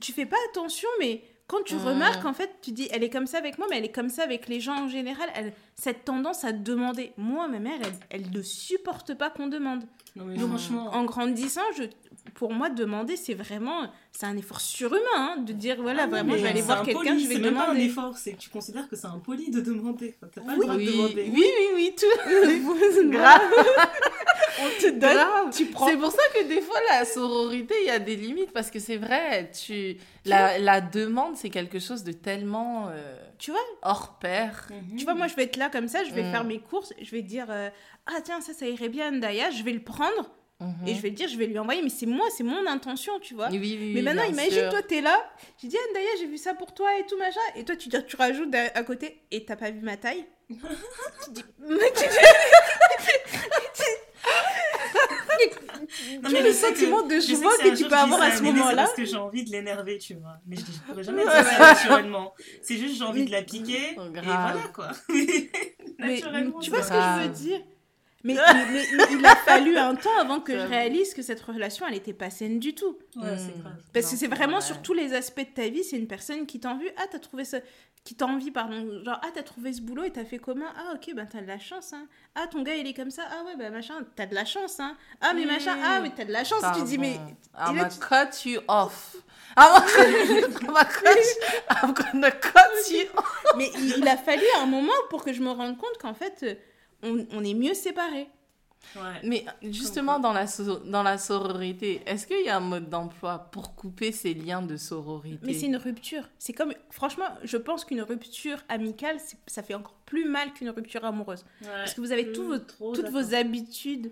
tu 0.00 0.12
fais 0.12 0.26
pas 0.26 0.36
attention, 0.50 0.88
mais 1.00 1.22
quand 1.48 1.64
tu 1.64 1.74
Mm. 1.74 1.84
remarques, 1.84 2.24
en 2.24 2.32
fait, 2.32 2.50
tu 2.62 2.70
dis, 2.70 2.88
elle 2.92 3.02
est 3.02 3.10
comme 3.10 3.26
ça 3.26 3.38
avec 3.38 3.58
moi, 3.58 3.66
mais 3.68 3.78
elle 3.78 3.84
est 3.84 3.90
comme 3.92 4.08
ça 4.08 4.22
avec 4.22 4.46
les 4.48 4.60
gens 4.60 4.84
en 4.84 4.88
général. 4.88 5.28
Elle, 5.34 5.52
cette 5.74 6.04
tendance 6.04 6.44
à 6.44 6.52
demander. 6.52 7.12
Moi, 7.16 7.48
ma 7.48 7.58
mère, 7.58 7.80
elle, 7.82 7.92
elle 8.22 8.30
ne 8.30 8.40
supporte 8.42 9.14
pas 9.14 9.30
qu'on 9.30 9.48
demande. 9.48 9.82
Non, 10.14 10.24
mais 10.26 10.36
Donc, 10.36 10.48
franchement. 10.50 10.90
En 10.94 11.04
grandissant, 11.04 11.62
je, 11.76 11.84
pour 12.34 12.52
moi, 12.52 12.68
demander, 12.70 13.16
c'est 13.16 13.34
vraiment, 13.34 13.90
c'est 14.12 14.26
un 14.26 14.36
effort 14.36 14.60
surhumain, 14.60 15.00
hein, 15.16 15.36
de 15.38 15.52
dire, 15.52 15.76
voilà, 15.80 16.02
Ah 16.04 16.06
vraiment, 16.06 16.34
je 16.36 16.42
vais 16.42 16.48
aller 16.48 16.60
c'est 16.60 16.66
voir 16.66 16.82
quelqu'un, 16.82 17.18
je 17.18 17.26
vais 17.26 17.34
C'est 17.34 17.40
même 17.40 17.54
pas 17.54 17.64
un 17.64 17.68
demander. 17.74 17.86
effort, 17.86 18.16
c'est 18.16 18.32
que 18.32 18.38
tu 18.38 18.50
considères 18.50 18.88
que 18.88 18.96
c'est 18.96 19.06
impoli 19.06 19.50
de 19.50 19.60
demander. 19.60 20.14
Enfin, 20.20 20.30
T'as 20.34 20.40
pas 20.42 20.52
Oui. 20.52 20.58
le 20.58 20.62
droit 20.64 20.76
Oui, 20.76 20.86
de 20.86 20.90
demander. 20.92 21.30
oui, 21.32 21.44
oui, 21.58 21.66
oui, 21.74 21.94
tout. 21.98 23.10
Grave. 23.10 23.40
On 24.62 24.80
te 24.80 24.88
donne, 24.90 25.00
Grave. 25.14 25.50
tu 25.56 25.66
prends. 25.66 25.86
C'est 25.88 25.96
pour 25.96 26.10
ça 26.12 26.22
que 26.34 26.46
des 26.46 26.60
fois, 26.60 26.76
la 26.90 27.04
sororité, 27.04 27.74
il 27.82 27.86
y 27.86 27.90
a 27.90 27.98
des 27.98 28.16
limites. 28.16 28.52
Parce 28.52 28.70
que 28.70 28.78
c'est 28.78 28.96
vrai, 28.98 29.50
tu... 29.52 29.96
la, 30.26 30.58
la 30.58 30.80
demande, 30.80 31.36
c'est 31.36 31.50
quelque 31.50 31.78
chose 31.78 32.04
de 32.04 32.12
tellement 32.12 32.88
euh, 32.90 33.16
Tu 33.38 33.50
vois, 33.52 33.60
hors 33.82 34.18
pair. 34.18 34.68
Tu 34.98 35.04
vois, 35.04 35.14
moi, 35.14 35.28
je 35.28 35.34
vais 35.36 35.44
être 35.44 35.56
là 35.56 35.70
comme 35.70 35.88
ça, 35.88 36.04
je 36.04 36.12
vais 36.12 36.20
Mm. 36.24 36.30
faire 36.32 36.44
mes 36.44 36.58
courses, 36.60 36.92
je 37.00 37.10
vais 37.10 37.22
dire 37.22 37.46
euh, 37.48 37.70
Ah, 38.06 38.20
tiens, 38.22 38.40
ça, 38.42 38.52
ça 38.52 38.66
irait 38.66 38.88
bien, 38.90 39.10
Ndaya, 39.12 39.50
je 39.50 39.62
vais 39.62 39.72
le 39.72 39.82
prendre 39.82 40.30
Mhm. 40.60 40.86
et 40.88 40.94
je 40.94 41.00
vais 41.00 41.08
le 41.08 41.14
dire, 41.14 41.26
je 41.28 41.36
vais 41.38 41.46
lui 41.46 41.58
envoyer, 41.58 41.80
mais 41.82 41.88
c'est 41.88 42.04
moi, 42.06 42.26
c'est 42.36 42.42
mon 42.44 42.66
intention, 42.66 43.18
tu 43.20 43.34
vois. 43.34 43.48
Oui, 43.50 43.58
oui, 43.58 43.78
oui, 43.80 43.92
mais 43.94 44.02
maintenant, 44.02 44.24
imagine, 44.24 44.50
sûr. 44.52 44.68
toi, 44.70 44.82
t'es 44.82 45.00
là, 45.00 45.18
je 45.62 45.66
dis 45.66 45.76
Ah, 45.80 45.90
Ndaya, 45.90 46.08
j'ai 46.18 46.26
vu 46.26 46.36
ça 46.38 46.52
pour 46.54 46.74
toi 46.74 46.90
et 46.98 47.06
tout, 47.06 47.16
machin, 47.16 47.40
et 47.56 47.64
toi, 47.64 47.76
tu, 47.76 47.88
dis- 47.88 48.04
tu 48.06 48.16
rajoutes 48.16 48.54
à, 48.54 48.70
à 48.78 48.82
côté 48.82 49.22
Et 49.30 49.44
t'as 49.44 49.56
pas 49.56 49.70
vu 49.70 49.80
ma 49.80 49.96
taille? 49.96 50.26
Tu 50.50 50.56
dis 51.30 51.44
Non, 56.18 56.28
Tu 56.28 56.34
mais 56.34 56.40
vois 56.40 56.40
le 56.42 56.52
sais 56.52 56.72
que- 56.72 56.78
sentiment 56.78 57.02
de 57.02 57.20
joie 57.20 57.50
que 57.58 57.68
un 57.70 57.74
tu 57.74 57.84
peux 57.88 57.94
avoir 57.94 58.18
ça 58.20 58.26
à 58.26 58.36
ce 58.36 58.42
moment-là. 58.42 58.74
parce 58.84 58.92
que 58.94 59.04
j'ai 59.04 59.16
envie 59.16 59.44
de 59.44 59.50
l'énerver, 59.50 59.98
tu 59.98 60.14
vois. 60.14 60.36
Mais 60.46 60.56
je, 60.56 60.62
je 60.62 60.78
pourrais 60.86 61.02
jamais 61.02 61.22
dire 61.24 61.32
ça 61.32 61.58
naturellement. 61.58 62.34
C'est 62.62 62.76
juste 62.76 62.96
j'ai 62.98 63.04
envie 63.04 63.24
de 63.24 63.30
la 63.30 63.42
piquer. 63.42 63.96
Oh, 63.96 64.02
Et 64.08 64.12
grave. 64.12 64.52
voilà 64.52 64.68
quoi. 64.68 64.90
Mais, 65.08 66.14
Naturellement. 66.16 66.58
tu 66.60 66.70
vois 66.70 66.82
ce 66.82 66.88
que 66.88 66.94
je 66.94 67.22
veux 67.22 67.28
dire? 67.34 67.60
Mais, 68.24 68.34
mais- 68.34 68.66
mais- 68.72 68.86
mais 68.96 69.04
il 69.18 69.24
a 69.26 69.36
fallu 69.36 69.76
un 69.76 69.94
temps 69.94 70.16
avant 70.20 70.40
que 70.40 70.52
je 70.52 70.66
réalise 70.66 71.14
que 71.14 71.22
cette 71.22 71.40
relation, 71.40 71.86
elle 71.86 71.94
était 71.94 72.12
pas 72.12 72.30
saine 72.30 72.58
du 72.58 72.74
tout. 72.74 72.98
Ouais, 73.16 73.22
Mm. 73.36 73.60
grave. 73.60 73.72
Parce 73.92 74.06
Non, 74.06 74.12
que 74.12 74.16
c'est 74.18 74.26
vraiment 74.26 74.58
vrai. 74.58 74.66
sur 74.66 74.82
tous 74.82 74.94
les 74.94 75.14
aspects 75.14 75.40
de 75.40 75.54
ta 75.54 75.68
vie, 75.68 75.84
c'est 75.84 75.96
une 75.96 76.06
personne 76.06 76.46
qui 76.46 76.60
t'a 76.60 76.70
envie, 76.70 76.86
ah 76.96 77.04
t'as 77.10 77.18
trouvé 77.18 77.44
ça, 77.44 77.58
qui 78.04 78.14
t'a 78.14 78.26
envie, 78.26 78.50
pardon, 78.50 79.02
genre 79.04 79.18
ah 79.22 79.28
t'as 79.34 79.42
trouvé 79.42 79.72
ce 79.74 79.82
boulot 79.82 80.04
et 80.04 80.10
t'as 80.10 80.24
fait 80.24 80.38
comment 80.38 80.64
Ah 80.76 80.94
ok, 80.94 81.14
ben 81.14 81.26
t'as 81.30 81.42
de 81.42 81.46
la 81.46 81.58
chance, 81.58 81.92
hein. 81.92 82.06
Ah 82.34 82.46
ton 82.46 82.62
gars 82.62 82.74
il 82.76 82.86
est 82.86 82.94
comme 82.94 83.10
ça, 83.10 83.24
ah 83.30 83.44
ouais, 83.44 83.56
ben 83.56 83.70
machin, 83.72 83.94
t'as 84.16 84.24
de 84.26 84.34
la 84.34 84.44
chance, 84.46 84.80
hein. 84.80 84.96
Ah 85.20 85.32
mais 85.34 85.44
machin, 85.44 85.76
ah 85.84 86.00
mais 86.00 86.10
t'as 86.16 86.24
de 86.24 86.32
la 86.32 86.44
chance, 86.44 86.62
tu 86.76 86.82
dis 86.84 86.96
mais... 86.98 87.16
I'm 87.58 87.76
gonna 87.76 87.88
tu- 87.90 87.98
cut 87.98 88.48
you 88.48 88.60
off. 88.68 89.16
I'm 89.56 89.82
gonna 90.60 90.84
cut, 90.84 91.04
I'm 91.82 91.92
gonna 91.92 92.30
cut 92.30 92.90
you 92.90 93.06
off. 93.16 93.44
Mais 93.56 93.68
il, 93.76 93.96
il 93.98 94.08
a 94.08 94.16
fallu 94.16 94.44
un 94.60 94.66
moment 94.66 94.92
pour 95.10 95.24
que 95.24 95.32
je 95.32 95.42
me 95.42 95.50
rende 95.50 95.76
compte 95.76 95.98
qu'en 96.00 96.14
fait, 96.14 96.38
euh, 96.44 96.54
on, 97.02 97.26
on 97.32 97.44
est 97.44 97.54
mieux 97.54 97.74
séparés. 97.74 98.28
Ouais. 98.96 99.20
Mais 99.24 99.44
justement, 99.62 100.18
dans 100.18 100.32
la, 100.32 100.46
so- 100.46 100.78
dans 100.78 101.02
la 101.02 101.18
sororité, 101.18 102.00
est-ce 102.06 102.26
qu'il 102.26 102.42
y 102.44 102.48
a 102.48 102.56
un 102.56 102.60
mode 102.60 102.88
d'emploi 102.88 103.38
pour 103.52 103.74
couper 103.74 104.10
ces 104.10 104.32
liens 104.32 104.62
de 104.62 104.76
sororité? 104.78 105.38
Mais 105.42 105.52
c'est 105.52 105.66
une 105.66 105.76
rupture. 105.76 106.28
C'est 106.38 106.54
comme, 106.54 106.72
franchement, 106.90 107.26
je 107.44 107.58
pense 107.58 107.84
qu'une 107.84 108.00
rupture 108.00 108.58
amicale, 108.70 109.18
ça 109.46 109.62
fait 109.62 109.74
encore 109.74 109.94
plus 110.06 110.24
mal 110.24 110.52
qu'une 110.54 110.70
rupture 110.70 111.04
amoureuse. 111.04 111.44
Parce 111.62 111.92
que 111.94 112.00
vous 112.00 112.10
avez 112.10 112.24
vos- 112.32 112.58
Trop 112.58 112.94
toutes 112.94 113.10
vos 113.10 113.34
habitudes. 113.34 114.10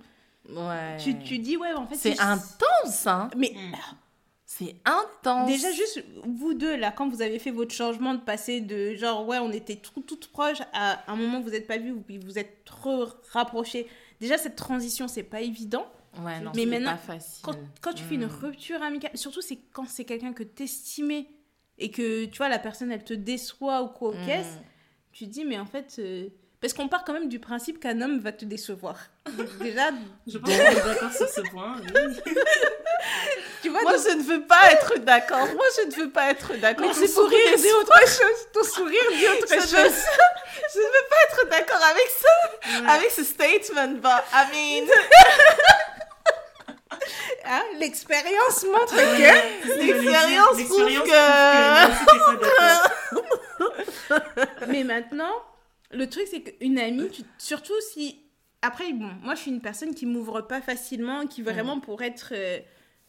Ouais. 0.51 0.97
Tu, 1.03 1.18
tu 1.18 1.39
dis, 1.39 1.57
ouais, 1.57 1.72
en 1.72 1.86
fait, 1.86 1.97
C'est 1.97 2.20
intense, 2.20 3.07
hein 3.07 3.30
Mais 3.36 3.53
Mm. 3.55 3.74
C'est 4.51 4.76
intense. 4.86 5.46
Déjà, 5.46 5.70
juste 5.72 6.03
vous 6.24 6.55
deux, 6.55 6.74
là, 6.74 6.90
quand 6.90 7.07
vous 7.11 7.20
avez 7.20 7.38
fait 7.38 7.51
votre 7.51 7.74
changement 7.74 8.14
de 8.14 8.20
passer 8.20 8.62
de 8.62 8.94
genre, 8.94 9.28
ouais, 9.28 9.36
on 9.38 9.53
était 9.53 9.76
tout- 9.76 10.01
toutes 10.01 10.28
proches, 10.28 10.62
à 10.72 11.05
un 11.12 11.16
moment 11.16 11.38
vous 11.40 11.51
n'êtes 11.51 11.66
pas 11.66 11.76
vus, 11.76 11.94
puis 12.01 12.16
vous 12.16 12.38
êtes 12.38 12.64
trop 12.64 13.05
rapprochés. 13.32 13.86
Déjà, 14.20 14.38
cette 14.38 14.57
transition, 14.57 15.07
c'est 15.07 15.22
pas 15.22 15.42
évident. 15.42 15.86
Ouais, 16.22 16.40
non, 16.40 16.53
Mais 16.57 16.64
maintenant, 16.64 16.92
pas 16.92 16.96
facile. 17.18 17.44
Quand, 17.44 17.57
quand 17.82 17.92
tu 17.92 18.03
fais 18.05 18.14
une 18.14 18.24
Mm. 18.24 18.38
rupture 18.42 18.82
amicale, 18.82 19.11
surtout 19.16 19.42
c'est 19.42 19.59
quand 19.74 19.86
c'est 19.86 20.07
quelqu'un 20.07 20.32
que 20.32 20.42
t'estimais 20.44 21.28
et 21.76 21.90
que 21.90 22.24
tu 22.24 22.38
vois, 22.38 22.49
la 22.49 22.59
personne 22.59 22.90
elle 22.90 23.05
te 23.05 23.12
déçoit 23.14 23.82
ou 23.82 23.88
quoi 23.88 24.14
Mm. 24.14 24.24
caisses, 24.24 24.59
tu 25.12 25.26
te 25.26 25.30
dis, 25.30 25.44
mais 25.44 25.59
en 25.59 25.66
fait. 25.66 25.96
euh, 25.99 26.28
Parce 26.61 26.72
qu'on 26.72 26.88
part 26.88 27.05
quand 27.05 27.12
même 27.12 27.28
du 27.28 27.38
principe 27.38 27.78
qu'un 27.78 28.01
homme 28.01 28.18
va 28.18 28.32
te 28.32 28.44
décevoir. 28.46 28.99
Donc, 29.36 29.46
déjà, 29.61 29.90
Je 30.26 30.38
pense 30.38 30.51
qu'on 30.51 30.57
est 30.57 30.74
d'accord 30.84 31.12
sur 31.12 31.28
ce 31.28 31.40
point. 31.42 31.76
oui. 31.82 32.16
tu 33.62 33.68
vois, 33.70 33.82
Moi, 33.82 33.92
donc- 33.96 34.02
je 34.09 34.12
ne 34.16 34.22
veux 34.22 34.42
pas 34.42 34.70
être 34.72 34.98
d'accord. 34.98 35.46
Moi, 35.54 35.64
je 35.76 35.82
ne 35.88 35.92
veux 35.94 36.11
pas 36.11 36.30
être 36.30 36.54
d'accord. 36.54 36.86
ton 36.86 36.92
sourire 36.94 37.11
sourire 37.11 37.56
dit 37.56 37.72
autre 37.72 38.00
chose. 38.00 38.46
Ton 38.52 38.64
sourire 38.64 39.11
dit 39.12 39.26
autre 39.28 39.54
chose. 39.54 39.70
je 40.74 40.78
ne 40.78 40.84
veux 40.84 41.06
pas 41.11 41.20
être 41.28 41.46
d'accord 41.50 41.82
avec 41.90 42.09
ça, 42.09 42.34
avec 42.94 43.11
ce 43.11 43.24
statement. 43.24 43.94
But, 44.00 44.24
I 44.32 44.44
mean, 44.52 44.86
Hein, 47.50 47.62
L'expérience 47.78 48.62
montre 48.64 48.94
que. 48.94 49.32
c'est. 49.64 49.76
L'expérience 49.82 50.62
prouve 50.64 51.02
que-. 51.02 52.18
Mais 54.68 54.84
maintenant, 54.84 55.32
le 55.90 56.06
truc, 56.09 56.26
c'est 56.30 56.42
qu'une 56.42 56.78
amie, 56.78 57.09
tu- 57.11 57.22
surtout 57.38 57.78
si. 57.92 58.22
Après, 58.61 58.92
bon, 58.92 59.09
moi, 59.22 59.34
je 59.34 59.40
suis 59.42 59.50
une 59.50 59.61
personne 59.62 59.94
qui 59.94 60.04
m'ouvre 60.04 60.42
pas 60.42 60.61
facilement, 60.61 61.26
qui 61.26 61.40
vraiment, 61.42 61.80
pour 61.80 62.02
être, 62.02 62.32
euh, 62.32 62.59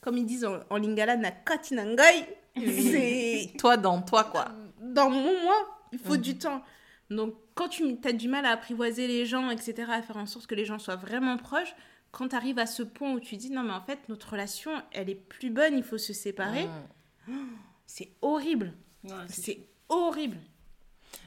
comme 0.01 0.17
ils 0.17 0.25
disent 0.25 0.45
en, 0.45 0.59
en 0.69 0.77
lingala, 0.77 1.15
na 1.17 1.31
katinangai, 1.31 2.25
c'est. 2.57 3.53
toi 3.57 3.77
dans 3.77 4.01
toi, 4.01 4.23
quoi. 4.25 4.47
Dans 4.81 5.09
mon 5.09 5.41
moi, 5.43 5.55
il 5.91 5.99
faut 5.99 6.13
Mhm. 6.15 6.21
du 6.21 6.37
temps. 6.37 6.63
Donc, 7.09 7.35
quand 7.55 7.69
tu 7.69 7.97
as 8.05 8.13
du 8.13 8.27
mal 8.27 8.45
à 8.45 8.51
apprivoiser 8.51 9.07
les 9.07 9.25
gens, 9.25 9.49
etc., 9.49 9.91
à 9.91 10.01
faire 10.01 10.17
en 10.17 10.25
sorte 10.25 10.47
que 10.47 10.55
les 10.55 10.65
gens 10.65 10.79
soient 10.79 10.95
vraiment 10.95 11.37
proches, 11.37 11.75
quand 12.11 12.29
tu 12.29 12.35
arrives 12.35 12.59
à 12.59 12.65
ce 12.65 12.81
point 12.83 13.11
où 13.13 13.19
tu 13.19 13.35
dis 13.37 13.49
non, 13.51 13.63
mais 13.63 13.73
en 13.73 13.81
fait, 13.81 13.99
notre 14.09 14.31
relation, 14.31 14.71
elle 14.91 15.09
est 15.09 15.15
plus 15.15 15.49
bonne, 15.51 15.75
il 15.77 15.83
faut 15.83 15.97
se 15.97 16.13
séparer, 16.13 16.67
Mm. 17.27 17.33
c'est 17.85 18.11
horrible. 18.21 18.73
Ouais, 19.03 19.11
C'est 19.27 19.67
horrible. 19.89 20.37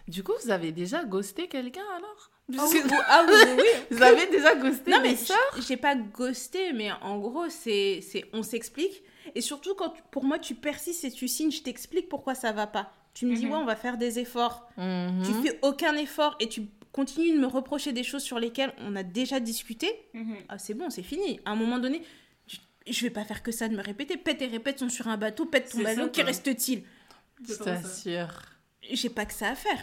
Du 0.08 0.22
coup, 0.24 0.32
vous 0.42 0.50
avez 0.50 0.72
déjà 0.72 1.04
ghosté 1.04 1.46
quelqu'un 1.48 1.84
alors? 1.96 2.30
Ah 2.58 3.24
oui, 3.28 3.34
oui, 3.34 3.50
oui. 3.58 3.84
Vous 3.96 4.02
avez 4.02 4.26
déjà 4.26 4.54
ghosté 4.54 4.90
Non, 4.90 4.98
mais 5.02 5.14
j- 5.16 5.32
j'ai 5.66 5.76
pas 5.76 5.94
ghosté, 5.94 6.72
mais 6.72 6.90
en 7.02 7.18
gros, 7.18 7.48
c'est 7.48 8.00
c'est- 8.02 8.24
on 8.32 8.42
s'explique. 8.42 9.02
Et 9.34 9.40
surtout, 9.40 9.74
quand 9.74 9.90
tu- 9.90 10.02
pour 10.10 10.24
moi, 10.24 10.38
tu 10.38 10.54
persistes 10.54 11.04
et 11.04 11.10
tu 11.10 11.28
signes, 11.28 11.50
je 11.52 11.62
t'explique 11.62 12.08
pourquoi 12.08 12.34
ça 12.34 12.52
va 12.52 12.66
pas. 12.66 12.92
Tu 13.14 13.26
me 13.26 13.34
dis, 13.36 13.44
Mhm. 13.46 13.52
ouais, 13.52 13.58
on 13.58 13.64
va 13.64 13.76
faire 13.76 13.98
des 13.98 14.18
efforts. 14.18 14.68
Mhm. 14.76 15.22
Tu 15.24 15.32
fais 15.46 15.58
aucun 15.62 15.94
effort 15.96 16.34
et 16.40 16.48
tu 16.48 16.62
continues 16.92 17.32
de 17.32 17.38
me 17.38 17.46
reprocher 17.46 17.92
des 17.92 18.02
choses 18.04 18.22
sur 18.22 18.38
lesquelles 18.38 18.72
on 18.78 18.96
a 18.96 19.02
déjà 19.02 19.38
discuté. 19.40 19.88
Mhm. 20.14 20.36
Ah, 20.48 20.58
c'est 20.58 20.74
bon, 20.74 20.90
c'est 20.90 21.02
fini. 21.02 21.40
À 21.44 21.52
un 21.52 21.56
moment 21.56 21.78
donné, 21.78 22.02
je, 22.46 22.56
je 22.86 23.00
vais 23.02 23.10
pas 23.10 23.24
faire 23.24 23.42
que 23.42 23.52
ça 23.52 23.68
de 23.68 23.76
me 23.76 23.82
répéter. 23.82 24.16
Pète 24.16 24.42
et 24.42 24.46
répète 24.46 24.78
sont 24.78 24.88
sur 24.88 25.08
un 25.08 25.16
bateau, 25.16 25.44
pète 25.46 25.70
ton 25.70 25.82
ballon, 25.82 26.04
ça, 26.04 26.08
qui 26.10 26.22
reste-t-il? 26.22 26.82
Je 27.46 27.52
ça. 27.54 27.64
t'assure. 27.64 28.28
J'ai 28.90 29.10
pas 29.10 29.24
que 29.26 29.32
ça 29.32 29.48
à 29.50 29.54
faire. 29.54 29.78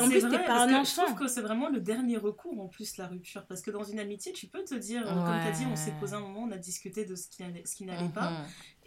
En 0.00 0.08
plus, 0.08 0.20
t'es 0.28 0.44
pas 0.44 0.62
un 0.64 0.66
que 0.66 0.72
Je 0.72 0.92
enfant. 0.92 1.04
trouve 1.06 1.18
que 1.18 1.28
c'est 1.28 1.40
vraiment 1.40 1.68
le 1.68 1.80
dernier 1.80 2.16
recours 2.18 2.60
en 2.60 2.68
plus, 2.68 2.96
la 2.96 3.06
rupture. 3.06 3.46
Parce 3.46 3.62
que 3.62 3.70
dans 3.70 3.84
une 3.84 3.98
amitié, 3.98 4.32
tu 4.32 4.46
peux 4.46 4.62
te 4.64 4.74
dire, 4.74 5.02
euh, 5.08 5.22
comme 5.24 5.40
tu 5.40 5.48
as 5.48 5.50
dit, 5.50 5.66
on 5.66 5.76
s'est 5.76 5.92
posé 5.98 6.14
un 6.14 6.20
moment, 6.20 6.42
on 6.44 6.50
a 6.52 6.58
discuté 6.58 7.04
de 7.04 7.14
ce 7.16 7.28
qui, 7.28 7.84
n'allait 7.84 8.08
pas. 8.10 8.30
Mhm. 8.30 8.46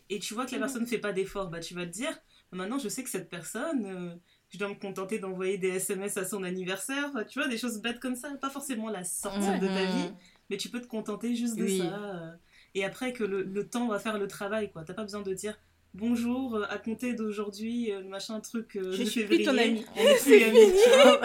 Et 0.10 0.20
tu 0.20 0.34
vois 0.34 0.46
que 0.46 0.52
la 0.52 0.58
Mhm. 0.58 0.62
personne 0.64 0.82
ne 0.84 0.88
fait 0.88 1.00
pas 1.00 1.14
d'effort, 1.14 1.50
bah, 1.50 1.60
tu 1.60 1.74
vas 1.74 1.86
te 1.86 1.92
dire, 1.92 2.18
maintenant 2.52 2.78
je 2.78 2.90
sais 2.90 3.04
que 3.04 3.10
cette 3.10 3.30
personne, 3.30 3.86
euh, 3.86 4.16
je 4.50 4.58
dois 4.58 4.68
me 4.68 4.76
contenter 4.76 5.20
d'envoyer 5.20 5.58
des 5.58 5.70
SMS 5.70 6.18
à 6.18 6.26
son 6.26 6.44
anniversaire. 6.44 7.08
Enfin, 7.10 7.24
tu 7.24 7.40
vois, 7.40 7.48
des 7.48 7.58
choses 7.58 7.82
bêtes 7.82 8.00
comme 8.00 8.16
ça. 8.16 8.30
Pas 8.42 8.50
forcément 8.50 8.90
la 8.90 9.04
sortie 9.06 9.40
de 9.40 9.68
ta 9.68 9.86
Mhm. 9.86 9.90
vie, 9.90 10.14
mais 10.50 10.58
tu 10.58 10.70
peux 10.70 10.82
te 10.82 10.88
contenter 10.88 11.36
juste 11.36 11.58
de 11.58 11.64
Oui. 11.64 11.78
ça. 11.80 11.84
euh, 12.04 12.32
et 12.76 12.86
après 12.86 13.12
que 13.14 13.24
le, 13.24 13.42
le 13.44 13.68
temps 13.70 13.88
va 13.88 14.00
faire 14.00 14.18
le 14.18 14.28
travail, 14.28 14.72
quoi. 14.72 14.84
T'as 14.84 14.94
pas 14.94 15.04
besoin 15.04 15.22
de 15.22 15.34
dire 15.34 15.58
bonjour, 15.94 16.56
euh, 16.56 16.66
à 16.70 16.78
compter 16.78 17.14
d'aujourd'hui, 17.14 17.92
euh, 17.92 18.04
machin 18.04 18.40
truc 18.40 18.76
euh, 18.76 18.92
Je 18.92 19.04
de 19.04 19.06
suis 19.06 19.26
plus 19.26 19.44
ton 19.44 19.58
ami. 19.58 19.86
On 19.96 20.00
est 20.02 20.22
plus 20.22 20.44
amis, 20.44 20.74
tu 20.84 20.90
vois. 20.90 21.22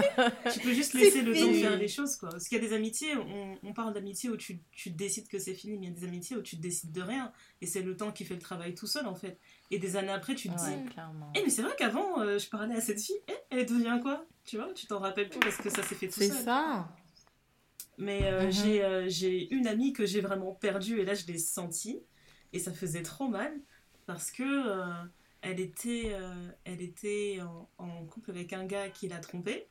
Tu 0.53 0.61
peux 0.61 0.73
juste 0.73 0.93
C'est 0.93 0.99
laisser 0.99 1.23
le 1.23 1.35
temps 1.35 1.53
faire 1.53 1.77
les 1.77 1.89
choses, 1.89 2.17
quoi. 2.17 2.31
Parce 2.31 2.49
qu'il 2.49 2.61
y 2.61 2.65
a 2.65 2.69
des 2.69 2.75
amitiés, 2.75 3.17
on, 3.17 3.59
on 3.63 3.73
parle 3.73 3.95
d'amitié 3.95 4.31
où 4.31 4.37
tu, 4.37 4.61
tu 4.73 4.91
décides 4.91 5.29
que 5.29 5.39
c'est 5.39 5.55
fini, 5.55 5.79
mais 5.79 5.87
il 5.87 5.93
y 5.93 5.97
a 5.97 5.99
des 6.01 6.07
amitiés 6.07 6.37
où 6.37 6.43
tu 6.43 6.57
décides 6.57 6.93
de 6.93 7.03
rien. 7.03 7.33
Et 7.61 7.67
c'est 7.67 7.83
le 7.83 7.97
temps 7.97 8.13
qui 8.13 8.25
fait 8.25 8.35
le 8.35 8.41
travail 8.41 8.75
tout 8.75 8.87
seul, 8.87 9.07
en 9.07 9.15
fait. 9.15 9.39
Et 9.71 9.79
des 9.79 9.97
années 9.97 10.11
après, 10.13 10.35
tu 10.35 10.49
te 10.49 10.55
dis, 10.57 10.65
Ouais, 10.65 10.85
eh, 11.35 11.43
mais 11.43 11.51
c'est 11.51 11.63
vrai 11.63 11.75
qu'avant, 11.79 12.17
je 12.39 12.49
parlais 12.49 12.75
à 12.75 12.81
cette 12.81 13.01
fille, 13.01 13.17
eh, 13.29 13.33
elle 13.51 13.67
devient 13.67 13.99
quoi? 14.03 14.27
Tu 14.45 14.57
vois, 14.57 14.73
tu 14.75 14.87
t'en 14.87 14.99
rappelles 15.01 15.29
plus 15.29 15.41
parce 15.41 15.57
que 15.57 15.71
ça 15.71 15.83
s'est 15.83 15.95
fait 15.97 16.09
tout 16.09 16.21
C'est 16.21 16.29
seul. 16.29 16.45
ça. 16.45 16.89
Mais 17.99 18.51
j'ai, 18.51 18.85
euh, 18.85 19.09
j'ai 19.09 19.53
une 19.55 19.67
amie 19.67 19.93
que 19.93 20.05
j'ai 20.05 20.21
vraiment 20.21 20.53
perdue 20.53 21.01
et 21.01 21.05
là, 21.05 21.15
je 21.15 21.27
l'ai 21.27 21.39
sentie. 21.39 22.01
Et 22.53 22.59
ça 22.59 22.73
faisait 22.73 23.03
trop 23.03 23.29
mal 23.29 23.53
parce 24.07 24.31
que 24.31 24.43
euh, 24.43 25.05
elle 25.43 25.61
était, 25.61 26.13
euh, 26.13 26.51
elle 26.65 26.81
était 26.81 27.41
en, 27.79 28.07
couple 28.07 28.31
avec 28.31 28.53
un 28.53 28.65
gars 28.65 28.89
qui 28.89 29.09
l'a 29.09 29.19
trompée. 29.19 29.69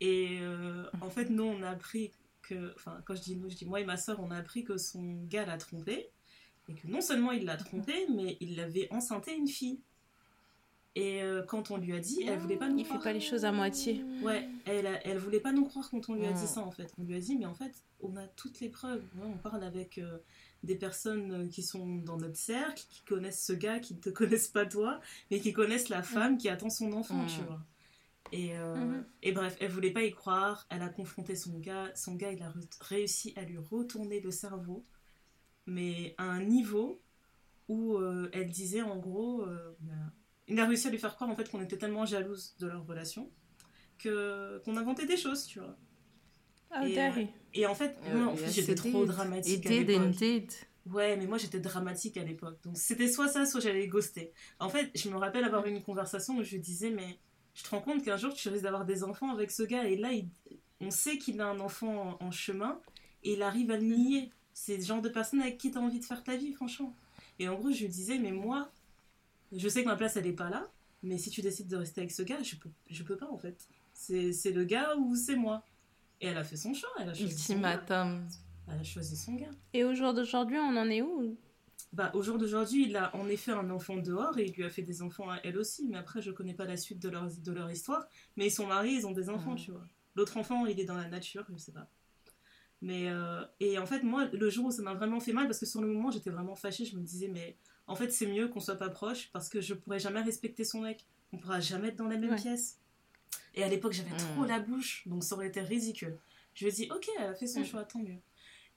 Et 0.00 0.38
euh, 0.40 0.86
en 1.00 1.10
fait, 1.10 1.28
nous, 1.28 1.44
on 1.44 1.62
a 1.62 1.70
appris 1.70 2.12
que. 2.42 2.72
Enfin, 2.74 3.00
quand 3.04 3.14
je 3.14 3.22
dis 3.22 3.36
nous, 3.36 3.50
je 3.50 3.56
dis 3.56 3.66
moi 3.66 3.80
et 3.80 3.84
ma 3.84 3.96
soeur, 3.96 4.20
on 4.20 4.30
a 4.30 4.36
appris 4.36 4.64
que 4.64 4.78
son 4.78 5.22
gars 5.24 5.44
l'a 5.44 5.58
trompée. 5.58 6.10
Et 6.68 6.74
que 6.74 6.86
non 6.86 7.00
seulement 7.00 7.32
il 7.32 7.44
l'a 7.44 7.56
trompée, 7.56 8.06
mais 8.14 8.36
il 8.40 8.56
l'avait 8.56 8.88
enceinté 8.92 9.34
une 9.34 9.48
fille. 9.48 9.80
Et 10.96 11.22
euh, 11.22 11.42
quand 11.44 11.70
on 11.70 11.76
lui 11.76 11.92
a 11.92 12.00
dit, 12.00 12.24
elle 12.26 12.38
voulait 12.40 12.56
pas 12.56 12.68
nous 12.68 12.76
Il 12.78 12.82
fait 12.84 12.88
croire. 12.88 13.02
pas 13.04 13.12
les 13.12 13.20
choses 13.20 13.44
à 13.44 13.52
moitié. 13.52 14.04
Ouais, 14.22 14.48
elle, 14.64 14.86
a- 14.88 15.06
elle 15.06 15.18
voulait 15.18 15.38
pas 15.40 15.52
nous 15.52 15.64
croire 15.64 15.88
quand 15.88 16.08
on 16.08 16.14
lui 16.14 16.26
a 16.26 16.32
Mm. 16.32 16.34
dit 16.34 16.46
ça 16.48 16.60
en 16.62 16.72
fait. 16.72 16.92
On 16.98 17.04
lui 17.04 17.14
a 17.14 17.20
dit, 17.20 17.36
mais 17.36 17.46
en 17.46 17.54
fait, 17.54 17.72
on 18.00 18.16
a 18.16 18.26
toutes 18.26 18.58
les 18.60 18.68
preuves. 18.68 19.02
Ouais, 19.16 19.26
on 19.26 19.36
parle 19.38 19.62
avec 19.62 19.98
euh, 19.98 20.18
des 20.64 20.74
personnes 20.74 21.44
euh, 21.44 21.48
qui 21.48 21.62
sont 21.62 21.98
dans 21.98 22.16
notre 22.16 22.36
cercle, 22.36 22.82
qui 22.90 23.02
connaissent 23.02 23.44
ce 23.44 23.52
gars, 23.52 23.78
qui 23.78 23.94
ne 23.94 24.00
te 24.00 24.10
connaissent 24.10 24.48
pas 24.48 24.66
toi, 24.66 25.00
mais 25.30 25.38
qui 25.38 25.52
connaissent 25.52 25.90
la 25.90 26.02
femme 26.02 26.38
qui 26.38 26.48
attend 26.48 26.70
son 26.70 26.92
enfant, 26.92 27.22
Mm. 27.22 27.26
tu 27.28 27.40
vois. 27.42 27.60
Et, 28.32 28.56
euh, 28.58 28.74
Mhm. 28.74 29.04
et 29.22 29.30
bref, 29.32 29.56
elle 29.60 29.70
voulait 29.70 29.92
pas 29.92 30.02
y 30.02 30.10
croire. 30.10 30.66
Elle 30.70 30.82
a 30.82 30.88
confronté 30.88 31.36
son 31.36 31.56
gars. 31.60 31.90
Son 31.94 32.16
gars, 32.16 32.32
il 32.32 32.42
a 32.42 32.52
réussi 32.80 33.32
à 33.36 33.42
lui 33.42 33.58
retourner 33.58 34.20
le 34.20 34.32
cerveau, 34.32 34.84
mais 35.66 36.14
à 36.18 36.24
un 36.24 36.42
niveau 36.42 37.00
où 37.68 37.96
elle 38.32 38.50
disait 38.50 38.82
en 38.82 38.96
gros, 38.98 39.44
bah, 39.80 39.92
il 40.50 40.60
a 40.60 40.66
réussi 40.66 40.88
à 40.88 40.90
lui 40.90 40.98
faire 40.98 41.14
croire 41.14 41.30
en 41.30 41.36
fait 41.36 41.48
qu'on 41.50 41.62
était 41.62 41.78
tellement 41.78 42.04
jalouse 42.06 42.54
de 42.58 42.66
leur 42.66 42.86
relation 42.86 43.30
que 43.98 44.60
qu'on 44.64 44.76
inventait 44.76 45.06
des 45.06 45.16
choses, 45.16 45.44
tu 45.46 45.60
vois. 45.60 45.76
Ah, 46.70 46.86
Et. 46.86 47.28
Et 47.52 47.66
en 47.66 47.74
fait, 47.74 47.96
moi, 48.14 48.26
en 48.28 48.34
plus, 48.36 48.52
j'étais 48.52 48.72
it 48.72 48.78
trop 48.78 49.04
dramatique 49.04 49.58
It 49.58 49.66
à 49.66 49.68
did 49.70 49.86
l'époque. 49.88 50.02
indeed. 50.06 50.52
Ouais, 50.86 51.16
mais 51.16 51.26
moi 51.26 51.36
j'étais 51.36 51.60
dramatique 51.60 52.16
à 52.16 52.24
l'époque. 52.24 52.58
Donc 52.64 52.76
c'était 52.76 53.08
soit 53.08 53.28
ça, 53.28 53.44
soit 53.44 53.60
j'allais 53.60 53.86
ghoster. 53.88 54.32
En 54.60 54.68
fait, 54.68 54.90
je 54.94 55.08
me 55.10 55.16
rappelle 55.16 55.44
avoir 55.44 55.66
eu 55.66 55.70
une 55.70 55.82
conversation 55.82 56.36
où 56.38 56.42
je 56.42 56.52
lui 56.52 56.60
disais, 56.60 56.90
mais 56.90 57.18
je 57.54 57.62
te 57.64 57.68
rends 57.70 57.80
compte 57.82 58.02
qu'un 58.04 58.16
jour 58.16 58.32
tu 58.32 58.48
risques 58.48 58.62
d'avoir 58.64 58.84
des 58.86 59.04
enfants 59.04 59.30
avec 59.30 59.50
ce 59.50 59.62
gars. 59.64 59.84
Et 59.84 59.96
là, 59.96 60.12
il- 60.12 60.28
on 60.80 60.90
sait 60.90 61.18
qu'il 61.18 61.40
a 61.40 61.46
un 61.48 61.60
enfant 61.60 62.18
en, 62.20 62.26
en 62.26 62.30
chemin 62.30 62.80
et 63.24 63.34
il 63.34 63.42
arrive 63.42 63.70
à 63.70 63.76
le 63.76 63.82
nier. 63.84 64.30
C'est 64.54 64.76
le 64.78 64.82
genre 64.82 65.02
de 65.02 65.08
personne 65.08 65.40
avec 65.42 65.58
qui 65.58 65.70
tu 65.70 65.76
as 65.78 65.80
envie 65.80 66.00
de 66.00 66.04
faire 66.04 66.22
ta 66.24 66.36
vie, 66.36 66.52
franchement. 66.54 66.94
Et 67.38 67.48
en 67.48 67.54
gros, 67.56 67.70
je 67.70 67.80
lui 67.80 67.88
disais, 67.88 68.18
mais 68.18 68.32
moi, 68.32 68.70
je 69.52 69.68
sais 69.68 69.82
que 69.82 69.88
ma 69.88 69.96
place 69.96 70.16
elle 70.16 70.26
est 70.26 70.32
pas 70.32 70.50
là. 70.50 70.68
Mais 71.02 71.16
si 71.18 71.30
tu 71.30 71.40
décides 71.40 71.68
de 71.68 71.76
rester 71.76 72.02
avec 72.02 72.10
ce 72.10 72.22
gars, 72.22 72.42
je 72.42 72.56
peux, 72.56 72.68
je 72.88 73.02
peux 73.02 73.16
pas 73.16 73.28
en 73.30 73.38
fait. 73.38 73.66
C'est 73.94 74.32
c'est 74.32 74.52
le 74.52 74.64
gars 74.64 74.96
ou 74.96 75.16
c'est 75.16 75.36
moi. 75.36 75.64
Et 76.20 76.26
elle 76.26 76.36
a 76.36 76.44
fait 76.44 76.56
son 76.56 76.74
choix. 76.74 76.90
Elle 76.98 77.08
a 77.08 77.14
choisi 77.14 77.32
son 77.38 77.54
gars. 77.54 77.74
Ultimatum. 77.74 78.28
Elle 78.68 78.78
a 78.80 78.84
choisi 78.84 79.16
son 79.16 79.34
gars. 79.34 79.50
Et 79.72 79.84
au 79.84 79.94
jour 79.94 80.12
d'aujourd'hui, 80.12 80.58
on 80.58 80.76
en 80.76 80.88
est 80.90 81.00
où? 81.02 81.36
Bah, 81.94 82.10
au 82.14 82.22
jour 82.22 82.36
d'aujourd'hui, 82.38 82.84
il 82.86 82.96
a 82.96 83.14
en 83.16 83.26
effet 83.28 83.52
un 83.52 83.68
enfant 83.70 83.96
dehors 83.96 84.38
et 84.38 84.44
il 84.44 84.52
lui 84.52 84.64
a 84.64 84.68
fait 84.70 84.82
des 84.82 85.00
enfants 85.02 85.30
à 85.30 85.38
elle 85.42 85.56
aussi. 85.56 85.88
Mais 85.88 85.96
après, 85.96 86.20
je 86.22 86.30
connais 86.30 86.54
pas 86.54 86.66
la 86.66 86.76
suite 86.76 87.00
de 87.00 87.08
leur, 87.08 87.26
de 87.30 87.52
leur 87.52 87.70
histoire. 87.70 88.06
Mais 88.36 88.46
ils 88.46 88.50
sont 88.52 88.66
mariés, 88.66 88.92
ils 88.96 89.06
ont 89.06 89.12
des 89.12 89.30
enfants, 89.30 89.52
Mhm. 89.52 89.58
tu 89.58 89.70
vois. 89.72 89.86
L'autre 90.14 90.36
enfant, 90.36 90.66
il 90.66 90.78
est 90.78 90.84
dans 90.84 90.94
la 90.96 91.08
nature, 91.08 91.46
je 91.50 91.56
sais 91.56 91.72
pas. 91.72 91.88
Mais, 92.82 93.08
euh, 93.08 93.42
et 93.58 93.78
en 93.78 93.86
fait, 93.86 94.02
moi, 94.02 94.26
le 94.26 94.50
jour 94.50 94.66
où 94.66 94.70
ça 94.70 94.82
m'a 94.82 94.94
vraiment 94.94 95.20
fait 95.20 95.32
mal, 95.32 95.46
parce 95.46 95.58
que 95.58 95.66
sur 95.66 95.80
le 95.80 95.88
moment, 95.88 96.10
j'étais 96.10 96.30
vraiment 96.30 96.54
fâchée, 96.54 96.84
je 96.84 96.96
me 96.96 97.02
disais, 97.02 97.28
mais 97.28 97.56
en 97.90 97.96
fait, 97.96 98.10
c'est 98.12 98.26
mieux 98.26 98.48
qu'on 98.48 98.60
soit 98.60 98.76
pas 98.76 98.88
proche 98.88 99.28
parce 99.32 99.48
que 99.48 99.60
je 99.60 99.74
pourrais 99.74 99.98
jamais 99.98 100.22
respecter 100.22 100.64
son 100.64 100.80
mec. 100.80 101.04
On 101.32 101.38
pourra 101.38 101.60
jamais 101.60 101.88
être 101.88 101.96
dans 101.96 102.08
la 102.08 102.16
même 102.16 102.30
Ouais. 102.30 102.36
pièce. 102.36 102.78
Et 103.54 103.62
à 103.64 103.68
l'époque, 103.68 103.92
j'avais 103.92 104.10
Mhm. 104.10 104.16
trop 104.16 104.44
la 104.44 104.60
bouche, 104.60 105.02
donc 105.06 105.22
ça 105.24 105.34
aurait 105.34 105.48
été 105.48 105.60
ridicule. 105.60 106.18
Je 106.54 106.64
lui 106.64 106.70
ai 106.72 106.74
dit, 106.74 106.88
ok, 106.90 107.08
elle 107.18 107.26
a 107.26 107.34
fait 107.34 107.46
son 107.46 107.60
Mhm. 107.60 107.66
choix, 107.66 107.84
tant 107.84 107.98
mieux. 107.98 108.18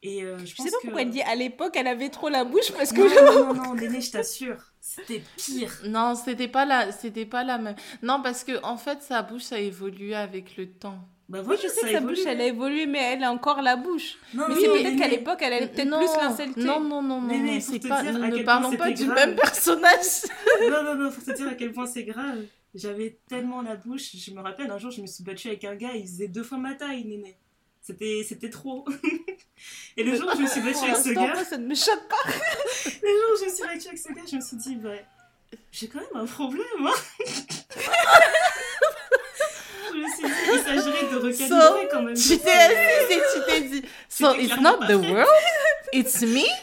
Et 0.01 0.21
euh, 0.23 0.37
je 0.39 0.45
Je 0.47 0.55
pense 0.55 0.65
sais 0.65 0.71
pas 0.71 0.77
que... 0.77 0.81
pourquoi 0.83 1.01
elle 1.03 1.11
dit 1.11 1.21
à 1.21 1.33
l'époque, 1.35 1.75
elle 1.77 1.87
avait 1.87 2.09
trop 2.09 2.27
la 2.29 2.43
bouche 2.43 2.71
parce 2.73 2.91
que. 2.91 2.99
Non, 2.99 3.45
non, 3.45 3.53
non, 3.53 3.63
non, 3.69 3.73
Néné, 3.75 4.01
je 4.01 4.11
t'assure, 4.11 4.73
c'était 4.81 5.23
pire. 5.37 5.71
Non, 5.85 6.13
c'était 6.15 6.49
pas 6.49 6.65
la, 6.65 6.91
c'était 6.91 7.25
pas 7.25 7.43
la 7.45 7.57
même. 7.57 7.75
Non, 8.01 8.21
parce 8.21 8.43
que 8.43 8.61
en 8.63 8.77
fait, 8.77 9.01
sa 9.01 9.21
bouche 9.21 9.51
a 9.53 9.59
évolué 9.59 10.13
avec 10.13 10.57
le 10.57 10.69
temps. 10.71 11.07
Bah 11.29 11.39
Oui, 11.39 11.45
voilà, 11.45 11.61
je 11.61 11.67
sais 11.69 11.81
que 11.81 11.87
sa 11.91 11.97
évolue. 11.97 12.15
bouche, 12.15 12.25
elle 12.27 12.41
a 12.41 12.45
évolué, 12.45 12.85
mais 12.85 12.99
elle 12.99 13.23
a 13.23 13.31
encore 13.31 13.61
la 13.61 13.75
bouche. 13.77 14.17
Non, 14.33 14.45
Mais 14.49 14.55
non, 14.55 14.61
c'est 14.61 14.67
peut-être 14.83 14.97
qu'à 14.97 15.07
l'époque, 15.07 15.39
elle 15.41 15.53
avait 15.53 15.67
peut-être 15.67 15.87
non, 15.87 15.99
plus 15.99 16.07
l'insulté. 16.21 16.61
non, 16.63 16.79
non, 16.81 17.01
non, 17.01 17.21
non, 17.21 17.27
Mais, 17.27 17.37
mais 17.39 17.59
pour 17.59 17.79
te 17.79 17.87
pas. 17.87 18.01
dire 18.03 18.13
ne 18.19 18.29
point 18.29 18.43
parlons 18.43 18.75
pas 18.75 18.91
du 18.91 19.05
grave. 19.05 19.15
même 19.15 19.35
personnage. 19.35 20.23
non, 20.69 20.83
non, 20.83 20.95
non, 21.03 21.11
faut 21.11 21.21
te 21.21 21.35
dire 21.35 21.47
à 21.47 21.53
quel 21.55 21.71
point 21.71 21.85
c'est 21.87 22.03
grave. 22.03 22.43
J'avais 22.75 23.17
tellement 23.29 23.61
la 23.61 23.75
bouche. 23.75 24.15
Je 24.15 24.31
me 24.31 24.41
rappelle, 24.41 24.69
un 24.69 24.77
jour, 24.77 24.91
je 24.91 25.01
me 25.01 25.07
suis 25.07 25.23
battue 25.23 25.47
avec 25.47 25.63
un 25.63 25.75
gars, 25.75 25.91
il 25.95 26.03
faisait 26.03 26.27
deux 26.27 26.43
fois 26.43 26.57
ma 26.57 26.73
taille, 26.73 27.05
Néné. 27.05 27.35
C'était, 27.81 28.25
c'était 28.27 28.49
trop. 28.49 28.85
Et 29.97 30.03
le 30.03 30.15
jour 30.15 30.29
où 30.33 30.37
je 30.37 30.41
me 30.41 30.47
suis 30.47 30.61
battue 30.61 30.83
avec 30.89 30.97
ce 30.97 31.09
gars, 31.09 31.33
moi, 31.33 31.43
ça 31.45 31.57
ne 31.57 31.67
me 31.67 31.75
choque 31.75 32.07
pas. 32.09 32.29
le 32.85 33.07
jour 33.09 33.29
où 33.33 33.39
je 33.39 33.45
me 33.45 33.49
suis 33.53 33.63
battue 33.63 33.87
avec 33.87 33.99
ce 33.99 34.07
gars, 34.13 34.21
je 34.29 34.35
me 34.37 34.41
suis 34.41 34.57
dit, 34.57 34.75
bah, 34.75 34.89
j'ai 35.71 35.87
quand 35.87 35.99
même 35.99 36.23
un 36.23 36.25
problème, 36.25 36.65
hein. 36.81 36.91
Je 39.93 39.97
me 39.97 40.07
suis 40.09 40.23
dit, 40.23 40.31
il 40.53 40.59
s'agirait 40.63 41.09
de 41.11 41.17
recalibrer 41.17 41.87
quand 41.91 42.01
même. 42.03 42.15
Tu 42.15 42.37
t'es 42.39 42.51
assise 42.51 43.11
et 43.11 43.21
tu 43.33 43.39
t'es 43.47 43.61
dit. 43.69 43.83
So 44.09 44.33
it's 44.35 44.59
not 44.59 44.77
the 44.87 44.99
fait. 45.01 45.11
world, 45.11 45.27
it's 45.93 46.21
me? 46.21 46.43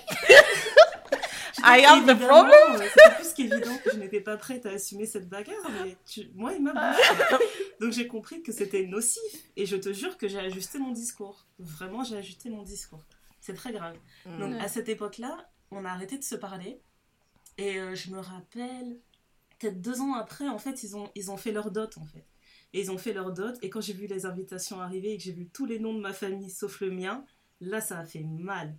I 1.63 1.85
am 1.85 2.07
the 2.07 2.15
problem? 2.19 2.79
C'était 2.79 3.15
plus 3.17 3.33
qu'évident 3.35 3.77
que 3.85 3.91
je 3.93 3.97
n'étais 3.99 4.21
pas 4.21 4.37
prête 4.37 4.65
à 4.67 4.71
assumer 4.71 5.05
cette 5.07 5.29
bagarre, 5.29 5.71
mais 5.85 5.97
tu- 6.07 6.31
moi, 6.35 6.53
il 6.55 6.63
m'a 6.63 6.73
bouffé. 6.73 7.45
Donc 7.81 7.93
j'ai 7.93 8.07
compris 8.07 8.43
que 8.43 8.51
c'était 8.53 8.87
nocif. 8.87 9.21
Et 9.57 9.67
je 9.67 9.77
te 9.77 9.93
jure 9.93 10.17
que 10.17 10.27
j'ai 10.29 10.39
ajusté 10.39 10.79
mon 10.79 10.93
discours. 10.93 11.47
Vraiment, 11.59 12.03
j'ai 12.05 12.17
ajusté 12.17 12.49
mon 12.49 12.63
discours. 12.63 13.05
C'est 13.41 13.55
très 13.55 13.73
grave. 13.73 13.97
Donc 14.39 14.53
Ouais. 14.55 14.61
à 14.61 14.69
cette 14.69 14.89
époque-là, 14.89 15.37
on 15.71 15.85
a 15.85 15.91
arrêté 15.91 16.17
de 16.19 16.25
se 16.25 16.35
parler. 16.35 16.81
Et 17.59 17.79
euh, 17.79 17.95
je 17.95 18.11
me 18.11 18.21
rappelle, 18.21 18.99
peut-être 19.59 19.83
deux 19.83 20.01
ans 20.01 20.15
après, 20.15 20.49
en 20.49 20.59
fait, 20.59 20.83
ils 20.83 20.97
ont, 20.97 21.11
ils 21.15 21.31
ont 21.31 21.37
fait 21.37 21.53
leur 21.53 21.71
dot, 21.71 21.99
en 21.99 22.05
fait. 22.07 22.25
Et 22.73 22.81
ils 22.81 22.91
ont 22.91 22.99
fait 22.99 23.13
leur 23.13 23.33
dot. 23.33 23.57
Et 23.63 23.71
quand 23.71 23.81
j'ai 23.81 23.93
vu 23.93 24.07
les 24.07 24.27
invitations 24.27 24.81
arriver 24.81 25.13
et 25.13 25.17
que 25.17 25.23
j'ai 25.23 25.33
vu 25.33 25.47
tous 25.47 25.67
les 25.67 25.79
noms 25.79 25.95
de 25.95 26.01
ma 26.01 26.13
famille 26.13 26.51
sauf 26.51 26.81
le 26.81 26.91
mien, 26.91 27.25
là, 27.61 27.81
ça 27.81 27.99
a 27.99 28.05
fait 28.05 28.23
mal. 28.23 28.75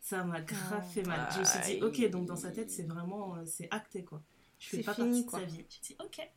Ça 0.00 0.24
m'a 0.24 0.40
grave 0.40 0.82
Oh. 0.86 0.90
fait 0.92 1.02
mal. 1.02 1.28
Je 1.34 1.40
me 1.40 1.44
suis 1.44 1.60
dit, 1.76 1.82
ok, 1.82 2.10
donc 2.10 2.26
dans 2.26 2.36
sa 2.36 2.50
tête, 2.50 2.70
c'est 2.70 2.84
vraiment, 2.84 3.34
euh, 3.36 3.42
c'est 3.44 3.68
acté, 3.70 4.02
quoi. 4.04 4.22
Je 4.58 4.68
fais 4.68 4.82
pas 4.82 4.94
fini, 4.94 5.22
partie 5.22 5.24
de 5.24 5.30
quoi. 5.30 5.40
sa 5.40 5.44
vie. 5.44 5.64
Je 5.68 5.80
dis, 5.88 5.96
ok. 6.00 6.28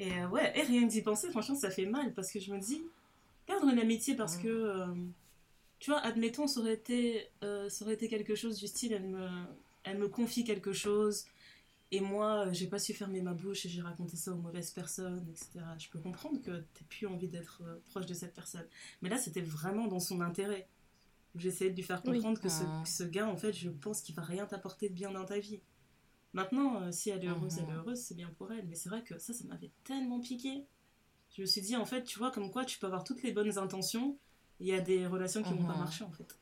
Et 0.00 0.12
euh, 0.12 0.28
ouais, 0.28 0.52
et 0.58 0.62
rien 0.62 0.86
que 0.86 0.90
d'y 0.92 1.02
penser, 1.02 1.30
franchement, 1.30 1.54
ça 1.56 1.70
fait 1.70 1.86
mal 1.86 2.12
parce 2.14 2.30
que 2.30 2.38
je 2.40 2.52
me 2.52 2.58
dis, 2.58 2.82
perdre 3.46 3.68
une 3.68 3.78
amitié 3.78 4.14
parce 4.14 4.36
que, 4.36 4.48
euh, 4.48 4.86
tu 5.78 5.90
vois, 5.90 6.00
admettons, 6.00 6.46
ça 6.46 6.60
aurait, 6.60 6.74
été, 6.74 7.28
euh, 7.42 7.68
ça 7.68 7.84
aurait 7.84 7.94
été 7.94 8.08
quelque 8.08 8.34
chose 8.34 8.58
du 8.58 8.66
style, 8.66 8.92
elle 8.92 9.08
me, 9.08 9.28
elle 9.84 9.98
me 9.98 10.08
confie 10.08 10.44
quelque 10.44 10.72
chose 10.72 11.24
et 11.90 12.00
moi, 12.00 12.46
euh, 12.46 12.52
j'ai 12.52 12.66
pas 12.66 12.78
su 12.78 12.92
fermer 12.94 13.22
ma 13.22 13.32
bouche 13.34 13.64
et 13.66 13.68
j'ai 13.68 13.80
raconté 13.80 14.16
ça 14.16 14.32
aux 14.32 14.36
mauvaises 14.38 14.70
personnes, 14.70 15.26
etc. 15.30 15.60
Je 15.78 15.88
peux 15.88 15.98
comprendre 15.98 16.40
que 16.42 16.60
t'aies 16.74 16.84
plus 16.88 17.06
envie 17.06 17.28
d'être 17.28 17.62
euh, 17.64 17.78
proche 17.86 18.06
de 18.06 18.14
cette 18.14 18.34
personne. 18.34 18.66
Mais 19.02 19.08
là, 19.08 19.16
c'était 19.18 19.40
vraiment 19.40 19.86
dans 19.86 20.00
son 20.00 20.20
intérêt. 20.20 20.68
J'essayais 21.34 21.70
de 21.70 21.76
lui 21.76 21.82
faire 21.82 22.02
Oui. 22.06 22.14
comprendre 22.16 22.40
que 22.40 22.48
ce, 22.48 22.62
Ah. 22.66 22.80
que 22.82 22.88
ce 22.88 23.04
gars, 23.04 23.28
en 23.28 23.36
fait, 23.36 23.52
je 23.52 23.70
pense 23.70 24.00
qu'il 24.02 24.14
va 24.14 24.22
rien 24.22 24.46
t'apporter 24.46 24.88
de 24.88 24.94
bien 24.94 25.10
dans 25.12 25.24
ta 25.24 25.38
vie. 25.38 25.60
Maintenant, 26.34 26.82
euh, 26.82 26.92
si 26.92 27.08
elle 27.10 27.24
est 27.24 27.28
heureuse, 27.28 27.56
Mhm. 27.56 27.64
elle 27.64 27.70
est 27.74 27.76
heureuse, 27.78 27.98
c'est 28.00 28.14
bien 28.14 28.28
pour 28.36 28.52
elle. 28.52 28.66
Mais 28.66 28.74
c'est 28.74 28.88
vrai 28.90 29.02
que 29.02 29.18
ça, 29.18 29.32
ça 29.32 29.44
m'avait 29.44 29.70
tellement 29.84 30.20
piqué. 30.20 30.66
Je 31.34 31.42
me 31.42 31.46
suis 31.46 31.60
dit, 31.62 31.76
en 31.76 31.86
fait, 31.86 32.04
tu 32.04 32.18
vois, 32.18 32.30
comme 32.30 32.50
quoi 32.50 32.64
tu 32.64 32.78
peux 32.78 32.86
avoir 32.86 33.04
toutes 33.04 33.22
les 33.22 33.32
bonnes 33.32 33.56
intentions, 33.58 34.18
il 34.60 34.66
y 34.66 34.72
a 34.72 34.80
des 34.80 35.06
relations 35.06 35.42
qui 35.42 35.50
vont 35.54 35.64
pas 35.64 35.72
Mhm. 35.74 35.78
marcher, 35.78 36.04
en 36.04 36.10
fait. 36.10 36.38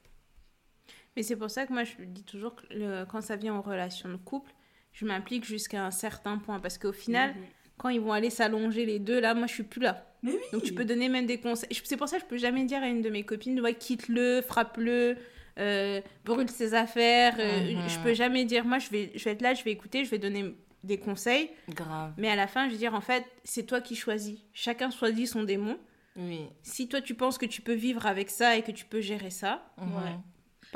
Mais 1.17 1.23
c'est 1.23 1.37
pour 1.37 1.51
ça 1.51 1.67
que 1.67 1.73
moi, 1.73 1.85
je 1.85 2.03
dis 2.05 2.25
toujours 2.25 2.55
que 2.57 2.67
le- 2.71 3.05
quand 3.05 3.21
ça 3.21 3.37
vient 3.37 3.55
en 3.55 3.63
relation 3.63 4.09
de 4.09 4.17
couple, 4.17 4.53
je 4.99 5.05
m'implique 5.07 5.45
jusqu'à 5.45 5.85
un 5.85 5.91
certain 5.91 6.39
point. 6.39 6.59
Parce 6.59 6.79
qu'au 6.79 6.93
final, 6.93 7.31
Mhm. 7.31 7.43
quand 7.79 7.89
ils 7.91 8.01
vont 8.01 8.13
aller 8.13 8.31
s'allonger 8.31 8.85
les 8.87 8.99
deux, 8.99 9.21
là, 9.21 9.35
moi, 9.35 9.47
je 9.47 9.53
suis 9.55 9.63
plus 9.63 9.81
là. 9.83 10.07
Mais 10.23 10.33
oui 10.33 10.39
Donc 10.53 10.63
tu 10.63 10.73
peux 10.75 10.85
donner 10.87 11.09
même 11.09 11.27
des 11.27 11.39
conseils. 11.39 11.69
C'est 11.85 11.97
pour 11.99 12.09
ça 12.09 12.17
que 12.17 12.23
je 12.23 12.29
peux 12.29 12.39
jamais 12.39 12.65
dire 12.65 12.83
à 12.83 12.89
une 12.89 13.03
de 13.03 13.11
mes 13.11 13.23
copines, 13.23 13.61
ouais, 13.61 13.75
quitte-le, 13.75 14.41
frappe-le, 14.43 15.17
euh, 15.59 16.01
brûle 16.25 16.49
ses 16.51 16.73
affaires. 16.75 17.37
euh, 17.39 17.75
Mhm. 17.75 17.89
Je 17.89 17.99
peux 18.01 18.15
jamais 18.15 18.45
dire, 18.45 18.65
moi, 18.65 18.79
je 18.79 18.89
vais, 18.91 19.13
je 19.15 19.23
vais 19.25 19.33
être 19.33 19.43
là, 19.43 19.53
je 19.55 19.63
vais 19.63 19.73
écouter, 19.73 20.05
je 20.05 20.11
vais 20.11 20.19
donner 20.19 20.55
des 20.83 20.99
conseils. 20.99 21.51
Grave. 21.69 22.13
Mais 22.17 22.29
à 22.31 22.37
la 22.37 22.47
fin, 22.47 22.67
je 22.67 22.73
vais 22.73 22.79
dire, 22.79 22.95
en 22.95 23.01
fait, 23.01 23.25
c'est 23.45 23.65
toi 23.67 23.81
qui 23.81 23.95
choisis. 23.97 24.39
Chacun 24.55 24.91
choisit 24.91 25.27
son 25.29 25.43
démon. 25.45 25.79
Oui. 26.17 26.47
Si 26.63 26.89
toi, 26.89 27.03
tu 27.03 27.15
penses 27.15 27.37
que 27.37 27.45
tu 27.47 27.61
peux 27.61 27.75
vivre 27.75 28.07
avec 28.07 28.31
ça 28.31 28.57
et 28.57 28.63
que 28.63 28.71
tu 28.73 28.87
peux 28.87 29.01
gérer 29.03 29.31
ça, 29.31 29.69
Mhm. 29.79 29.95
Ouais. 29.95 30.17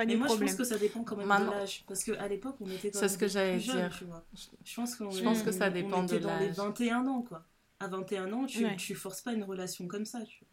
Pas 0.00 0.06
Mais 0.06 0.14
de 0.14 0.18
moi, 0.18 0.28
je 0.28 0.34
pense 0.36 0.54
que 0.54 0.64
ça 0.64 0.78
dépend 0.78 1.04
quand 1.04 1.16
même 1.16 1.26
Maintenant- 1.26 1.50
de 1.52 1.56
l'âge. 1.56 1.84
Parce 1.86 2.02
qu'à 2.04 2.26
l'époque, 2.28 2.56
on 2.60 2.66
était 2.70 2.90
quand 2.90 2.98
C'est 2.98 3.04
même 3.06 3.08
ce 3.10 3.18
que 3.18 3.28
j'allais 3.28 3.58
dire. 3.58 3.94
tu 3.96 4.04
vois. 4.04 4.24
Je 4.64 4.74
pense, 4.74 4.94
qu'on 4.96 5.10
Je 5.10 5.22
pense 5.22 5.42
que 5.42 5.52
ça 5.52 5.68
dépend 5.70 6.00
on 6.00 6.04
était 6.06 6.18
de 6.18 6.24
dans 6.24 6.38
les 6.38 6.46
l'âge. 6.48 6.56
21 6.56 7.06
ans, 7.06 7.22
quoi. 7.22 7.44
À 7.78 7.88
21 7.88 8.32
ans, 8.32 8.46
tu, 8.46 8.64
Ouais. 8.64 8.76
tu 8.76 8.94
forces 8.94 9.20
pas 9.22 9.32
une 9.32 9.44
relation 9.44 9.86
comme 9.86 10.04
ça. 10.04 10.20
tu 10.24 10.38
vois. 10.40 10.48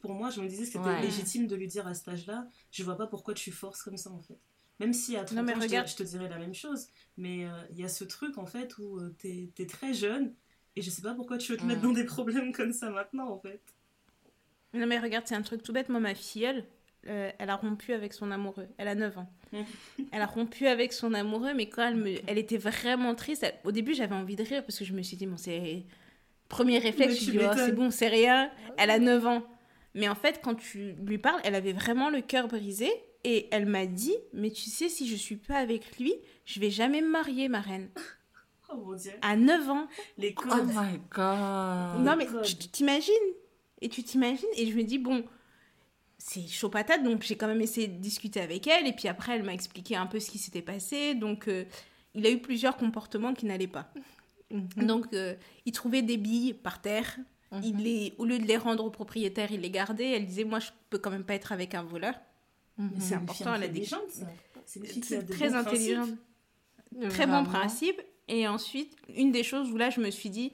Pour 0.00 0.12
moi, 0.14 0.30
je 0.30 0.40
me 0.40 0.48
disais 0.48 0.62
que 0.64 0.68
c'était 0.72 0.78
Ouais. 0.80 1.02
légitime 1.02 1.46
de 1.46 1.54
lui 1.56 1.66
dire 1.68 1.86
à 1.86 1.94
cet 1.94 2.08
âge-là, 2.08 2.46
je 2.70 2.82
vois 2.82 2.96
pas 2.96 3.06
pourquoi 3.06 3.34
tu 3.34 3.52
forces 3.52 3.82
comme 3.82 3.96
ça, 3.96 4.10
en 4.10 4.20
fait. 4.22 4.38
Même 4.78 4.92
si 4.94 5.16
à 5.16 5.24
30 5.24 5.36
Non, 5.36 5.42
mais 5.42 5.52
ans, 5.52 5.56
je 5.56 5.60
te- 5.60 5.66
regarde. 5.68 5.88
je, 5.88 5.96
te, 5.96 6.02
dirais 6.02 6.28
la 6.28 6.38
même 6.38 6.54
chose. 6.54 6.86
Mais 7.18 7.44
euh, 7.44 7.50
il 7.70 7.78
y 7.78 7.84
a 7.84 7.88
ce 7.88 8.04
truc, 8.04 8.38
en 8.38 8.46
fait, 8.46 8.78
où 8.78 8.98
euh, 8.98 9.14
t'es 9.18 9.50
es 9.58 9.66
très 9.66 9.92
jeune, 9.92 10.32
et 10.74 10.80
je 10.82 10.88
sais 10.90 11.02
pas 11.02 11.12
pourquoi 11.14 11.36
tu 11.38 11.52
veux 11.52 11.58
te 11.58 11.64
mettre 11.64 11.82
dans 11.82 11.92
des 11.92 12.04
problèmes 12.04 12.52
comme 12.52 12.72
ça 12.72 12.88
maintenant, 12.90 13.28
en 13.28 13.38
fait. 13.38 13.60
Non, 14.72 14.86
mais 14.86 14.98
regarde, 14.98 15.26
c'est 15.26 15.34
un 15.34 15.42
truc 15.42 15.62
tout 15.62 15.72
bête. 15.72 15.88
Moi, 15.88 16.00
ma 16.00 16.14
filleule, 16.14 16.64
euh, 17.08 17.30
elle 17.38 17.50
a 17.50 17.56
rompu 17.56 17.92
avec 17.92 18.12
son 18.12 18.30
amoureux. 18.30 18.68
Elle 18.78 18.88
a 18.88 18.94
9 18.94 19.18
ans. 19.18 19.30
Elle 20.12 20.22
a 20.22 20.26
rompu 20.26 20.66
avec 20.66 20.92
son 20.92 21.12
amoureux, 21.14 21.54
mais 21.54 21.68
quand 21.68 21.82
elle, 21.88 21.96
me... 21.96 22.14
elle 22.28 22.38
était 22.38 22.56
vraiment 22.58 23.14
triste, 23.16 23.42
elle- 23.42 23.54
au 23.64 23.72
début, 23.72 23.94
j'avais 23.94 24.14
envie 24.14 24.36
de 24.36 24.44
rire 24.44 24.62
parce 24.64 24.78
que 24.78 24.84
je 24.84 24.92
me 24.92 25.02
suis 25.02 25.16
dit, 25.16 25.26
bon, 25.26 25.36
c'est. 25.36 25.84
Premier 26.48 26.78
réflexe, 26.78 27.14
Mais 27.14 27.26
je 27.26 27.30
dis, 27.30 27.38
oh, 27.44 27.52
c'est 27.56 27.72
bon, 27.72 27.90
c'est 27.90 28.08
rien. 28.08 28.50
Elle 28.76 28.90
a 28.90 28.98
9 28.98 29.26
ans. 29.26 29.42
Mais 29.94 30.08
en 30.08 30.14
fait, 30.14 30.40
quand 30.42 30.54
tu 30.54 30.92
lui 31.04 31.18
parles, 31.18 31.40
elle 31.44 31.54
avait 31.54 31.72
vraiment 31.72 32.10
le 32.10 32.20
cœur 32.20 32.48
brisé. 32.48 32.88
Et 33.24 33.48
elle 33.50 33.66
m'a 33.66 33.86
dit, 33.86 34.14
mais 34.32 34.50
tu 34.50 34.70
sais, 34.70 34.88
si 34.88 35.06
je 35.08 35.14
suis 35.16 35.36
pas 35.36 35.56
avec 35.56 35.98
lui, 35.98 36.14
je 36.46 36.58
vais 36.60 36.70
jamais 36.70 37.02
me 37.02 37.08
marier, 37.10 37.48
ma 37.48 37.60
reine. 37.60 37.88
Oh 38.72 38.76
mon 38.76 38.94
dieu. 38.94 39.10
À 39.20 39.34
9 39.34 39.68
ans. 39.68 39.88
Les 40.16 40.32
Oh 40.38 40.42
codes. 40.42 40.68
my 40.68 41.00
god. 41.10 42.04
Non, 42.04 42.14
mais 42.16 42.28
tu 42.44 42.54
t'imagines 42.54 43.12
Et 43.80 43.88
tu 43.88 44.04
t'imagines? 44.04 44.46
Et 44.56 44.66
je 44.70 44.76
me 44.76 44.84
dis, 44.84 44.98
bon, 44.98 45.24
c'est 46.22 46.46
chaud 46.46 46.68
patate, 46.68 47.02
donc 47.02 47.22
j'ai 47.22 47.34
quand 47.36 47.46
même 47.48 47.62
essayé 47.62 47.88
de 47.88 47.96
discuter 47.98 48.40
avec 48.40 48.66
elle. 48.66 48.86
Et 48.86 48.92
puis 48.92 49.08
après, 49.08 49.36
elle 49.36 49.42
m'a 49.42 49.54
expliqué 49.54 49.96
un 49.96 50.06
peu 50.06 50.20
ce 50.20 50.30
qui 50.30 50.36
s'était 50.38 50.60
passé. 50.60 51.14
Donc, 51.14 51.48
euh, 51.48 51.64
il 52.14 52.26
a 52.26 52.30
eu 52.30 52.38
plusieurs 52.38 52.76
comportements 52.76 53.32
qui 53.32 53.46
n'allaient 53.46 53.66
pas. 53.66 53.90
Donc, 54.76 55.06
euh, 55.14 55.34
il 55.64 55.72
trouvait 55.72 56.02
des 56.02 56.16
billes 56.18 56.52
par 56.54 56.80
terre. 56.82 57.16
Mhm. 57.52 57.60
Il 57.64 57.76
les, 57.78 58.14
au 58.18 58.24
lieu 58.26 58.38
de 58.38 58.44
les 58.46 58.56
rendre 58.58 58.84
au 58.84 58.90
propriétaire, 58.90 59.50
il 59.50 59.60
les 59.60 59.70
gardait. 59.70 60.10
Elle 60.10 60.26
disait, 60.26 60.44
moi, 60.44 60.58
je 60.58 60.70
peux 60.90 60.98
quand 60.98 61.10
même 61.10 61.24
pas 61.24 61.34
être 61.34 61.52
avec 61.52 61.74
un 61.74 61.82
voleur. 61.84 62.14
Mhm. 62.76 62.90
C'est 62.98 63.14
important, 63.14 63.54
elle 63.54 63.62
a 63.62 63.68
des- 63.68 63.80
intelligente. 63.80 64.26
C'est 64.66 65.26
très 65.26 65.48
bons 65.48 65.56
intelligent. 65.56 66.06
principes. 66.06 67.08
Très 67.10 67.26
bon 67.26 67.44
principe. 67.44 68.00
Et 68.28 68.46
ensuite, 68.46 68.94
une 69.16 69.32
des 69.32 69.42
choses 69.42 69.70
où 69.72 69.76
là, 69.76 69.90
je 69.90 70.00
me 70.00 70.10
suis 70.10 70.30
dit, 70.30 70.52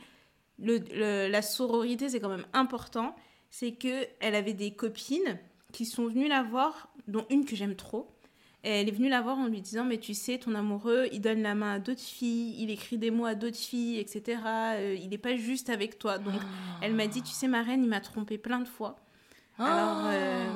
le, 0.59 0.79
le- 0.95 1.29
la 1.29 1.43
sororité, 1.43 2.09
c'est 2.09 2.21
quand 2.21 2.29
même 2.31 2.47
important. 2.53 3.15
C'est 3.51 3.73
que 3.73 4.07
elle 4.21 4.35
avait 4.35 4.55
des 4.55 4.73
copines 4.73 5.39
qui 5.77 5.85
sont 5.85 6.07
venues 6.07 6.27
la 6.27 6.43
voir, 6.43 6.89
dont 7.07 7.27
une 7.29 7.45
que 7.45 7.55
j'aime 7.55 7.77
trop. 7.77 8.11
Et 8.65 8.71
elle 8.71 8.89
est 8.89 8.93
venue 8.93 9.11
la 9.11 9.21
voir 9.21 9.37
en 9.37 9.47
lui 9.47 9.61
disant, 9.61 9.85
mais 9.85 9.99
tu 9.99 10.15
sais, 10.15 10.39
ton 10.39 10.55
amoureux, 10.55 11.07
il 11.13 11.21
donne 11.21 11.43
la 11.43 11.55
main 11.55 11.75
à 11.75 11.79
d'autres 11.79 12.01
filles, 12.01 12.57
il 12.59 12.71
écrit 12.71 12.97
des 12.97 13.11
mots 13.11 13.27
à 13.27 13.35
d'autres 13.35 13.59
filles, 13.59 13.99
etc. 13.99 14.41
Euh, 14.47 14.97
il 14.99 15.11
n'est 15.11 15.19
pas 15.19 15.37
juste 15.37 15.69
avec 15.69 15.99
toi. 15.99 16.17
Donc, 16.17 16.41
elle 16.81 16.95
m'a 16.95 17.07
dit, 17.07 17.21
tu 17.21 17.33
sais, 17.33 17.47
ma 17.47 17.63
reine, 17.63 17.85
il 17.85 17.91
m'a 17.91 18.01
trompé 18.01 18.39
plein 18.39 18.59
de 18.59 18.67
fois. 18.67 18.97
Alors, 19.59 20.05
euh, 20.07 20.47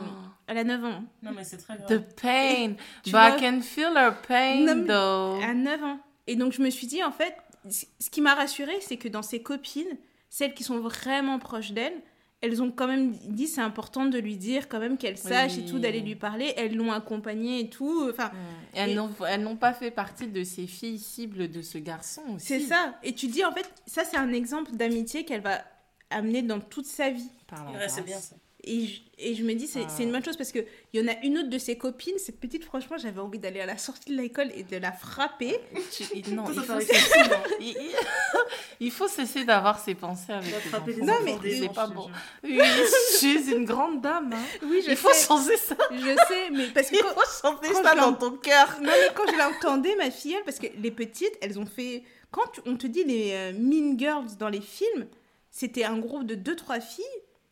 elle 0.46 0.56
a 0.56 0.64
9 0.64 0.84
ans. 0.86 1.04
Non, 1.22 1.32
mais 1.36 1.44
c'est 1.44 1.58
très 1.58 1.76
grave. 1.76 1.86
The 1.86 2.20
pain. 2.20 2.76
But 3.04 3.14
I 3.14 3.36
can 3.38 3.60
feel 3.60 3.92
her 3.94 4.14
pain, 4.26 4.64
Non, 4.64 4.86
though. 4.86 5.44
À 5.44 5.52
9 5.52 5.84
ans. 5.84 6.00
Et 6.28 6.34
donc, 6.34 6.54
je 6.54 6.62
me 6.62 6.70
suis 6.70 6.86
dit, 6.86 7.04
en 7.04 7.12
fait, 7.12 7.36
ce 7.68 8.08
qui 8.10 8.22
m'a 8.22 8.34
rassurée, 8.34 8.80
c'est 8.80 8.96
que 8.96 9.08
dans 9.08 9.22
ses 9.22 9.42
copines, 9.42 9.98
celles 10.30 10.54
qui 10.54 10.64
sont 10.64 10.78
vraiment 10.78 11.38
proches 11.38 11.72
d'elle, 11.72 12.00
elles 12.42 12.62
ont 12.62 12.70
quand 12.70 12.86
même 12.86 13.12
dit, 13.28 13.46
c'est 13.46 13.60
important 13.60 14.06
de 14.06 14.18
lui 14.18 14.36
dire 14.36 14.68
quand 14.68 14.78
même 14.80 14.96
qu'elle 14.96 15.18
sache 15.18 15.58
et 15.58 15.66
tout, 15.66 15.78
d'aller 15.78 16.00
lui 16.00 16.14
parler. 16.16 16.54
Elles 16.56 16.74
l'ont 16.74 16.90
accompagnée 16.92 17.60
et 17.60 17.68
tout. 17.68 18.08
Enfin. 18.10 18.30
Elles 18.72 18.90
Et- 18.92 19.38
n'ont 19.38 19.56
pas 19.56 19.74
fait 19.74 19.90
partie 19.90 20.26
de 20.26 20.42
ces 20.42 20.66
filles 20.66 20.98
cibles 20.98 21.50
de 21.50 21.60
ce 21.60 21.76
garçon 21.78 22.22
aussi. 22.36 22.46
c'est 22.46 22.60
ça. 22.60 22.94
Et 23.02 23.14
tu 23.14 23.26
dis, 23.26 23.44
en 23.44 23.52
fait, 23.52 23.70
ça, 23.86 24.04
c'est 24.04 24.16
un 24.16 24.32
exemple 24.32 24.72
d'amitié 24.72 25.24
qu'elle 25.24 25.42
va 25.42 25.62
amener 26.08 26.42
dans 26.42 26.60
toute 26.60 26.86
sa 26.86 27.10
vie. 27.10 27.28
Ouais, 27.52 27.88
c'est 27.88 28.04
bien 28.04 28.18
ça. 28.18 28.36
Et 28.64 28.86
je, 28.86 29.00
et 29.18 29.34
je 29.34 29.42
me 29.42 29.54
dis, 29.54 29.66
c'est 29.66 29.80
Ah. 29.88 30.02
une 30.02 30.12
bonne 30.12 30.24
chose 30.24 30.36
parce 30.36 30.52
qu'il 30.52 30.66
y 30.92 31.00
en 31.00 31.08
a 31.08 31.14
une 31.24 31.38
autre 31.38 31.48
de 31.48 31.56
ses 31.58 31.78
copines, 31.78 32.18
cette 32.18 32.38
petite, 32.38 32.62
franchement, 32.64 32.98
j'avais 32.98 33.20
envie 33.20 33.38
d'aller 33.38 33.60
à 33.60 33.66
la 33.66 33.78
sortie 33.78 34.10
de 34.10 34.16
l'école 34.20 34.50
et 34.54 34.64
de 34.64 34.76
la 34.76 34.92
frapper. 34.92 35.58
Tu- 35.92 36.30
non, 36.34 36.44
il 36.52 36.60
faut, 36.60 36.62
facile, 36.80 36.94
hein. 37.32 37.42
il, 38.80 38.90
faut 38.90 39.08
cesser 39.08 39.44
d'avoir 39.44 39.78
ces 39.78 39.94
pensées 39.94 40.32
avec 40.32 40.52
les. 40.86 40.96
Non, 41.02 41.14
mais- 41.24 41.36
c'est 41.42 41.72
pas 41.72 41.86
bon. 41.86 42.08
Oui, 42.44 42.58
je 42.60 43.16
suis 43.16 43.50
une 43.52 43.64
grande 43.64 44.00
dame. 44.02 44.30
hein. 44.32 44.58
Oui, 44.62 44.82
je 44.84 44.90
Il 44.90 44.96
faut 44.96 45.12
sais. 45.12 45.26
changer 45.26 45.56
ça. 45.56 45.76
Je 45.90 46.16
sais, 46.28 46.50
mais 46.52 46.66
parce 46.68 46.88
que 46.90 46.96
Il 46.96 47.02
quand- 47.02 47.08
faut 47.20 47.48
changer 47.48 47.72
quand 47.72 47.82
ça 47.82 47.94
dans 47.94 48.12
ton 48.14 48.32
cœur. 48.32 48.76
Non, 48.80 48.90
mais 48.90 49.12
quand 49.14 49.24
je 49.30 49.38
l'entendais, 49.38 49.96
ma 49.96 50.10
filleule, 50.10 50.42
parce 50.44 50.58
que 50.58 50.66
les 50.78 50.90
petites, 50.90 51.32
elles 51.40 51.58
ont 51.58 51.66
fait. 51.66 52.02
Quand 52.30 52.46
tu- 52.52 52.60
on 52.66 52.76
te 52.76 52.86
dit 52.86 53.04
les 53.04 53.32
euh, 53.32 53.52
Mean 53.58 53.98
Girls 53.98 54.36
dans 54.38 54.48
les 54.48 54.60
films, 54.60 55.06
c'était 55.50 55.84
un 55.84 55.98
groupe 55.98 56.26
de 56.26 56.34
2-3 56.34 56.80
filles 56.80 57.04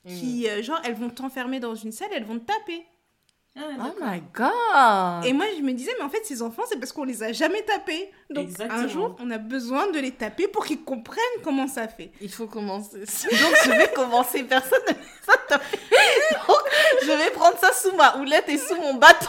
qui, 0.06 0.48
euh, 0.48 0.62
genre, 0.62 0.80
elles 0.84 0.94
vont 0.94 1.10
t'enfermer 1.10 1.60
dans 1.60 1.74
une 1.74 1.92
salle, 1.92 2.08
elles 2.12 2.24
vont 2.24 2.38
te 2.38 2.44
taper. 2.46 2.86
Ah, 3.56 3.62
Oh 3.80 3.94
my 4.00 4.22
god. 4.32 5.24
Et 5.26 5.32
moi, 5.32 5.46
je 5.56 5.62
me 5.62 5.72
disais, 5.72 5.90
mais 5.98 6.04
en 6.04 6.08
fait, 6.08 6.24
ces 6.24 6.42
enfants, 6.42 6.62
c'est 6.68 6.78
parce 6.78 6.92
qu'on 6.92 7.02
les 7.04 7.24
a 7.24 7.32
jamais 7.32 7.62
tapés. 7.62 8.08
Donc, 8.30 8.44
Exactement. 8.44 8.78
un 8.78 8.86
jour, 8.86 9.16
on 9.18 9.30
a 9.32 9.38
besoin 9.38 9.90
de 9.90 9.98
les 9.98 10.12
taper 10.12 10.46
pour 10.46 10.64
qu'ils 10.64 10.84
comprennent 10.84 11.42
comment 11.42 11.66
ça 11.66 11.88
fait. 11.88 12.12
Il 12.20 12.30
faut 12.30 12.46
commencer. 12.46 12.98
Donc 13.00 13.54
je 13.64 13.70
vais 13.76 13.92
commencer. 13.92 14.44
Personne 14.44 14.78
ne 14.88 14.94
fait. 14.94 15.58
Donc 16.46 16.62
je 17.02 17.10
vais 17.12 17.30
prendre 17.32 17.58
ça 17.58 17.72
sous 17.72 17.96
ma 17.96 18.16
houlette 18.18 18.48
et 18.48 18.58
sous 18.58 18.76
mon 18.76 18.94
bâton. 18.94 19.26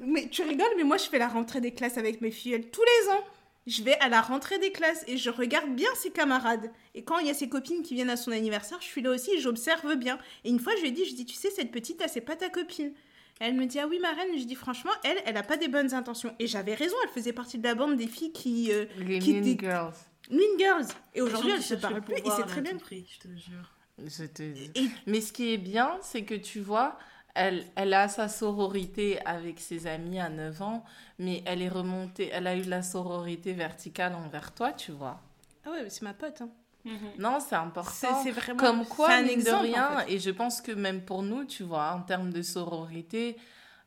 Mais 0.00 0.28
tu 0.28 0.42
rigoles, 0.42 0.74
mais 0.76 0.84
moi, 0.84 0.96
je 0.96 1.04
fais 1.08 1.18
la 1.18 1.28
rentrée 1.28 1.60
des 1.60 1.74
classes 1.74 1.98
avec 1.98 2.20
mes 2.20 2.30
filles 2.30 2.70
tous 2.70 2.82
les 2.82 3.10
ans. 3.10 3.20
Je 3.68 3.82
vais 3.82 3.96
à 4.00 4.08
la 4.08 4.20
rentrée 4.22 4.58
des 4.58 4.72
classes 4.72 5.04
et 5.06 5.16
je 5.18 5.30
regarde 5.30 5.74
bien 5.74 5.88
ses 5.94 6.10
camarades. 6.10 6.70
Et 6.94 7.04
quand 7.04 7.18
il 7.18 7.26
y 7.26 7.30
a 7.30 7.34
ses 7.34 7.48
copines 7.48 7.82
qui 7.82 7.94
viennent 7.94 8.10
à 8.10 8.16
son 8.16 8.32
anniversaire, 8.32 8.78
je 8.80 8.86
suis 8.86 9.02
là 9.02 9.10
aussi 9.10 9.30
et 9.32 9.40
j'observe 9.40 9.94
bien. 9.96 10.18
Et 10.44 10.48
une 10.50 10.58
fois, 10.58 10.72
je 10.76 10.80
lui 10.82 10.88
ai 10.88 10.92
dit, 10.92 11.04
je 11.04 11.14
dis, 11.14 11.26
tu 11.26 11.34
sais, 11.34 11.50
cette 11.50 11.70
petite, 11.70 12.00
là, 12.00 12.08
c'est 12.08 12.20
pas 12.22 12.34
ta 12.36 12.48
copine. 12.48 12.92
Elle 13.40 13.54
me 13.54 13.66
dit, 13.66 13.78
ah 13.78 13.86
oui, 13.86 13.98
ma 14.00 14.12
reine. 14.12 14.36
Je 14.38 14.44
dis, 14.44 14.54
franchement, 14.54 14.90
elle, 15.04 15.18
elle 15.26 15.36
a 15.36 15.42
pas 15.42 15.56
des 15.56 15.68
bonnes 15.68 15.94
intentions. 15.94 16.34
Et 16.38 16.46
j'avais 16.46 16.74
raison, 16.74 16.96
elle 17.04 17.10
faisait 17.10 17.32
partie 17.32 17.58
de 17.58 17.62
la 17.64 17.74
bande 17.74 17.96
des 17.96 18.08
filles 18.08 18.32
qui. 18.32 18.72
Euh, 18.72 18.86
Les 18.98 19.18
Qui 19.20 19.34
Mean 19.34 19.40
dit- 19.42 19.58
Girls. 19.60 19.94
mean 20.30 20.58
Girls. 20.58 20.86
Et 21.14 21.20
aujourd'hui, 21.20 21.52
elle 21.54 21.62
se 21.62 21.74
parle 21.74 21.96
le 21.96 22.00
plus 22.00 22.14
et 22.14 22.22
c'est 22.36 22.46
très 22.46 22.62
bien. 22.62 22.76
prix, 22.78 23.06
je 23.12 23.28
te 23.28 23.34
jure. 23.36 23.74
Je 24.04 24.24
te 24.24 24.42
dis. 24.42 24.70
Et- 24.76 24.88
Mais 25.06 25.20
ce 25.20 25.32
qui 25.32 25.52
est 25.52 25.58
bien, 25.58 25.98
c'est 26.02 26.22
que 26.24 26.34
tu 26.34 26.60
vois, 26.60 26.98
elle, 27.38 27.64
elle 27.76 27.94
a 27.94 28.08
sa 28.08 28.28
sororité 28.28 29.18
avec 29.24 29.60
ses 29.60 29.86
amis 29.86 30.20
à 30.20 30.28
9 30.28 30.60
ans, 30.62 30.84
mais 31.18 31.42
elle 31.46 31.62
est 31.62 31.68
remontée, 31.68 32.30
elle 32.32 32.46
a 32.46 32.56
eu 32.56 32.62
la 32.62 32.82
sororité 32.82 33.52
verticale 33.52 34.14
envers 34.14 34.52
toi, 34.54 34.72
tu 34.72 34.92
vois. 34.92 35.20
Ah 35.64 35.70
ouais, 35.70 35.82
mais 35.84 35.90
c'est 35.90 36.02
ma 36.02 36.14
pote. 36.14 36.40
hein. 36.42 36.50
Non, 37.18 37.38
c'est 37.40 37.56
important. 37.56 38.22
c'est 38.22 38.30
vraiment. 38.30 38.58
Comme 38.60 38.82
c'est 38.84 38.88
quoi, 38.88 39.10
un 39.12 39.26
exemple, 39.26 39.66
de 39.66 39.72
rien, 39.72 39.96
en 39.96 39.98
fait. 40.00 40.12
et 40.14 40.18
je 40.18 40.30
pense 40.30 40.60
que 40.62 40.72
même 40.72 41.02
pour 41.02 41.22
nous, 41.22 41.44
tu 41.44 41.62
vois, 41.62 41.92
en 41.92 42.00
termes 42.02 42.32
de 42.32 42.40
sororité, 42.42 43.36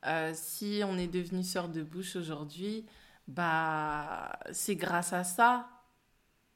euh, 0.05 0.31
si 0.35 0.81
on 0.85 0.97
est 0.97 1.07
devenu 1.07 1.43
sœur 1.43 1.67
de 1.69 1.81
bouche 1.83 2.15
aujourd'hui, 2.15 2.85
bah, 3.27 4.31
c'est 4.51 4.75
grâce 4.75 5.13
à 5.13 5.23
ça. 5.23 5.67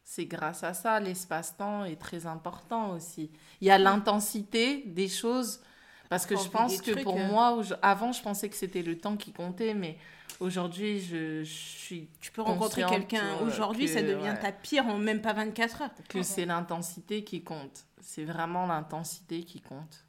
C'est 0.03 0.25
grâce 0.27 0.63
à 0.63 0.73
ça, 0.75 0.99
l'espace-temps 0.99 1.85
est 1.85 1.99
très 1.99 2.27
important 2.27 2.91
aussi. 2.91 3.31
Il 3.59 3.67
y 3.67 3.71
a 3.71 3.79
l'intensité 3.79 4.83
des 4.85 5.07
choses, 5.07 5.61
Parce 6.09 6.25
que 6.25 6.35
je 6.35 6.49
pense 6.49 6.81
que 6.81 6.91
trucs, 6.91 7.03
pour 7.03 7.17
euh. 7.17 7.27
moi, 7.27 7.61
avant, 7.81 8.11
je 8.11 8.21
pensais 8.21 8.49
que 8.49 8.55
c'était 8.55 8.83
le 8.83 8.97
temps 8.97 9.17
qui 9.17 9.31
comptait, 9.31 9.73
mais 9.73 9.97
aujourd'hui, 10.39 10.99
je, 10.99 11.43
je 11.43 11.53
suis. 11.53 12.09
Tu 12.21 12.31
peux 12.31 12.41
rencontrer 12.41 12.83
quelqu'un 12.85 13.37
aujourd'hui, 13.41 13.87
ça 13.87 14.01
devient 14.01 14.29
ouais, 14.29 14.39
ta 14.39 14.51
pire 14.51 14.85
en 14.87 14.97
même 14.97 15.21
pas 15.21 15.33
24 15.33 15.81
heures. 15.81 15.89
Que 16.09 16.21
c'est 16.21 16.45
l'intensité 16.45 17.23
qui 17.23 17.43
compte. 17.43 17.85
C'est 18.01 18.25
vraiment 18.25 18.67
l'intensité 18.67 19.43
qui 19.43 19.61
compte. 19.61 20.05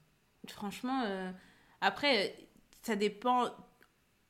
Franchement, 0.48 1.02
euh, 1.06 1.30
après, 1.80 2.36
ça 2.82 2.96
dépend. 2.96 3.50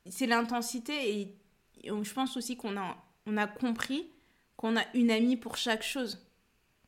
C'est 0.09 0.27
l'intensité 0.27 1.19
et, 1.19 1.37
je 1.83 2.13
pense 2.13 2.37
aussi 2.37 2.57
qu'on 2.57 2.77
a, 2.77 2.97
on 3.25 3.37
a 3.37 3.45
compris 3.45 4.09
qu'on 4.55 4.75
a 4.77 4.81
une 4.93 5.11
amie 5.11 5.37
pour 5.37 5.57
chaque 5.57 5.83
chose. 5.83 6.26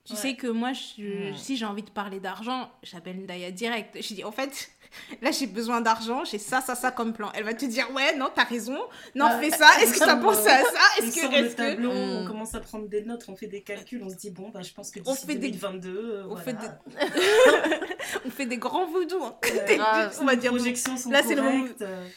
Tu 0.10 0.16
Ouais. 0.16 0.20
sais 0.22 0.34
que 0.36 0.48
moi, 0.48 0.72
je- 0.74 1.32
Mm. 1.32 1.36
si 1.38 1.56
j'ai 1.56 1.66
envie 1.66 1.84
de 1.84 1.92
parler 1.92 2.20
d'argent, 2.20 2.72
j'appelle 2.82 3.18
Ndaya 3.22 3.52
direct. 3.52 3.96
Je 4.02 4.14
dis, 4.16 4.24
en 4.24 4.32
fait, 4.32 4.72
là, 5.22 5.30
j'ai 5.30 5.46
besoin 5.46 5.82
d'argent, 5.82 6.24
j'ai 6.26 6.40
ça, 6.40 6.62
ça, 6.62 6.74
ça 6.74 6.90
comme 6.90 7.14
plan. 7.14 7.32
Elle 7.36 7.44
va 7.44 7.54
te 7.54 7.64
dire, 7.66 7.88
ouais, 7.94 8.16
non, 8.16 8.28
t'as 8.34 8.46
raison, 8.46 8.80
non, 9.14 9.28
Ah, 9.30 9.38
fais 9.40 9.52
ça, 9.52 9.68
est-ce 9.84 9.94
que 9.94 10.00
t'as 10.00 10.16
pensé 10.16 10.48
à 10.50 10.64
ça? 10.64 11.04
Est-ce 11.04 11.16
que. 11.16 11.76
le 11.80 11.88
Mm. 11.88 11.92
on 11.92 12.26
commence 12.26 12.56
à 12.56 12.60
prendre 12.60 12.88
des 12.88 13.04
notes, 13.04 13.26
on 13.28 13.36
fait 13.36 13.46
des 13.46 13.62
calculs, 13.62 14.02
on 14.04 14.10
se 14.10 14.16
dit 14.16 14.32
bon 14.32 14.50
bah 14.50 14.62
je 14.64 14.74
pense 14.74 14.90
que 14.90 15.00
d'ici 15.00 15.28
fait 15.28 15.36
des- 15.36 15.50
2022, 15.52 15.90
euh, 15.90 16.24
on 16.28 16.36
voilà. 16.36 16.42
fait 16.44 16.56
on 18.26 18.30
fait 18.32 18.46
des 18.48 18.58
grands 18.58 18.88
vaudous. 18.88 19.24
hein. 19.24 19.36
Ouais. 19.44 19.66
Des- 19.68 19.80
on 20.22 20.26
va 20.26 20.36
dire. 20.36 20.52
projections 20.52 20.98
sont 20.98 21.12
Là, 21.12 21.22
c'est 21.24 21.36
le 21.36 21.42
moment- 21.44 21.68
euh, 21.82 22.08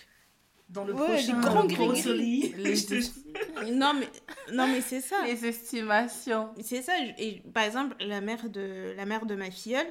dans 0.72 0.84
le 0.84 0.94
Ouais, 0.94 1.06
prochain 1.06 1.40
grands. 1.40 1.62
Les, 1.64 2.74
Je 2.76 2.86
te- 2.86 3.70
Non, 3.72 3.92
mais, 3.94 4.08
non, 4.52 4.66
mais 4.68 4.80
c'est 4.80 5.00
ça. 5.00 5.16
les 5.26 5.44
estimations. 5.46 6.50
C'est 6.62 6.82
ça. 6.82 6.92
Et 7.18 7.42
par 7.52 7.64
exemple, 7.64 7.94
la 8.00 8.20
mère 8.20 8.48
de, 8.48 8.94
la 8.96 9.04
mère 9.06 9.26
de 9.26 9.34
ma 9.34 9.50
filleule, 9.50 9.86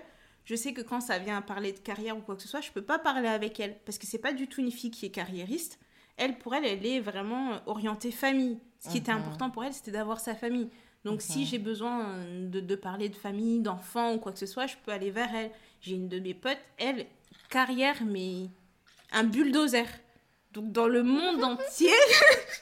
je 0.45 0.55
sais 0.55 0.73
que 0.73 0.81
quand 0.81 1.01
ça 1.01 1.19
vient 1.19 1.37
à 1.37 1.41
parler 1.41 1.71
de 1.71 1.79
carrière 1.79 2.17
ou 2.17 2.21
quoi 2.21 2.35
que 2.35 2.41
ce 2.41 2.47
soit, 2.47 2.61
je 2.61 2.71
peux 2.71 2.81
pas 2.81 2.99
parler 2.99 3.27
avec 3.27 3.59
elle. 3.59 3.77
Parce 3.85 3.97
que 3.97 4.07
c'est 4.07 4.17
pas 4.17 4.33
du 4.33 4.47
tout 4.47 4.61
une 4.61 4.71
fille 4.71 4.91
qui 4.91 5.05
est 5.05 5.11
carriériste. 5.11 5.79
Elle, 6.17 6.37
pour 6.37 6.53
elle, 6.55 6.65
elle 6.65 6.85
est 6.85 6.99
vraiment 6.99 7.61
orientée 7.67 8.11
famille. 8.11 8.57
Ce 8.79 8.89
qui 8.89 8.97
était 8.97 9.11
Mhm. 9.13 9.19
important 9.19 9.49
pour 9.51 9.63
elle, 9.63 9.73
c'était 9.73 9.91
d'avoir 9.91 10.19
sa 10.19 10.33
famille. 10.35 10.69
Donc, 11.05 11.15
Mhm. 11.15 11.19
si 11.21 11.45
j'ai 11.45 11.57
besoin 11.59 12.25
de, 12.49 12.59
de 12.59 12.75
parler 12.75 13.09
de 13.09 13.15
famille, 13.15 13.59
d'enfants 13.59 14.13
ou 14.13 14.19
quoi 14.19 14.31
que 14.31 14.39
ce 14.39 14.45
soit, 14.45 14.67
je 14.67 14.75
peux 14.85 14.91
aller 14.91 15.09
vers 15.11 15.29
elle. 15.33 15.51
J'ai 15.81 15.93
une 15.95 16.09
de 16.09 16.19
mes 16.19 16.33
potes, 16.33 16.59
elle, 16.77 17.05
carrière, 17.49 18.03
mais 18.05 18.49
un 19.11 19.23
bulldozer. 19.23 19.85
Donc, 20.53 20.71
dans 20.71 20.87
le 20.87 21.01
monde 21.03 21.43
entier, 21.43 21.89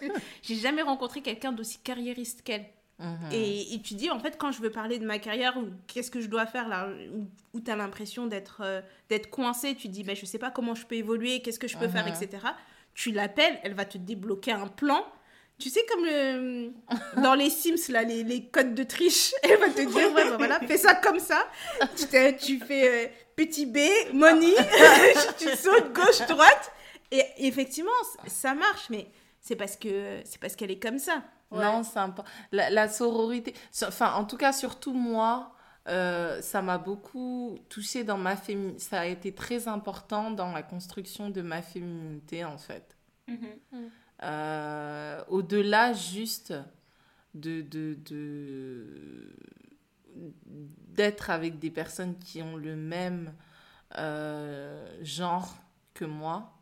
j'ai 0.44 0.56
jamais 0.56 0.82
rencontré 0.82 1.22
quelqu'un 1.22 1.52
d'aussi 1.52 1.80
carriériste 1.80 2.41
qu'elle. 2.44 2.66
Mhm. 2.99 3.30
Et, 3.32 3.74
et 3.74 3.82
tu 3.82 3.94
dis, 3.94 4.10
en 4.11 4.20
fait, 4.20 4.38
quand 4.38 4.52
je 4.52 4.61
veux 4.61 4.70
parler 4.70 4.99
de 4.99 5.06
ma 5.06 5.20
carrière, 5.20 5.57
ou 5.57 5.66
qu'est-ce 5.88 6.11
que 6.11 6.20
je 6.22 6.28
dois 6.28 6.45
faire 6.45 6.68
là, 6.68 6.90
où, 7.53 7.60
tu 7.61 7.72
as 7.72 7.76
l'impression 7.76 8.28
d'être 8.28 8.61
euh, 8.64 8.82
d'être 9.10 9.30
coincé, 9.30 9.74
tu 9.76 9.88
dis, 9.88 10.03
ben, 10.03 10.16
je 10.16 10.26
sais 10.26 10.38
pas 10.38 10.52
comment 10.52 10.76
je 10.76 10.86
peux 10.86 10.95
évoluer, 10.95 11.41
qu'est-ce 11.41 11.60
que 11.60 11.68
je 11.68 11.78
peux 11.78 11.88
faire, 11.88 12.06
Mhm. 12.06 12.14
etc. 12.22 12.45
Tu 12.94 13.11
l'appelles, 13.11 13.57
elle 13.64 13.74
va 13.74 13.86
te 13.86 13.98
débloquer 13.98 14.52
un 14.52 14.68
plan. 14.68 15.06
Tu 15.57 15.70
sais, 15.70 15.84
comme 15.90 16.06
le, 16.06 16.72
dans 17.24 17.34
les 17.36 17.49
Sims, 17.49 17.90
là, 17.91 18.03
les, 18.03 18.24
les 18.24 18.45
codes 18.45 18.76
de 18.76 18.84
triche, 18.84 19.34
elle 19.44 19.57
va 19.60 19.70
te 19.70 19.82
dire, 19.82 20.14
ouais, 20.14 20.38
voilà, 20.38 20.60
fais 20.60 20.78
ça 20.78 20.94
comme 20.95 21.20
ça. 21.20 21.48
Tu 21.95 22.60
fais 22.60 23.06
euh, 23.06 23.07
petit 23.36 23.66
B, 23.66 23.78
money, 24.14 24.53
tu 25.40 25.48
sautes 25.56 25.94
gauche, 25.94 26.20
droite. 26.28 26.72
Et 27.11 27.23
effectivement, 27.38 27.91
ça 28.27 28.53
marche, 28.53 28.90
mais 28.90 29.10
c'est 29.41 29.56
parce 29.56 29.76
que 29.77 30.22
c'est 30.26 30.40
parce 30.40 30.56
qu'elle 30.56 30.72
est 30.72 30.80
comme 30.80 30.99
ça. 30.99 31.23
Non, 31.52 31.81
c'est 31.84 31.98
important. 31.99 32.30
La, 32.52 32.69
la 32.69 32.88
sororité, 32.88 33.53
so- 33.72 33.88
enfin, 33.88 34.14
en 34.14 34.26
tout 34.26 34.38
cas, 34.38 34.53
surtout 34.53 34.94
moi, 34.94 35.56
euh, 35.88 36.40
ça 36.44 36.61
m'a 36.61 36.77
beaucoup 36.77 37.57
touchée 37.69 38.03
dans 38.03 38.18
ma 38.19 38.36
féminité. 38.36 38.80
Ça 38.80 38.99
a 39.02 39.06
été 39.06 39.34
très 39.34 39.68
important 39.68 40.30
dans 40.30 40.52
la 40.52 40.61
construction 40.61 41.31
de 41.31 41.41
ma 41.41 41.61
féminité, 41.64 42.45
en 42.45 42.57
fait. 42.60 42.95
Mhm. 43.27 43.90
Euh, 44.22 45.23
Au-delà 45.30 45.94
juste 45.94 46.53
de, 47.34 47.61
de, 47.61 47.95
de- 48.06 49.34
d'être 50.15 51.30
avec 51.30 51.60
des 51.60 51.69
personnes 51.72 52.18
qui 52.19 52.41
ont 52.41 52.56
le 52.57 52.76
même 52.76 53.34
euh, 53.98 54.86
genre 55.02 55.56
que 55.94 56.06
moi, 56.06 56.59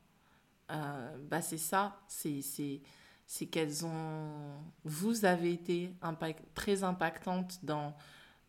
euh, 0.72 1.18
bah 1.30 1.42
c'est 1.42 1.58
ça, 1.58 2.00
c'est, 2.08 2.42
c'est, 2.42 2.82
c'est 3.26 3.46
qu'elles 3.48 3.86
ont... 3.86 4.60
Vous 4.84 5.26
avez 5.26 5.54
été 5.54 5.94
impact, 6.02 6.44
très 6.54 6.84
impactante 6.84 7.64
dans, 7.64 7.96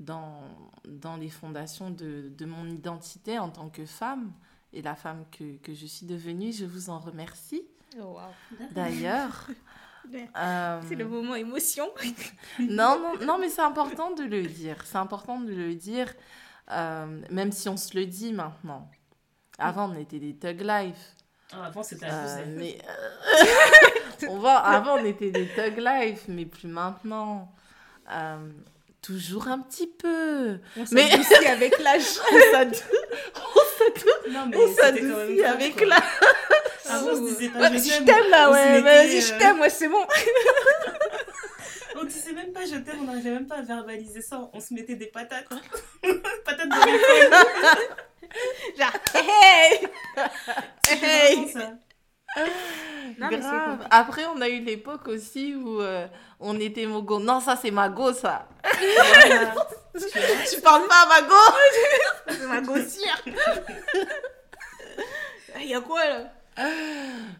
dans, 0.01 0.43
dans 0.86 1.16
les 1.16 1.31
fondations 1.31 1.90
de, 1.90 2.32
de 2.36 2.45
mon 2.47 2.69
identité 2.69 3.39
en 3.39 3.51
tant 3.51 3.69
que 3.69 3.85
femme 3.85 4.32
et 4.73 4.82
la 4.82 4.95
femme 4.95 5.24
que, 5.31 5.57
que 5.59 5.74
je 5.74 5.86
suis 5.86 6.07
devenue. 6.07 6.53
Je 6.53 6.65
vous 6.65 6.90
en 6.90 6.99
remercie. 6.99 7.62
D'ailleurs, 8.73 9.49
euh, 10.36 10.81
C'est 10.89 10.95
le 10.95 11.07
moment 11.07 11.35
émotion. 11.35 11.89
non, 12.61 13.01
non, 13.01 13.27
non, 13.27 13.39
mais 13.39 13.49
c'est 13.49 13.62
important 13.62 14.12
de 14.12 14.24
le 14.24 14.43
dire. 14.43 14.77
C'est 14.85 14.99
important 14.99 15.40
de 15.40 15.53
le 15.53 15.74
dire, 15.74 16.12
euh, 16.70 17.20
même 17.31 17.53
si 17.53 17.69
on 17.69 17.77
se 17.77 17.97
le 17.97 18.07
dit 18.07 18.32
maintenant. 18.32 18.90
Avant, 19.59 19.90
on 19.90 19.97
était 19.97 20.20
des 20.20 20.36
thug 20.36 20.61
life. 20.61 21.16
Ah, 21.52 21.66
avant 21.66 21.82
c'était 21.82 22.06
Euh, 22.06 22.44
mais 22.46 22.78
euh, 24.22 24.26
on 24.28 24.38
va, 24.38 24.56
avant, 24.58 24.98
on 24.98 25.04
était 25.04 25.30
des 25.30 25.46
thug 25.48 25.78
life, 25.78 26.22
mais 26.28 26.44
plus 26.44 26.68
maintenant. 26.68 27.50
Euh, 28.10 28.36
toujours 29.02 29.48
un 29.48 29.58
petit 29.60 29.86
peu. 29.86 30.58
On 30.76 30.84
Mais- 30.92 31.08
s'adoucit 31.10 31.46
avec 31.46 31.78
l'âge. 31.78 32.02
On 32.24 32.52
s'adoucit 34.76 35.44
avec 35.44 35.80
la. 35.86 35.96
Avant, 36.90 37.08
on 37.12 37.16
se 37.16 37.20
disait 37.34 37.48
pas 37.50 37.60
Ouais, 37.60 37.78
je 37.78 38.04
t'aime. 38.04 38.30
là, 38.30 38.50
ouais. 38.50 38.80
Vas-y, 38.80 39.20
je 39.20 39.34
euh, 39.34 39.38
t'aime, 39.38 39.60
ouais, 39.60 39.70
c'est 39.70 39.88
bon. 39.88 40.04
On 42.00 42.04
disait 42.04 42.32
même 42.32 42.52
pas 42.52 42.64
je 42.64 42.76
t'aime, 42.76 43.00
on 43.02 43.04
n'arrivait 43.04 43.30
même 43.32 43.46
pas 43.46 43.56
à 43.56 43.62
verbaliser 43.62 44.22
ça. 44.22 44.48
On 44.52 44.60
se 44.60 44.72
mettait 44.72 44.94
des 44.94 45.06
patates. 45.06 45.46
patates 46.44 46.68
de. 46.68 46.74
Genre, 48.78 48.92
hey, 49.14 49.88
hey. 50.93 51.48
ça. 51.48 51.73
Non, 53.19 53.28
Grave. 53.31 53.78
cool. 53.78 53.86
Après, 53.90 54.27
on 54.27 54.40
a 54.40 54.48
eu 54.48 54.60
l'époque 54.60 55.09
aussi 55.09 55.55
où 55.55 55.81
euh, 55.81 56.06
on 56.40 56.59
était 56.60 56.86
mogo. 56.86 57.19
Non, 57.19 57.40
ça, 57.40 57.56
c'est 57.56 57.70
ma 57.70 57.89
go, 57.89 58.12
ça. 58.12 58.48
Voilà. 58.62 59.55
Tu 60.48 60.60
parles 60.60 60.86
pas 60.86 61.02
à 61.02 61.09
ma 61.09 61.23
go 61.28 61.35
C'est 62.28 62.47
ma 62.47 62.60
gossière. 62.60 63.23
Il 65.60 65.66
y 65.66 65.74
a 65.74 65.81
quoi 65.81 66.05
là? 66.06 66.32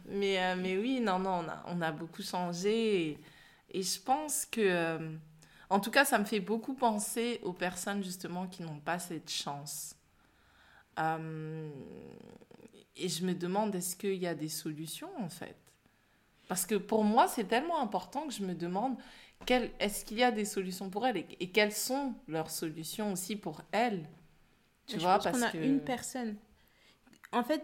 Mais, 0.07 0.43
euh, 0.43 0.55
mais 0.57 0.77
oui, 0.77 1.01
non, 1.01 1.19
non, 1.19 1.45
on 1.45 1.49
a, 1.49 1.63
on 1.67 1.83
a 1.83 1.93
beaucoup 1.93 2.23
changé. 2.23 3.11
Et, 3.11 3.19
et 3.71 3.83
je 3.83 4.01
pense 4.01 4.47
que, 4.47 4.61
euh, 4.61 4.99
en 5.71 5.81
tout 5.81 5.91
cas, 5.91 6.05
ça 6.05 6.19
me 6.19 6.25
fait 6.25 6.41
beaucoup 6.41 6.75
penser 6.75 7.41
aux 7.43 7.53
personnes 7.53 8.03
justement 8.03 8.47
qui 8.47 8.63
n'ont 8.63 8.81
pas 8.81 8.99
cette 8.99 9.31
chance. 9.31 9.95
Euh, 10.99 11.71
et 12.99 13.09
je 13.09 13.25
me 13.25 13.35
demande, 13.35 13.75
est-ce 13.75 13.97
qu'il 13.97 14.15
y 14.15 14.27
a 14.27 14.35
des 14.35 14.49
solutions 14.49 15.11
en 15.19 15.29
fait? 15.29 15.57
Parce 16.49 16.67
que 16.67 16.75
pour 16.77 17.05
moi, 17.05 17.29
c'est 17.29 17.45
tellement 17.45 17.81
important 17.81 18.27
que 18.27 18.33
je 18.33 18.43
me 18.43 18.55
demande, 18.55 18.97
est-ce 19.49 20.05
qu'il 20.05 20.19
y 20.19 20.23
a 20.23 20.31
des 20.31 20.45
solutions 20.45 20.91
pour 20.91 21.07
elles 21.07 21.19
et, 21.19 21.27
et 21.41 21.51
quelles 21.51 21.73
sont 21.75 22.15
leurs 22.27 22.51
solutions 22.51 23.13
aussi 23.13 23.37
pour 23.37 23.63
elles 23.73 24.09
Tu 24.87 24.97
Je 24.97 25.01
vois, 25.01 25.17
pense 25.19 25.25
qu'on 25.27 25.31
parce 25.33 25.43
a 25.45 25.51
que... 25.51 25.59
une 25.59 25.81
personne. 25.81 26.37
En 27.33 27.45
fait, 27.45 27.63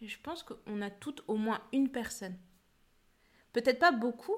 je 0.00 0.16
pense 0.22 0.42
qu'on 0.42 0.80
a 0.80 0.90
toutes 0.90 1.22
au 1.28 1.36
moins 1.36 1.60
une 1.72 1.90
personne. 1.90 2.36
Peut-être 3.52 3.78
pas 3.78 3.92
beaucoup, 3.92 4.36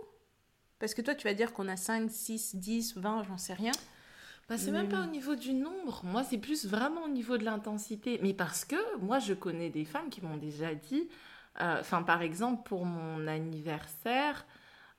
parce 0.79 0.95
que 0.95 1.03
toi, 1.03 1.15
tu 1.15 1.25
vas 1.29 1.35
dire 1.35 1.53
qu'on 1.53 1.69
a 1.69 1.77
5, 1.77 2.11
6, 2.11 2.57
10, 2.57 2.97
20, 2.97 3.25
j'en 3.25 3.39
sais 3.39 3.55
rien. 3.55 3.73
Bah, 4.53 4.59
c'est 4.59 4.71
même 4.71 4.85
Mm. 4.85 4.91
pas 4.91 5.03
au 5.05 5.07
niveau 5.07 5.35
du 5.35 5.55
nombre. 5.55 6.03
Moi, 6.05 6.23
c'est 6.25 6.37
plus 6.37 6.67
vraiment 6.67 7.05
au 7.05 7.09
niveau 7.09 7.39
de 7.39 7.45
l'intensité. 7.45 8.21
Mais 8.23 8.35
parce 8.35 8.67
que 8.67 8.77
moi, 8.99 9.19
je 9.19 9.33
connais 9.33 9.71
des 9.71 9.87
femmes 9.87 10.11
qui 10.11 10.21
m'ont 10.21 10.37
déjà 10.37 10.75
dit, 10.75 11.09
euh, 11.63 11.83
par 12.07 12.21
exemple, 12.21 12.63
pour 12.69 12.85
mon 12.85 13.27
anniversaire, 13.29 14.45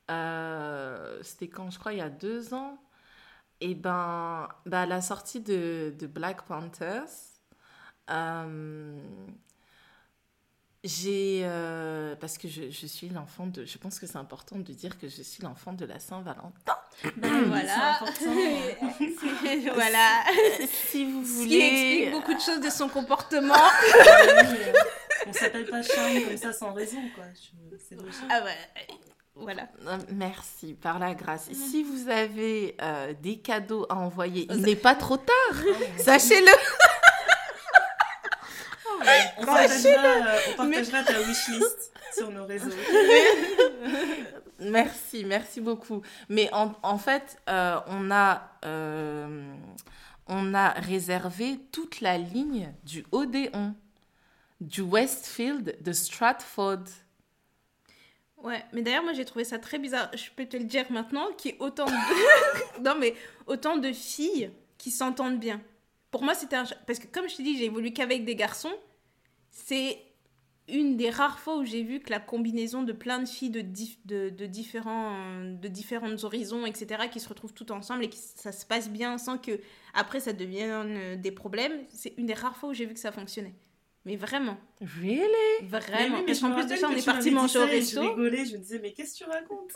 euh, 0.10 1.20
c'était 1.22 1.50
quand, 1.50 1.70
je 1.70 1.78
crois, 1.78 1.94
il 1.94 2.00
y 2.00 2.02
a 2.02 2.10
deux 2.10 2.56
ans, 2.56 2.80
et 3.62 3.76
ben, 3.76 4.50
bah, 4.66 4.88
la 4.88 5.02
sortie 5.02 5.42
de, 5.42 5.94
de 6.00 6.08
Black 6.08 6.44
Panthers, 6.48 7.06
euh, 8.10 8.98
j'ai, 10.84 11.42
euh, 11.46 12.16
parce 12.20 12.38
que 12.38 12.48
je, 12.50 12.70
je 12.70 12.86
suis 12.88 13.08
l'enfant 13.10 13.48
de, 13.48 13.64
je 13.66 13.78
pense 13.78 14.00
que 14.00 14.06
c'est 14.08 14.18
important 14.18 14.58
de 14.58 14.74
dire 14.74 15.00
que 15.00 15.08
je 15.08 15.22
suis 15.22 15.42
l'enfant 15.42 15.72
de 15.74 15.86
la 15.86 16.00
Saint-Valentin. 16.00 16.52
Ben, 17.18 17.44
voilà. 17.46 18.00
C'est 18.20 18.32
important. 18.32 19.74
voilà. 19.76 20.24
Si 20.92 21.06
vous 21.12 21.24
Ce 21.26 21.30
qui 21.30 21.44
voulez. 21.44 21.58
explique 21.58 22.12
beaucoup 22.12 22.34
de 22.36 22.40
choses 22.40 22.60
de 22.62 22.70
son 22.70 22.88
comportement. 22.88 23.56
On 25.28 25.34
s'appelle 25.34 25.66
pas 25.66 25.82
Charme 25.82 26.22
comme 26.28 26.38
ça 26.38 26.54
sans 26.54 26.74
raison, 26.74 27.02
quoi. 27.16 27.24
C'est 27.80 27.96
logique. 27.96 28.20
ah 28.30 28.44
ouais. 28.44 28.96
Voilà. 29.36 29.68
Euh, 29.88 29.98
Merci, 30.12 30.74
par 30.74 31.00
la 31.00 31.16
grâce. 31.16 31.50
Si 31.52 31.82
vous 31.84 32.10
avez 32.10 32.76
euh, 32.82 33.14
des 33.22 33.38
cadeaux 33.40 33.86
à 33.90 33.96
envoyer, 33.96 34.48
il 34.52 34.62
n'est 34.62 34.76
pas 34.76 34.94
trop 34.96 35.18
tard. 35.18 35.56
Sachez-le. 35.98 36.52
On 39.38 39.46
partagera, 39.46 40.06
euh, 40.06 40.40
on 40.54 40.56
partagera 40.56 41.04
ta 41.04 41.20
wishlist 41.22 41.92
sur 42.16 42.32
nos 42.32 42.46
réseaux. 42.46 42.72
Merci, 44.60 45.26
merci 45.26 45.62
beaucoup. 45.62 46.02
Mais 46.30 46.50
en, 46.54 46.74
en 46.84 46.98
fait, 46.98 47.38
euh, 47.50 47.80
on, 47.88 48.12
a, 48.12 48.52
euh, 48.66 49.54
on 50.28 50.54
a 50.54 50.70
réservé 50.70 51.60
toute 51.72 52.02
la 52.02 52.18
ligne 52.18 52.74
du 52.84 53.06
Odéon, 53.12 53.76
du 54.62 54.82
Westfield, 54.82 55.78
de 55.82 55.92
Stratford. 55.92 56.84
Ouais, 58.38 58.64
mais 58.74 58.82
d'ailleurs, 58.82 59.04
moi 59.04 59.14
j'ai 59.14 59.26
trouvé 59.26 59.46
ça 59.46 59.58
très 59.58 59.80
bizarre. 59.80 60.10
Je 60.14 60.30
peux 60.36 60.46
te 60.46 60.58
le 60.58 60.66
dire 60.66 60.86
maintenant, 60.92 61.28
qu'il 61.38 61.52
y 61.52 61.54
ait 61.56 61.62
autant 61.62 61.86
de. 61.86 62.82
non, 62.82 62.96
mais 63.00 63.16
autant 63.48 63.78
de 63.78 63.92
filles 63.92 64.52
qui 64.78 64.92
s'entendent 64.92 65.40
bien. 65.40 65.62
Pour 66.12 66.24
moi, 66.24 66.36
c'était 66.36 66.58
un. 66.58 66.66
Parce 66.86 67.00
que 67.00 67.08
comme 67.08 67.30
je 67.30 67.38
t'ai 67.38 67.44
dit, 67.44 67.58
j'ai 67.58 67.66
évolué 67.66 67.94
qu'avec 67.94 68.26
des 68.26 68.36
garçons. 68.36 68.74
C'est 69.56 70.00
une 70.68 70.98
des 70.98 71.10
rares 71.10 71.40
fois 71.40 71.58
où 71.58 71.64
j'ai 71.66 71.84
vu 71.84 72.00
que 72.00 72.10
la 72.10 72.20
combinaison 72.20 72.84
de 72.84 72.92
plein 72.94 73.20
de 73.20 73.28
filles 73.28 73.50
de, 73.50 73.62
dif- 73.62 73.98
de, 74.06 74.30
de 74.30 74.46
différents, 74.46 75.42
de 75.44 75.68
différents 75.68 76.24
horizons, 76.24 76.66
etc., 76.66 77.04
qui 77.12 77.20
se 77.20 77.30
retrouvent 77.30 77.54
toutes 77.54 77.72
ensemble 77.72 78.04
et 78.06 78.10
que 78.10 78.16
ça 78.16 78.52
se 78.52 78.66
passe 78.66 78.90
bien 78.90 79.18
sans 79.18 79.38
que 79.38 79.60
après 79.94 80.20
ça 80.22 80.34
devienne 80.34 80.96
euh, 80.98 81.16
des 81.18 81.32
problèmes, 81.32 81.84
c'est 81.94 82.14
une 82.18 82.26
des 82.26 82.34
rares 82.34 82.58
fois 82.58 82.70
où 82.70 82.74
j'ai 82.74 82.86
vu 82.86 82.94
que 82.94 83.00
ça 83.00 83.12
fonctionnait. 83.12 83.54
Mais 84.06 84.16
vraiment, 84.16 84.58
Really? 84.82 85.68
vraiment. 85.68 85.90
Mais 85.92 86.06
oui, 86.06 86.10
mais 86.20 86.26
Parce 86.26 86.40
qu'en 86.40 86.54
plus 86.54 86.68
de 86.68 86.76
ça, 86.76 86.90
on 86.90 86.96
est 86.96 87.06
parti 87.06 87.30
manger 87.32 87.60
au 87.60 87.66
resto. 87.66 88.02
Je 88.02 88.08
rigolais, 88.10 88.46
je 88.46 88.54
me 88.54 88.58
disais, 88.58 88.80
mais 88.80 88.92
qu'est-ce 88.94 89.20
que 89.20 89.26
tu 89.26 89.30
racontes? 89.30 89.72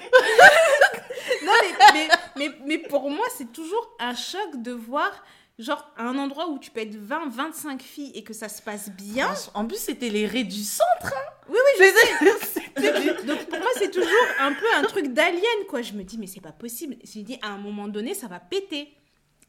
Non, 1.44 1.52
mais, 1.62 1.92
mais, 1.92 2.08
mais, 2.36 2.54
mais 2.66 2.78
pour 2.78 3.10
moi, 3.10 3.26
c'est 3.36 3.52
toujours 3.52 3.96
un 4.00 4.14
choc 4.14 4.62
de 4.62 4.72
voir, 4.72 5.24
genre, 5.58 5.90
un 5.96 6.16
endroit 6.18 6.48
où 6.48 6.58
tu 6.58 6.70
peux 6.70 6.80
être 6.80 6.96
20, 6.96 7.28
25 7.30 7.82
filles 7.82 8.12
et 8.14 8.22
que 8.24 8.32
ça 8.34 8.48
se 8.48 8.60
passe 8.62 8.90
bien. 8.90 9.32
En 9.54 9.66
plus, 9.66 9.78
c'était 9.78 10.10
les 10.10 10.26
raies 10.26 10.44
du 10.44 10.62
centre. 10.62 10.84
hein. 11.04 11.32
Oui, 11.48 11.56
oui, 11.78 11.86
je 11.86 12.46
sais. 12.46 12.62
Donc 13.26 13.44
pour 13.46 13.58
moi, 13.58 13.68
c'est 13.76 13.90
toujours 13.90 14.08
un 14.40 14.52
peu 14.52 14.66
un 14.76 14.82
truc 14.82 15.08
d'alien, 15.14 15.40
quoi. 15.68 15.82
Je 15.82 15.92
me 15.94 16.02
dis, 16.02 16.18
mais 16.18 16.26
c'est 16.26 16.40
pas 16.40 16.52
possible. 16.52 16.96
Je 17.04 17.18
me 17.20 17.24
dis, 17.24 17.38
à 17.42 17.48
un 17.48 17.58
moment 17.58 17.88
donné, 17.88 18.14
ça 18.14 18.26
va 18.26 18.38
péter. 18.40 18.92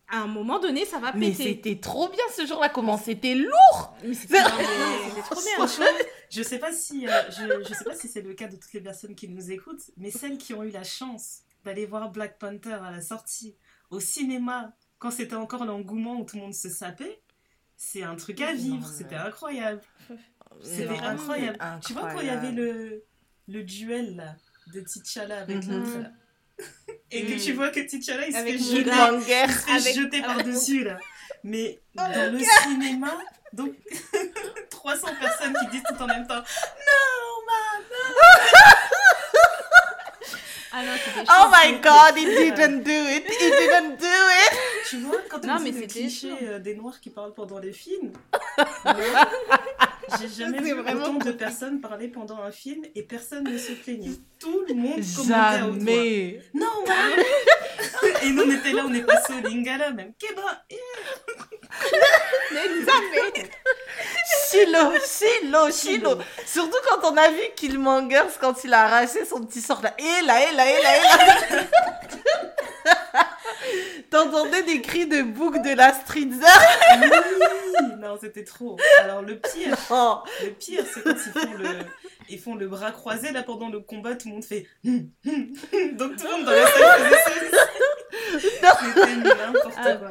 À 0.09 0.19
un 0.19 0.27
moment 0.27 0.57
donné, 0.59 0.85
ça 0.85 0.99
va 0.99 1.11
Mais 1.13 1.31
péter. 1.31 1.43
c'était 1.43 1.79
trop 1.81 2.07
bien 2.07 2.23
ce 2.33 2.45
jour-là. 2.45 2.69
Comment 2.69 2.97
c'était 2.97 3.35
lourd. 3.35 3.93
Mais 4.05 4.13
c'était 4.13 4.35
mais 5.15 5.21
trop 5.21 5.41
bien. 5.41 5.87
Je 6.29 6.41
sais 6.43 6.59
pas 6.59 6.71
si, 6.71 7.05
euh, 7.05 7.11
je, 7.31 7.67
je 7.67 7.73
sais 7.73 7.83
pas 7.83 7.93
si 7.95 8.07
c'est 8.07 8.21
le 8.21 8.33
cas 8.33 8.47
de 8.47 8.55
toutes 8.55 8.71
les 8.71 8.79
personnes 8.79 9.15
qui 9.15 9.27
nous 9.27 9.51
écoutent, 9.51 9.83
mais 9.97 10.09
celles 10.11 10.37
qui 10.37 10.53
ont 10.53 10.63
eu 10.63 10.69
la 10.71 10.83
chance 10.83 11.39
d'aller 11.65 11.85
voir 11.85 12.09
Black 12.09 12.39
Panther 12.39 12.77
à 12.81 12.91
la 12.91 13.01
sortie 13.01 13.57
au 13.89 13.99
cinéma 13.99 14.71
quand 14.99 15.11
c'était 15.11 15.35
encore 15.35 15.65
l'engouement 15.65 16.15
où 16.19 16.25
tout 16.25 16.35
le 16.37 16.43
monde 16.43 16.53
se 16.53 16.69
sapait, 16.69 17.21
c'est 17.75 18.03
un 18.03 18.15
truc 18.15 18.41
à 18.41 18.53
vivre. 18.53 18.87
C'était 18.87 19.15
incroyable. 19.15 19.81
C'était 20.63 20.97
incroyable. 20.99 21.57
Tu 21.85 21.93
vois 21.93 22.11
quand 22.11 22.19
il 22.21 22.27
y 22.27 22.31
avait 22.31 22.51
le, 22.51 23.03
le 23.47 23.63
duel 23.63 24.15
là, 24.15 24.35
de 24.73 24.81
T'Challa 24.81 25.41
avec 25.41 25.63
Mhm. 25.65 25.71
l'autre 25.83 25.97
là. 25.99 26.09
Et 27.11 27.25
que 27.25 27.41
tu 27.43 27.53
vois 27.53 27.69
que 27.69 27.79
T'Challa 27.81 28.27
il 28.27 28.33
il 28.49 28.59
se 28.59 29.81
fait 29.83 29.93
jeter 29.93 30.21
par-dessus 30.21 30.83
là. 30.83 30.97
Mais 31.43 31.79
dans 31.93 32.31
le 32.33 32.39
cinéma, 32.63 33.15
donc 33.53 33.75
300 34.71 35.07
personnes 35.19 35.53
qui 35.61 35.67
disent 35.77 35.83
tout 35.87 36.01
en 36.01 36.07
même 36.07 36.25
temps 36.27 36.35
Non, 36.41 36.43
Ah 40.73 40.83
c'était 41.05 41.25
Oh 41.29 41.49
my 41.51 41.79
god, 41.79 42.17
he 42.17 42.25
didn't 42.25 42.83
do 42.83 42.91
it. 42.91 43.25
He 43.27 43.49
didn't 43.51 43.97
do 43.97 44.05
it. 44.05 44.53
Tu 44.89 44.97
vois, 44.97 45.17
quand 45.29 45.43
on 45.43 45.47
Non, 45.47 45.57
dit 45.57 45.71
mais 45.71 45.81
le 45.81 45.87
cliché 45.87 46.31
euh, 46.43 46.59
des 46.59 46.75
noirs 46.75 46.99
qui 46.99 47.09
parlent 47.09 47.33
pendant 47.33 47.59
les 47.59 47.73
films, 47.73 48.13
j'ai 50.19 50.29
jamais 50.29 50.61
vu 50.61 50.73
vraiment 50.73 51.15
autant 51.15 51.25
de 51.25 51.31
personnes 51.31 51.81
parler 51.81 52.07
pendant 52.07 52.41
un 52.41 52.51
film 52.51 52.83
et 52.95 53.03
personne 53.03 53.43
ne 53.43 53.57
se 53.57 53.73
plaignait. 53.73 54.15
Tout 54.39 54.63
le 54.67 54.75
monde 54.75 55.01
commentait. 55.15 55.59
Jamais. 55.59 56.41
Non, 56.53 56.85
Et 58.23 58.29
nous, 58.31 58.43
on 58.43 58.51
était 58.51 58.71
là, 58.71 58.85
on 58.87 58.93
est 58.93 59.03
passé 59.03 59.33
au 59.33 59.47
Lingala 59.47 59.91
même. 59.91 60.13
Keba 60.17 60.63
eh, 60.69 60.75
Mais 62.53 62.67
jamais. 62.67 63.49
Chilo, 64.49 64.91
Chilo, 65.05 65.71
Chilo. 65.71 66.17
Surtout 66.45 66.77
quand 66.89 67.11
on 67.11 67.17
a 67.17 67.29
vu 67.29 67.41
Killmonger 67.55 68.23
quand 68.39 68.63
il 68.63 68.73
a 68.73 68.83
arraché 68.83 69.25
son 69.25 69.41
petit 69.43 69.61
sort 69.61 69.81
là. 69.81 69.93
Et 69.97 70.25
là, 70.25 70.41
et 70.49 70.55
là, 70.55 70.65
et 70.69 70.81
là, 70.83 70.97
et 70.97 71.55
là. 71.55 71.63
T'entendais 74.09 74.63
des 74.63 74.81
cris 74.81 75.05
de 75.05 75.21
bouc 75.21 75.61
de 75.61 75.75
la 75.75 75.91
streetzer. 75.93 76.45
Oui 77.01 77.87
Non, 77.99 78.17
c'était 78.19 78.43
trop. 78.45 78.77
Alors, 79.03 79.21
le 79.21 79.37
pire, 79.37 79.75
le 80.43 80.49
pire, 80.51 80.83
c'est 80.93 81.03
quand 81.03 81.11
ils 81.13 81.31
font 81.41 81.53
le, 81.57 81.69
ils 82.29 82.39
font 82.39 82.55
le 82.55 82.67
bras 82.67 82.91
croisé, 82.91 83.31
là, 83.31 83.43
pendant 83.43 83.67
le 83.69 83.81
combat, 83.81 84.15
tout 84.15 84.29
le 84.29 84.35
monde 84.35 84.45
fait... 84.45 84.65
hum, 84.85 85.09
hum, 85.27 85.53
hum. 85.73 85.97
Donc, 85.97 86.15
tout 86.15 86.23
le 86.23 86.31
monde 86.31 86.45
dans 86.45 86.51
la 86.51 86.67
salle 86.67 87.01
faisait 87.01 87.51
ça. 87.51 88.77
C'était 88.79 89.15
n'importe 89.17 89.73
Ah. 89.77 89.93
quoi. 89.95 90.09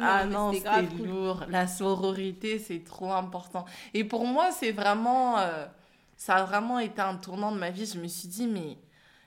Ah 0.00 0.24
non, 0.24 0.52
grave 0.52 0.88
cool. 0.96 1.06
lourd. 1.06 1.44
La 1.48 1.66
sororité, 1.66 2.58
c'est 2.58 2.84
trop 2.84 3.12
important. 3.12 3.64
Et 3.94 4.04
pour 4.04 4.24
moi, 4.26 4.50
c'est 4.52 4.72
vraiment... 4.72 5.38
euh, 5.38 5.66
ça 6.16 6.36
a 6.36 6.44
vraiment 6.44 6.78
été 6.78 7.00
un 7.00 7.16
tournant 7.16 7.52
de 7.52 7.58
ma 7.58 7.70
vie. 7.70 7.86
Je 7.86 7.98
me 7.98 8.08
suis 8.08 8.28
dit, 8.28 8.46
mais 8.46 8.76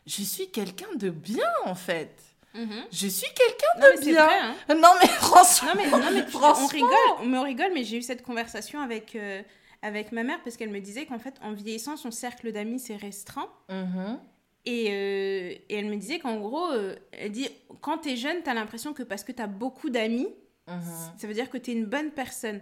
je 0.06 0.24
suis 0.24 0.50
quelqu'un 0.50 0.94
de 0.96 1.10
bien, 1.10 1.50
en 1.66 1.76
fait. 1.76 2.16
Mhm. 2.54 2.84
Je 2.92 3.08
suis 3.08 3.28
quelqu'un 3.34 3.80
de 3.94 3.98
c'est 4.04 4.12
bien. 4.12 4.26
vrai, 4.26 4.40
hein. 4.40 4.56
Non, 4.76 4.90
mais 5.02 5.08
franchement... 5.22 5.70
Non 5.70 5.74
mais, 5.78 5.90
non, 5.90 6.12
mais 6.14 6.28
Franchement. 6.28 6.64
on 6.66 6.68
rigole, 6.68 7.28
mais 7.28 7.38
on 7.38 7.44
rigole, 7.44 7.72
mais 7.74 7.84
j'ai 7.86 7.98
eu 7.98 8.02
cette 8.02 8.24
conversation 8.24 8.82
avec, 8.82 9.16
euh, 9.16 9.42
avec 9.82 10.12
ma 10.12 10.24
mère 10.24 10.40
parce 10.44 10.58
qu'elle 10.58 10.70
me 10.70 10.82
disait 10.82 11.06
qu'en 11.06 11.20
fait, 11.20 11.36
en 11.42 11.54
vieillissant, 11.54 11.96
son 11.96 12.12
cercle 12.12 12.52
d'amis 12.52 12.80
s'est 12.80 12.98
restreint. 12.98 13.48
Mhm. 13.70 14.20
Et, 14.66 14.88
euh, 14.92 15.52
et 15.70 15.76
elle 15.76 15.86
me 15.86 15.96
disait 15.96 16.20
qu'en 16.20 16.36
gros, 16.42 16.72
euh, 16.72 16.96
elle 17.14 17.32
dit, 17.32 17.48
quand 17.80 18.00
t'es 18.00 18.16
jeune, 18.18 18.44
t'as 18.44 18.54
l'impression 18.54 18.94
que 18.94 19.02
parce 19.02 19.24
que 19.24 19.32
t'as 19.32 19.48
beaucoup 19.48 19.90
d'amis, 19.90 20.28
Mhm. 20.68 20.82
ça 21.18 21.28
veut 21.28 21.34
dire 21.34 21.50
que 21.50 21.58
t'es 21.58 21.74
une 21.74 21.86
bonne 21.86 22.12
personne. 22.12 22.62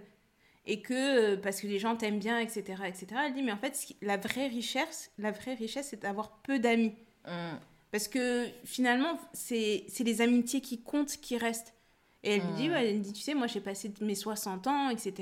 Et 0.65 0.81
que 0.81 0.93
euh, 1.33 1.37
parce 1.37 1.61
que 1.61 1.67
les 1.67 1.79
gens 1.79 1.95
t'aiment 1.95 2.19
bien, 2.19 2.39
etc., 2.39 2.83
etc. 2.85 3.07
Elle 3.25 3.33
dit, 3.33 3.41
mais 3.41 3.51
en 3.51 3.57
fait, 3.57 3.93
la 4.01 4.17
vraie 4.17 4.47
richesse, 4.47 5.11
la 5.17 5.31
vraie 5.31 5.55
richesse, 5.55 5.87
c'est 5.89 6.01
d'avoir 6.01 6.41
peu 6.43 6.59
d'amis. 6.59 6.93
Mhm. 7.25 7.59
Parce 7.91 8.07
que 8.07 8.45
finalement, 8.65 9.19
c'est 9.33 9.85
les 9.99 10.21
amitiés 10.21 10.61
qui 10.61 10.81
comptent 10.81 11.17
qui 11.21 11.37
restent. 11.37 11.73
Et 12.23 12.35
elle 12.35 12.43
me 12.43 12.55
dit, 12.57 12.69
ouais, 12.69 12.89
elle 12.89 12.97
me 12.97 13.01
dit, 13.01 13.13
tu 13.13 13.21
sais, 13.21 13.33
moi 13.33 13.47
j'ai 13.47 13.61
passé 13.61 13.91
mes 14.01 14.13
60 14.13 14.67
ans, 14.67 14.89
etc. 14.89 15.13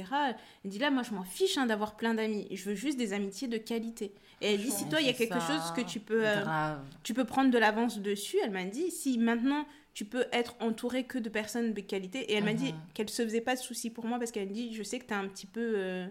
Elle 0.66 0.72
dit, 0.72 0.80
là, 0.80 0.90
moi 0.90 1.04
je 1.04 1.12
m'en 1.14 1.24
fiche 1.24 1.58
hein, 1.58 1.68
d'avoir 1.68 1.96
plein 1.96 2.16
d'amis. 2.16 2.48
Je 2.52 2.70
veux 2.70 2.76
juste 2.76 2.98
des 2.98 3.14
amitiés 3.14 3.48
de 3.48 3.58
qualité. 3.58 4.16
Et 4.42 4.54
elle 4.54 4.62
dit, 4.62 4.72
si 4.72 4.90
toi, 4.90 5.00
il 5.00 5.06
y 5.06 5.10
a 5.10 5.14
quelque 5.14 5.40
ça. 5.40 5.48
chose 5.48 5.74
que 5.76 5.82
tu 5.82 6.00
peux, 6.00 6.28
euh, 6.28 6.76
tu 7.04 7.14
peux 7.14 7.26
prendre 7.26 7.52
de 7.52 7.58
l'avance 7.58 8.00
dessus, 8.00 8.38
elle 8.44 8.52
m'a 8.52 8.66
dit, 8.66 8.90
si 8.90 9.18
maintenant 9.20 9.66
tu 9.98 10.06
peux 10.06 10.26
être 10.32 10.56
entouré 10.60 11.06
que 11.06 11.18
de 11.18 11.28
personnes 11.28 11.74
de 11.74 11.82
qualité. 11.82 12.20
Et 12.32 12.34
elle 12.36 12.44
m'a 12.44 12.54
dit 12.54 12.72
Mhm. 12.72 12.80
qu'elle 12.94 13.10
se 13.10 13.24
faisait 13.24 13.42
pas 13.42 13.56
de 13.56 13.60
soucis 13.60 13.90
pour 13.90 14.06
moi 14.06 14.20
parce 14.20 14.30
qu'elle 14.32 14.48
me 14.48 14.54
dit, 14.54 14.72
je 14.76 14.84
sais 14.84 15.00
que 15.00 15.06
tu 15.08 15.12
es 15.12 15.16
un 15.16 15.28
petit 15.28 15.48
peu. 15.48 15.74
euh, 15.76 16.06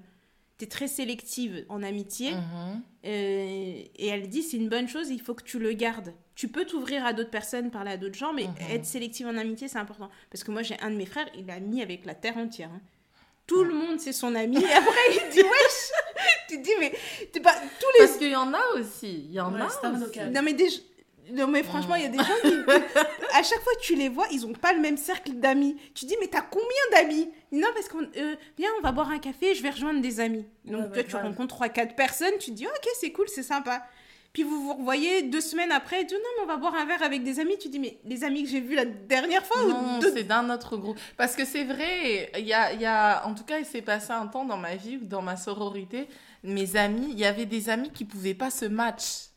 T'es 0.59 0.67
très 0.67 0.89
sélective 0.89 1.65
en 1.69 1.83
amitié. 1.85 2.33
Mhm. 2.33 2.83
Euh, 3.05 3.83
et 3.95 4.07
elle 4.09 4.29
dit 4.29 4.43
c'est 4.43 4.57
une 4.57 4.69
bonne 4.71 4.89
chose, 4.89 5.11
il 5.11 5.21
faut 5.21 5.35
que 5.35 5.45
tu 5.45 5.61
le 5.61 5.73
gardes. 5.75 6.13
Tu 6.35 6.49
peux 6.49 6.65
t'ouvrir 6.65 7.05
à 7.07 7.13
d'autres 7.13 7.31
personnes, 7.31 7.71
parler 7.71 7.93
à 7.93 7.97
d'autres 7.97 8.17
gens, 8.19 8.33
mais 8.33 8.45
Mhm. 8.49 8.55
être 8.73 8.87
sélective 8.87 9.27
en 9.29 9.37
amitié, 9.37 9.69
c'est 9.69 9.79
important. 9.79 10.11
Parce 10.33 10.43
que 10.43 10.51
moi, 10.51 10.63
j'ai 10.63 10.77
un 10.81 10.91
de 10.91 10.97
mes 10.97 11.07
frères, 11.07 11.29
il 11.39 11.49
a 11.51 11.61
mis 11.61 11.81
avec 11.83 12.07
la 12.07 12.15
terre 12.17 12.39
entière. 12.39 12.71
hein. 12.75 12.81
Tout 13.47 13.63
le 13.63 13.75
monde, 13.75 14.01
c'est 14.01 14.13
son 14.13 14.35
ami. 14.35 14.57
Et 14.57 14.73
après, 14.73 15.07
il 15.11 15.31
dit 15.31 15.43
wesh 15.43 15.93
Tu 16.49 16.57
te 16.57 16.63
dis, 16.63 16.71
mais 16.81 16.93
t'es 17.33 17.39
pas. 17.41 17.53
Tous 17.55 17.87
les. 18.01 18.07
Parce 18.07 18.17
qu'il 18.19 18.31
y 18.31 18.35
en 18.37 18.53
a 18.53 18.63
aussi. 18.81 19.27
Il 19.29 19.33
y 19.33 19.41
en 19.41 19.55
Ouais, 19.55 19.61
a 19.61 19.67
aussi. 19.67 20.21
Non, 20.33 20.43
mais, 20.43 20.55
des... 20.55 20.69
non, 21.33 21.47
mais 21.49 21.63
franchement, 21.63 21.95
il 21.97 22.03
y 22.03 22.07
a 22.07 22.09
des 22.09 22.19
gens 22.19 22.25
qui. 22.43 22.55
à 23.35 23.43
chaque 23.43 23.61
fois 23.63 23.73
que 23.75 23.83
tu 23.83 23.95
les 23.97 24.09
vois, 24.09 24.27
ils 24.33 24.45
ont 24.47 24.53
pas 24.53 24.73
le 24.73 24.81
même 24.81 24.97
cercle 24.97 25.33
d'amis. 25.35 25.77
Tu 25.95 26.05
dis, 26.07 26.17
mais 26.21 26.29
t'as 26.29 26.43
combien 26.43 26.67
d'amis? 26.93 27.31
Non, 27.53 27.69
parce 27.75 27.89
qu'on. 27.89 28.03
euh, 28.17 28.37
viens, 28.59 28.71
on 28.79 28.83
va 28.83 28.93
boire 28.93 29.11
un 29.11 29.19
café, 29.19 29.55
je 29.55 29.63
vais 29.63 29.71
rejoindre 29.71 30.01
des 30.01 30.21
amis. 30.21 30.47
Donc, 30.65 30.93
toi, 30.93 31.03
tu 31.03 31.17
rencontres 31.17 31.57
3-4 31.63 31.95
personnes, 31.95 32.35
tu 32.39 32.51
te 32.51 32.57
dis, 32.57 32.67
ok, 32.67 32.89
c'est 33.01 33.13
cool, 33.13 33.29
c'est 33.29 33.43
sympa. 33.43 33.87
Puis 34.33 34.43
vous 34.43 34.61
vous 34.65 34.75
revoyez 34.75 35.23
deux 35.23 35.41
semaines 35.41 35.73
après, 35.73 36.03
et 36.03 36.07
tu 36.07 36.15
dis, 36.15 36.21
non, 36.21 36.29
mais 36.37 36.43
on 36.45 36.47
va 36.47 36.57
boire 36.59 36.75
un 36.75 36.85
verre 36.85 37.03
avec 37.03 37.23
des 37.25 37.41
amis. 37.41 37.57
Tu 37.59 37.71
dis, 37.71 37.79
mais 37.79 37.99
les 38.05 38.23
amis 38.23 38.43
que 38.45 38.51
j'ai 38.51 38.61
vus 38.61 38.75
la 38.75 38.85
dernière 38.85 39.45
fois 39.47 39.65
Non, 39.67 39.97
ou 39.97 40.01
deux- 40.01 40.13
c'est 40.15 40.25
d'un 40.25 40.51
autre 40.51 40.77
groupe. 40.77 40.99
Parce 41.17 41.35
que 41.35 41.47
c'est 41.47 41.65
vrai, 41.65 42.31
il 42.39 42.45
y 42.47 42.53
a, 42.53 42.73
il 42.75 42.81
y 42.83 42.85
a, 42.87 43.27
en 43.27 43.35
tout 43.35 43.45
cas, 43.45 43.59
il 43.59 43.65
s'est 43.65 43.81
passé 43.81 44.11
un 44.13 44.27
temps 44.27 44.45
dans 44.45 44.59
ma 44.59 44.77
vie, 44.77 44.99
ou 44.99 45.07
dans 45.07 45.23
ma 45.23 45.39
sororité, 45.39 46.07
mes 46.43 46.77
amis, 46.77 47.09
il 47.13 47.19
y 47.19 47.25
avait 47.25 47.47
des 47.47 47.71
amis 47.71 47.91
qui 47.91 48.05
pouvaient 48.05 48.35
pas 48.35 48.51
se 48.51 48.67
match. 48.67 49.29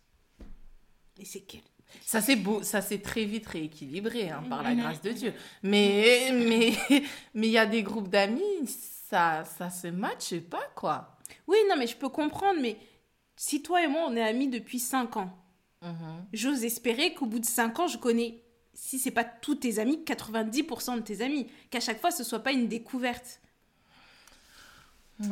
Mais 1.17 1.23
c'est 1.25 1.41
quel 1.41 1.61
Ça 2.05 2.21
s'est 2.21 2.35
beau, 2.35 2.63
ça 2.63 2.81
s'est 2.81 2.99
très 2.99 3.25
vite 3.25 3.47
rééquilibré, 3.47 4.29
hein, 4.29 4.43
par 4.49 4.63
la 4.63 4.71
Mhm. 4.71 4.81
grâce 4.81 5.01
de 5.01 5.11
Dieu. 5.11 5.33
Mais, 5.63 6.29
mais, 6.33 6.73
mais 7.33 7.47
il 7.47 7.51
y 7.51 7.57
a 7.57 7.65
des 7.65 7.83
groupes 7.83 8.09
d'amis, 8.09 8.67
ça, 8.67 9.43
ça 9.45 9.69
se 9.69 9.87
matche 9.87 10.39
pas, 10.39 10.67
quoi. 10.75 11.17
Oui, 11.47 11.57
non, 11.69 11.75
mais 11.77 11.87
je 11.87 11.95
peux 11.95 12.09
comprendre, 12.09 12.59
mais 12.61 12.77
si 13.35 13.61
toi 13.61 13.83
et 13.83 13.87
moi, 13.87 14.05
on 14.07 14.15
est 14.15 14.23
amis 14.23 14.47
depuis 14.49 14.79
5 14.79 15.17
ans, 15.17 15.35
Mhm. 15.81 16.25
j'ose 16.33 16.63
espérer 16.65 17.13
qu'au 17.13 17.25
bout 17.25 17.39
de 17.39 17.45
5 17.45 17.79
ans, 17.79 17.87
je 17.87 17.97
connais, 17.97 18.43
si 18.73 18.99
c'est 18.99 19.11
pas 19.11 19.23
tous 19.23 19.55
tes 19.55 19.79
amis, 19.79 20.03
90% 20.03 20.95
de 20.97 21.01
tes 21.01 21.21
amis. 21.21 21.47
Qu'à 21.69 21.79
chaque 21.79 21.99
fois, 22.01 22.11
ce 22.11 22.23
soit 22.23 22.39
pas 22.39 22.51
une 22.51 22.67
découverte. 22.67 23.39
Ouais. 25.19 25.27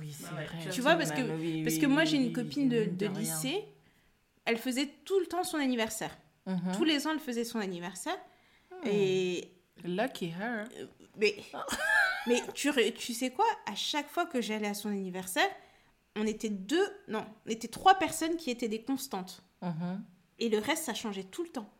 Oui, 0.00 0.12
c'est 0.12 0.22
Bah 0.24 0.36
ouais, 0.36 0.46
vrai. 0.46 0.68
tu 0.70 0.80
vois, 0.80 0.94
parce 0.96 1.10
que, 1.10 1.22
oui, 1.22 1.62
parce 1.64 1.76
oui, 1.76 1.80
que 1.80 1.86
moi, 1.86 2.04
j'ai 2.04 2.16
une 2.16 2.26
oui, 2.26 2.32
copine 2.32 2.68
de, 2.68 2.84
de 2.84 3.06
rien. 3.06 3.20
lycée. 3.20 3.64
Elle 4.44 4.58
faisait 4.58 4.88
tout 5.04 5.18
le 5.20 5.26
temps 5.26 5.44
son 5.44 5.58
anniversaire. 5.58 6.16
Mhm. 6.46 6.72
Tous 6.76 6.84
les 6.84 7.06
ans, 7.06 7.12
elle 7.12 7.20
faisait 7.20 7.44
son 7.44 7.60
anniversaire. 7.60 8.18
Hmm. 8.70 8.88
Et 8.88 9.52
Lucky 9.84 10.26
her. 10.38 10.64
mais, 11.16 11.36
mais 12.26 12.42
tu, 12.54 12.70
tu 12.94 13.14
sais 13.14 13.30
quoi? 13.30 13.46
À 13.66 13.74
chaque 13.74 14.08
fois 14.08 14.26
que 14.26 14.40
j'allais 14.40 14.68
à 14.68 14.74
son 14.74 14.88
anniversaire, 14.88 15.48
on 16.16 16.26
était 16.26 16.50
deux, 16.50 16.86
non, 17.08 17.24
on 17.46 17.50
était 17.50 17.68
trois 17.68 17.94
personnes 17.94 18.36
qui 18.36 18.50
étaient 18.50 18.68
des 18.68 18.82
constantes. 18.82 19.42
Mhm. 19.62 20.04
Et 20.38 20.48
le 20.48 20.58
reste, 20.58 20.84
ça 20.84 20.94
changeait 20.94 21.24
tout 21.24 21.44
le 21.44 21.48
temps. 21.48 21.70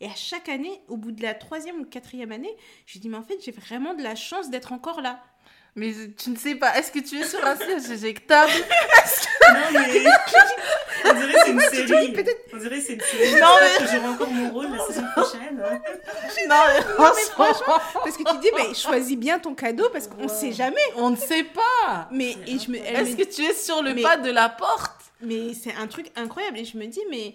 Et 0.00 0.06
à 0.06 0.14
chaque 0.14 0.48
année, 0.48 0.82
au 0.88 0.96
bout 0.96 1.12
de 1.12 1.22
la 1.22 1.34
troisième 1.34 1.80
ou 1.80 1.84
quatrième 1.84 2.32
année, 2.32 2.56
je 2.86 2.98
dis 2.98 3.08
mais 3.08 3.18
en 3.18 3.22
fait, 3.22 3.38
j'ai 3.44 3.52
vraiment 3.52 3.94
de 3.94 4.02
la 4.02 4.14
chance 4.14 4.50
d'être 4.50 4.72
encore 4.72 5.02
là. 5.02 5.22
Mais 5.76 5.92
tu 6.16 6.30
ne 6.30 6.36
sais 6.36 6.56
pas, 6.56 6.76
est-ce 6.78 6.90
que 6.90 6.98
tu 6.98 7.18
es 7.18 7.24
sur 7.24 7.44
un 7.44 7.56
siège 7.56 7.90
éjectable? 7.90 8.50
Non, 9.52 9.60
mais. 9.72 10.04
On 11.14 11.14
dirait 11.18 11.32
que 11.32 11.38
c'est 11.44 11.50
une 11.52 11.60
série. 11.60 12.14
On 12.52 12.56
dirait 12.58 12.80
c'est 12.80 12.92
une 12.94 13.00
série. 13.00 13.40
Non, 13.40 13.48
mais. 13.60 13.84
que 13.84 13.90
j'aurai 13.92 14.08
encore 14.08 14.30
mon 14.30 14.50
rôle 14.50 14.66
la 14.70 14.84
saison 14.84 15.02
prochaine. 15.16 15.62
hein. 15.64 15.80
Non, 16.48 16.56
mais 16.68 16.82
parce 17.94 18.16
que 18.16 18.30
tu 18.32 18.38
dis, 18.40 18.48
mais 18.56 18.74
choisis 18.74 19.16
bien 19.16 19.38
ton 19.38 19.54
cadeau 19.54 19.88
parce 19.90 20.06
qu'on 20.08 20.22
Wow. 20.22 20.28
sait 20.28 20.52
jamais. 20.52 20.80
on 20.96 21.10
ne 21.10 21.16
sait 21.16 21.44
pas. 21.44 22.08
Mais, 22.12 22.36
et 22.46 22.58
je 22.58 22.70
me, 22.70 22.78
elle 22.78 23.06
Est-ce 23.08 23.16
que 23.16 23.22
tu 23.34 23.42
es 23.42 23.54
sur 23.54 23.82
le 23.82 24.00
pas 24.02 24.16
de 24.16 24.30
la 24.30 24.48
porte? 24.48 24.92
mais 25.22 25.52
c'est 25.54 25.74
un 25.74 25.86
truc 25.86 26.10
incroyable. 26.16 26.58
Et 26.58 26.64
je 26.64 26.78
me 26.78 26.86
dis, 26.86 27.00
mais 27.10 27.34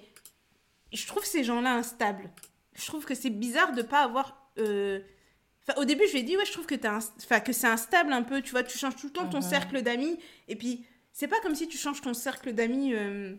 je 0.92 1.06
trouve 1.08 1.24
ces 1.26 1.44
gens-là 1.44 1.74
instables. 1.76 2.30
Je 2.74 2.86
trouve 2.88 3.06
que 3.06 3.16
c'est 3.16 3.30
bizarre 3.30 3.74
de 3.74 3.82
pas 3.82 4.00
avoir. 4.02 4.50
euh, 4.60 5.00
Enfin, 5.68 5.82
au 5.82 5.86
début, 5.86 6.06
je 6.06 6.12
lui 6.14 6.20
ai 6.20 6.24
dit, 6.24 6.38
ouais, 6.38 6.46
je 6.46 6.52
trouve 6.52 6.68
que, 6.68 6.76
un- 6.86 7.00
enfin, 7.24 7.40
que 7.40 7.52
c'est 7.52 7.66
instable 7.68 8.14
un 8.14 8.22
peu. 8.22 8.42
Tu 8.44 8.52
vois, 8.52 8.62
tu 8.64 8.78
changes 8.78 8.96
tout 8.96 9.08
le 9.08 9.14
temps 9.14 9.26
ton 9.28 9.42
cercle 9.42 9.82
d'amis. 9.82 10.20
Et 10.48 10.56
puis, 10.56 10.86
c'est 11.12 11.28
pas 11.28 11.40
comme 11.42 11.56
si 11.56 11.68
tu 11.68 11.76
changes 11.78 12.02
ton 12.02 12.14
cercle 12.14 12.54
d'amis. 12.54 12.94
euh, 12.94 13.34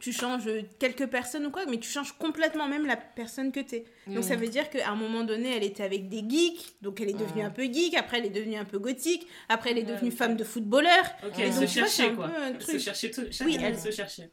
Tu 0.00 0.12
changes 0.12 0.48
quelques 0.78 1.06
personnes 1.06 1.46
ou 1.46 1.50
quoi, 1.50 1.66
mais 1.66 1.78
tu 1.78 1.88
changes 1.90 2.12
complètement 2.12 2.68
même 2.68 2.86
la 2.86 2.96
personne 2.96 3.50
que 3.52 3.60
t'es. 3.60 3.84
Donc 4.06 4.24
ça 4.24 4.36
veut 4.36 4.48
dire 4.48 4.70
qu'à 4.70 4.90
un 4.90 4.94
moment 4.94 5.24
donné, 5.24 5.56
elle 5.56 5.64
était 5.64 5.82
avec 5.82 6.08
des 6.08 6.22
geeks, 6.28 6.76
donc 6.82 7.00
elle 7.00 7.10
est 7.10 7.18
devenue 7.18 7.42
un 7.42 7.50
peu 7.50 7.64
geek, 7.64 7.94
après 7.94 8.18
elle 8.18 8.26
est 8.26 8.30
devenue 8.30 8.56
un 8.56 8.64
peu 8.64 8.78
gothique, 8.78 9.26
après 9.48 9.70
elle 9.72 9.78
est 9.78 9.82
devenue 9.82 10.10
femme 10.10 10.36
de 10.36 10.44
footballeur. 10.44 11.04
Ok, 11.26 11.38
Et 11.38 11.42
elle 11.42 11.48
donc, 11.54 11.54
se 11.54 11.58
vois, 11.58 11.66
cherchait 11.88 12.12
quoi. 12.14 12.26
un 12.26 12.54
Elle 12.54 12.62
se 12.62 12.78
cherchait 12.78 13.10
tout. 13.10 13.22
Chaque 13.30 13.46
Oui, 13.46 13.56
année, 13.56 13.64
elle- 13.66 13.72
elle 13.74 13.80
se 13.80 13.90
cherchait. 13.90 14.30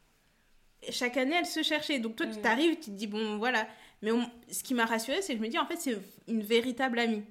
Chaque 0.90 1.16
année, 1.16 1.34
elle 1.38 1.46
se 1.46 1.62
cherchait. 1.62 1.98
Donc 1.98 2.16
toi, 2.16 2.26
tu 2.26 2.38
Mm. 2.38 2.42
t'arrives, 2.42 2.74
tu 2.76 2.86
te 2.86 2.90
dis, 2.90 3.06
bon, 3.08 3.38
voilà. 3.38 3.66
Mais 4.02 4.12
on- 4.12 4.30
ce 4.50 4.62
qui 4.62 4.74
m'a 4.74 4.84
rassurée, 4.84 5.20
c'est 5.22 5.32
que 5.32 5.38
je 5.38 5.42
me 5.44 5.48
dis, 5.48 5.58
en 5.58 5.66
fait, 5.66 5.76
c'est 5.78 5.96
une 6.28 6.42
véritable 6.42 6.98
amie. 6.98 7.22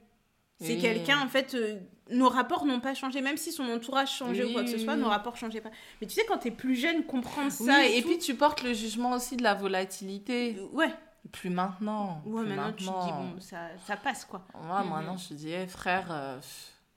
C'est 0.60 0.76
Oui. 0.76 0.80
quelqu'un, 0.82 1.20
en 1.22 1.28
fait, 1.28 1.54
euh, 1.54 1.80
nos 2.12 2.30
rapports 2.30 2.66
n'ont 2.66 2.80
pas 2.80 2.94
changé, 2.94 3.20
même 3.22 3.36
si 3.38 3.52
son 3.52 3.64
entourage 3.66 4.12
changeait 4.16 4.46
ou 4.46 4.54
quoi 4.54 4.64
que 4.64 4.70
ce 4.70 4.78
soit, 4.78 4.94
oui. 4.94 5.00
nos 5.02 5.10
rapports 5.10 5.36
changeaient 5.36 5.60
pas. 5.62 5.72
Mais 6.00 6.08
tu 6.08 6.14
sais, 6.14 6.26
quand 6.28 6.38
t'es 6.38 6.52
plus 6.52 6.76
jeune, 6.76 7.04
comprendre 7.06 7.52
Oui, 7.60 7.66
ça 7.68 7.86
et, 7.90 7.98
et, 7.98 8.02
puis 8.02 8.18
tu 8.18 8.36
portes 8.36 8.64
le 8.64 8.74
jugement 8.74 9.12
aussi 9.14 9.36
de 9.36 9.44
la 9.44 9.54
volatilité. 9.54 10.56
euh, 10.58 10.68
ouais, 10.68 10.94
Plus 11.32 11.50
maintenant. 11.50 12.22
ouais, 12.26 12.44
plus 12.44 12.54
maintenant, 12.54 12.72
tu 12.72 12.86
te 12.86 13.06
dis, 13.06 13.12
bon, 13.12 13.42
ça, 13.42 13.70
ça 13.86 13.98
passe, 13.98 14.24
quoi. 14.26 14.46
Moi, 14.64 14.82
Mhm. 14.84 14.90
maintenant, 14.90 15.18
je 15.18 15.30
te 15.30 15.34
dis, 15.34 15.52
eh, 15.52 15.68
frère, 15.68 16.08
euh, 16.12 16.40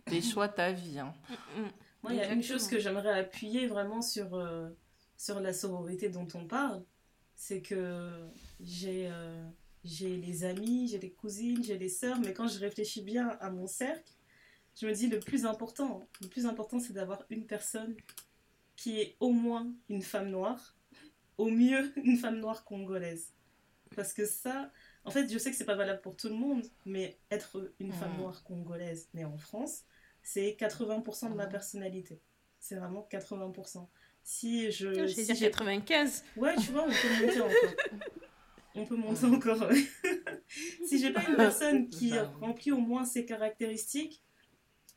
tes 0.05 0.23
choix, 0.23 0.49
ta 0.49 0.71
vie. 0.73 0.99
hein. 1.01 1.13
Mm, 1.29 1.61
mm. 1.63 1.69
Moi, 2.05 2.13
il 2.13 2.19
y 2.19 2.21
a 2.21 2.33
une 2.33 2.43
chose 2.45 2.69
que 2.69 2.79
j'aimerais 2.79 3.19
appuyer 3.19 3.67
vraiment 3.67 4.03
sur, 4.03 4.35
euh, 4.35 4.69
sur 5.17 5.41
la 5.41 5.53
sororité 5.53 6.09
dont 6.11 6.29
on 6.35 6.47
parle. 6.47 6.85
C'est 7.35 7.61
que 7.61 8.11
j'ai 8.61 9.09
euh, 9.11 9.45
j'ai 9.85 10.17
les 10.17 10.45
amis, 10.45 10.89
j'ai 10.89 10.99
les 10.99 11.11
cousines, 11.13 11.63
j'ai 11.63 11.79
les 11.79 11.89
sœurs, 11.89 12.19
mais 12.21 12.33
quand 12.33 12.49
je 12.49 12.59
réfléchis 12.59 13.03
bien 13.03 13.29
à 13.41 13.51
mon 13.51 13.67
cercle, 13.67 14.13
je 14.81 14.87
me 14.87 14.93
dis 14.93 15.09
le 15.09 15.19
plus 15.21 15.45
important, 15.47 16.07
le 16.21 16.29
plus 16.29 16.47
important, 16.47 16.79
c'est 16.81 16.93
d'avoir 16.93 17.25
une 17.31 17.47
personne 17.47 17.97
qui 18.77 19.01
est 19.01 19.17
au 19.21 19.31
moins 19.33 19.73
une 19.89 20.03
femme 20.03 20.31
noire, 20.31 20.77
au 21.37 21.51
mieux 21.51 21.93
une 22.05 22.17
femme 22.17 22.39
noire 22.39 22.65
congolaise. 22.65 23.33
Parce 23.97 24.13
que 24.13 24.27
ça, 24.27 24.71
en 25.05 25.11
fait, 25.11 25.33
je 25.33 25.39
sais 25.39 25.51
que 25.51 25.57
c'est 25.57 25.65
pas 25.65 25.75
valable 25.75 26.03
pour 26.03 26.15
tout 26.15 26.29
le 26.29 26.35
monde, 26.35 26.65
mais 26.85 27.19
être 27.31 27.73
une 27.81 27.93
femme 27.93 28.13
Mhm. 28.13 28.19
noire 28.19 28.45
congolaise 28.45 29.09
née 29.15 29.25
en 29.25 29.39
France, 29.39 29.83
c'est 30.23 30.55
80% 30.57 31.31
de 31.31 31.35
ma 31.35 31.47
Mhm. 31.47 31.53
personnalité. 31.53 32.21
C'est 32.61 32.75
vraiment 32.77 33.03
80%. 33.03 33.89
Si 34.23 34.71
je. 34.71 34.93
Je 34.93 35.01
vais 35.01 35.09
si 35.09 35.25
dire 35.25 35.35
j'ai- 35.37 35.47
95. 35.51 36.23
Ouais, 36.37 36.55
tu 36.57 36.71
vois, 36.73 36.85
on 36.85 36.91
peut 36.91 37.09
monter 37.27 37.41
encore. 37.41 37.75
On 38.75 38.85
peut 38.85 38.97
monter 38.97 39.27
encore. 39.27 39.71
si 40.87 40.99
j'ai 40.99 41.13
pas 41.13 41.23
une 41.29 41.37
personne 41.37 41.89
qui 41.89 42.11
Bah 42.11 42.31
remplit 42.41 42.73
au 42.73 42.79
moins 42.79 43.05
ces 43.05 43.25
caractéristiques, 43.25 44.23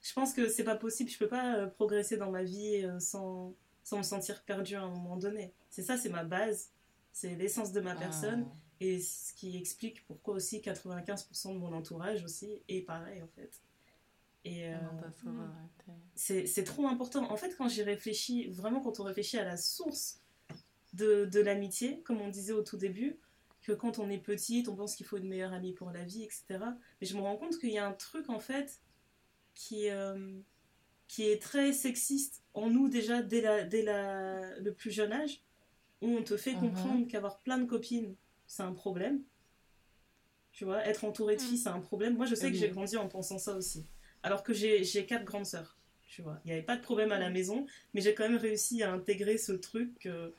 je 0.01 0.13
pense 0.13 0.33
que 0.33 0.49
c'est 0.49 0.63
pas 0.63 0.75
possible. 0.75 1.09
Je 1.09 1.17
peux 1.17 1.27
pas 1.27 1.55
euh, 1.55 1.67
progresser 1.67 2.17
dans 2.17 2.31
ma 2.31 2.43
vie 2.43 2.83
euh, 2.83 2.99
sans, 2.99 3.55
sans 3.83 3.99
me 3.99 4.03
sentir 4.03 4.43
perdue 4.43 4.75
à 4.75 4.83
un 4.83 4.89
moment 4.89 5.17
donné. 5.17 5.53
C'est 5.69 5.83
ça, 5.83 5.97
c'est 5.97 6.09
ma 6.09 6.23
base. 6.23 6.69
C'est 7.13 7.35
l'essence 7.35 7.71
de 7.71 7.81
ma 7.81 7.95
personne. 7.95 8.45
Ah. 8.47 8.55
Et 8.79 8.99
ce 8.99 9.33
qui 9.33 9.57
explique 9.57 10.05
pourquoi 10.07 10.35
aussi 10.35 10.59
95% 10.59 11.53
de 11.53 11.59
mon 11.59 11.71
entourage 11.71 12.23
aussi 12.23 12.63
est 12.67 12.81
pareil 12.81 13.21
en 13.21 13.27
fait. 13.27 13.61
Et 14.43 14.69
euh, 14.69 14.77
ta 14.99 15.11
sororité. 15.11 15.91
c'est 16.15 16.47
c'est 16.47 16.63
trop 16.63 16.87
important. 16.87 17.31
En 17.31 17.37
fait, 17.37 17.55
quand 17.55 17.67
j'y 17.67 17.83
réfléchis, 17.83 18.49
vraiment 18.49 18.81
quand 18.81 18.99
on 18.99 19.03
réfléchit 19.03 19.37
à 19.37 19.45
la 19.45 19.55
source 19.55 20.19
de, 20.93 21.25
de 21.25 21.39
l'amitié, 21.39 22.01
comme 22.01 22.21
on 22.21 22.29
disait 22.29 22.53
au 22.53 22.63
tout 22.63 22.77
début, 22.77 23.19
que 23.61 23.71
quand 23.73 23.99
on 23.99 24.09
est 24.09 24.17
petite, 24.19 24.67
on 24.69 24.75
pense 24.75 24.95
qu'il 24.95 25.05
faut 25.05 25.17
une 25.17 25.27
meilleure 25.27 25.53
amie 25.53 25.73
pour 25.73 25.91
la 25.91 26.03
vie, 26.03 26.23
etc. 26.23 26.77
Mais 27.01 27.07
je 27.07 27.15
me 27.15 27.21
rends 27.21 27.37
compte 27.37 27.57
qu'il 27.59 27.71
y 27.71 27.77
a 27.77 27.87
un 27.87 27.93
truc 27.93 28.29
en 28.29 28.39
fait 28.39 28.81
qui, 29.55 29.89
euh, 29.89 30.39
qui 31.07 31.29
est 31.29 31.41
très 31.41 31.73
sexiste 31.73 32.43
en 32.53 32.69
nous 32.69 32.89
déjà 32.89 33.21
dès, 33.23 33.41
la, 33.41 33.63
dès 33.63 33.83
la, 33.83 34.57
le 34.59 34.73
plus 34.73 34.91
jeune 34.91 35.13
âge, 35.13 35.43
où 36.01 36.09
on 36.09 36.23
te 36.23 36.37
fait 36.37 36.55
Mhm. 36.55 36.59
comprendre 36.59 37.07
qu'avoir 37.07 37.39
plein 37.41 37.57
de 37.59 37.65
copines, 37.65 38.15
c'est 38.47 38.63
un 38.63 38.73
problème. 38.73 39.23
Tu 40.51 40.65
vois, 40.65 40.85
être 40.85 41.05
entouré 41.05 41.35
de 41.37 41.41
filles, 41.41 41.57
c'est 41.57 41.69
un 41.69 41.79
problème. 41.79 42.15
Moi, 42.17 42.25
je 42.25 42.35
sais 42.35 42.51
que 42.51 42.57
j'ai 42.57 42.69
grandi 42.69 42.97
en 42.97 43.07
pensant 43.07 43.37
ça 43.37 43.55
aussi. 43.55 43.87
Alors 44.23 44.43
que 44.43 44.53
j'ai 44.53 44.83
j'ai 44.83 45.05
quatre 45.05 45.23
grandes 45.25 45.45
sœurs, 45.45 45.79
tu 46.07 46.21
vois. 46.21 46.39
Il 46.43 46.47
n'y 46.49 46.53
avait 46.53 46.61
pas 46.65 46.75
de 46.77 46.81
problème 46.81 47.11
à 47.11 47.19
la 47.19 47.29
maison, 47.29 47.65
mais 47.93 48.01
j'ai 48.01 48.13
quand 48.13 48.27
même 48.27 48.37
réussi 48.37 48.83
à 48.83 48.91
intégrer 48.91 49.37
ce 49.37 49.53
truc 49.53 49.97
que 49.99 50.35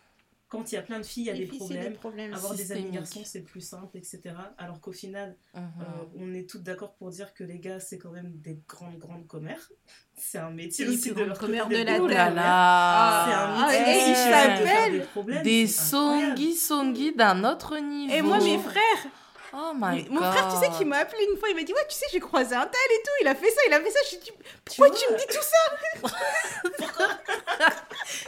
quand 0.53 0.71
il 0.71 0.75
y 0.75 0.79
a 0.79 0.83
plein 0.83 0.99
de 0.99 1.05
filles, 1.05 1.23
il 1.25 1.27
y 1.29 1.31
a 1.31 1.35
des 1.35 1.47
problèmes. 1.47 2.35
Avoir 2.35 2.55
des 2.55 2.73
amis 2.73 2.91
garçons, 2.91 3.23
c'est 3.25 3.41
plus 3.41 3.63
simple, 3.63 3.97
etc. 3.97 4.21
Alors 4.59 4.83
qu'au 4.83 4.93
final, 4.93 5.35
Mhm. 5.55 5.63
euh, 5.81 5.85
on 6.19 6.35
est 6.35 6.47
toutes 6.47 6.63
d'accord 6.63 6.93
pour 6.93 7.09
dire 7.09 7.33
que 7.33 7.43
les 7.43 7.59
gars, 7.59 7.81
c'est 7.81 7.97
quand 7.97 8.11
même 8.11 8.33
des 8.37 8.59
grandes, 8.69 8.99
grandes 8.99 9.27
commères. 9.27 9.71
C'est 10.15 10.37
un 10.39 10.51
métier 10.51 10.87
aussi 10.87 11.13
de 11.13 11.23
leur 11.23 11.39
commères 11.39 11.63
trouver 11.63 11.85
de 11.85 11.91
la 11.91 11.99
terre. 12.07 12.35
Ah, 12.37 13.25
C'est 13.27 13.35
un 13.35 13.87
métier 13.87 14.13
de 14.13 14.15
faire 14.19 14.59
s'appelle 14.59 15.43
des 15.43 15.67
songi 15.67 16.55
songi 16.55 17.15
d'un 17.15 17.45
autre 17.45 17.79
niveau. 17.79 18.13
Et 18.15 18.21
moi, 18.21 18.39
mes 18.39 18.59
frères, 18.59 19.11
Oh 19.55 19.73
my 19.75 20.03
god. 20.03 20.13
Mon 20.13 20.21
frère, 20.21 20.49
tu 20.53 20.59
sais, 20.59 20.71
qui 20.79 20.85
m'a 20.85 20.99
appelé 20.99 21.27
une 21.31 21.39
fois, 21.39 21.49
il 21.51 21.57
m'a 21.57 21.63
dit 21.63 21.73
Ouais, 21.73 21.87
tu 21.89 21.95
sais, 21.97 22.07
j'ai 22.13 22.21
croisé 22.21 22.55
un 22.55 22.67
tel 22.67 22.81
et 22.91 23.03
tout, 23.03 23.11
il 23.21 23.29
a 23.29 23.35
fait 23.35 23.51
ça, 23.51 23.61
il 23.67 23.73
a 23.73 23.81
fait 23.81 23.91
ça. 23.91 23.99
Je 24.11 24.17
dit 24.17 24.31
Pourquoi 24.65 24.91
tu, 24.91 25.13
me 25.13 25.19
dis 25.19 25.27
tout 25.27 25.43
ça 25.43 25.57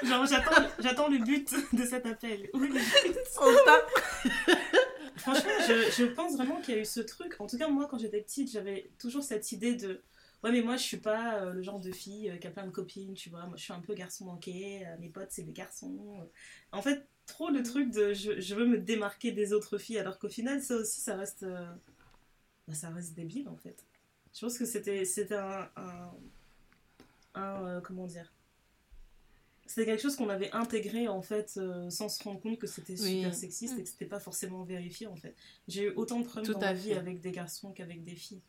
Genre, 0.07 0.27
j'attends, 0.27 0.63
j'attends 0.79 1.09
le 1.09 1.19
but 1.19 1.55
de 1.73 1.85
cet 1.85 2.07
appel. 2.07 2.49
Oui. 2.55 2.71
Franchement, 5.17 5.51
je, 5.67 5.91
je 5.91 6.05
pense 6.05 6.37
vraiment 6.37 6.61
qu'il 6.61 6.75
y 6.75 6.79
a 6.79 6.81
eu 6.81 6.85
ce 6.85 7.01
truc. 7.01 7.37
En 7.41 7.47
tout 7.47 7.57
cas, 7.57 7.69
moi, 7.69 7.87
quand 7.91 7.99
j'étais 7.99 8.21
petite, 8.21 8.51
j'avais 8.51 8.91
toujours 8.99 9.23
cette 9.23 9.53
idée 9.53 9.75
de 9.75 10.03
Ouais, 10.45 10.53
mais 10.53 10.61
moi, 10.61 10.77
je 10.77 10.83
suis 10.83 10.99
pas 10.99 11.41
euh, 11.41 11.55
le 11.55 11.63
genre 11.63 11.81
de 11.81 11.91
fille 11.91 12.29
euh, 12.29 12.37
qui 12.37 12.47
a 12.47 12.51
plein 12.51 12.67
de 12.67 12.71
copines, 12.71 13.15
tu 13.15 13.31
vois. 13.31 13.47
Moi, 13.47 13.57
je 13.57 13.63
suis 13.63 13.73
un 13.73 13.81
peu 13.81 13.95
garçon 13.95 14.27
manqué. 14.27 14.87
euh, 14.87 14.95
mes 15.01 15.09
potes, 15.09 15.31
c'est 15.31 15.43
des 15.43 15.55
garçons. 15.55 16.29
En 16.71 16.83
fait, 16.83 17.09
trop 17.27 17.51
le 17.51 17.63
truc 17.63 17.91
de 17.91 18.13
je, 18.13 18.41
je 18.41 18.55
veux 18.55 18.67
me 18.67 18.79
démarquer 18.79 19.33
des 19.33 19.53
autres 19.53 19.79
filles, 19.79 19.99
alors 19.99 20.19
qu'au 20.19 20.29
final, 20.29 20.63
ça 20.63 20.77
aussi, 20.77 21.01
ça 21.01 21.17
reste. 21.17 21.43
euh, 21.45 21.67
bah, 22.69 22.75
ça 22.75 22.91
reste 22.91 23.15
débile, 23.15 23.49
en 23.49 23.57
fait. 23.57 23.85
Je 24.35 24.41
pense 24.41 24.59
que 24.59 24.65
c'était, 24.65 25.05
c'était 25.05 25.35
un. 25.37 25.69
un, 25.77 26.11
un, 27.35 27.67
euh, 27.67 27.81
comment 27.81 28.07
dire? 28.07 28.33
C'était 29.67 29.87
quelque 29.87 30.03
chose 30.03 30.15
qu'on 30.17 30.29
avait 30.29 30.53
intégré 30.53 31.09
en 31.09 31.23
fait 31.23 31.55
euh, 31.57 31.89
sans 31.89 32.11
se 32.11 32.23
rendre 32.23 32.39
compte 32.41 32.59
que 32.59 32.67
c'était 32.67 33.01
Oui. 33.01 33.17
super 33.17 33.35
sexiste 33.35 33.79
et 33.79 33.83
que 33.83 33.89
c'était 33.89 34.05
pas 34.05 34.21
forcément 34.21 34.63
vérifié 34.63 35.07
en 35.07 35.17
fait. 35.17 35.35
J'ai 35.69 35.85
eu 35.85 35.91
autant 35.97 36.21
de 36.21 36.25
problèmes 36.27 36.45
Tout 36.45 36.53
dans 36.53 36.61
ma 36.61 36.75
vie 36.75 36.91
fait. 36.91 36.97
avec 36.97 37.21
des 37.21 37.31
garçons 37.33 37.73
qu'avec 37.73 38.05
des 38.05 38.15
filles. 38.15 38.43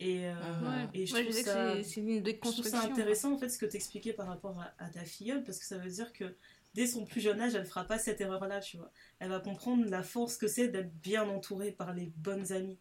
Et, 0.00 0.26
euh, 0.26 0.32
Ouais. 0.32 0.88
et 0.94 1.06
je 1.06 1.12
Moi, 1.12 1.22
je 1.22 1.28
trouve 1.30 1.42
ça, 1.44 1.74
c'est- 1.76 1.82
c'est 1.82 2.00
une 2.00 2.06
je 2.06 2.14
trouve 2.14 2.22
déconstruction. 2.22 2.80
ça 2.80 2.86
intéressant 2.86 3.34
en 3.34 3.38
fait 3.38 3.50
ce 3.50 3.58
que 3.58 3.66
t'expliquais 3.66 4.14
par 4.14 4.26
rapport 4.26 4.58
à, 4.58 4.72
à 4.78 4.88
ta 4.88 5.04
filleule 5.04 5.44
parce 5.44 5.58
que 5.58 5.66
ça 5.66 5.76
veut 5.76 5.90
dire 5.90 6.12
que 6.14 6.34
dès 6.78 6.86
son 6.86 7.04
plus 7.04 7.20
jeune 7.20 7.40
âge 7.40 7.56
elle 7.56 7.64
fera 7.66 7.84
pas 7.84 7.98
cette 7.98 8.20
erreur 8.20 8.46
là 8.46 8.60
tu 8.60 8.76
vois. 8.76 8.92
Elle 9.18 9.30
va 9.30 9.40
comprendre 9.40 9.84
la 9.88 10.02
force 10.04 10.36
que 10.36 10.46
c'est 10.46 10.68
d'être 10.68 10.94
bien 11.00 11.28
entourée 11.28 11.72
par 11.72 11.92
les 11.92 12.06
bonnes 12.16 12.52
amies. 12.52 12.78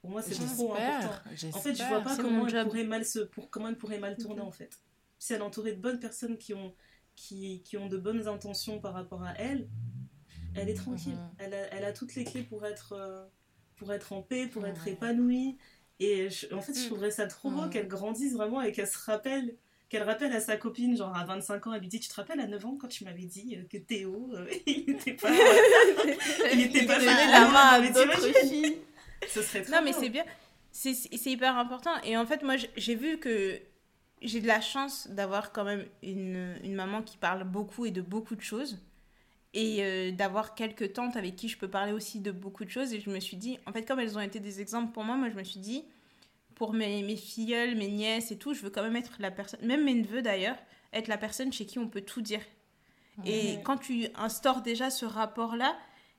Pour 0.00 0.10
moi 0.10 0.22
c'est 0.22 0.34
trop 0.34 0.72
important. 0.74 1.14
En 1.52 1.60
fait, 1.60 1.74
je 1.74 1.84
vois 1.84 2.00
pas 2.00 2.16
comment 2.16 2.46
elle, 2.46 2.64
pourrait 2.64 2.84
mal 2.84 3.04
se, 3.04 3.18
pour, 3.18 3.50
comment 3.50 3.68
elle 3.68 3.76
pourrait 3.76 3.98
mal 3.98 4.16
tourner 4.16 4.40
Mhm. 4.40 4.48
en 4.48 4.52
fait. 4.52 4.80
Si 5.18 5.34
elle 5.34 5.40
est 5.40 5.44
entourée 5.44 5.72
de 5.72 5.80
bonnes 5.80 6.00
personnes 6.00 6.38
qui 6.38 6.54
ont, 6.54 6.74
qui, 7.14 7.60
qui 7.62 7.76
ont 7.76 7.88
de 7.88 7.98
bonnes 7.98 8.26
intentions 8.26 8.80
par 8.80 8.94
rapport 8.94 9.22
à 9.22 9.34
elle, 9.36 9.68
elle 10.54 10.70
est 10.70 10.74
tranquille. 10.74 11.12
Mhm. 11.12 11.30
Elle, 11.38 11.52
a, 11.54 11.74
elle 11.74 11.84
a 11.84 11.92
toutes 11.92 12.14
les 12.14 12.24
clés 12.24 12.42
pour 12.42 12.64
être, 12.64 12.92
euh, 12.94 13.26
pour 13.76 13.92
être 13.92 14.12
en 14.14 14.22
paix, 14.22 14.46
pour 14.46 14.66
être 14.66 14.88
épanouie. 14.88 15.58
Et 15.98 16.30
je- 16.30 16.52
en 16.54 16.62
fait, 16.62 16.72
je 16.72 16.80
Mhm. 16.80 16.86
trouverais 16.86 17.10
ça 17.10 17.26
trop 17.26 17.50
beau 17.50 17.62
Mhm. 17.64 17.70
qu'elle 17.70 17.88
grandisse 17.88 18.32
vraiment 18.32 18.62
et 18.62 18.72
qu'elle 18.72 18.88
se 18.88 18.98
rappelle 18.98 19.56
qu'elle 19.90 20.04
rappelle 20.04 20.32
à 20.32 20.40
sa 20.40 20.56
copine, 20.56 20.96
genre 20.96 21.14
à 21.14 21.24
25 21.24 21.66
ans, 21.66 21.74
elle 21.74 21.80
lui 21.80 21.88
dit 21.88 22.00
Tu 22.00 22.08
te 22.08 22.14
rappelles 22.14 22.40
à 22.40 22.46
9 22.46 22.64
ans 22.64 22.78
quand 22.80 22.88
tu 22.88 23.04
m'avais 23.04 23.24
dit 23.24 23.56
euh, 23.56 23.64
que 23.68 23.76
Théo, 23.76 24.30
euh, 24.32 24.46
il 24.66 24.86
n'était 24.86 25.14
pas. 25.14 25.28
il 26.52 26.60
était 26.60 26.86
pas 26.86 26.98
fan. 27.00 27.30
la 27.30 27.48
main 27.48 27.84
à 27.84 27.88
d'autres 27.90 28.32
filles. 28.46 28.78
Ce 29.28 29.42
serait 29.42 29.62
trop 29.62 29.72
Non, 29.72 29.82
mais 29.84 29.92
c'est 29.92 30.08
bien. 30.08 30.24
C'est 30.72 31.26
hyper 31.26 31.58
important. 31.58 31.90
Et 32.04 32.16
en 32.16 32.24
fait, 32.24 32.42
moi, 32.42 32.54
j'ai 32.76 32.94
vu 32.94 33.18
que 33.18 33.60
j'ai 34.22 34.40
de 34.40 34.46
la 34.46 34.60
chance 34.60 35.08
d'avoir 35.08 35.52
quand 35.52 35.64
même 35.64 35.84
une, 36.02 36.56
une 36.62 36.74
maman 36.74 37.02
qui 37.02 37.16
parle 37.16 37.44
beaucoup 37.44 37.84
et 37.84 37.90
de 37.90 38.00
beaucoup 38.00 38.36
de 38.36 38.40
choses. 38.40 38.78
Et 39.52 39.82
euh, 39.82 40.12
d'avoir 40.12 40.54
quelques 40.54 40.92
tantes 40.92 41.16
avec 41.16 41.34
qui 41.34 41.48
je 41.48 41.58
peux 41.58 41.68
parler 41.68 41.92
aussi 41.92 42.20
de 42.20 42.30
beaucoup 42.30 42.64
de 42.64 42.70
choses. 42.70 42.94
Et 42.94 43.00
je 43.00 43.10
me 43.10 43.18
suis 43.18 43.36
dit, 43.36 43.58
en 43.66 43.72
fait, 43.72 43.82
comme 43.82 43.98
elles 43.98 44.16
ont 44.16 44.20
été 44.20 44.38
des 44.38 44.60
exemples 44.60 44.92
pour 44.92 45.02
moi, 45.02 45.16
moi, 45.16 45.28
je 45.28 45.34
me 45.34 45.42
suis 45.42 45.58
dit, 45.58 45.84
pour 46.60 46.74
mes, 46.74 47.02
mes 47.02 47.16
filleules, 47.16 47.74
mes 47.74 47.88
nièces 47.88 48.30
et 48.32 48.36
tout, 48.36 48.52
je 48.52 48.60
veux 48.60 48.68
quand 48.68 48.82
même 48.82 48.94
être 48.96 49.14
la 49.18 49.30
personne, 49.30 49.64
même 49.64 49.82
mes 49.82 49.94
neveux 49.94 50.20
d'ailleurs, 50.20 50.58
être 50.92 51.08
la 51.08 51.16
personne 51.16 51.50
chez 51.54 51.64
qui 51.64 51.78
on 51.78 51.88
peut 51.88 52.02
tout 52.02 52.20
dire. 52.20 52.42
Et 53.24 53.60
quand 53.64 53.78
tu 53.78 54.06
instaures 54.14 54.60
déjà 54.60 54.90
ce 54.90 55.06
rapport-là, 55.06 55.74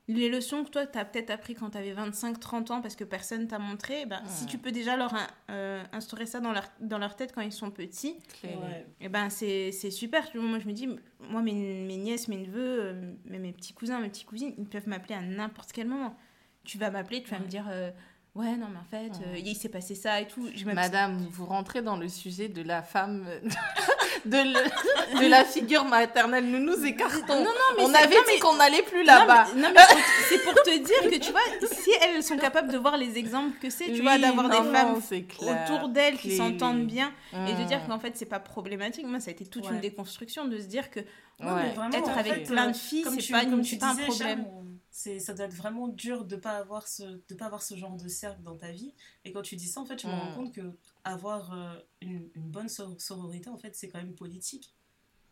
les 0.08 0.28
leçons 0.28 0.64
que 0.64 0.70
toi, 0.70 0.84
tu 0.84 0.98
as 0.98 1.04
peut-être 1.04 1.30
appris 1.30 1.54
quand 1.54 1.70
tu 1.70 1.78
avais 1.78 1.94
25-30 1.94 2.72
ans 2.72 2.80
parce 2.80 2.96
que 2.96 3.04
personne 3.04 3.46
t'a 3.46 3.60
montré, 3.60 4.04
ben, 4.04 4.20
si 4.26 4.46
tu 4.46 4.58
peux 4.58 4.72
déjà 4.72 4.96
leur 4.96 5.14
euh, 5.48 5.80
instaurer 5.92 6.26
ça 6.26 6.40
dans 6.40 6.50
leur, 6.50 6.64
dans 6.80 6.98
leur 6.98 7.14
tête 7.14 7.32
quand 7.32 7.40
ils 7.42 7.52
sont 7.52 7.70
petits, 7.70 8.16
Ouais. 8.42 8.84
et 9.00 9.08
ben 9.08 9.30
c'est 9.30 9.70
c'est 9.70 9.92
super. 9.92 10.28
Tu 10.28 10.38
vois, 10.38 10.46
Moi, 10.48 10.58
je 10.58 10.66
me 10.66 10.72
dis, 10.72 10.88
moi, 11.20 11.40
mes, 11.40 11.52
mes 11.52 11.96
nièces, 11.98 12.26
mes 12.26 12.38
neveux, 12.38 12.80
euh, 12.82 13.12
mes 13.26 13.52
petits 13.52 13.74
cousins, 13.74 14.00
mes 14.00 14.08
petites 14.08 14.26
cousines, 14.26 14.54
ils 14.58 14.66
peuvent 14.68 14.88
m'appeler 14.88 15.14
à 15.14 15.20
n'importe 15.22 15.70
quel 15.72 15.86
moment. 15.86 16.16
Tu 16.64 16.78
vas 16.78 16.90
m'appeler, 16.90 17.22
tu 17.22 17.30
vas 17.30 17.36
Ouais. 17.38 17.44
me 17.44 17.48
dire, 17.48 17.66
euh, 17.70 17.92
ouais, 18.34 18.56
non, 18.56 18.66
mais 18.70 18.78
en 18.78 18.84
fait, 18.90 19.12
euh, 19.26 19.38
il 19.38 19.54
s'est 19.56 19.68
passé 19.68 19.94
ça 19.94 20.20
et 20.20 20.26
tout. 20.26 20.48
Madame, 20.66 21.26
vous 21.30 21.46
rentrez 21.46 21.82
dans 21.82 21.96
le 21.96 22.08
sujet 22.08 22.48
de 22.48 22.62
la 22.62 22.82
femme, 22.82 23.26
de, 24.24 24.36
le- 24.36 25.20
de 25.22 25.28
la 25.28 25.44
figure 25.44 25.84
maternelle. 25.84 26.46
Nous 26.50 26.58
nous 26.58 26.84
écartons. 26.84 27.34
Non, 27.38 27.44
non, 27.44 27.50
mais 27.76 27.82
On 27.84 27.94
avait 27.94 28.06
non, 28.14 28.20
dit 28.26 28.32
mais- 28.34 28.38
qu'on 28.40 28.56
n'allait 28.56 28.82
plus 28.82 29.04
là-bas. 29.04 29.46
mais- 29.54 29.60
non, 29.62 29.68
mais 29.74 29.80
c'est- 29.80 30.36
c'est 30.36 30.44
pour 30.44 30.54
te 30.54 30.78
dire 30.78 31.10
que 31.10 31.18
tu 31.24 31.30
vois, 31.30 31.40
si 31.72 31.90
elles 32.02 32.22
sont 32.22 32.36
capables 32.36 32.70
de 32.72 32.78
voir 32.78 32.96
les 32.96 33.18
exemples 33.18 33.58
que 33.58 33.70
c'est, 33.70 33.86
tu 33.92 34.02
vois, 34.02 34.18
d'avoir 34.18 34.48
des 34.48 34.70
femmes 34.70 34.94
autour 35.40 35.88
d'elles 35.88 36.16
qui 36.18 36.36
s'entendent 36.36 36.86
bien 36.86 37.12
et 37.48 37.52
de 37.54 37.64
dire 37.66 37.80
Mm. 37.84 37.88
qu'en 37.88 37.98
fait 37.98 38.16
c'est 38.16 38.26
pas 38.26 38.40
problématique. 38.40 39.06
Moi, 39.06 39.20
ça 39.20 39.30
a 39.30 39.32
été 39.32 39.46
toute 39.46 39.66
Ouais. 39.66 39.74
une 39.74 39.80
déconstruction 39.80 40.46
de 40.46 40.58
se 40.58 40.64
dire 40.66 40.90
que 40.90 41.00
Ouais, 41.40 41.70
vraiment, 41.74 41.90
être 41.96 42.08
en 42.10 42.16
avec 42.18 42.34
fait, 42.34 42.40
plein 42.44 42.68
euh, 42.68 42.72
de 42.72 42.76
filles, 42.76 43.02
comme 43.02 43.14
c'est 43.14 43.20
tu- 43.26 43.32
pas, 43.32 43.44
comme 43.44 43.62
tu 43.62 43.76
pas 43.76 43.86
un 43.88 43.94
disais, 43.94 44.06
problème. 44.06 44.44
Charles, 44.44 44.66
c'est 44.94 45.18
ça 45.20 45.34
doit 45.34 45.46
être 45.46 45.54
vraiment 45.54 45.88
dur 45.88 46.24
de 46.26 46.36
pas 46.36 46.58
avoir 46.58 46.86
ce 46.86 47.02
de 47.28 47.34
pas 47.34 47.46
avoir 47.46 47.62
ce 47.62 47.74
genre 47.76 47.96
de 47.96 48.08
cercle 48.08 48.42
dans 48.42 48.56
ta 48.56 48.70
vie 48.72 48.94
et 49.24 49.32
quand 49.32 49.42
tu 49.42 49.56
dis 49.56 49.66
ça 49.68 49.80
en 49.80 49.86
fait 49.86 49.96
tu 49.96 50.06
me 50.06 50.12
Mm. 50.12 50.18
rends 50.20 50.32
compte 50.32 50.52
que 50.54 50.76
avoir 51.04 51.52
euh, 51.54 51.74
une, 52.02 52.28
une 52.34 52.50
bonne 52.50 52.68
sor- 52.68 53.00
sororité 53.00 53.48
en 53.50 53.56
fait 53.58 53.74
c'est 53.74 53.88
quand 53.88 53.98
même 53.98 54.14
politique 54.14 54.74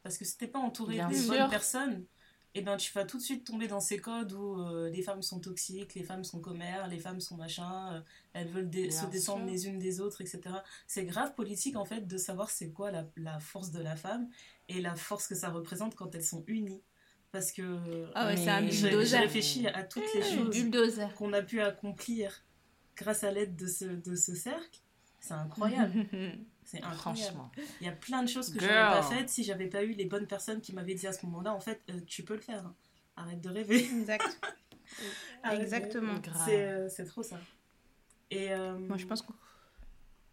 parce 0.02 0.18
que 0.18 0.24
si 0.24 0.36
t'es 0.38 0.46
pas 0.48 0.58
entouré 0.58 0.98
sûr. 1.14 1.28
bonnes 1.28 1.50
personnes 1.50 2.04
et 2.54 2.62
ben 2.62 2.76
tu 2.76 2.92
vas 2.94 3.04
tout 3.04 3.18
de 3.18 3.22
suite 3.22 3.44
tomber 3.46 3.68
dans 3.68 3.80
ces 3.80 3.98
codes 3.98 4.32
où 4.32 4.60
euh, 4.60 4.90
les 4.90 5.02
femmes 5.02 5.22
sont 5.22 5.40
toxiques 5.40 5.94
les 5.94 6.02
femmes 6.02 6.24
sont 6.24 6.40
commères 6.40 6.88
les 6.88 6.98
femmes 6.98 7.20
sont 7.20 7.36
machin 7.36 7.94
euh, 7.94 8.00
elles 8.32 8.48
veulent 8.48 8.70
dé- 8.70 8.90
se 8.90 9.06
descendre 9.06 9.44
sûr. 9.44 9.52
les 9.52 9.68
unes 9.68 9.78
des 9.78 10.00
autres 10.00 10.20
etc 10.22 10.40
c'est 10.88 11.04
grave 11.04 11.34
politique 11.34 11.76
en 11.76 11.84
fait 11.84 12.06
de 12.08 12.16
savoir 12.18 12.50
c'est 12.50 12.70
quoi 12.72 12.90
la, 12.90 13.06
la 13.16 13.38
force 13.40 13.70
de 13.70 13.80
la 13.80 13.94
femme 13.96 14.28
et 14.68 14.80
la 14.80 14.96
force 14.96 15.28
que 15.28 15.34
ça 15.36 15.50
représente 15.50 15.94
quand 15.94 16.14
elles 16.14 16.24
sont 16.24 16.44
unies 16.48 16.82
parce 17.32 17.52
que 17.52 17.62
Ah 18.14 18.26
ouais, 18.26 18.34
Mais- 18.34 18.44
c'est 18.44 18.50
un 18.50 18.62
j'ai 18.66 18.70
j'ai 18.70 18.88
bulldozer. 18.90 19.18
réfléchi 19.20 19.66
à 19.68 19.82
toutes 19.84 20.02
les 20.14 20.22
Un 20.22 20.36
choses 20.36 21.00
qu'on 21.16 21.32
a 21.32 21.42
pu 21.42 21.60
accomplir 21.60 22.42
grâce 22.96 23.24
à 23.24 23.30
l'aide 23.30 23.56
de 23.56 23.66
ce, 23.66 23.84
de 23.84 24.14
ce 24.16 24.34
cercle. 24.34 24.80
C'est 25.20 25.34
incroyable. 25.34 25.92
C'est 26.64 26.78
incroyable. 26.78 26.98
Franchement. 27.00 27.50
Il 27.80 27.86
y 27.86 27.90
a 27.90 27.92
plein 27.92 28.22
de 28.22 28.28
choses 28.28 28.52
que 28.52 28.60
Girl. 28.60 28.72
j'aurais 28.72 29.00
pas 29.00 29.02
faites 29.02 29.28
si 29.28 29.42
j'avais 29.42 29.66
pas 29.66 29.82
eu 29.82 29.92
les 29.92 30.04
bonnes 30.04 30.26
personnes 30.26 30.60
qui 30.60 30.72
m'avaient 30.72 30.94
dit 30.94 31.06
à 31.06 31.12
ce 31.12 31.26
moment-là 31.26 31.52
en 31.52 31.60
fait, 31.60 31.80
euh, 31.90 32.00
tu 32.06 32.22
peux 32.22 32.34
le 32.34 32.40
faire. 32.40 32.64
hein. 32.64 32.74
Arrête 33.16 33.40
de 33.40 33.48
rêver. 33.50 33.84
exact. 33.84 34.24
Exactement. 35.52 36.20
C'est 36.46 36.64
euh, 36.64 36.88
c'est 36.88 37.04
trop 37.04 37.22
ça. 37.22 37.38
Et 38.30 38.52
euh, 38.52 38.78
Moi, 38.78 38.96
je 38.96 39.06
pense 39.06 39.22
que 39.22 39.32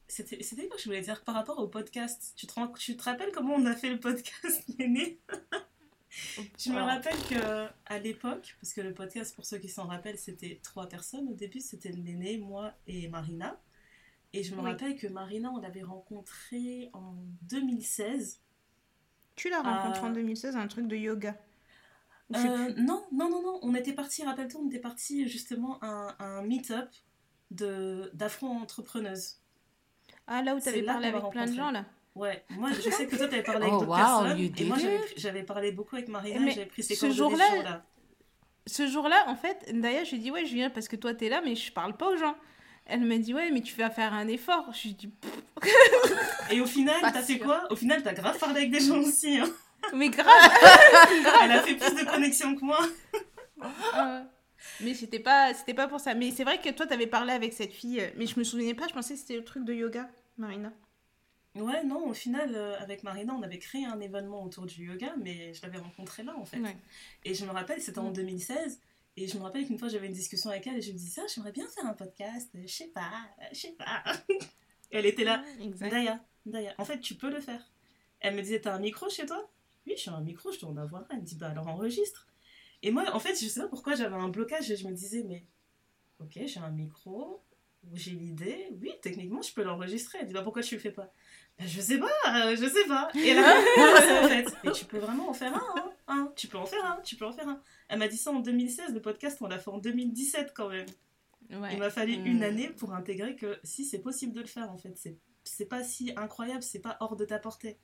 c'était 0.08 0.38
quoi 0.68 0.78
que 0.78 0.82
je 0.82 0.86
voulais 0.88 1.02
dire 1.02 1.24
par 1.24 1.36
rapport 1.36 1.60
au 1.60 1.68
podcast? 1.68 2.34
Tu 2.36 2.48
te, 2.48 2.54
rends- 2.54 2.68
tu 2.70 2.96
te 2.96 3.04
rappelles 3.04 3.32
comment 3.34 3.56
on 3.56 3.66
a 3.66 3.76
fait 3.76 3.90
le 3.90 4.00
podcast 4.00 4.64
Néné 4.80 5.20
Je 6.58 6.72
me 6.72 6.82
rappelle 6.82 7.18
que 7.30 7.68
à 7.86 8.00
l'époque, 8.00 8.56
parce 8.62 8.74
que 8.74 8.82
le 8.82 8.94
podcast, 8.94 9.36
pour 9.36 9.46
ceux 9.46 9.58
qui 9.58 9.70
s'en 9.70 9.86
rappellent, 9.88 10.18
c'était 10.18 10.60
trois 10.64 10.88
personnes. 10.88 11.28
Au 11.30 11.34
début, 11.34 11.60
c'était 11.60 11.92
Néné, 11.92 12.38
moi 12.38 12.74
et 12.88 13.08
Marina. 13.08 13.60
Et 14.34 14.44
je 14.44 14.54
me 14.56 14.62
Oui. 14.62 14.72
rappelle 14.72 14.96
que 14.98 15.08
Marina, 15.08 15.50
on 15.52 15.58
l'avait 15.58 15.84
rencontrée 15.84 16.90
en 16.94 17.16
2016. 17.44 18.42
tu 19.36 19.50
l'as 19.50 19.62
rencontré 19.62 20.04
Euh, 20.04 20.10
en 20.10 20.14
2016, 20.14 20.56
un 20.56 20.68
truc 20.68 20.88
de 20.88 20.96
yoga? 20.96 21.38
Euh, 22.36 22.74
non, 22.76 23.06
non, 23.12 23.30
non, 23.30 23.42
non. 23.44 23.60
On 23.62 23.76
était 23.76 23.94
parti, 23.94 24.24
rappelle-toi, 24.24 24.60
on 24.64 24.68
était 24.68 24.80
parti 24.80 25.28
justement 25.30 25.78
à 25.82 26.16
un, 26.24 26.42
meet-up 26.42 26.90
d'afro-entrepreneuses. 27.52 29.40
Ah, 30.26 30.42
là 30.44 30.56
où 30.56 30.60
c'est 30.60 30.66
t'avais 30.72 30.82
là 30.82 30.94
parlé 30.94 31.08
avec 31.08 31.30
plein 31.30 31.46
de 31.46 31.54
gens, 31.54 31.72
là. 31.72 31.86
Ouais, 32.18 32.44
moi 32.50 32.70
je 32.72 32.90
sais 32.90 33.06
que 33.06 33.16
toi 33.16 33.28
t'avais 33.28 33.44
parlé 33.44 33.62
avec 33.62 33.74
Oh, 33.74 33.80
d'autres 33.80 33.92
wow, 33.92 34.24
personnes. 34.24 34.52
Et 34.58 34.66
moi 34.66 34.78
j'avais, 35.18 35.44
parlé 35.44 35.72
beaucoup 35.72 35.96
avec 35.96 36.08
Marina 36.08 36.50
j'avais 36.50 36.66
pris 36.66 36.82
ses 36.84 36.96
ce 36.96 37.12
jour-là, 37.12 37.46
ce 38.66 38.88
jour-là. 38.88 39.24
Ce 39.26 39.30
en 39.30 39.36
fait, 39.36 39.66
d'ailleurs, 39.74 40.06
je 40.06 40.12
lui 40.12 40.18
ai 40.18 40.22
dit, 40.22 40.32
ouais, 40.32 40.46
je 40.46 40.54
viens 40.54 40.70
parce 40.70 40.88
que 40.88 40.96
toi, 40.96 41.14
t'es 41.14 41.30
là, 41.30 41.42
mais 41.44 41.56
je 41.56 41.72
parle 41.72 41.96
pas 41.96 42.10
aux 42.10 42.18
gens. 42.18 42.36
Elle 42.86 43.02
m'a 43.02 43.18
dit, 43.18 43.34
ouais, 43.34 43.52
mais 43.52 43.62
tu 43.62 43.76
vas 43.76 43.90
faire 43.90 44.14
un 44.14 44.28
effort. 44.28 44.66
Je 44.74 44.84
lui 44.84 44.90
ai 44.90 44.94
dit, 44.94 45.10
Et 46.52 46.62
au 46.62 46.66
final, 46.66 46.96
t'as 47.02 47.22
fait 47.22 47.38
quoi? 47.38 47.64
Au 47.70 47.76
final, 47.76 48.02
t'as 48.02 48.14
grave 48.14 48.38
parlé 48.40 48.58
avec 48.62 48.72
des 48.72 48.80
gens 48.80 49.00
aussi. 49.00 49.38
hein. 49.38 49.50
mais 49.94 50.10
grave. 50.10 50.28
Elle 51.44 51.52
a 51.52 51.62
fait 51.62 51.76
plus 51.76 51.96
de 51.96 52.10
connexions 52.10 52.56
que 52.56 52.66
moi. 52.66 52.80
Ah 53.94 54.24
mais 54.82 54.94
c'était 54.94 55.20
pas, 55.20 55.54
c'était 55.54 55.74
pas 55.74 55.88
pour 55.88 56.00
ça. 56.00 56.14
Mais 56.14 56.32
c'est 56.32 56.44
vrai 56.44 56.60
que 56.60 56.70
toi, 56.70 56.86
t'avais 56.86 57.08
parlé 57.08 57.34
avec 57.34 57.54
cette 57.54 57.74
fille, 57.74 58.00
euh, 58.00 58.10
mais 58.16 58.28
je 58.28 58.38
me 58.38 58.44
souvenais 58.44 58.74
pas, 58.74 58.88
je 58.88 58.94
pensais 58.94 59.14
que 59.14 59.20
c'était 59.20 59.38
le 59.38 59.44
truc 59.44 59.64
de 59.64 59.74
yoga, 59.74 60.10
Marina. 60.38 60.72
Ouais, 61.56 61.84
non, 61.84 62.08
au 62.08 62.14
final, 62.14 62.54
euh, 62.56 62.78
avec 62.80 63.04
Marina, 63.04 63.34
on 63.34 63.42
avait 63.42 63.58
créé 63.58 63.84
un 63.86 64.00
événement 64.00 64.44
autour 64.44 64.66
du 64.68 64.86
yoga, 64.86 65.16
mais 65.18 65.54
je 65.54 65.62
l'avais 65.64 65.80
rencontrée 65.80 66.24
là, 66.24 66.36
en 66.38 66.46
fait. 66.46 66.60
Ouais. 66.60 66.78
Et 67.26 67.34
je 67.34 67.46
me 67.46 67.52
rappelle, 67.52 67.82
c'était 67.82 68.00
en 68.00 68.10
Mm. 68.12 68.14
2016. 68.14 68.80
Et 69.20 69.28
je 69.28 69.36
me 69.38 69.42
rappelle 69.44 69.66
qu'une 69.66 69.80
fois, 69.80 69.88
j'avais 69.88 70.06
une 70.06 70.14
discussion 70.14 70.52
avec 70.52 70.68
elle 70.68 70.78
et 70.78 70.82
je 70.82 70.92
me 70.92 70.98
disais, 70.98 71.22
ah, 71.24 71.28
j'aimerais 71.34 71.52
bien 71.52 71.68
faire 71.68 71.86
un 71.88 71.94
podcast. 71.94 72.52
Je 72.54 72.68
sais 72.68 72.88
pas, 72.90 73.10
je 73.52 73.58
sais 73.58 73.72
pas. 73.72 74.04
Elle 74.92 75.08
était 75.08 75.24
là, 75.24 75.44
Exact. 75.60 75.90
Daya, 75.90 76.24
Daya, 76.46 76.76
en 76.78 76.86
fait, 76.86 77.00
tu 77.00 77.16
peux 77.16 77.32
le 77.32 77.42
faire. 77.42 77.68
Elle 78.20 78.36
me 78.36 78.42
disait, 78.44 78.62
t'as 78.62 78.74
un 78.76 78.80
micro 78.80 79.10
chez 79.10 79.26
toi? 79.26 79.50
Oui, 79.88 79.96
j'ai 79.98 80.12
un 80.12 80.22
micro, 80.22 80.52
je 80.52 80.60
dois 80.60 80.70
en 80.70 80.78
avoir 80.78 81.02
un. 81.02 81.08
Elle 81.10 81.18
me 81.22 81.24
dit, 81.24 81.36
bah 81.36 81.50
alors 81.50 81.68
enregistre. 81.68 82.28
Et 82.84 82.92
moi, 82.92 83.04
en 83.14 83.20
fait, 83.20 83.34
je 83.42 83.48
sais 83.48 83.60
pas 83.62 83.68
pourquoi 83.68 83.96
j'avais 83.96 84.16
un 84.16 84.30
blocage 84.30 84.70
et 84.70 84.76
je 84.78 84.88
me 84.88 84.94
disais, 84.94 85.24
mais 85.24 85.44
ok, 86.20 86.40
j'ai 86.46 86.60
un 86.60 86.70
micro, 86.70 87.42
j'ai 87.94 88.12
l'idée, 88.12 88.70
oui, 88.82 88.92
techniquement, 89.02 89.42
je 89.42 89.52
peux 89.52 89.64
l'enregistrer. 89.64 90.20
Elle 90.22 90.28
dit, 90.28 90.34
bah 90.34 90.44
pourquoi 90.44 90.62
tu 90.62 90.76
le 90.76 90.82
fais 90.82 90.92
pas? 90.92 91.12
Je 91.60 91.82
sais 91.82 91.98
pas, 91.98 92.08
euh, 92.28 92.56
je 92.56 92.66
sais 92.68 92.86
pas. 92.88 93.10
Et 93.16 93.30
elle 93.30 93.40
a 93.40 93.56
commencé, 93.76 94.20
en 94.26 94.28
fait. 94.28 94.54
Et 94.64 94.72
tu 94.72 94.86
peux 94.86 95.00
vraiment 95.00 95.30
en 95.30 95.34
faire 95.34 95.56
un, 95.56 95.66
hein, 95.76 95.92
hein. 96.08 96.32
Tu 96.36 96.48
peux 96.48 96.58
en 96.58 96.66
faire 96.66 96.86
un, 96.86 97.02
tu 97.02 97.16
peux 97.16 97.26
en 97.26 97.32
faire 97.34 97.48
un. 97.48 97.60
Elle 97.90 98.00
m'a 98.00 98.08
dit 98.08 98.18
ça 98.18 98.32
en 98.32 98.40
2016, 98.40 98.94
le 98.94 99.02
podcast, 99.02 99.38
on 99.42 99.48
l'a 99.48 99.58
fait 99.58 99.72
en 99.72 99.80
2017 99.80 100.54
quand 100.56 100.70
même. 100.70 100.86
Ouais. 101.50 101.70
Il 101.74 101.80
m'a 101.80 101.90
fallu 101.90 102.18
Mm. 102.18 102.26
une 102.28 102.44
année 102.44 102.68
pour 102.70 102.94
intégrer 102.94 103.36
que 103.36 103.58
si 103.64 103.86
c'est 103.86 104.00
possible 104.00 104.34
de 104.34 104.42
le 104.42 104.48
faire 104.48 104.70
en 104.70 104.78
fait, 104.78 105.00
c'est 105.44 105.66
pas 105.66 105.84
si 105.84 106.12
incroyable, 106.18 106.62
c'est 106.62 106.80
pas 106.82 106.98
hors 107.00 107.16
de 107.16 107.26
ta 107.26 107.40
portée. 107.40 107.78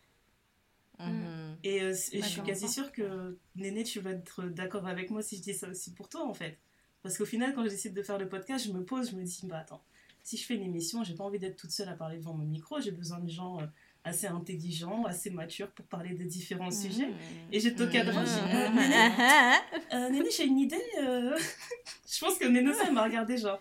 Mhm. 1.00 1.58
Et, 1.64 1.82
euh, 1.82 1.94
et 2.12 2.22
je 2.22 2.28
suis 2.28 2.42
quasi 2.44 2.68
sûre 2.70 2.92
que 2.92 3.38
Néné, 3.56 3.84
tu 3.84 4.00
vas 4.00 4.12
être 4.12 4.44
d'accord 4.44 4.86
avec 4.88 5.10
moi 5.10 5.22
si 5.24 5.38
je 5.38 5.42
dis 5.42 5.54
ça 5.54 5.68
aussi 5.68 5.94
pour 5.94 6.08
toi 6.10 6.24
en 6.26 6.34
fait. 6.34 6.60
Parce 7.02 7.18
qu'au 7.18 7.26
final, 7.26 7.54
quand 7.56 7.64
je 7.64 7.70
décide 7.70 7.94
de 7.94 8.04
faire 8.04 8.18
le 8.20 8.30
podcast, 8.30 8.66
je 8.68 8.72
me 8.72 8.84
pose, 8.86 9.10
je 9.12 9.16
me 9.16 9.24
dis, 9.24 9.42
bah 9.46 9.58
attends, 9.60 9.84
si 10.24 10.38
je 10.38 10.46
fais 10.46 10.56
une 10.56 10.64
émission, 10.64 11.04
j'ai 11.04 11.14
pas 11.16 11.24
envie 11.26 11.40
d'être 11.40 11.58
toute 11.58 11.72
seule 11.72 11.90
à 11.90 11.94
parler 11.94 12.18
devant 12.18 12.34
mon 12.34 12.46
micro, 12.46 12.80
j'ai 12.80 12.92
besoin 12.92 13.20
de 13.20 13.30
gens 13.30 13.60
euh, 13.62 13.66
assez 14.06 14.28
intelligents, 14.28 15.04
assez 15.06 15.30
matures 15.30 15.70
pour 15.72 15.86
parler 15.86 16.14
de 16.16 16.24
différents 16.24 16.72
sujets. 16.72 17.10
Et 17.52 17.60
j'étais 17.60 17.84
au 17.84 17.90
j'ai 17.92 18.04
dit, 18.04 18.10
Euh, 18.10 18.70
Néné, 18.70 18.96
euh, 19.94 20.10
Néné, 20.10 20.30
j'ai 20.32 20.46
une 20.46 20.60
idée. 20.60 20.82
euh. 21.00 21.38
je 22.10 22.20
pense 22.20 22.38
que 22.38 22.46
Néné, 22.46 22.72
elle 22.86 22.94
m'a 22.94 23.04
regardé 23.04 23.38
genre, 23.38 23.60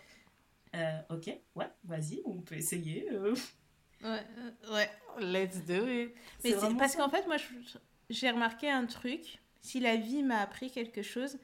Euh, 0.75 0.99
ok, 1.11 1.31
ouais, 1.57 1.69
vas-y, 1.85 2.23
on 2.25 2.41
peut 2.41 2.55
essayer. 2.57 3.09
euh. 3.13 3.35
Ouais, 4.03 4.23
ouais. 4.73 4.91
Let's 5.21 5.65
do 5.65 5.87
it. 5.87 6.13
Mais 6.45 6.55
parce 6.79 6.97
qu'en 6.97 7.09
fait, 7.11 7.27
moi, 7.27 7.37
j'ai 8.09 8.31
remarqué 8.31 8.71
un 8.71 8.87
truc. 8.87 9.41
Si 9.61 9.79
la 9.81 9.97
vie 9.97 10.23
m'a 10.23 10.41
appris 10.41 10.71
quelque 10.71 11.03
chose, 11.03 11.39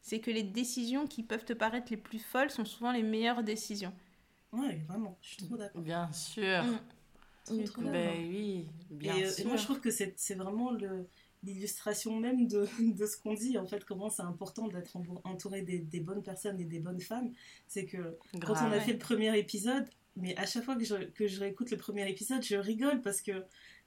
c'est 0.00 0.20
que 0.20 0.30
les 0.30 0.42
décisions 0.42 1.06
qui 1.06 1.22
peuvent 1.22 1.44
te 1.46 1.54
paraître 1.54 1.86
les 1.90 1.96
plus 1.96 2.18
folles 2.18 2.50
sont 2.50 2.64
souvent 2.64 2.92
les 2.92 3.02
meilleures 3.02 3.42
décisions. 3.42 3.92
Ouais, 4.54 4.82
vraiment, 4.88 5.18
je 5.22 5.28
suis 5.28 5.36
trop 5.46 5.56
d'accord. 5.56 5.82
Bien 5.82 6.10
sûr. 6.12 6.64
Mm. 6.64 7.56
D'accord. 7.58 7.84
Ben 7.92 8.10
oui, 8.28 8.66
bien 8.90 9.16
et, 9.16 9.24
euh, 9.24 9.28
et 9.28 9.30
sûr. 9.30 9.46
moi, 9.48 9.56
je 9.56 9.64
trouve 9.64 9.80
que 9.80 9.90
c'est 9.90 10.14
c'est 10.16 10.34
vraiment 10.34 10.70
le- 10.70 11.06
l'illustration 11.42 12.18
même 12.18 12.46
de, 12.48 12.66
de 12.80 13.06
ce 13.06 13.18
qu'on 13.18 13.34
dit, 13.34 13.58
en 13.58 13.66
fait, 13.66 13.84
comment 13.84 14.08
c'est 14.08 14.22
important 14.22 14.66
d'être 14.68 14.96
en- 14.96 15.04
entouré 15.24 15.60
des, 15.60 15.78
des 15.78 16.00
bonnes 16.00 16.22
personnes 16.22 16.58
et 16.58 16.64
des 16.64 16.78
bonnes 16.80 17.00
femmes. 17.02 17.32
C'est 17.68 17.84
que 17.84 18.16
quand 18.32 18.38
Grave. 18.54 18.68
on 18.70 18.72
a 18.72 18.80
fait 18.80 18.92
le 18.94 18.98
premier 18.98 19.36
épisode, 19.38 19.84
mais 20.16 20.34
à 20.38 20.46
chaque 20.46 20.64
fois 20.64 20.74
que 20.76 20.84
je, 20.84 20.94
que 21.10 21.26
je 21.26 21.38
réécoute 21.40 21.70
le 21.70 21.76
premier 21.76 22.08
épisode, 22.08 22.42
je 22.42 22.56
rigole 22.56 23.02
parce 23.02 23.20
que 23.20 23.32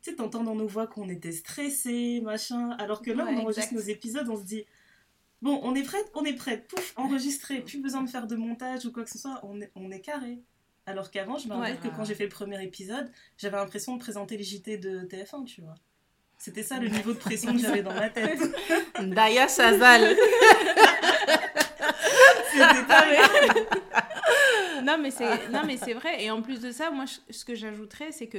tu 0.03 0.11
sais, 0.11 0.15
t'entends 0.15 0.43
dans 0.43 0.53
nos 0.53 0.67
voix 0.67 0.85
qu'on 0.85 1.09
était 1.09 1.31
stressés, 1.31 2.21
machin. 2.21 2.71
Alors 2.73 3.01
que 3.01 3.09
là, 3.09 3.25
Ouais, 3.25 3.31
on 3.33 3.39
enregistre 3.39 3.71
exact. 3.73 3.87
nos 3.87 3.91
épisodes, 3.91 4.29
on 4.29 4.37
se 4.37 4.43
dit 4.43 4.65
bon, 5.41 5.59
on 5.63 5.73
est 5.73 5.81
prête, 5.83 6.11
on 6.13 6.23
est 6.25 6.35
prête, 6.35 6.67
pouf, 6.67 6.93
enregistré, 6.95 7.61
plus 7.61 7.79
besoin 7.81 8.03
de 8.03 8.09
faire 8.09 8.27
de 8.27 8.35
montage 8.35 8.85
ou 8.85 8.91
quoi 8.91 9.03
que 9.03 9.09
ce 9.09 9.17
soit, 9.17 9.39
on 9.43 9.59
est, 9.61 9.71
on 9.73 9.89
est 9.89 10.01
carré. 10.01 10.37
Alors 10.87 11.11
qu'avant, 11.11 11.37
je 11.37 11.47
me 11.47 11.53
rappelle 11.53 11.73
Ouais. 11.73 11.89
que 11.89 11.95
quand 11.95 12.03
j'ai 12.05 12.15
fait 12.15 12.23
le 12.23 12.29
premier 12.29 12.63
épisode, 12.63 13.11
j'avais 13.37 13.57
l'impression 13.57 13.93
de 13.95 13.99
présenter 13.99 14.37
les 14.37 14.43
JT 14.43 14.77
de 14.77 15.01
TF1, 15.01 15.45
tu 15.45 15.61
vois. 15.61 15.75
C'était 16.39 16.63
ça 16.63 16.79
le 16.79 16.87
niveau 16.87 17.13
de 17.13 17.17
pression 17.17 17.51
que 17.53 17.59
j'avais 17.59 17.81
dans 17.83 17.93
ma 17.93 18.09
tête. 18.09 18.39
Daya 19.01 19.47
Chazal. 19.47 20.15
C'était 22.51 22.83
pareil. 22.87 23.19
non 24.83 24.97
mais 24.99 25.11
c'est 25.11 25.49
non 25.49 25.61
mais 25.65 25.77
c'est 25.77 25.93
vrai 25.93 26.23
et 26.23 26.31
en 26.31 26.41
plus 26.41 26.59
de 26.61 26.71
ça 26.71 26.89
moi 26.91 27.05
je- 27.05 27.33
ce 27.33 27.43
que 27.45 27.55
j'ajouterais 27.55 28.11
c'est 28.11 28.27
que 28.27 28.37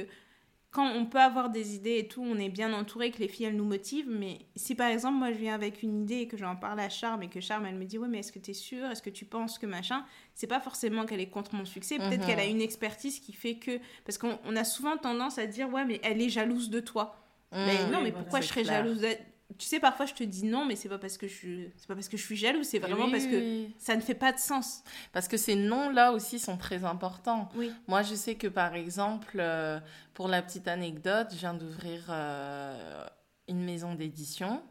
quand 0.71 0.87
on 0.87 1.05
peut 1.07 1.19
avoir 1.19 1.49
des 1.49 1.75
idées 1.75 1.97
et 1.97 2.07
tout 2.07 2.21
on 2.23 2.37
est 2.37 2.49
bien 2.49 2.73
entouré 2.73 3.09
que 3.11 3.17
les 3.19 3.27
filles 3.27 3.47
elles 3.47 3.55
nous 3.55 3.65
motivent 3.65 4.09
mais 4.09 4.37
si 4.55 4.75
par 4.75 4.89
exemple 4.89 5.17
moi 5.17 5.31
je 5.31 5.37
viens 5.37 5.55
avec 5.55 5.81
une 5.81 6.03
idée 6.03 6.19
et 6.19 6.27
que 6.27 6.37
j'en 6.37 6.55
parle 6.55 6.79
à 6.79 6.89
Charme 6.89 7.23
et 7.23 7.27
que 7.27 7.39
Charme 7.41 7.65
elle 7.65 7.75
me 7.75 7.85
dit 7.85 7.97
ouais 7.97 8.07
mais 8.07 8.19
est-ce 8.19 8.31
que 8.31 8.37
tu 8.39 8.51
es 8.51 8.53
sûre? 8.53 8.85
Est-ce 8.89 9.01
que 9.01 9.09
tu 9.09 9.25
penses 9.25 9.57
que 9.57 9.65
machin? 9.65 10.05
C'est 10.35 10.47
pas 10.47 10.59
forcément 10.59 11.05
qu'elle 11.05 11.21
est 11.21 11.29
contre 11.29 11.55
mon 11.55 11.65
succès 11.65 11.97
peut-être 11.97 12.19
Mhm. 12.21 12.25
qu'elle 12.27 12.39
a 12.39 12.45
une 12.45 12.61
expertise 12.61 13.19
qui 13.19 13.33
fait 13.33 13.55
que 13.55 13.79
parce 14.05 14.17
qu'on 14.19 14.37
on 14.45 14.55
a 14.55 14.63
souvent 14.63 14.95
tendance 14.97 15.37
à 15.39 15.47
dire 15.47 15.69
ouais 15.73 15.85
mais 15.85 15.99
elle 16.03 16.21
est 16.21 16.29
jalouse 16.29 16.69
de 16.69 16.79
toi. 16.79 17.15
Mais 17.51 17.85
Mmh, 17.87 17.91
non, 17.91 17.97
oui, 17.97 18.03
mais 18.03 18.09
voilà, 18.11 18.23
pourquoi 18.23 18.39
c'est 18.41 18.45
je 18.47 18.49
serais 18.49 18.61
clair. 18.63 18.83
jalouse 18.83 18.99
d'elle? 19.01 19.25
Tu 19.57 19.65
sais, 19.65 19.79
parfois 19.79 20.05
je 20.05 20.13
te 20.13 20.23
dis 20.23 20.45
non, 20.45 20.65
mais 20.65 20.75
c'est 20.75 20.89
pas 20.89 20.99
parce 20.99 21.17
que 21.17 21.27
je, 21.27 21.67
c'est 21.75 21.87
pas 21.87 21.95
parce 21.95 22.07
que 22.07 22.17
je 22.17 22.23
suis 22.23 22.37
jalouse, 22.37 22.67
c'est 22.67 22.79
vraiment 22.79 23.05
Oui, 23.05 23.11
parce 23.11 23.25
que 23.25 23.65
ça 23.79 23.95
ne 23.95 24.01
fait 24.01 24.13
pas 24.13 24.31
de 24.31 24.37
sens. 24.37 24.83
Parce 25.11 25.27
que 25.27 25.37
ces 25.37 25.55
noms-là 25.55 26.11
aussi 26.13 26.37
sont 26.39 26.55
très 26.55 26.85
importants. 26.85 27.49
Oui. 27.55 27.71
Moi, 27.87 28.03
je 28.03 28.13
sais 28.13 28.35
que 28.35 28.47
par 28.47 28.75
exemple, 28.75 29.37
euh, 29.39 29.79
pour 30.13 30.27
la 30.27 30.41
petite 30.41 30.67
anecdote, 30.67 31.29
je 31.31 31.37
viens 31.37 31.53
d'ouvrir 31.55 32.05
euh, 32.09 33.05
une 33.47 33.63
maison 33.63 33.95
d'édition, 33.95 34.61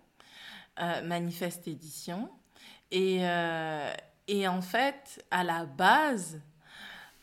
euh, 0.81 1.03
Manifeste 1.03 1.67
Édition. 1.67 2.31
Et, 2.91 3.19
euh, 3.23 3.93
et 4.29 4.47
en 4.47 4.63
fait, 4.63 5.25
à 5.31 5.43
la 5.43 5.67
base, 5.67 6.41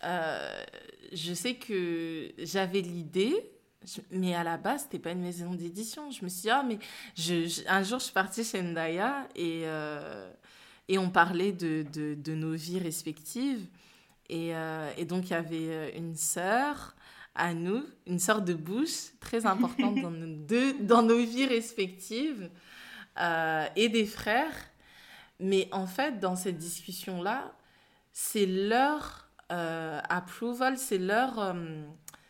je 0.04 1.34
sais 1.34 1.56
que 1.56 2.34
j'avais 2.38 2.82
l'idée, 2.82 3.55
je- 3.86 4.02
mais 4.12 4.36
à 4.36 4.44
la 4.44 4.58
base, 4.58 4.84
c'était 4.84 5.00
pas 5.00 5.12
une 5.12 5.22
maison 5.22 5.54
d'édition. 5.54 6.12
Je 6.12 6.24
me 6.24 6.30
suis 6.30 6.42
dit, 6.44 6.50
ah, 6.50 6.64
mais 6.64 6.80
je, 7.16 7.48
je- 7.48 7.62
un 7.68 7.84
jour, 7.84 8.00
je 8.00 8.06
suis 8.06 8.14
partie 8.14 8.44
chez 8.44 8.62
Ndaya 8.62 9.28
et, 9.36 9.62
euh, 9.66 10.30
et 10.88 10.98
on 10.98 11.10
parlait 11.10 11.52
de, 11.52 11.86
de, 11.94 12.16
de 12.16 12.36
nos 12.36 12.54
vies 12.54 12.80
respectives. 12.80 13.66
Et, 14.30 14.56
euh, 14.56 14.90
et 14.98 15.06
donc, 15.06 15.26
il 15.26 15.32
y 15.32 15.34
avait 15.36 15.70
euh, 15.70 15.90
une 15.96 16.16
sœur 16.16 16.96
à 17.36 17.54
nous, 17.54 17.84
une 18.08 18.18
sœur 18.20 18.42
de 18.42 18.54
bouche, 18.54 19.12
très 19.20 19.46
importante 19.46 20.00
dans, 20.02 20.12
nos 20.12 20.36
deux, 20.48 20.74
dans 20.80 21.02
nos 21.04 21.18
vies 21.20 21.46
respectives, 21.46 22.50
euh, 23.20 23.66
et 23.76 23.90
des 23.90 24.06
frères. 24.06 24.56
Mais 25.40 25.68
en 25.72 25.86
fait, 25.86 26.20
dans 26.20 26.36
cette 26.36 26.58
discussion-là, 26.58 27.54
c'est 28.14 28.46
leur 28.46 29.30
approval, 29.48 30.78
c'est 30.78 30.98
leur, 30.98 31.56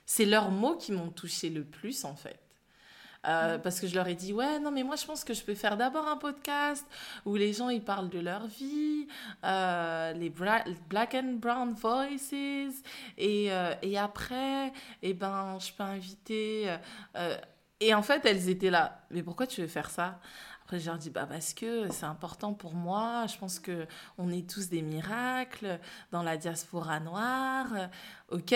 c'est 0.06 0.26
leurs 0.26 0.52
mots 0.52 0.76
qui 0.78 0.92
m'ont 0.92 1.10
touché 1.10 1.50
le 1.50 1.64
plus, 1.64 2.06
en 2.06 2.16
fait. 2.16 2.40
Euh, 3.28 3.58
Parce 3.58 3.80
que 3.80 3.88
je 3.88 3.96
leur 3.96 4.08
ai 4.08 4.14
dit, 4.16 4.34
ouais, 4.34 4.60
non, 4.60 4.72
mais 4.72 4.84
moi, 4.84 4.96
je 4.96 5.06
pense 5.06 5.24
que 5.24 5.34
je 5.34 5.44
peux 5.44 5.56
faire 5.56 5.78
d'abord 5.78 6.08
un 6.08 6.18
podcast 6.18 6.86
où 7.26 7.36
les 7.36 7.54
gens, 7.54 7.70
ils 7.70 7.84
parlent 7.84 8.10
de 8.10 8.20
leur 8.20 8.46
vie, 8.48 9.08
euh, 9.44 10.14
les 10.14 10.30
black 10.30 11.16
and 11.16 11.34
brown 11.40 11.74
voices, 11.74 12.34
et, 13.18 13.52
euh, 13.52 13.74
et 13.82 13.98
après, 13.98 14.72
eh 15.02 15.14
ben, 15.14 15.58
je 15.60 15.72
peux 15.74 15.84
inviter... 15.84 16.76
et 17.80 17.94
en 17.94 18.02
fait, 18.04 18.26
elles 18.26 18.50
étaient 18.50 18.70
là, 18.70 19.06
mais 19.12 19.24
pourquoi 19.24 19.48
tu 19.48 19.62
veux 19.62 19.68
faire 19.68 19.90
ça? 19.90 20.20
Après, 20.64 20.80
je 20.80 20.88
leur 20.88 20.98
dis, 20.98 21.10
bah, 21.12 21.28
parce 21.28 21.54
que 21.54 21.90
c'est 21.92 22.06
important 22.06 22.54
pour 22.54 22.74
moi. 22.74 23.26
Je 23.28 23.38
pense 23.38 23.60
que 23.60 23.86
on 24.18 24.32
est 24.32 24.50
tous 24.50 24.70
des 24.70 24.82
miracles 24.82 25.80
dans 26.12 26.24
la 26.24 26.38
diaspora 26.38 27.00
noire. 27.00 27.68
Ok 28.32 28.56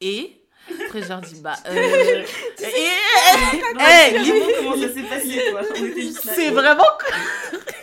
Et 0.00 0.43
après, 0.86 1.02
je 1.02 1.08
leur 1.08 1.20
dis, 1.20 1.40
bah. 1.40 1.56
euh, 1.68 2.22
et- 2.60 3.74
Non, 3.74 3.80
Eh, 3.80 4.10
c'est 4.10 4.18
vraiment 4.18 4.46
comment 4.56 4.76
ça 4.82 4.94
s'est 4.94 5.02
passé, 5.02 5.42
quoi. 5.50 5.60
C'est 6.34 6.50
vraiment 6.50 6.84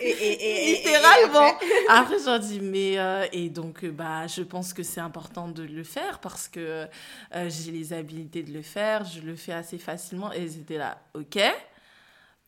Et, 0.00 0.08
et, 0.10 0.70
et- 0.70 0.76
littéralement. 0.76 1.46
et 1.46 1.50
après- 1.50 1.66
Après, 1.88 2.18
je 2.18 2.24
leur 2.26 2.40
dis, 2.40 2.60
mais. 2.60 2.98
euh, 2.98 3.26
et 3.32 3.48
donc, 3.48 3.84
euh, 3.84 3.90
bah, 3.90 4.26
je 4.26 4.42
pense 4.42 4.72
que 4.72 4.82
c'est 4.82 5.00
important 5.00 5.48
de 5.48 5.62
le 5.62 5.84
faire 5.84 6.18
parce 6.20 6.48
que 6.48 6.86
euh, 7.34 7.48
j'ai 7.48 7.70
les 7.70 7.92
habilités 7.92 8.42
de 8.42 8.52
le 8.52 8.62
faire. 8.62 9.04
Je 9.04 9.20
le 9.20 9.36
fais 9.36 9.52
assez 9.52 9.78
facilement. 9.78 10.32
Et 10.32 10.40
ils 10.42 10.58
étaient 10.60 10.78
là, 10.78 10.98
ok 11.14 11.38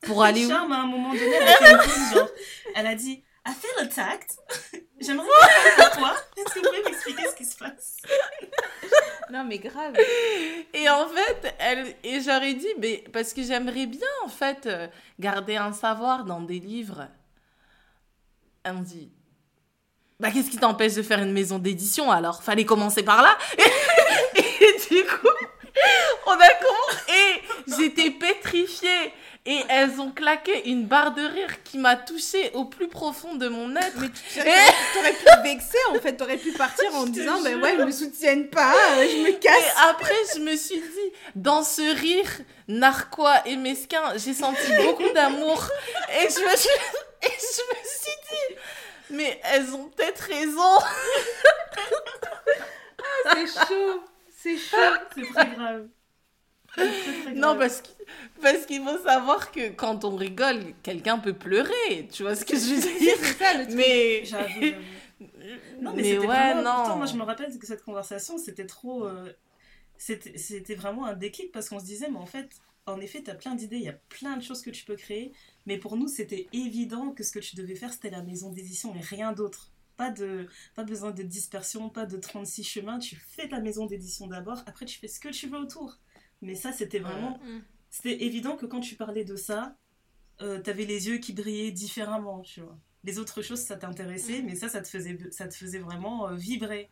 Pour 0.02 0.22
aller 0.24 0.44
où 0.44 0.48
Charme, 0.48 0.72
à 0.72 0.80
un 0.80 0.86
moment 0.86 1.12
donné, 1.12 1.36
a 1.38 2.14
genre, 2.14 2.28
elle 2.74 2.86
a 2.86 2.94
dit 2.94 3.22
I 3.46 3.52
feel 3.52 3.86
attacked. 3.86 4.36
J'aimerais 5.00 5.26
parler 5.26 5.86
à 5.86 5.96
toi. 5.96 6.14
Est-ce 6.36 6.54
que 6.54 6.60
vous 6.60 6.66
pouvez 6.66 6.82
m'expliquer 6.82 7.28
ce 7.28 7.34
qui 7.34 7.44
se 7.44 7.56
passe? 7.56 7.96
Non, 9.30 9.44
mais 9.44 9.58
grave. 9.58 9.94
Et 10.72 10.88
en 10.88 11.08
fait, 11.08 11.54
elle, 11.58 11.94
et 12.04 12.20
j'aurais 12.20 12.54
dit, 12.54 12.68
mais 12.78 13.04
parce 13.12 13.32
que 13.32 13.42
j'aimerais 13.42 13.86
bien, 13.86 14.08
en 14.24 14.28
fait, 14.28 14.66
euh, 14.66 14.86
garder 15.18 15.56
un 15.56 15.72
savoir 15.72 16.24
dans 16.24 16.40
des 16.40 16.58
livres. 16.58 17.08
Elle 18.62 18.74
me 18.74 18.84
dit, 18.84 19.10
bah, 20.20 20.30
qu'est-ce 20.30 20.50
qui 20.50 20.58
t'empêche 20.58 20.94
de 20.94 21.02
faire 21.02 21.18
une 21.18 21.32
maison 21.32 21.58
d'édition 21.58 22.10
alors? 22.10 22.42
Fallait 22.42 22.64
commencer 22.64 23.02
par 23.02 23.22
là. 23.22 23.36
Et, 24.36 24.94
du 24.94 25.04
coup, 25.04 25.28
on 26.26 26.32
a 26.32 26.50
commencé. 26.54 27.12
Et 27.12 27.42
j'étais 27.76 28.10
pétrifiée. 28.10 29.12
Et 29.46 29.60
elles 29.68 30.00
ont 30.00 30.10
claqué 30.10 30.70
une 30.70 30.86
barre 30.86 31.12
de 31.12 31.20
rire 31.22 31.62
qui 31.64 31.76
m'a 31.76 31.96
touchée 31.96 32.50
au 32.54 32.64
plus 32.64 32.88
profond 32.88 33.34
de 33.34 33.46
mon 33.48 33.76
être. 33.76 33.98
Mais 34.00 34.08
tu 34.32 34.98
aurais 34.98 35.12
pu 35.12 35.24
te 35.24 35.42
vexer, 35.42 35.76
en 35.90 35.94
fait. 35.96 36.16
T'aurais 36.16 36.38
pu 36.38 36.52
partir 36.52 36.94
en 36.94 37.04
disant, 37.04 37.42
ben 37.42 37.52
jure. 37.52 37.62
ouais, 37.62 37.74
ils 37.78 37.84
me 37.84 37.90
soutiennent 37.92 38.48
pas, 38.48 38.72
euh, 38.72 39.06
je 39.06 39.16
me 39.22 39.28
Et 39.28 39.38
casse. 39.38 39.74
après, 39.90 40.14
je 40.34 40.40
me 40.40 40.56
suis 40.56 40.80
dit, 40.80 41.12
dans 41.34 41.62
ce 41.62 41.82
rire 41.94 42.30
narquois 42.68 43.46
et 43.46 43.56
mesquin, 43.56 44.16
j'ai 44.16 44.32
senti 44.32 44.66
beaucoup 44.82 45.10
d'amour. 45.12 45.68
Et 46.22 46.22
je 46.30 46.40
me 46.50 46.56
suis, 46.56 46.70
et 47.22 47.26
je 47.28 47.62
me 47.76 47.84
suis 47.84 48.16
dit, 48.30 48.56
mais 49.10 49.38
elles 49.44 49.74
ont 49.74 49.90
peut-être 49.90 50.20
raison. 50.20 50.78
C'est 53.32 53.46
chaud. 53.68 54.02
C'est 54.42 54.56
chaud. 54.56 54.76
C'est 55.14 55.32
très 55.34 55.46
grave. 55.48 55.86
C'est 56.76 56.82
très, 56.86 57.22
très 57.24 57.32
Non, 57.34 57.56
parce 57.58 57.80
que- 57.82 57.88
parce 58.40 58.66
qu'il 58.66 58.82
faut 58.82 58.98
savoir 59.04 59.50
que 59.52 59.70
quand 59.70 60.04
on 60.04 60.16
rigole, 60.16 60.74
quelqu'un 60.82 61.18
peut 61.18 61.34
pleurer. 61.34 62.08
Tu 62.12 62.22
vois 62.22 62.34
ce 62.36 62.44
que 62.44 62.56
je 62.56 62.74
veux 62.74 62.80
dire? 62.80 63.16
C'est 63.18 63.38
ça 63.38 63.54
le 63.58 63.64
truc. 63.64 63.76
Mais. 63.76 64.22
Non, 65.80 65.92
mais, 65.94 66.02
Mais 66.02 66.02
c'était 66.02 66.18
ouais, 66.18 66.26
vraiment 66.26 66.62
non. 66.62 66.70
important. 66.70 66.96
Moi, 66.96 67.06
je 67.06 67.14
me 67.16 67.22
rappelle 67.22 67.56
que 67.58 67.66
cette 67.66 67.82
conversation, 67.82 68.38
c'était 68.38 68.66
trop. 68.66 69.06
euh, 69.06 69.32
C'était 69.96 70.74
vraiment 70.74 71.06
un 71.06 71.14
déclic 71.14 71.52
parce 71.52 71.68
qu'on 71.68 71.80
se 71.80 71.84
disait, 71.84 72.10
mais 72.10 72.18
en 72.18 72.26
fait, 72.26 72.50
en 72.86 73.00
effet, 73.00 73.22
tu 73.22 73.30
as 73.30 73.34
plein 73.34 73.54
d'idées, 73.54 73.76
il 73.76 73.84
y 73.84 73.88
a 73.88 73.94
plein 74.08 74.36
de 74.36 74.42
choses 74.42 74.62
que 74.62 74.70
tu 74.70 74.84
peux 74.84 74.96
créer. 74.96 75.32
Mais 75.66 75.78
pour 75.78 75.96
nous, 75.96 76.08
c'était 76.08 76.48
évident 76.52 77.12
que 77.12 77.22
ce 77.24 77.32
que 77.32 77.38
tu 77.38 77.56
devais 77.56 77.74
faire, 77.76 77.92
c'était 77.92 78.10
la 78.10 78.22
maison 78.22 78.50
d'édition 78.50 78.94
et 78.94 79.00
rien 79.00 79.32
d'autre. 79.32 79.72
Pas, 79.96 80.10
de, 80.10 80.48
pas 80.74 80.82
besoin 80.84 81.12
de 81.12 81.22
dispersion, 81.22 81.88
pas 81.88 82.06
de 82.06 82.16
36 82.18 82.64
chemins. 82.64 82.98
Tu 82.98 83.16
fais 83.16 83.48
ta 83.48 83.60
maison 83.60 83.86
d'édition 83.86 84.26
d'abord, 84.26 84.62
après, 84.66 84.86
tu 84.86 84.98
fais 84.98 85.08
ce 85.08 85.20
que 85.20 85.28
tu 85.28 85.48
veux 85.48 85.58
autour. 85.58 85.98
Mais 86.42 86.56
ça, 86.56 86.72
c'était 86.72 86.98
vraiment. 86.98 87.38
C'était 87.94 88.24
évident 88.24 88.56
que 88.56 88.66
quand 88.66 88.80
tu 88.80 88.96
parlais 88.96 89.22
de 89.24 89.36
ça, 89.36 89.76
euh, 90.42 90.58
t'avais 90.58 90.84
les 90.84 91.06
yeux 91.06 91.18
qui 91.18 91.32
brillaient 91.32 91.70
différemment, 91.70 92.40
tu 92.40 92.60
vois. 92.60 92.76
Les 93.04 93.20
autres 93.20 93.40
choses, 93.40 93.60
ça 93.60 93.76
t'intéressait, 93.76 94.42
mais 94.42 94.56
ça, 94.56 94.68
ça 94.68 94.80
te 94.80 94.88
faisait, 94.88 95.16
ça 95.30 95.46
te 95.46 95.54
faisait 95.54 95.78
vraiment 95.78 96.26
euh, 96.28 96.34
vibrer. 96.34 96.90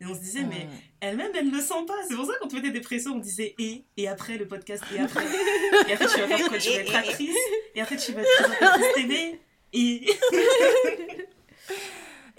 Et 0.00 0.06
on 0.06 0.14
se 0.14 0.20
disait, 0.20 0.44
mais 0.44 0.66
Mm. 0.66 0.70
elle-même, 1.00 1.32
elle 1.34 1.46
ne 1.46 1.56
le 1.56 1.60
sent 1.60 1.84
pas. 1.88 1.96
C'est 2.08 2.14
pour 2.14 2.24
ça 2.24 2.34
qu'on 2.40 2.46
te 2.46 2.54
mettait 2.54 2.70
des 2.70 2.80
pressions, 2.80 3.16
on 3.16 3.18
disait 3.18 3.56
et, 3.58 3.84
et 3.96 4.06
après 4.06 4.38
le 4.38 4.46
podcast, 4.46 4.84
et 4.94 5.00
après. 5.00 5.26
et 5.88 5.92
après, 5.94 6.06
tu 6.06 6.20
vas 6.20 6.28
faire 6.28 6.48
quoi 6.48 6.58
Tu 6.58 6.68
vas 6.70 6.76
être 6.76 6.94
actrice, 6.94 7.36
et 7.74 7.80
après, 7.80 7.96
tu 7.96 8.12
vas 8.12 8.20
être 8.20 8.42
présentatrice 8.44 8.94
TV, 8.94 9.40
et. 9.72 10.06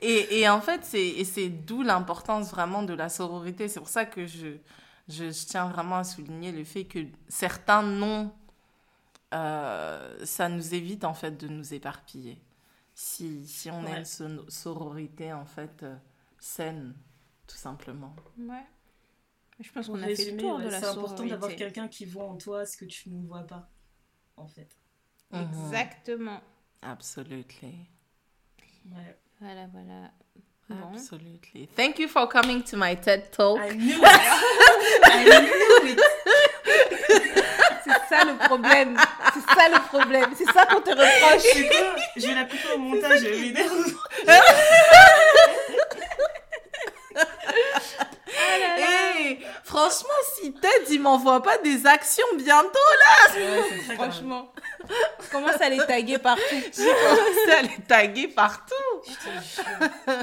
Et, 0.02 0.40
et 0.40 0.48
en 0.48 0.62
fait, 0.62 0.86
c'est 0.86 1.50
d'où 1.50 1.82
l'importance 1.82 2.52
vraiment 2.52 2.84
de 2.84 2.94
la 2.94 3.10
sororité. 3.10 3.68
C'est 3.68 3.82
pour 3.82 3.90
ça 3.90 4.06
que 4.06 4.26
je, 4.26 4.56
je, 5.10 5.32
je 5.32 5.46
tiens 5.48 5.70
vraiment 5.70 5.98
à 5.98 6.04
souligner 6.06 6.52
le 6.54 6.64
fait 6.64 6.86
que 6.86 7.00
certains 7.30 7.84
noms, 7.84 8.32
euh, 9.34 10.26
ça 10.26 10.50
nous 10.50 10.74
évite 10.74 11.04
en 11.06 11.14
fait 11.14 11.32
de 11.38 11.48
nous 11.48 11.74
éparpiller. 11.74 12.42
Si, 12.96 13.48
si 13.48 13.70
on 13.72 13.86
a 13.86 13.90
Ouais. 13.92 14.00
une 14.00 14.06
son- 14.06 14.46
sororité 14.50 15.32
en 15.34 15.46
fait 15.46 15.84
euh, 15.84 15.96
saine, 16.40 16.96
tout 17.48 17.56
simplement. 17.58 18.16
Ouais. 18.38 18.66
Je 19.60 19.72
pense 19.72 19.88
qu'on 19.88 20.02
a 20.02 20.08
fait 20.16 20.32
le 20.32 20.38
tour 20.38 20.56
ouais, 20.58 20.64
de 20.66 20.70
la 20.70 20.80
c'est 20.80 20.86
important 20.88 21.26
d'avoir 21.26 21.52
quelqu'un 21.56 21.88
qui 21.90 22.06
voit 22.06 22.26
en 22.26 22.38
toi 22.38 22.66
ce 22.66 22.78
que 22.78 22.86
tu 22.86 23.10
ne 23.10 23.26
vois 23.28 23.44
pas, 23.44 23.70
en 24.38 24.48
fait. 24.48 24.78
Mhm. 25.32 25.42
Exactement. 25.42 26.42
Absolutely. 26.82 27.88
Ouais. 28.86 29.20
Voilà, 29.40 29.68
voilà. 29.68 30.12
Bon. 30.70 30.76
Absolutely. 30.94 31.68
Thank 31.76 31.98
you 32.00 32.08
for 32.08 32.28
coming 32.28 32.62
to 32.64 32.78
my 32.78 32.94
TED 32.96 33.32
Talk. 33.32 33.60
I 33.60 33.70
knew 33.74 33.96
it. 33.96 34.04
I 35.04 35.24
knew 35.24 35.90
it. 35.92 36.00
C'est 37.84 38.16
ça 38.16 38.24
le 38.26 38.36
problème. 38.48 38.96
C'est 39.34 39.56
ça 39.56 39.68
le 39.70 39.80
problème. 39.88 40.30
C'est 40.38 40.52
ça 40.54 40.66
qu'on 40.68 40.82
te 40.82 40.92
reproche. 40.92 41.44
Je 42.16 42.28
vais 42.28 42.36
la 42.36 42.44
couper 42.44 42.74
au 42.76 42.78
montage, 42.78 43.24
évidemment. 43.24 43.84
Hey, 48.78 49.40
franchement, 49.64 50.10
si 50.36 50.54
TED, 50.54 50.88
il 50.92 51.02
m'envoie 51.02 51.42
pas 51.44 51.58
des 51.60 51.86
actions 51.86 52.26
bientôt, 52.38 52.80
Ouais, 53.36 53.46
grave. 53.88 53.96
Franchement. 53.96 54.54
Commence 55.32 55.60
à 55.62 55.70
les 55.70 55.78
taguer 55.86 56.18
partout. 56.18 56.42
j'ai 56.52 56.86
commencé 56.86 57.52
à 57.58 57.62
les 57.64 57.84
taguer 57.88 58.28
partout. 58.28 58.74
Je 59.06 60.14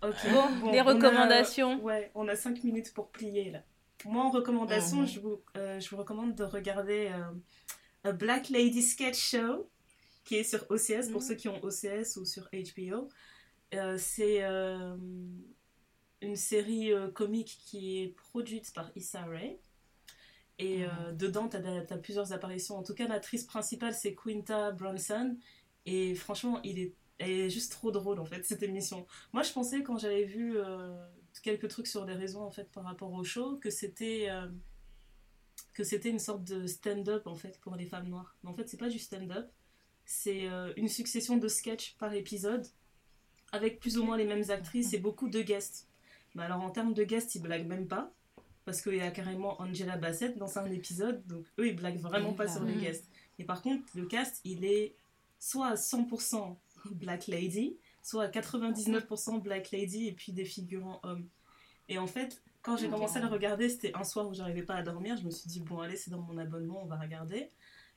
te 0.00 0.16
jure. 0.28 0.38
Ok. 0.44 0.60
Bon, 0.60 0.72
les 0.72 0.80
on 0.80 0.86
a- 0.86 0.92
recommandations. 0.94 1.82
ouais, 1.82 2.10
on 2.14 2.28
a 2.28 2.36
5 2.36 2.62
minutes 2.64 2.92
pour 2.94 3.10
plier 3.10 3.50
là. 3.50 3.62
Moi, 4.04 4.22
en 4.22 4.30
recommandation, 4.30 4.98
Mhm. 4.98 5.06
je, 5.06 5.20
vous, 5.20 5.42
euh, 5.56 5.80
je 5.80 5.90
vous 5.90 5.96
recommande 5.96 6.34
de 6.36 6.44
regarder 6.44 7.10
euh, 7.12 7.32
A 8.08 8.12
Black 8.12 8.48
Lady 8.48 8.80
Sketch 8.82 9.18
Show, 9.18 9.68
qui 10.24 10.36
est 10.36 10.44
sur 10.44 10.64
OCS, 10.70 11.08
pour 11.10 11.20
Mhm. 11.20 11.26
ceux 11.26 11.34
qui 11.34 11.48
ont 11.48 11.60
OCS 11.64 12.16
ou 12.16 12.24
sur 12.24 12.48
HBO. 12.52 13.08
Euh, 13.74 13.96
C'est 13.98 14.44
euh, 14.44 14.96
une 16.22 16.36
série 16.36 16.92
euh, 16.92 17.08
comique 17.10 17.58
qui 17.66 18.00
est 18.02 18.08
produite 18.08 18.72
par 18.72 18.90
Issa 18.96 19.22
Rae. 19.24 19.58
Et 20.60 20.84
euh, 20.84 21.12
dedans, 21.12 21.48
tu 21.48 21.56
as, 21.56 21.98
plusieurs 21.98 22.32
apparitions. 22.32 22.76
En 22.76 22.82
tout 22.82 22.94
cas, 22.94 23.06
l'actrice 23.08 23.44
principale, 23.44 23.94
c'est 23.94 24.14
Quinta 24.14 24.70
Brunson. 24.72 25.36
Et 25.86 26.14
franchement, 26.14 26.60
il 26.64 26.78
est, 26.78 26.94
est 27.18 27.50
juste 27.50 27.72
trop 27.72 27.90
drôle, 27.90 28.20
en 28.20 28.24
fait, 28.24 28.44
cette 28.44 28.62
émission. 28.62 29.06
Moi, 29.32 29.42
je 29.42 29.52
pensais, 29.52 29.82
quand 29.82 29.98
j'avais 29.98 30.24
vu 30.24 30.56
euh, 30.56 30.96
quelques 31.42 31.68
trucs 31.68 31.86
sur 31.86 32.04
les 32.04 32.14
réseaux, 32.14 32.40
en 32.40 32.50
fait, 32.50 32.70
par 32.70 32.84
rapport 32.84 33.12
au 33.12 33.24
show, 33.24 33.56
que 33.56 33.70
c'était... 33.70 34.26
euh, 34.30 34.48
que 35.74 35.84
c'était 35.84 36.10
une 36.10 36.18
sorte 36.18 36.42
de 36.42 36.66
stand-up 36.66 37.28
en 37.28 37.36
fait 37.36 37.60
pour 37.60 37.76
les 37.76 37.86
femmes 37.86 38.08
noires. 38.08 38.36
Mais 38.42 38.50
en 38.50 38.54
fait, 38.54 38.68
c'est 38.68 38.76
pas 38.76 38.88
du 38.88 38.98
stand-up, 38.98 39.48
c'est 40.04 40.48
euh, 40.48 40.72
une 40.76 40.88
succession 40.88 41.36
de 41.36 41.46
sketchs 41.46 41.94
par 41.98 42.12
épisode 42.14 42.66
avec 43.52 43.78
plus 43.78 43.96
ou 43.96 44.02
moins 44.02 44.16
les 44.16 44.24
mêmes 44.24 44.50
actrices 44.50 44.92
et 44.92 44.98
beaucoup 44.98 45.28
de 45.28 45.40
guests. 45.40 45.86
Mais 46.34 46.42
alors 46.42 46.62
en 46.62 46.70
termes 46.70 46.94
de 46.94 47.04
guests, 47.04 47.36
ils 47.36 47.42
blaguent 47.42 47.68
même 47.68 47.86
pas 47.86 48.12
parce 48.64 48.82
qu'il 48.82 48.96
y 48.96 49.00
a 49.00 49.10
carrément 49.12 49.60
Angela 49.62 49.96
Bassett 49.96 50.36
dans 50.36 50.58
un 50.58 50.70
épisode, 50.70 51.24
donc 51.26 51.46
eux 51.60 51.68
ils 51.68 51.76
blaguent 51.76 52.00
vraiment 52.00 52.34
pas 52.34 52.48
sur 52.48 52.64
les 52.64 52.74
guests. 52.74 53.08
Et 53.38 53.44
par 53.44 53.62
contre, 53.62 53.84
le 53.94 54.04
cast 54.04 54.40
il 54.44 54.64
est 54.64 54.96
soit 55.38 55.68
à 55.68 55.74
100% 55.74 56.56
Black 56.94 57.26
Lady, 57.26 57.76
soit 58.02 58.24
à 58.24 58.28
99% 58.28 59.40
Black 59.42 59.70
Lady 59.70 60.08
et 60.08 60.12
puis 60.12 60.32
des 60.32 60.44
figurants 60.44 61.00
hommes. 61.02 61.28
Et 61.88 61.98
en 61.98 62.06
fait, 62.06 62.42
quand 62.62 62.76
j'ai 62.76 62.88
commencé 62.88 63.16
à 63.16 63.20
le 63.20 63.26
regarder, 63.28 63.68
c'était 63.68 63.94
un 63.94 64.04
soir 64.04 64.28
où 64.28 64.34
j'arrivais 64.34 64.62
pas 64.62 64.74
à 64.74 64.82
dormir. 64.82 65.16
Je 65.16 65.24
me 65.24 65.30
suis 65.30 65.48
dit, 65.48 65.60
bon, 65.60 65.80
allez, 65.80 65.96
c'est 65.96 66.10
dans 66.10 66.20
mon 66.20 66.36
abonnement, 66.38 66.82
on 66.82 66.86
va 66.86 66.96
regarder. 66.96 67.48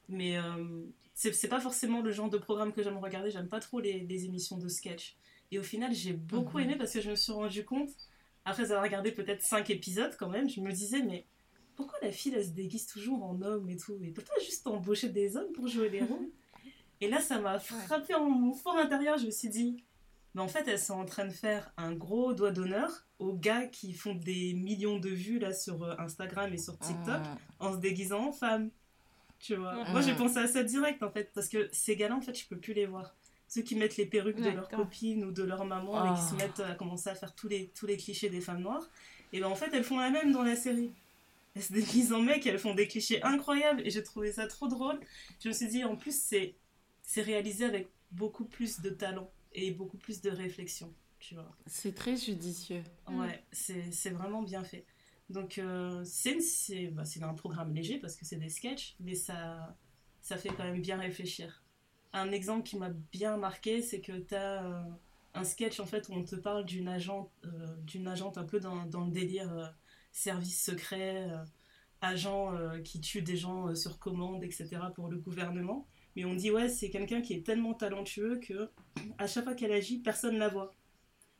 Mais 0.07 0.37
euh, 0.37 0.83
c'est 1.13 1.47
pas 1.49 1.59
forcément 1.59 2.01
le 2.01 2.11
genre 2.11 2.29
de 2.29 2.37
programme 2.37 2.71
que 2.73 2.81
j'aime 2.83 2.97
regarder. 2.97 3.31
J'aime 3.31 3.49
pas 3.49 3.59
trop 3.59 3.79
les, 3.79 3.99
les 4.01 4.25
émissions 4.25 4.57
de 4.57 4.67
sketch. 4.67 5.17
Et 5.51 5.59
au 5.59 5.63
final, 5.63 5.93
j'ai 5.93 6.13
beaucoup 6.13 6.57
Mhm. 6.59 6.63
aimé 6.63 6.75
parce 6.77 6.93
que 6.93 7.01
je 7.01 7.09
me 7.09 7.15
suis 7.15 7.33
rendu 7.33 7.65
compte, 7.65 7.89
après 8.45 8.63
avoir 8.71 8.83
regardé 8.83 9.11
peut-être 9.11 9.41
5 9.43 9.69
épisodes 9.69 10.15
quand 10.17 10.29
même, 10.29 10.49
je 10.49 10.61
me 10.61 10.71
disais, 10.71 11.03
mais 11.03 11.25
pourquoi 11.75 11.99
la 12.01 12.11
fille, 12.11 12.33
elle 12.35 12.45
se 12.45 12.51
déguise 12.51 12.85
toujours 12.87 13.23
en 13.23 13.41
homme 13.41 13.69
et 13.69 13.75
tout? 13.75 13.99
Et 14.03 14.11
peut 14.11 14.23
pas 14.23 14.39
juste 14.43 14.65
embaucher 14.67 15.09
des 15.09 15.35
hommes 15.35 15.51
pour 15.53 15.67
jouer 15.67 15.89
les 15.89 16.01
rôles? 16.05 16.29
Et 17.01 17.09
là, 17.09 17.19
ça 17.19 17.39
m'a 17.39 17.59
frappé 17.59 18.13
en 18.13 18.29
mon 18.29 18.53
fort 18.53 18.77
intérieur. 18.77 19.17
Je 19.17 19.25
me 19.25 19.31
suis 19.31 19.49
dit, 19.49 19.83
mais 20.35 20.41
en 20.41 20.47
fait, 20.47 20.67
elles 20.67 20.79
sont 20.79 20.93
en 20.93 21.05
train 21.05 21.25
de 21.25 21.31
faire 21.31 21.71
un 21.77 21.93
gros 21.93 22.33
doigt 22.33 22.51
d'honneur 22.51 23.05
aux 23.19 23.33
gars 23.33 23.65
qui 23.65 23.93
font 23.93 24.15
des 24.15 24.53
millions 24.53 24.97
de 24.99 25.09
vues 25.09 25.39
là 25.39 25.53
sur 25.53 25.83
euh, 25.83 25.95
Instagram 25.99 26.53
et 26.53 26.57
sur 26.57 26.77
TikTok 26.77 27.19
Mm. 27.19 27.37
en 27.59 27.73
se 27.73 27.77
déguisant 27.77 28.27
en 28.27 28.31
femme. 28.31 28.69
Tu 29.39 29.55
vois. 29.55 29.73
Mhm. 29.83 29.91
Moi, 29.91 30.01
j'ai 30.01 30.13
pensé 30.15 30.37
à 30.37 30.47
ça 30.47 30.63
direct 30.63 31.01
en 31.01 31.09
fait, 31.09 31.31
parce 31.33 31.47
que 31.49 31.67
ces 31.71 31.95
gars-là, 31.95 32.15
en 32.15 32.21
fait, 32.21 32.37
je 32.37 32.45
peux 32.47 32.57
plus 32.57 32.73
les 32.73 32.85
voir. 32.85 33.15
Ceux 33.47 33.63
qui 33.63 33.75
mettent 33.75 33.97
les 33.97 34.05
perruques 34.05 34.39
de 34.39 34.49
leurs 34.49 34.69
copines 34.69 35.25
ou 35.25 35.31
de 35.31 35.43
leur 35.43 35.65
maman 35.65 36.05
et 36.13 36.15
qui 36.17 36.21
se 36.25 36.33
Ah. 36.35 36.37
mettent 36.37 36.59
à 36.61 36.75
commencer 36.75 37.09
à 37.09 37.15
faire 37.15 37.33
tous 37.35 37.47
les, 37.47 37.67
tous 37.77 37.85
les 37.87 37.97
clichés 37.97 38.29
des 38.29 38.39
femmes 38.39 38.61
noires, 38.61 38.87
et 39.33 39.39
ben 39.41 39.47
en 39.47 39.55
fait, 39.55 39.69
elles 39.73 39.83
font 39.83 39.99
la 39.99 40.09
même 40.11 40.31
dans 40.31 40.43
la 40.43 40.55
série. 40.55 40.91
Elles 41.55 41.63
se 41.63 41.73
déguisent 41.73 42.13
en 42.13 42.21
mec, 42.21 42.45
elles 42.45 42.59
font 42.59 42.73
des 42.75 42.87
clichés 42.87 43.21
incroyables 43.23 43.81
et 43.85 43.89
j'ai 43.89 44.03
trouvé 44.03 44.31
ça 44.31 44.47
trop 44.47 44.67
drôle. 44.67 44.99
Je 45.43 45.49
me 45.49 45.53
suis 45.53 45.67
dit, 45.67 45.83
en 45.83 45.95
plus, 45.97 46.15
c'est 46.17 46.55
c'est 47.11 47.21
réalisé 47.33 47.65
avec 47.65 47.85
beaucoup 48.11 48.45
plus 48.45 48.79
de 48.81 48.89
talent 48.89 49.29
et 49.53 49.71
beaucoup 49.71 49.97
plus 49.97 50.21
de 50.21 50.29
réflexion. 50.29 50.93
Tu 51.19 51.35
vois. 51.35 51.51
C'est 51.65 51.93
très 51.93 52.15
judicieux. 52.15 52.83
Mm. 53.09 53.19
Ouais, 53.19 53.43
c'est 53.51 53.91
c'est 53.91 54.11
vraiment 54.19 54.41
bien 54.51 54.63
fait. 54.63 54.85
Donc, 55.29 55.57
euh, 55.57 56.03
c'est 56.05 56.33
une- 56.35 56.41
c'est 56.41 56.87
bah, 56.95 57.05
c'est 57.05 57.21
un 57.23 57.33
programme 57.43 57.73
léger 57.73 57.97
parce 57.99 58.15
que 58.15 58.25
c'est 58.25 58.37
des 58.45 58.49
sketchs, 58.57 58.95
mais 59.05 59.15
ça, 59.15 59.75
ça 60.21 60.37
fait 60.37 60.49
quand 60.55 60.63
même 60.63 60.81
bien 60.81 60.97
réfléchir. 61.07 61.49
Un 62.13 62.31
exemple 62.31 62.63
qui 62.69 62.77
m'a 62.77 62.91
bien 63.17 63.35
marqué, 63.37 63.81
c'est 63.81 64.01
que 64.01 64.13
tu 64.29 64.35
as 64.35 64.85
un 65.33 65.43
sketch 65.43 65.79
en 65.81 65.85
fait 65.85 66.03
où 66.09 66.13
on 66.13 66.23
te 66.23 66.35
parle 66.37 66.63
d'une 66.65 66.87
agente, 66.87 67.29
euh, 67.45 67.75
d'une 67.91 68.07
agente 68.07 68.37
un 68.37 68.45
peu 68.51 68.59
dans, 68.61 68.85
dans 68.85 69.05
le 69.05 69.11
délire 69.11 69.51
euh, 69.53 69.67
service 70.13 70.63
secret, 70.69 71.29
euh, 71.29 71.43
agent 72.01 72.55
euh, 72.55 72.79
qui 72.81 72.99
tue 73.01 73.21
des 73.21 73.37
gens 73.37 73.67
euh, 73.69 73.75
sur 73.75 73.99
commande, 73.99 74.43
etc. 74.43 74.91
pour 74.95 75.07
le 75.09 75.17
gouvernement. 75.17 75.87
Mais 76.15 76.25
on 76.25 76.33
dit 76.35 76.51
ouais, 76.51 76.67
c'est 76.69 76.89
quelqu'un 76.89 77.21
qui 77.21 77.33
est 77.33 77.45
tellement 77.45 77.73
talentueux 77.73 78.39
que 78.39 78.69
à 79.17 79.27
chaque 79.27 79.43
fois 79.45 79.53
qu'elle 79.55 79.71
agit, 79.71 79.99
personne 79.99 80.37
la 80.37 80.49
voit 80.49 80.73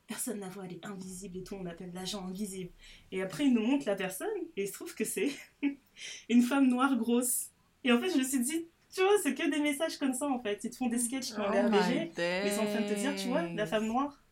personne 0.08 0.40
la 0.40 0.48
voit, 0.50 0.64
elle 0.66 0.72
est 0.74 0.84
invisible 0.84 1.38
et 1.38 1.42
tout, 1.42 1.54
on 1.54 1.62
l'appelle 1.62 1.90
l'agent 1.94 2.26
invisible. 2.26 2.70
Et 3.12 3.22
après, 3.22 3.46
il 3.46 3.54
nous 3.54 3.62
montre 3.62 3.86
la 3.86 3.94
personne, 3.94 4.28
et 4.56 4.64
il 4.64 4.68
se 4.68 4.72
trouve 4.74 4.94
que 4.94 5.04
c'est 5.04 5.30
une 6.28 6.42
femme 6.42 6.68
noire 6.68 6.96
grosse. 6.98 7.46
Et 7.82 7.92
en 7.92 7.98
fait, 7.98 8.10
je 8.10 8.18
me 8.18 8.22
suis 8.22 8.40
dit, 8.40 8.66
tu 8.92 9.00
vois, 9.00 9.12
c'est 9.22 9.34
que 9.34 9.48
des 9.50 9.60
messages 9.60 9.96
comme 9.96 10.12
ça, 10.12 10.28
en 10.28 10.38
fait. 10.42 10.62
Ils 10.64 10.70
te 10.70 10.76
font 10.76 10.88
des 10.88 10.98
sketchs 10.98 11.32
qui 11.32 11.40
ont 11.40 11.50
l'air 11.50 11.64
Oh 11.66 11.70
my 11.70 11.78
légers, 11.78 12.10
mais 12.16 12.42
ils 12.46 12.52
sont 12.52 12.60
en 12.60 12.66
train 12.66 12.82
de 12.82 12.88
te 12.88 12.98
dire, 12.98 13.14
tu 13.16 13.28
vois, 13.28 13.42
la 13.42 13.64
femme 13.64 13.86
noire, 13.86 14.22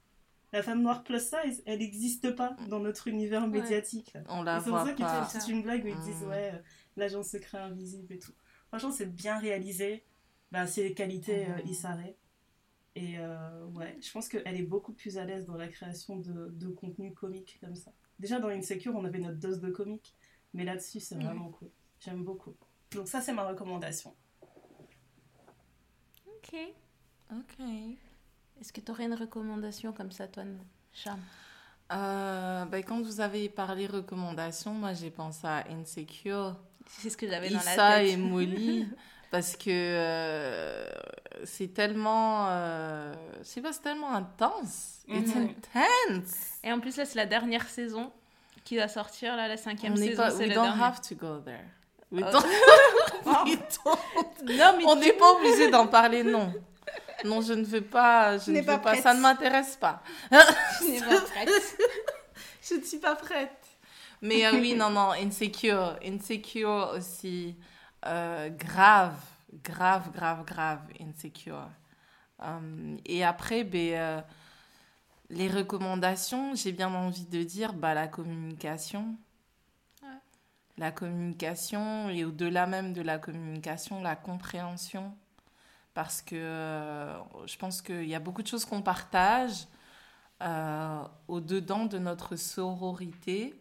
la 0.52 0.62
femme 0.62 0.82
noire 0.82 1.02
plus 1.02 1.20
size, 1.20 1.62
elle 1.64 1.78
n'existe 1.78 2.32
pas 2.36 2.56
dans 2.68 2.80
notre 2.80 3.08
univers 3.08 3.46
médiatique. 3.48 4.12
On 4.28 4.42
la 4.42 4.58
C'est 4.58 4.64
pour 4.68 4.78
voit 4.80 4.86
ça 4.86 4.92
qu'ils 4.92 5.06
te 5.06 5.10
pas. 5.10 5.24
font 5.24 5.38
toute 5.38 5.48
une 5.48 5.62
blague 5.62 5.84
où 5.84 5.88
ils 5.88 6.00
disent, 6.00 6.24
Mm. 6.24 6.28
ouais, 6.28 6.50
euh, 6.52 6.58
l'agent 6.98 7.22
secret 7.22 7.56
invisible 7.58 8.12
et 8.12 8.18
tout. 8.18 8.32
Franchement, 8.68 8.90
c'est 8.90 9.10
bien 9.10 9.38
réalisé. 9.38 10.04
Bah, 10.52 10.66
c'est 10.66 10.82
les 10.82 10.94
qualités 10.94 11.46
euh, 11.48 11.56
Mhm. 11.62 11.68
Issa 11.70 11.94
Rae. 11.94 12.14
Et 12.96 13.18
euh, 13.18 13.64
ouais, 13.66 13.96
je 14.00 14.10
pense 14.10 14.28
qu'elle 14.28 14.56
est 14.56 14.62
beaucoup 14.64 14.92
plus 14.92 15.16
à 15.16 15.24
l'aise 15.24 15.46
dans 15.46 15.56
la 15.56 15.68
création 15.68 16.16
de, 16.16 16.48
de 16.50 16.68
contenu 16.68 17.14
comique 17.14 17.58
comme 17.60 17.76
ça. 17.76 17.92
Déjà 18.18 18.40
dans 18.40 18.48
Insecure, 18.48 18.94
on 18.96 19.04
avait 19.04 19.20
notre 19.20 19.38
dose 19.38 19.60
de 19.60 19.70
comique, 19.70 20.16
mais 20.54 20.64
là-dessus, 20.64 20.98
c'est 21.00 21.16
Ouais. 21.16 21.24
vraiment 21.24 21.50
cool. 21.50 21.70
J'aime 22.00 22.24
beaucoup. 22.24 22.56
Donc 22.92 23.06
ça, 23.06 23.20
c'est 23.20 23.32
ma 23.32 23.46
recommandation. 23.48 24.14
Ok. 26.26 26.56
Ok. 27.32 27.64
Est-ce 28.60 28.72
que 28.72 28.80
tu 28.80 28.90
aurais 28.90 29.04
une 29.04 29.14
recommandation 29.14 29.92
comme 29.92 30.10
ça, 30.10 30.26
toi, 30.28 30.42
Charme 30.92 31.20
Euh, 31.92 32.64
ben, 32.66 32.82
quand 32.84 33.00
vous 33.02 33.20
avez 33.20 33.48
parlé 33.48 33.86
recommandations, 33.86 34.74
moi 34.74 34.92
j'ai 34.94 35.10
pensé 35.10 35.46
à 35.46 35.64
Insecure, 35.70 36.56
C'est 36.86 37.10
ce 37.10 37.16
que 37.16 37.28
j'avais 37.28 37.48
dans 37.50 37.56
la 37.56 37.72
Issa 37.72 37.98
tête. 38.00 38.08
et 38.10 38.16
Molly, 38.16 38.86
parce 39.30 39.56
que 39.56 39.70
euh, 39.70 40.84
c'est 41.44 41.72
tellement, 41.72 42.46
euh, 42.50 43.12
sais 43.42 43.60
pas, 43.60 43.72
c'est 43.72 43.82
tellement 43.82 44.12
intense. 44.14 44.98
It's 45.08 45.34
Mhm. 45.34 45.48
intense. 45.76 46.34
Et 46.62 46.72
en 46.72 46.80
plus, 46.80 46.96
là, 46.96 47.04
c'est 47.04 47.16
la 47.16 47.26
dernière 47.26 47.68
saison 47.68 48.12
qui 48.64 48.76
va 48.76 48.88
sortir, 48.88 49.36
là, 49.36 49.48
la 49.48 49.56
cinquième 49.56 49.92
On 49.94 49.96
n'est 49.96 50.08
saison. 50.10 50.22
pas, 50.22 50.30
c'est 50.30 50.38
we 50.38 50.48
la 50.48 50.54
don't 50.54 50.64
dernière. 50.64 50.84
have 50.84 51.00
to 51.00 51.14
go 51.14 51.38
there. 51.38 51.64
We 52.12 52.22
Euh. 52.24 52.30
don't- 52.30 52.44
we 53.46 53.56
don't- 53.56 54.56
Non, 54.56 54.74
mais 54.76 54.84
On 54.86 54.96
n'est 54.96 55.12
pas 55.12 55.32
obligé 55.32 55.70
d'en 55.70 55.86
parler, 55.86 56.22
non. 56.22 56.52
Non, 57.24 57.40
je 57.42 57.52
ne 57.52 57.64
veux 57.64 57.82
pas, 57.82 58.38
je 58.38 58.50
ne 58.50 58.60
veux 58.60 58.80
pas 58.80 58.96
ça 58.96 59.12
ne 59.14 59.20
m'intéresse 59.20 59.76
pas. 59.76 60.02
je 60.30 60.86
n'ai 60.90 61.00
pas 61.00 61.20
prête. 61.20 61.76
Je 62.62 62.74
ne 62.74 62.82
suis 62.82 62.98
pas 62.98 63.14
prête. 63.14 63.50
Mais 64.22 64.44
euh, 64.46 64.52
oui, 64.52 64.74
non, 64.74 64.90
non, 64.90 65.10
Insecure. 65.12 65.96
Insecure 66.04 66.92
aussi. 66.96 67.54
Euh, 68.06 68.48
grave, 68.50 69.16
grave, 69.62 70.10
grave, 70.12 70.44
grave, 70.44 70.80
Insecure. 71.00 71.68
Euh, 72.42 72.96
et 73.04 73.24
après, 73.24 73.64
ben, 73.64 73.94
euh, 73.94 74.20
les 75.28 75.48
recommandations, 75.48 76.54
j'ai 76.54 76.72
bien 76.72 76.92
envie 76.94 77.26
de 77.26 77.42
dire 77.42 77.72
bah, 77.72 77.94
la 77.94 78.08
communication. 78.08 79.16
Ouais. 80.02 80.08
La 80.78 80.90
communication 80.90 82.08
et 82.08 82.24
au-delà 82.24 82.66
même 82.66 82.92
de 82.92 83.02
la 83.02 83.18
communication, 83.18 84.02
la 84.02 84.16
compréhension. 84.16 85.14
Parce 85.92 86.22
que 86.22 86.36
euh, 86.36 87.18
je 87.46 87.56
pense 87.56 87.82
qu'il 87.82 88.08
y 88.08 88.14
a 88.14 88.20
beaucoup 88.20 88.42
de 88.42 88.48
choses 88.48 88.64
qu'on 88.64 88.82
partage 88.82 89.66
au-dedans 91.28 91.84
de 91.84 91.98
notre 91.98 92.34
sororité, 92.34 93.59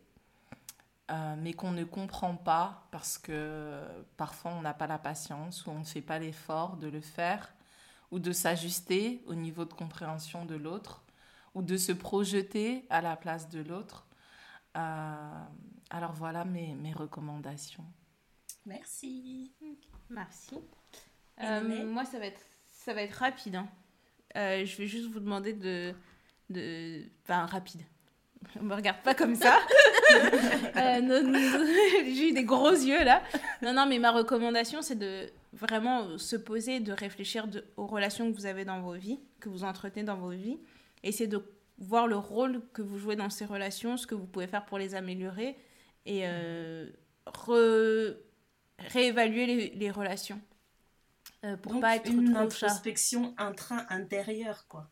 euh, 1.10 1.36
mais 1.38 1.54
qu'on 1.54 1.72
ne 1.72 1.84
comprend 1.84 2.36
pas 2.36 2.88
parce 2.92 3.18
que 3.18 3.82
parfois 4.18 4.52
on 4.52 4.62
n'a 4.62 4.74
pas 4.74 4.88
la 4.88 5.00
patience 5.00 5.66
ou 5.66 5.72
on 5.72 5.80
ne 5.80 5.84
fait 5.84 6.02
pas 6.02 6.20
l'effort 6.20 6.78
de 6.78 6.88
le 6.88 7.02
faire 7.02 7.54
ou 8.12 8.20
de 8.20 8.32
s'ajuster 8.32 9.24
au 9.28 9.36
niveau 9.36 9.66
de 9.66 9.74
compréhension 9.74 10.46
de 10.46 10.56
l'autre 10.56 11.04
ou 11.56 11.62
de 11.62 11.78
se 11.78 11.92
projeter 11.92 12.86
à 12.90 13.02
la 13.02 13.16
place 13.16 13.50
de 13.50 13.62
l'autre. 13.62 14.06
Euh, 14.78 15.44
alors 15.90 16.14
voilà 16.14 16.46
mes, 16.46 16.76
mes 16.76 16.94
recommandations. 16.94 17.86
Merci. 18.66 19.52
Merci. 20.10 20.60
Euh, 21.42 21.86
moi, 21.86 22.06
ça 22.06 22.20
va 22.20 22.26
être, 22.26 22.42
ça 22.72 22.94
va 22.94 23.02
être 23.02 23.14
rapide. 23.14 23.56
hein. 23.56 23.68
Euh, 24.36 24.66
je 24.66 24.78
vais 24.78 24.88
juste 24.88 25.10
vous 25.10 25.20
demander 25.20 25.54
de. 25.54 25.94
de... 26.50 27.04
Enfin, 27.24 27.46
rapide. 27.46 27.82
On 28.60 28.64
me 28.64 28.74
regarde 28.76 29.02
pas 29.04 29.14
comme 29.16 29.36
ça. 29.36 29.58
Euh, 30.76 31.02
non, 31.02 31.22
non, 31.24 31.40
J'ai 32.04 32.30
eu 32.30 32.32
des 32.34 32.44
gros 32.44 32.72
yeux 32.72 33.04
là. 33.04 33.22
Non, 33.62 33.74
non, 33.74 33.86
mais 33.86 34.00
ma 34.00 34.12
recommandation, 34.12 34.82
c'est 34.82 34.96
de 34.98 35.30
vraiment 35.54 36.18
se 36.18 36.36
poser, 36.36 36.80
de 36.80 36.92
réfléchir 36.92 37.48
de- 37.48 37.64
aux 37.78 37.86
relations 37.86 38.32
que 38.32 38.36
vous 38.36 38.48
avez 38.48 38.66
dans 38.66 38.82
vos 38.82 38.94
vies, 38.94 39.20
que 39.40 39.50
vous 39.50 39.64
entretenez 39.64 40.04
dans 40.04 40.16
vos 40.18 40.32
vies. 40.32 40.58
Et 41.04 41.12
c'est 41.12 41.28
de 41.28 41.44
voir 41.78 42.08
le 42.08 42.16
rôle 42.18 42.62
que 42.74 42.82
vous 42.82 42.98
jouez 42.98 43.16
dans 43.16 43.30
ces 43.30 43.46
relations, 43.46 43.98
ce 43.98 44.08
que 44.08 44.16
vous 44.16 44.26
pouvez 44.26 44.48
faire 44.48 44.66
pour 44.66 44.80
les 44.80 44.96
améliorer 44.96 45.56
et 46.08 46.22
euh, 46.24 46.90
re- 47.28 48.16
réévaluer 48.80 49.46
les, 49.46 49.70
les 49.70 49.92
relations. 49.92 50.42
Euh, 51.46 51.56
pour 51.58 51.74
Donc, 51.74 51.82
pas 51.82 51.98
être 51.98 52.10
une 52.10 52.32
trop 52.34 52.44
introspection 52.44 53.36
intra-intérieure, 53.38 54.66
quoi. 54.68 54.90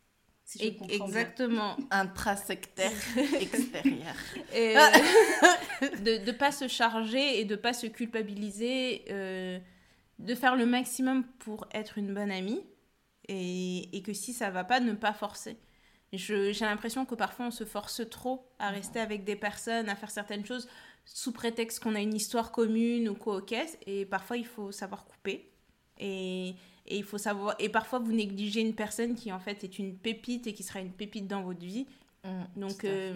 Si 0.48 0.60
je 0.60 0.70
E- 0.70 0.72
comprends 0.72 0.88
bien. 0.88 1.06
Exactement. 1.06 1.78
Intrasectaire, 1.92 2.92
extérieur. 3.40 4.16
Et, 4.56 4.78
euh, 4.78 4.82
de 6.04 6.26
ne 6.26 6.32
pas 6.32 6.52
se 6.54 6.68
charger 6.68 7.40
et 7.40 7.46
de 7.46 7.56
pas 7.56 7.74
se 7.74 7.88
culpabiliser, 7.88 9.04
euh, 9.10 9.60
de 10.20 10.36
faire 10.36 10.56
le 10.56 10.66
maximum 10.66 11.26
pour 11.40 11.68
être 11.74 11.98
une 11.98 12.14
bonne 12.14 12.32
amie 12.32 12.64
et, 13.28 13.96
et 13.96 14.02
que 14.02 14.14
si 14.14 14.34
ça 14.34 14.50
va 14.50 14.64
pas, 14.64 14.80
ne 14.80 14.94
pas 14.94 15.14
forcer. 15.14 15.58
J'ai 16.14 16.54
l'impression 16.62 17.06
que 17.06 17.16
parfois 17.16 17.48
on 17.48 17.52
se 17.52 17.66
force 17.66 18.02
trop 18.10 18.48
à 18.60 18.70
rester 18.70 19.00
avec 19.02 19.26
des 19.26 19.36
personnes, 19.36 19.90
à 19.90 19.96
faire 19.96 20.10
certaines 20.12 20.46
choses 20.46 20.70
sous 21.04 21.34
prétexte 21.34 21.82
qu'on 21.84 21.96
a 21.96 22.00
une 22.00 22.16
histoire 22.16 22.52
commune 22.54 23.10
ou 23.10 23.16
quoi 23.16 23.38
au 23.38 23.42
caisse 23.42 23.78
et 23.86 24.06
parfois 24.06 24.38
il 24.38 24.46
faut 24.46 24.72
savoir 24.72 25.06
couper 25.06 25.52
et, 26.00 26.56
et 26.88 26.98
il 26.98 27.04
faut 27.04 27.18
savoir 27.18 27.56
et 27.60 27.70
parfois 27.70 28.00
vous 28.00 28.12
négligez 28.14 28.62
une 28.62 28.74
personne 28.76 29.16
qui 29.16 29.32
en 29.32 29.40
fait 29.40 29.64
est 29.64 29.78
une 29.80 29.96
pépite 29.98 30.48
et 30.48 30.54
qui 30.54 30.64
sera 30.64 30.80
une 30.80 30.92
pépite 30.92 31.28
dans 31.28 31.42
votre 31.44 31.60
vie 31.66 31.86
Mm, 32.24 32.60
donc, 32.60 32.84
euh, 32.84 33.14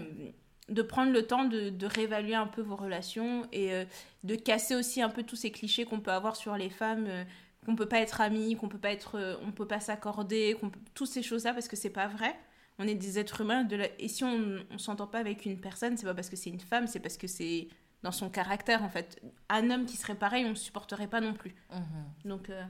de 0.70 0.82
prendre 0.84 1.12
le 1.12 1.26
temps 1.26 1.44
de, 1.44 1.70
de 1.70 1.86
réévaluer 1.86 2.36
un 2.36 2.48
peu 2.48 2.62
vos 2.62 2.76
relations 2.78 3.46
et 3.52 3.74
euh, 3.74 3.84
de 4.24 4.36
casser 4.36 4.76
aussi 4.76 5.02
un 5.02 5.10
peu 5.10 5.24
tous 5.24 5.36
ces 5.36 5.52
clichés 5.52 5.84
qu'on 5.86 6.00
peut 6.00 6.12
avoir 6.12 6.36
sur 6.38 6.56
les 6.56 6.70
femmes, 6.70 7.06
euh, 7.08 7.24
qu'on 7.66 7.76
peut 7.76 7.88
pas 7.88 8.00
être 8.00 8.22
amis, 8.22 8.56
qu'on 8.56 8.70
peut 8.70 8.78
pas 8.78 8.92
être, 8.92 9.16
euh, 9.18 9.36
on 9.46 9.52
peut 9.52 9.68
pas 9.68 9.80
s'accorder, 9.82 10.56
qu'on 10.62 10.70
peut- 10.70 10.80
toutes 10.94 11.10
ces 11.10 11.24
choses-là 11.24 11.54
parce 11.54 11.68
que 11.68 11.76
c'est 11.76 11.90
pas 11.90 12.08
vrai. 12.08 12.34
On 12.80 12.88
est 12.88 12.96
des 12.96 13.20
êtres 13.20 13.42
humains 13.42 13.64
de 13.64 13.76
la- 13.76 13.90
et 14.00 14.08
si 14.08 14.24
on, 14.24 14.60
on 14.70 14.78
s'entend 14.78 15.08
pas 15.08 15.20
avec 15.20 15.46
une 15.46 15.60
personne, 15.60 15.98
c'est 15.98 16.06
pas 16.06 16.14
parce 16.14 16.30
que 16.30 16.36
c'est 16.38 16.52
une 16.52 16.60
femme, 16.62 16.88
c'est 16.88 17.00
parce 17.02 17.18
que 17.18 17.28
c'est 17.28 17.68
dans 18.04 18.12
son 18.14 18.30
caractère 18.30 18.84
en 18.84 18.90
fait. 18.90 19.22
Un 19.50 19.70
homme 19.72 19.86
qui 19.86 19.98
serait 19.98 20.16
pareil, 20.16 20.46
on 20.46 20.50
ne 20.52 20.56
supporterait 20.56 21.08
pas 21.08 21.20
non 21.22 21.34
plus. 21.34 21.54
Mhm. 21.72 22.30
Donc 22.30 22.50
euh, 22.50 22.64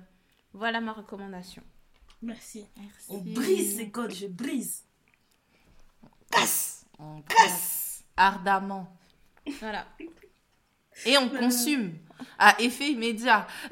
voilà 0.53 0.82
ma 0.82 0.94
recommandation. 0.94 1.64
Merci. 2.22 2.65
Merci. 2.78 3.06
On 3.10 3.18
brise 3.18 3.78
ces 3.78 3.90
codes, 3.90 4.14
je 4.14 4.28
brise. 4.28 4.84
On 6.99 7.22
presse 7.22 8.03
ardemment. 8.15 8.95
Voilà. 9.60 9.88
Et 11.06 11.18
on 11.18 11.30
consume 11.30 11.98
à 12.38 12.61
effet 12.61 12.91
immédiat. 12.91 13.48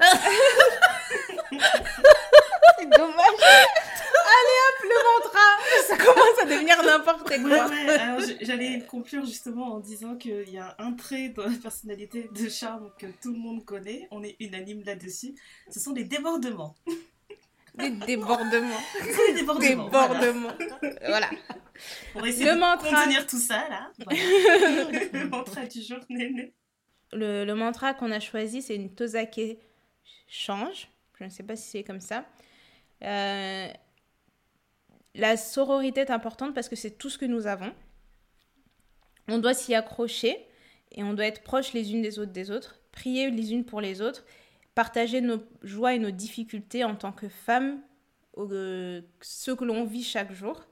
C'est 1.50 2.88
dommage. 2.88 3.89
Allez 4.36 4.58
hop, 4.66 4.82
le 4.84 5.24
mantra. 5.24 5.46
Ça 5.88 5.96
commence 5.96 6.38
à 6.42 6.44
devenir 6.46 6.82
n'importe 6.84 7.26
quoi. 7.28 7.36
ouais, 7.36 7.88
alors 7.98 8.20
je- 8.20 8.44
j'allais 8.44 8.80
conclure 8.88 9.24
justement 9.24 9.74
en 9.74 9.80
disant 9.80 10.16
qu'il 10.16 10.48
y 10.50 10.58
a 10.58 10.74
un 10.78 10.92
trait 10.92 11.30
dans 11.30 11.44
la 11.46 11.56
personnalité 11.62 12.28
de 12.32 12.48
charme 12.48 12.90
que 12.98 13.06
tout 13.22 13.32
le 13.32 13.38
monde 13.38 13.64
connaît, 13.64 14.06
on 14.10 14.22
est 14.22 14.36
unanime 14.40 14.82
là-dessus, 14.84 15.34
ce 15.70 15.80
sont 15.80 15.92
les 15.92 16.04
débordements. 16.04 16.74
Des 17.76 17.90
débordements. 17.90 18.80
C'est 19.00 19.28
les 19.28 19.34
débordements. 19.34 19.88
voilà. 19.88 20.20
Débordements. 20.20 20.52
Voilà. 21.06 21.30
On 22.14 22.20
va 22.20 22.28
essayer 22.28 22.46
Le 22.46 22.54
de 22.54 22.58
mantra. 22.60 22.88
contenir 23.02 23.26
tout 23.26 23.38
ça 23.38 23.68
là. 23.68 23.90
Voilà. 24.04 24.20
le 25.12 25.28
mantra 25.28 25.66
du 25.66 25.80
jour, 25.82 25.98
Néné. 26.08 26.52
Le, 27.12 27.44
le 27.44 27.54
mantra 27.54 27.94
qu'on 27.94 28.10
a 28.10 28.20
choisi, 28.20 28.60
c'est 28.62 28.74
une 28.74 28.92
Tozake 28.94 29.40
change. 30.28 30.88
Je 31.18 31.24
ne 31.24 31.30
sais 31.30 31.42
pas 31.44 31.54
si 31.56 31.68
c'est 31.70 31.84
comme 31.84 32.00
ça. 32.00 32.24
Euh, 33.02 33.68
la 35.14 35.36
sororité 35.36 36.00
est 36.00 36.10
importante 36.10 36.54
parce 36.54 36.68
que 36.68 36.76
c'est 36.76 36.92
tout 36.92 37.10
ce 37.10 37.18
que 37.18 37.24
nous 37.24 37.46
avons. 37.46 37.72
On 39.28 39.38
doit 39.38 39.54
s'y 39.54 39.74
accrocher 39.74 40.36
et 40.92 41.02
on 41.02 41.14
doit 41.14 41.26
être 41.26 41.42
proches 41.42 41.72
les 41.72 41.92
unes 41.92 42.02
des 42.02 42.18
autres 42.18 42.32
des 42.32 42.50
autres, 42.50 42.80
prier 42.92 43.30
les 43.30 43.52
unes 43.52 43.64
pour 43.64 43.80
les 43.80 44.02
autres, 44.02 44.24
partager 44.74 45.20
nos 45.20 45.42
joies 45.62 45.94
et 45.94 45.98
nos 45.98 46.10
difficultés 46.10 46.84
en 46.84 46.96
tant 46.96 47.12
que 47.12 47.28
femmes, 47.28 47.80
euh, 48.38 49.02
ce 49.20 49.50
que 49.50 49.64
l'on 49.64 49.84
vit 49.84 50.04
chaque 50.04 50.32
jour. 50.32 50.64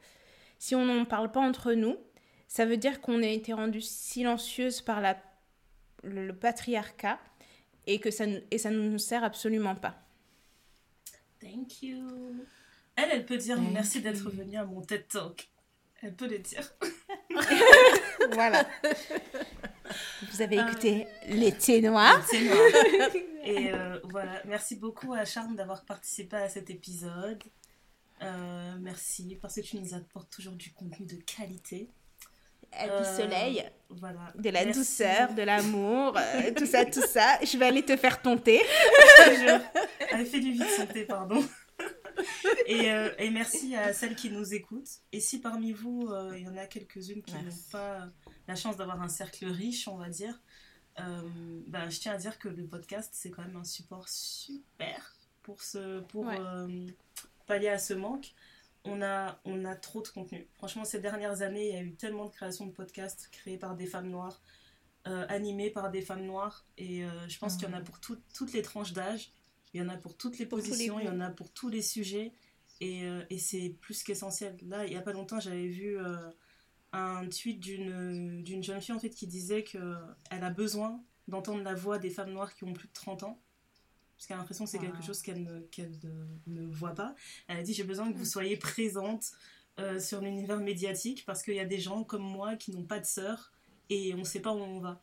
Si 0.59 0.75
on 0.75 0.85
n'en 0.85 1.05
parle 1.05 1.31
pas 1.31 1.41
entre 1.41 1.73
nous, 1.73 1.97
ça 2.49 2.65
veut 2.65 2.77
dire 2.77 3.01
qu'on 3.01 3.23
a 3.23 3.27
été 3.27 3.53
rendu 3.53 3.81
silencieuse 3.81 4.81
par 4.81 5.03
le, 6.03 6.33
patriarcat 6.33 7.19
et 7.87 8.01
que 8.01 8.11
ça 8.11 8.25
ça 8.57 8.71
ne 8.71 8.89
nous 8.89 8.99
sert 8.99 9.23
absolument 9.23 9.77
pas. 9.77 10.03
Thank 11.41 11.83
you. 11.83 12.45
Elle, 12.99 13.11
elle 13.13 13.25
peut 13.27 13.37
dire 13.37 13.61
merci 13.61 14.01
d'être 14.01 14.29
venue 14.31 14.57
à 14.57 14.65
mon 14.65 14.81
TED 14.81 15.07
Talk. 15.09 15.49
Elle 16.03 16.15
peut 16.15 16.29
le 16.29 16.39
dire. 16.39 16.69
Voilà. 18.33 18.67
Vous 20.31 20.43
avez 20.43 20.57
écouté 20.57 21.07
l'été 21.29 21.81
noir. 21.81 22.21
Et 23.45 23.73
euh, 23.73 23.99
voilà, 24.11 24.43
merci 24.45 24.77
beaucoup 24.77 25.15
à 25.15 25.25
Charme 25.25 25.55
d'avoir 25.57 25.85
participé 25.85 26.37
à 26.37 26.49
cet 26.49 26.71
épisode. 26.71 27.43
Euh, 28.23 28.75
merci 28.81 29.39
parce 29.41 29.55
que 29.55 29.61
tu 29.61 29.77
nous 29.79 29.95
apportes 29.95 30.31
toujours 30.31 30.55
du 30.55 30.73
contenu 30.73 31.07
de 31.07 31.17
qualité. 31.23 31.89
Du 32.73 32.89
Euh, 32.91 33.17
soleil, 33.17 33.65
Voilà. 33.89 34.33
de 34.35 34.51
la 34.51 34.65
Merci. 34.67 34.81
douceur, 34.81 35.33
de 35.33 35.43
l'amour, 35.43 36.15
euh, 36.19 36.51
tout 36.55 36.67
ça, 36.67 36.85
tout 36.85 37.07
ça. 37.07 37.39
Je 37.43 37.57
vais 37.57 37.67
aller 37.67 37.83
te 37.85 37.97
faire 37.97 38.21
tonter. 38.21 38.61
Je- 39.27 39.61
Elle 40.13 40.27
fait 40.27 40.41
du 40.41 40.53
vide 40.53 41.07
pardon. 41.07 41.43
Et, 42.67 42.91
euh, 42.93 43.11
et 43.19 43.31
merci 43.31 43.75
à 43.77 43.93
celles 43.93 44.15
qui 44.17 44.31
nous 44.31 44.53
écoutent. 44.55 44.91
Et 45.13 45.21
si 45.21 45.41
parmi 45.41 45.73
vous, 45.73 46.09
euh, 46.11 46.35
il 46.37 46.45
y 46.45 46.49
en 46.49 46.57
a 46.57 46.67
quelques-unes 46.67 47.23
qui 47.23 47.35
n'ont 47.35 47.51
pas 47.73 48.09
la 48.47 48.55
chance 48.57 48.77
d'avoir 48.77 49.01
un 49.03 49.09
cercle 49.09 49.47
riche, 49.47 49.89
on 49.89 49.97
va 49.97 50.09
dire, 50.09 50.41
ben, 50.97 51.89
je 51.89 52.01
tiens 52.01 52.13
à 52.13 52.19
dire 52.19 52.39
que 52.39 52.49
le 52.49 52.67
podcast, 52.67 53.11
c'est 53.15 53.31
quand 53.31 53.43
même 53.43 53.57
un 53.57 53.65
support 53.65 54.09
super 54.09 55.17
pour, 55.43 55.63
ce, 55.63 56.01
pour 56.01 56.27
Ouais. 56.27 56.39
pallier 57.47 57.69
à 57.69 57.79
ce 57.79 57.95
manque. 57.95 58.35
On 58.85 59.03
a, 59.03 59.41
on 59.45 59.65
a 59.65 59.75
trop 59.77 60.03
de 60.03 60.09
contenu. 60.09 60.49
Franchement, 60.57 60.85
ces 60.85 61.01
dernières 61.01 61.43
années, 61.43 61.69
il 61.69 61.75
y 61.75 61.79
a 61.79 61.83
eu 61.83 61.95
tellement 61.95 62.25
de 62.27 62.31
créations 62.31 62.67
de 62.67 62.73
podcasts 62.73 63.29
créés 63.33 63.59
par 63.59 63.77
des 63.77 63.87
femmes 63.87 64.09
noires, 64.09 64.41
euh, 65.07 65.27
animés 65.29 65.71
par 65.71 65.91
des 65.91 66.01
femmes 66.03 66.25
noires. 66.25 66.65
Et 66.79 67.05
euh, 67.05 67.29
je 67.29 67.39
pense 67.39 67.57
qu'il 67.57 67.69
y 67.69 67.73
en 67.73 67.77
a 67.77 67.81
pour 67.81 68.01
tout- 68.01 68.21
toutes 68.35 68.53
les 68.53 68.63
tranches 68.63 68.93
d'âge. 68.93 69.31
Il 69.75 69.81
y 69.81 69.83
en 69.85 69.89
a 69.89 69.97
pour 69.97 70.17
toutes 70.17 70.39
les 70.39 70.47
Pour 70.47 70.59
positions, 70.59 70.99
il 71.01 71.07
y 71.07 71.09
en 71.09 71.21
a 71.21 71.31
pour 71.31 71.53
tous 71.53 71.69
les 71.69 71.83
sujets. 71.83 72.33
Et, 72.81 73.05
euh, 73.05 73.23
et 73.31 73.39
c'est 73.39 73.71
plus 73.81 74.03
qu'essentiel. 74.03 74.57
Là, 74.63 74.85
il 74.87 74.91
n'y 74.91 74.97
a 74.97 75.03
pas 75.03 75.13
longtemps, 75.13 75.41
j'avais 75.41 75.67
vu 75.67 75.99
euh, 75.99 76.31
un 76.93 77.27
tweet 77.29 77.59
d'une 77.61 78.43
d'une 78.45 78.63
jeune 78.63 78.81
fille 78.81 78.95
en 78.95 78.99
fait, 79.01 79.11
qui 79.11 79.27
disait 79.27 79.65
qu'elle 79.65 79.85
a 80.31 80.51
besoin 80.51 81.03
d'entendre 81.27 81.63
la 81.63 81.75
voix 81.75 81.99
des 81.99 82.09
femmes 82.11 82.31
noires 82.33 82.55
qui 82.55 82.65
ont 82.65 82.73
plus 82.73 82.89
de 82.89 82.93
30 82.93 83.25
ans. 83.25 83.41
Parce 84.17 84.27
qu'elle 84.27 84.37
a 84.37 84.39
l'impression 84.41 84.65
que 84.65 84.71
c'est 84.71 84.79
quelque 84.79 84.97
Ah. 85.01 85.07
chose 85.07 85.23
qu'elle 85.23 85.43
ne, 85.43 85.61
qu'elle 85.61 85.93
ne, 86.03 86.61
ne 86.63 86.67
voit 86.67 86.95
pas. 86.95 87.15
Elle 87.49 87.59
a 87.59 87.63
dit 87.63 87.75
J'ai 87.75 87.85
besoin 87.85 88.11
que 88.13 88.17
vous 88.17 88.25
soyez 88.25 88.57
présente 88.57 89.31
euh, 89.79 90.01
sur 90.01 90.21
l'univers 90.21 90.59
médiatique 90.61 91.25
parce 91.27 91.43
qu'il 91.43 91.55
y 91.55 91.61
a 91.61 91.65
des 91.67 91.79
gens 91.79 92.03
comme 92.05 92.23
moi 92.23 92.57
qui 92.57 92.71
n'ont 92.73 92.83
pas 92.87 92.99
de 93.01 93.07
sœur 93.07 93.53
et 93.91 94.15
on 94.15 94.19
ne 94.19 94.25
sait 94.25 94.41
pas 94.41 94.53
où 94.53 94.59
on 94.59 94.81
va. 94.81 95.01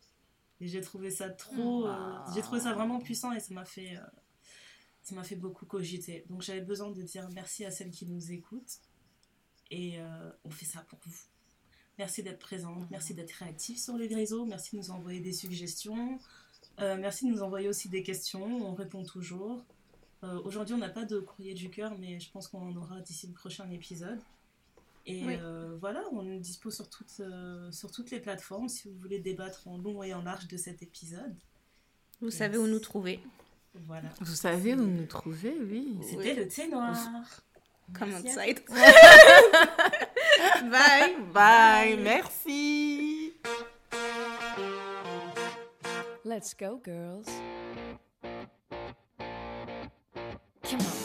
Et 0.61 0.67
j'ai 0.67 0.81
trouvé 0.81 1.11
ça 1.11 1.29
trop. 1.29 1.85
euh, 1.87 1.91
Ah. 1.93 2.25
j'ai 2.33 2.41
trouvé 2.41 2.61
ça 2.61 2.73
vraiment 2.73 2.99
puissant 2.99 3.31
et 3.33 3.39
ça 3.41 3.53
m'a 3.53 3.65
fait. 3.65 3.97
Ça 5.06 5.15
m'a 5.15 5.23
fait 5.23 5.36
beaucoup 5.38 5.65
cogiter. 5.65 6.26
Donc 6.30 6.41
j'avais 6.41 6.61
besoin 6.61 6.90
de 6.91 7.02
dire 7.02 7.30
merci 7.34 7.64
à 7.64 7.72
celles 7.72 7.91
qui 7.91 8.06
nous 8.06 8.32
écoutent. 8.32 8.80
Et 9.72 9.99
euh, 9.99 10.32
on 10.44 10.49
fait 10.49 10.65
ça 10.65 10.82
pour 10.82 10.99
vous. 11.06 11.18
Merci 11.98 12.22
d'être 12.23 12.40
présente, 12.40 12.90
merci 12.91 13.14
d'être 13.14 13.32
réactif 13.32 13.80
sur 13.80 13.95
les 13.98 14.07
réseaux, 14.14 14.45
merci 14.45 14.76
de 14.76 14.82
nous 14.82 14.91
envoyer 14.91 15.22
des 15.22 15.32
suggestions, 15.32 16.19
Euh, 16.82 16.98
merci 16.98 17.26
de 17.26 17.32
nous 17.32 17.41
envoyer 17.41 17.69
aussi 17.69 17.88
des 17.88 18.03
questions, 18.03 18.44
on 18.44 18.73
répond 18.76 19.03
toujours. 19.06 19.64
Euh, 20.23 20.41
Aujourd'hui, 20.44 20.76
on 20.76 20.77
n'a 20.80 20.90
pas 20.90 21.06
de 21.06 21.19
courrier 21.22 21.53
du 21.53 21.69
cœur, 21.69 21.98
mais 21.98 22.19
je 22.19 22.30
pense 22.32 22.49
qu'on 22.49 22.68
en 22.68 22.76
aura 22.76 22.99
d'ici 22.99 23.27
le 23.27 23.34
prochain 23.34 23.69
épisode. 23.72 24.19
Et 25.06 25.23
Oui. 25.26 25.38
euh, 25.40 25.77
voilà, 25.80 26.03
on 26.11 26.27
est 26.30 26.40
dispo 26.40 26.72
sur 26.72 26.90
toutes, 26.90 27.19
euh, 27.22 27.72
sur 27.72 27.91
toutes 27.91 28.11
les 28.11 28.19
plateformes 28.19 28.68
si 28.68 28.90
vous 28.90 28.98
voulez 28.99 29.19
débattre 29.19 29.68
en 29.69 29.77
long 29.77 30.03
et 30.03 30.14
en 30.14 30.22
large 30.23 30.48
de 30.49 30.57
cet 30.57 30.82
épisode. 30.84 31.34
Vous 32.22 32.32
savez 32.32 32.57
où 32.57 32.68
nous 32.68 32.80
trouver. 32.80 33.22
Vous 34.22 34.35
savez 34.35 34.73
où 34.73 34.85
nous 34.85 35.06
trouver, 35.06 35.56
oui. 35.61 35.97
C'était 36.10 36.34
le 36.34 36.47
thé 36.47 36.68
noir. 36.68 36.95
Comme 37.93 38.14
outside. 38.14 38.61
bye. 40.69 41.15
Bye. 41.34 41.97
Merci. 42.02 43.34
Let's 46.23 46.56
go, 46.56 46.81
girls. 46.84 47.27
Come 50.64 50.80
on. 50.80 51.05